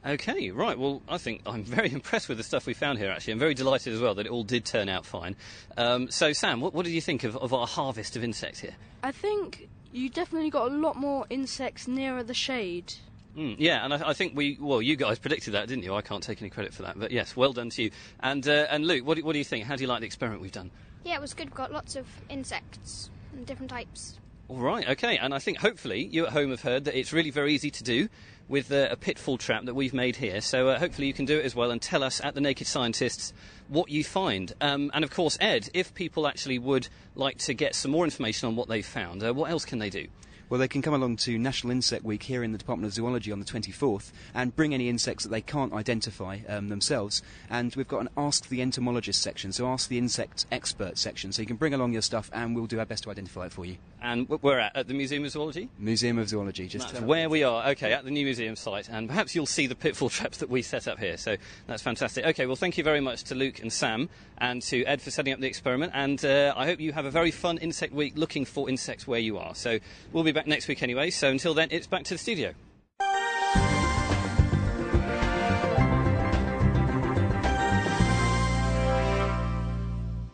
Okay, 0.05 0.49
right. 0.51 0.79
Well, 0.79 1.01
I 1.09 1.17
think 1.17 1.41
I'm 1.45 1.63
very 1.65 1.91
impressed 1.93 2.29
with 2.29 2.37
the 2.37 2.43
stuff 2.43 2.65
we 2.65 2.73
found 2.73 2.99
here, 2.99 3.11
actually. 3.11 3.33
I'm 3.33 3.39
very 3.39 3.53
delighted 3.53 3.93
as 3.93 3.99
well 3.99 4.15
that 4.15 4.25
it 4.25 4.31
all 4.31 4.45
did 4.45 4.63
turn 4.63 4.87
out 4.87 5.05
fine. 5.05 5.35
Um, 5.75 6.09
so, 6.09 6.31
Sam, 6.31 6.61
what, 6.61 6.73
what 6.73 6.85
did 6.85 6.93
you 6.93 7.01
think 7.01 7.25
of, 7.25 7.35
of 7.35 7.53
our 7.53 7.67
harvest 7.67 8.15
of 8.15 8.23
insects 8.23 8.59
here? 8.59 8.75
I 9.03 9.11
think 9.11 9.67
you 9.91 10.09
definitely 10.09 10.51
got 10.51 10.71
a 10.71 10.75
lot 10.75 10.95
more 10.95 11.25
insects 11.29 11.87
nearer 11.87 12.23
the 12.23 12.33
shade. 12.33 12.93
Mm, 13.37 13.55
yeah, 13.59 13.83
and 13.83 13.93
I, 13.93 14.09
I 14.09 14.13
think 14.13 14.35
we, 14.35 14.57
well, 14.59 14.81
you 14.81 14.95
guys 14.95 15.19
predicted 15.19 15.53
that, 15.53 15.67
didn't 15.67 15.83
you? 15.83 15.93
I 15.93 16.01
can't 16.01 16.23
take 16.23 16.41
any 16.41 16.49
credit 16.49 16.73
for 16.73 16.81
that, 16.83 16.99
but 16.99 17.11
yes, 17.11 17.35
well 17.35 17.53
done 17.53 17.69
to 17.71 17.83
you. 17.83 17.91
And, 18.19 18.47
uh, 18.47 18.67
and 18.69 18.85
Luke, 18.85 19.05
what 19.05 19.17
do, 19.17 19.23
what 19.23 19.33
do 19.33 19.39
you 19.39 19.45
think? 19.45 19.65
How 19.65 19.75
do 19.75 19.83
you 19.83 19.87
like 19.87 20.01
the 20.01 20.07
experiment 20.07 20.41
we've 20.41 20.51
done? 20.51 20.71
Yeah, 21.03 21.15
it 21.15 21.21
was 21.21 21.33
good. 21.33 21.47
We've 21.47 21.55
got 21.55 21.71
lots 21.71 21.95
of 21.95 22.07
insects 22.29 23.09
and 23.33 23.45
different 23.45 23.69
types. 23.69 24.19
All 24.49 24.57
right, 24.57 24.89
okay, 24.89 25.17
and 25.17 25.33
I 25.33 25.37
think 25.37 25.59
hopefully 25.59 26.09
you 26.11 26.25
at 26.25 26.33
home 26.33 26.49
have 26.49 26.63
heard 26.63 26.85
that 26.85 26.97
it's 26.97 27.13
really 27.13 27.29
very 27.29 27.53
easy 27.53 27.69
to 27.69 27.83
do 27.83 28.09
with 28.47 28.71
uh, 28.71 28.87
a 28.89 28.95
pitfall 28.95 29.37
trap 29.37 29.65
that 29.65 29.75
we've 29.75 29.93
made 29.93 30.15
here. 30.15 30.41
So 30.41 30.69
uh, 30.69 30.79
hopefully 30.79 31.05
you 31.05 31.13
can 31.13 31.25
do 31.25 31.37
it 31.37 31.45
as 31.45 31.55
well 31.55 31.69
and 31.69 31.79
tell 31.79 32.03
us 32.03 32.19
at 32.19 32.33
the 32.33 32.41
Naked 32.41 32.65
Scientists 32.65 33.31
what 33.67 33.89
you 33.89 34.03
find. 34.03 34.51
Um, 34.59 34.89
and 34.95 35.03
of 35.03 35.11
course, 35.11 35.37
Ed, 35.39 35.69
if 35.75 35.93
people 35.93 36.27
actually 36.27 36.57
would 36.57 36.87
like 37.13 37.37
to 37.39 37.53
get 37.53 37.75
some 37.75 37.91
more 37.91 38.05
information 38.05 38.47
on 38.47 38.55
what 38.55 38.67
they've 38.67 38.83
found, 38.83 39.23
uh, 39.23 39.35
what 39.35 39.51
else 39.51 39.65
can 39.65 39.77
they 39.77 39.91
do? 39.91 40.07
Well, 40.49 40.59
they 40.59 40.67
can 40.67 40.81
come 40.81 40.95
along 40.95 41.17
to 41.17 41.37
National 41.37 41.69
Insect 41.69 42.03
Week 42.03 42.23
here 42.23 42.43
in 42.43 42.51
the 42.51 42.57
Department 42.57 42.87
of 42.87 42.93
Zoology 42.93 43.31
on 43.31 43.39
the 43.39 43.45
24th 43.45 44.11
and 44.33 44.55
bring 44.55 44.73
any 44.73 44.89
insects 44.89 45.23
that 45.23 45.29
they 45.29 45.41
can't 45.41 45.71
identify 45.73 46.39
um, 46.47 46.69
themselves. 46.69 47.21
And 47.51 47.75
we've 47.75 47.87
got 47.87 48.01
an 48.01 48.09
Ask 48.17 48.49
the 48.49 48.59
Entomologist 48.63 49.21
section, 49.21 49.51
so 49.51 49.67
Ask 49.67 49.89
the 49.89 49.99
Insect 49.99 50.47
Expert 50.51 50.97
section. 50.97 51.31
So 51.31 51.43
you 51.43 51.45
can 51.45 51.55
bring 51.55 51.75
along 51.75 51.93
your 51.93 52.01
stuff 52.01 52.31
and 52.33 52.55
we'll 52.55 52.65
do 52.65 52.79
our 52.79 52.85
best 52.87 53.03
to 53.03 53.11
identify 53.11 53.45
it 53.45 53.51
for 53.51 53.63
you. 53.63 53.77
And 54.01 54.27
we're 54.27 54.57
at, 54.57 54.75
at 54.75 54.87
the 54.87 54.93
Museum 54.95 55.23
of 55.25 55.31
Zoology? 55.31 55.69
Museum 55.77 56.17
of 56.17 56.29
Zoology, 56.29 56.67
just 56.67 56.93
That's 56.93 57.05
where 57.05 57.29
we 57.29 57.43
are, 57.43 57.67
okay, 57.69 57.93
at 57.93 58.05
the 58.05 58.11
new 58.11 58.23
museum 58.23 58.55
site, 58.55 58.89
and 58.89 59.07
perhaps 59.07 59.35
you'll 59.35 59.45
see 59.45 59.67
the 59.67 59.75
pitfall 59.75 60.09
traps 60.09 60.37
that 60.39 60.49
we 60.49 60.63
set 60.63 60.87
up 60.87 60.97
here. 60.97 61.17
So 61.17 61.35
that's 61.67 61.83
fantastic. 61.83 62.25
Okay, 62.25 62.47
well, 62.47 62.55
thank 62.55 62.77
you 62.77 62.83
very 62.83 63.01
much 63.01 63.25
to 63.25 63.35
Luke 63.35 63.59
and 63.59 63.71
Sam 63.71 64.09
and 64.39 64.61
to 64.63 64.83
Ed 64.85 65.01
for 65.01 65.11
setting 65.11 65.33
up 65.33 65.39
the 65.41 65.47
experiment. 65.47 65.91
And 65.93 66.23
uh, 66.23 66.53
I 66.55 66.65
hope 66.65 66.79
you 66.79 66.93
have 66.93 67.05
a 67.05 67.11
very 67.11 67.31
fun 67.31 67.57
insect 67.57 67.93
week 67.93 68.13
looking 68.17 68.45
for 68.45 68.69
insects 68.69 69.05
where 69.05 69.19
you 69.19 69.37
are. 69.37 69.53
So 69.53 69.79
we'll 70.13 70.23
be 70.23 70.31
back 70.31 70.38
next 70.47 70.67
week 70.67 70.83
anyway. 70.83 71.09
So 71.09 71.29
until 71.29 71.53
then, 71.53 71.69
it's 71.71 71.87
back 71.87 72.03
to 72.05 72.13
the 72.13 72.17
studio. 72.17 72.53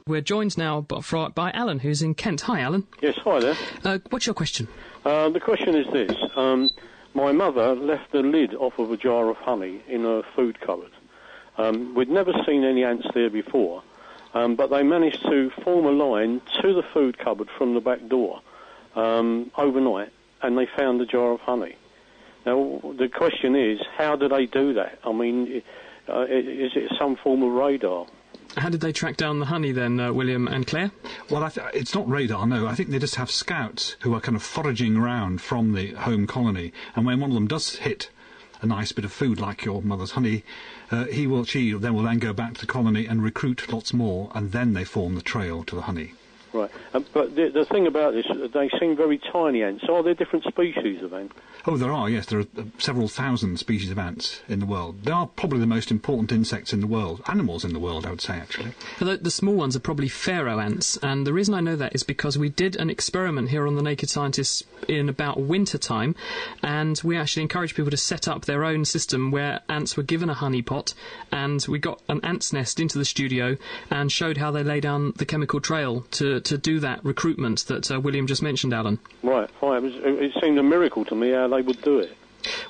We're 0.08 0.22
joined 0.22 0.56
now 0.56 0.82
by, 0.82 1.30
by 1.30 1.52
Alan, 1.52 1.80
who's 1.80 2.04
in 2.04 2.14
Kent. 2.14 2.42
Hi, 2.42 2.62
Alan. 2.62 2.86
Yes, 3.02 3.18
hi 3.24 3.40
there. 3.40 3.58
Uh, 3.84 3.98
what's 4.12 4.28
your 4.28 4.36
question? 4.36 4.68
Uh, 5.04 5.30
the 5.30 5.40
question 5.40 5.76
is 5.76 5.88
this. 5.92 6.16
Um, 6.36 6.70
my 7.16 7.32
mother 7.32 7.74
left 7.74 8.12
the 8.12 8.22
lid 8.22 8.54
off 8.54 8.78
of 8.78 8.92
a 8.92 8.98
jar 8.98 9.30
of 9.30 9.38
honey 9.38 9.82
in 9.88 10.04
her 10.04 10.22
food 10.36 10.60
cupboard. 10.62 10.92
Um, 11.58 11.96
we'd 11.96 12.10
never 12.10 12.34
seen 12.46 12.64
any 12.64 12.84
ants 12.84 13.08
there 13.16 13.32
before, 13.32 13.82
um, 14.36 14.56
but 14.56 14.70
they 14.70 14.84
managed 14.84 15.24
to 15.24 15.50
form 15.64 15.86
a 15.86 15.92
line 15.92 16.40
to 16.62 16.74
the 16.74 16.84
food 16.94 17.18
cupboard 17.18 17.50
from 17.58 17.74
the 17.74 17.82
back 17.82 18.08
door 18.08 18.42
um, 18.96 19.52
overnight, 19.58 20.12
and 20.42 20.58
they 20.58 20.68
found 20.78 21.00
the 21.00 21.06
jar 21.06 21.32
of 21.32 21.40
honey. 21.42 21.76
Now, 22.46 22.80
the 22.98 23.08
question 23.08 23.56
is, 23.56 23.80
how 23.98 24.16
do 24.16 24.28
they 24.30 24.46
do 24.46 24.74
that? 24.74 25.00
I 25.04 25.12
mean, 25.12 25.64
uh, 26.08 26.22
is 26.24 26.72
it 26.76 26.92
some 27.00 27.16
form 27.16 27.42
of 27.44 27.52
radar? 27.52 28.06
How 28.58 28.70
did 28.70 28.82
they 28.82 28.94
track 28.94 29.18
down 29.18 29.40
the 29.40 29.48
honey 29.48 29.72
then, 29.72 30.00
uh, 30.00 30.14
William 30.14 30.48
and 30.48 30.66
Claire? 30.66 30.92
Well, 31.30 31.44
I 31.44 31.50
th- 31.50 31.68
it's 31.74 31.96
not 31.96 32.08
radar, 32.08 32.46
no. 32.46 32.68
I 32.68 32.76
think 32.76 32.90
they 32.90 33.00
just 33.00 33.16
have 33.16 33.32
scouts 33.32 33.98
who 34.02 34.14
are 34.14 34.22
kind 34.22 34.36
of 34.36 34.44
foraging 34.44 34.96
around 34.96 35.42
from 35.42 35.74
the 35.74 35.94
home 35.94 36.28
colony, 36.28 36.72
and 36.96 37.06
when 37.06 37.20
one 37.20 37.32
of 37.32 37.36
them 37.36 37.48
does 37.48 37.78
hit 37.78 38.10
a 38.62 38.66
nice 38.66 38.92
bit 38.92 39.04
of 39.04 39.12
food 39.12 39.40
like 39.40 39.66
your 39.66 39.82
mother's 39.82 40.12
honey, 40.12 40.44
uh, 40.92 41.06
he 41.06 41.28
will, 41.28 41.44
she 41.44 41.74
then 41.74 41.94
will 41.96 42.04
then 42.04 42.20
go 42.20 42.32
back 42.32 42.54
to 42.54 42.62
the 42.62 42.68
colony 42.68 43.06
and 43.06 43.24
recruit 43.24 43.72
lots 43.74 43.94
more, 43.94 44.32
and 44.36 44.52
then 44.52 44.74
they 44.74 44.84
form 44.84 45.16
the 45.16 45.22
trail 45.22 45.64
to 45.64 45.76
the 45.76 45.82
honey. 45.82 46.14
Right. 46.56 46.72
Um, 46.94 47.06
but 47.14 47.36
the, 47.36 47.50
the 47.50 47.66
thing 47.66 47.86
about 47.86 48.14
this, 48.14 48.26
they 48.54 48.70
seem 48.80 48.96
very 48.96 49.18
tiny 49.18 49.62
ants. 49.62 49.84
Are 49.90 50.02
there 50.02 50.14
different 50.14 50.46
species 50.46 51.04
of 51.04 51.14
ants? 51.14 51.36
Oh, 51.66 51.76
there 51.76 51.92
are, 51.92 52.10
yes. 52.10 52.28
There 52.28 52.40
are 52.40 52.48
uh, 52.58 52.64
several 52.78 53.10
thousand 53.10 53.58
species 53.60 53.92
of 53.92 54.00
ants 54.00 54.42
in 54.48 54.60
the 54.60 54.66
world. 54.66 55.04
They 55.04 55.12
are 55.12 55.28
probably 55.28 55.60
the 55.60 55.66
most 55.66 55.92
important 55.92 56.32
insects 56.32 56.72
in 56.72 56.80
the 56.80 56.88
world, 56.88 57.22
animals 57.28 57.66
in 57.66 57.74
the 57.74 57.80
world, 57.80 58.06
I 58.06 58.12
would 58.12 58.22
say, 58.22 58.36
actually. 58.36 58.72
The, 59.00 59.18
the 59.18 59.32
small 59.32 59.56
ones 59.56 59.76
are 59.76 59.82
probably 59.82 60.08
pharaoh 60.08 60.60
ants, 60.60 60.96
and 60.98 61.28
the 61.28 61.34
reason 61.34 61.54
I 61.54 61.60
know 61.60 61.76
that 61.76 61.94
is 61.94 62.04
because 62.04 62.38
we 62.38 62.48
did 62.48 62.78
an 62.78 62.90
experiment 62.90 63.50
here 63.50 63.68
on 63.68 63.76
the 63.76 63.82
Naked 63.82 64.10
Scientists 64.10 64.64
in 64.88 65.10
about 65.10 65.42
winter 65.42 65.78
time, 65.78 66.16
and 66.64 67.02
we 67.04 67.18
actually 67.18 67.44
encouraged 67.44 67.76
people 67.76 67.92
to 67.92 67.98
set 67.98 68.30
up 68.30 68.46
their 68.46 68.64
own 68.64 68.86
system 68.86 69.32
where 69.32 69.62
ants 69.68 69.98
were 69.98 70.04
given 70.04 70.30
a 70.30 70.34
honey 70.36 70.62
pot, 70.62 70.94
and 71.34 71.66
we 71.68 71.80
got 71.80 72.02
an 72.08 72.22
ant's 72.24 72.54
nest 72.54 72.80
into 72.80 72.98
the 72.98 73.06
studio 73.06 73.58
and 73.90 74.10
showed 74.12 74.38
how 74.38 74.52
they 74.52 74.64
lay 74.64 74.80
down 74.80 75.14
the 75.18 75.26
chemical 75.26 75.60
trail 75.60 76.06
to, 76.12 76.40
to 76.46 76.58
do 76.58 76.80
that 76.80 77.04
recruitment 77.04 77.66
that 77.68 77.92
uh, 77.92 78.00
William 78.00 78.28
just 78.28 78.42
mentioned, 78.42 78.74
Alan. 78.74 79.00
Right, 79.24 79.50
fine. 79.62 79.78
It, 79.78 79.82
was, 79.84 79.96
it 79.96 80.32
seemed 80.42 80.58
a 80.58 80.64
miracle 80.64 81.06
to 81.06 81.16
me 81.16 81.32
how 81.32 81.48
they 81.48 81.62
would 81.62 81.82
do 81.82 82.00
it. 82.00 82.16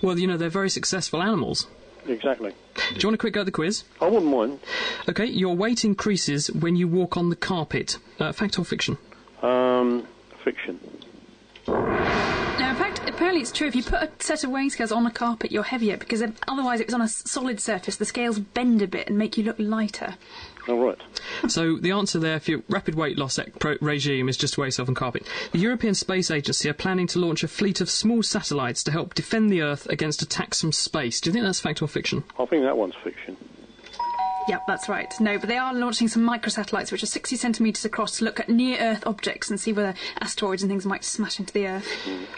Well, 0.02 0.18
you 0.18 0.28
know, 0.28 0.38
they're 0.38 0.50
very 0.50 0.70
successful 0.70 1.22
animals. 1.22 1.68
Exactly. 2.08 2.54
Do 2.76 3.00
you 3.00 3.08
want 3.08 3.16
a 3.16 3.18
quick 3.18 3.34
go 3.34 3.40
at 3.42 3.46
the 3.46 3.52
quiz? 3.52 3.84
I 4.00 4.08
wouldn't 4.08 4.32
mind. 4.32 4.60
Okay, 5.10 5.26
your 5.26 5.56
weight 5.56 5.84
increases 5.84 6.52
when 6.52 6.76
you 6.76 6.88
walk 6.88 7.18
on 7.18 7.30
the 7.30 7.36
carpet. 7.36 7.98
Uh, 8.20 8.32
fact 8.32 8.60
or 8.60 8.66
fiction? 8.66 8.98
Um, 9.42 10.08
fiction. 10.44 10.80
Now, 13.26 13.30
apparently 13.32 13.42
it's 13.42 13.52
true. 13.58 13.66
If 13.68 13.76
you 13.76 13.82
put 13.82 14.04
a 14.04 14.12
set 14.20 14.44
of 14.44 14.52
weighing 14.52 14.70
scales 14.70 14.92
on 14.92 15.04
a 15.08 15.10
carpet, 15.10 15.52
you're 15.52 15.64
heavier 15.64 15.98
because 15.98 16.22
if- 16.22 16.36
otherwise, 16.48 16.80
if 16.80 16.86
it's 16.86 16.94
on 16.94 17.02
a 17.02 17.08
solid 17.08 17.60
surface, 17.60 17.96
the 17.96 18.06
scales 18.06 18.38
bend 18.38 18.84
a 18.84 18.88
bit 18.88 19.08
and 19.08 19.18
make 19.18 19.36
you 19.36 19.44
look 19.44 19.56
lighter. 19.58 20.14
All 20.68 20.78
right. 20.78 20.98
So 21.48 21.78
the 21.78 21.90
answer 21.90 22.20
there 22.20 22.40
for 22.40 22.52
your 22.52 22.62
rapid 22.70 22.94
weight 22.94 23.18
loss 23.18 23.40
ec- 23.40 23.58
pro- 23.58 23.78
regime 23.82 24.30
is 24.30 24.38
just 24.38 24.60
weigh 24.60 24.68
yourself 24.68 24.90
on 24.90 24.94
carpet. 24.94 25.26
The 25.54 25.58
European 25.58 25.96
Space 25.96 26.30
Agency 26.30 26.70
are 26.70 26.74
planning 26.74 27.08
to 27.08 27.20
launch 27.20 27.44
a 27.44 27.48
fleet 27.48 27.82
of 27.82 27.90
small 27.90 28.22
satellites 28.22 28.84
to 28.84 28.92
help 28.92 29.16
defend 29.16 29.50
the 29.50 29.64
Earth 29.64 29.88
against 29.88 30.22
attacks 30.22 30.62
from 30.62 30.72
space. 30.72 31.20
Do 31.20 31.30
you 31.30 31.34
think 31.34 31.46
that's 31.46 31.60
fact 31.60 31.82
or 31.82 31.88
fiction? 31.88 32.26
I 32.38 32.46
think 32.46 32.62
that 32.62 32.78
one's 32.78 32.94
fiction. 33.04 33.38
Yep, 34.48 34.68
that's 34.68 34.88
right. 34.88 35.14
No, 35.20 35.40
but 35.40 35.50
they 35.50 35.58
are 35.58 35.74
launching 35.74 36.08
some 36.08 36.28
microsatellites 36.28 36.92
which 36.92 37.02
are 37.02 37.08
60 37.08 37.36
centimetres 37.36 37.84
across 37.84 38.18
to 38.20 38.26
look 38.26 38.40
at 38.40 38.48
near 38.50 38.80
Earth 38.80 39.06
objects 39.08 39.50
and 39.50 39.60
see 39.60 39.74
whether 39.74 39.96
asteroids 40.22 40.62
and 40.62 40.70
things 40.70 40.86
might 40.86 41.04
smash 41.04 41.40
into 41.40 41.54
the 41.54 41.68
Earth. 41.68 41.88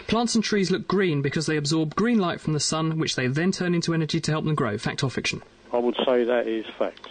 Plants 0.06 0.34
and 0.34 0.42
trees 0.42 0.70
look 0.70 0.88
green 0.88 1.20
because 1.20 1.46
they 1.46 1.56
absorb 1.56 1.94
green 1.94 2.18
light 2.18 2.40
from 2.40 2.54
the 2.54 2.60
sun, 2.60 2.98
which 2.98 3.14
they 3.16 3.26
then 3.26 3.52
turn 3.52 3.74
into 3.74 3.92
energy 3.92 4.20
to 4.20 4.30
help 4.30 4.44
them 4.44 4.54
grow. 4.54 4.78
Fact 4.78 5.04
or 5.04 5.10
fiction? 5.10 5.42
I 5.72 5.78
would 5.78 5.96
say 6.06 6.24
that 6.24 6.46
is 6.46 6.64
fact. 6.78 7.08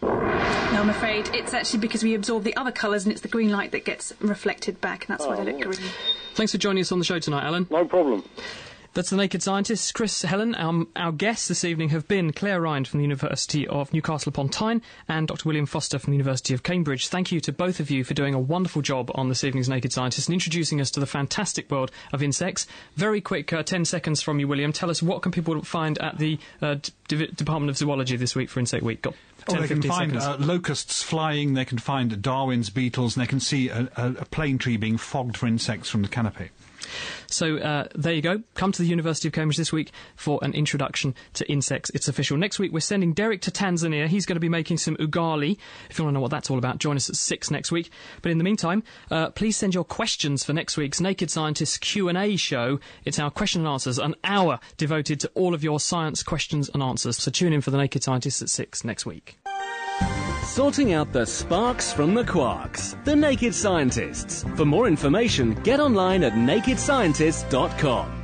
No, 0.00 0.82
I'm 0.82 0.90
afraid 0.90 1.28
it's 1.34 1.52
actually 1.52 1.80
because 1.80 2.04
we 2.04 2.14
absorb 2.14 2.44
the 2.44 2.56
other 2.56 2.70
colours 2.70 3.04
and 3.04 3.12
it's 3.12 3.22
the 3.22 3.28
green 3.28 3.50
light 3.50 3.72
that 3.72 3.84
gets 3.84 4.12
reflected 4.20 4.80
back, 4.80 5.08
and 5.08 5.18
that's 5.18 5.26
why 5.26 5.36
they 5.36 5.52
oh, 5.52 5.56
look 5.56 5.76
green. 5.76 5.90
Thanks 6.34 6.52
for 6.52 6.58
joining 6.58 6.82
us 6.82 6.92
on 6.92 7.00
the 7.00 7.04
show 7.04 7.18
tonight, 7.18 7.44
Alan. 7.44 7.66
No 7.68 7.84
problem. 7.84 8.22
That's 8.94 9.10
the 9.10 9.16
Naked 9.16 9.42
Scientists. 9.44 9.92
Chris, 9.92 10.22
Helen, 10.22 10.56
um, 10.56 10.88
our 10.96 11.12
guests 11.12 11.46
this 11.46 11.62
evening 11.62 11.90
have 11.90 12.08
been 12.08 12.32
Claire 12.32 12.60
Rind 12.60 12.88
from 12.88 12.98
the 12.98 13.04
University 13.04 13.64
of 13.64 13.92
Newcastle 13.92 14.30
upon 14.30 14.48
Tyne 14.48 14.82
and 15.08 15.28
Dr. 15.28 15.44
William 15.48 15.66
Foster 15.66 16.00
from 16.00 16.10
the 16.10 16.16
University 16.16 16.52
of 16.52 16.64
Cambridge. 16.64 17.06
Thank 17.06 17.30
you 17.30 17.40
to 17.42 17.52
both 17.52 17.78
of 17.78 17.92
you 17.92 18.02
for 18.02 18.14
doing 18.14 18.34
a 18.34 18.40
wonderful 18.40 18.82
job 18.82 19.12
on 19.14 19.28
this 19.28 19.44
evening's 19.44 19.68
Naked 19.68 19.92
Scientists 19.92 20.26
and 20.26 20.32
introducing 20.34 20.80
us 20.80 20.90
to 20.92 21.00
the 21.00 21.06
fantastic 21.06 21.70
world 21.70 21.92
of 22.12 22.24
insects. 22.24 22.66
Very 22.96 23.20
quick, 23.20 23.52
uh, 23.52 23.62
10 23.62 23.84
seconds 23.84 24.20
from 24.20 24.40
you, 24.40 24.48
William. 24.48 24.72
Tell 24.72 24.90
us 24.90 25.00
what 25.00 25.22
can 25.22 25.30
people 25.30 25.62
find 25.62 25.96
at 25.98 26.18
the 26.18 26.38
uh, 26.60 26.76
D- 27.06 27.26
Department 27.28 27.70
of 27.70 27.76
Zoology 27.76 28.16
this 28.16 28.34
week 28.34 28.48
for 28.50 28.58
Insect 28.58 28.82
Week? 28.82 29.02
Got 29.02 29.14
10, 29.46 29.56
Oh, 29.58 29.60
they 29.60 29.68
can 29.68 29.82
find 29.82 30.16
uh, 30.16 30.36
locusts 30.40 31.04
flying, 31.04 31.54
they 31.54 31.64
can 31.64 31.78
find 31.78 32.20
Darwin's 32.20 32.70
beetles, 32.70 33.16
and 33.16 33.22
they 33.24 33.28
can 33.28 33.38
see 33.40 33.68
a, 33.68 33.88
a, 33.96 34.06
a 34.18 34.24
plane 34.24 34.58
tree 34.58 34.76
being 34.76 34.96
fogged 34.96 35.36
for 35.36 35.46
insects 35.46 35.88
from 35.88 36.02
the 36.02 36.08
canopy. 36.08 36.48
So 37.26 37.58
uh, 37.58 37.88
there 37.94 38.12
you 38.12 38.22
go. 38.22 38.42
Come 38.54 38.72
to 38.72 38.82
the 38.82 38.88
University 38.88 39.28
of 39.28 39.34
Cambridge 39.34 39.56
this 39.56 39.72
week 39.72 39.90
for 40.16 40.38
an 40.42 40.54
introduction 40.54 41.14
to 41.34 41.50
insects. 41.50 41.90
It's 41.90 42.08
official. 42.08 42.36
Next 42.36 42.58
week 42.58 42.72
we're 42.72 42.80
sending 42.80 43.12
Derek 43.12 43.42
to 43.42 43.50
Tanzania. 43.50 44.06
He's 44.06 44.26
going 44.26 44.36
to 44.36 44.40
be 44.40 44.48
making 44.48 44.78
some 44.78 44.96
ugali. 44.96 45.58
If 45.90 45.98
you 45.98 46.04
want 46.04 46.14
to 46.14 46.16
know 46.16 46.20
what 46.20 46.30
that's 46.30 46.50
all 46.50 46.58
about, 46.58 46.78
join 46.78 46.96
us 46.96 47.08
at 47.08 47.16
six 47.16 47.50
next 47.50 47.72
week. 47.72 47.90
But 48.22 48.32
in 48.32 48.38
the 48.38 48.44
meantime, 48.44 48.82
uh, 49.10 49.30
please 49.30 49.56
send 49.56 49.74
your 49.74 49.84
questions 49.84 50.44
for 50.44 50.52
next 50.52 50.76
week's 50.76 51.00
Naked 51.00 51.30
Scientists 51.30 51.78
Q 51.78 52.08
and 52.08 52.18
A 52.18 52.36
show. 52.36 52.80
It's 53.04 53.18
our 53.18 53.30
question 53.30 53.62
and 53.62 53.68
answers, 53.68 53.98
an 53.98 54.14
hour 54.24 54.60
devoted 54.76 55.20
to 55.20 55.30
all 55.34 55.54
of 55.54 55.62
your 55.62 55.80
science 55.80 56.22
questions 56.22 56.70
and 56.72 56.82
answers. 56.82 57.18
So 57.18 57.30
tune 57.30 57.52
in 57.52 57.60
for 57.60 57.70
the 57.70 57.78
Naked 57.78 58.02
Scientists 58.02 58.42
at 58.42 58.48
six 58.48 58.84
next 58.84 59.06
week. 59.06 59.38
Sorting 60.44 60.92
out 60.92 61.12
the 61.12 61.24
sparks 61.24 61.92
from 61.92 62.14
the 62.14 62.24
quarks. 62.24 63.02
The 63.04 63.14
Naked 63.14 63.54
Scientists. 63.54 64.44
For 64.56 64.64
more 64.64 64.88
information, 64.88 65.54
get 65.62 65.78
online 65.78 66.24
at 66.24 66.32
nakedscientists.com. 66.32 68.17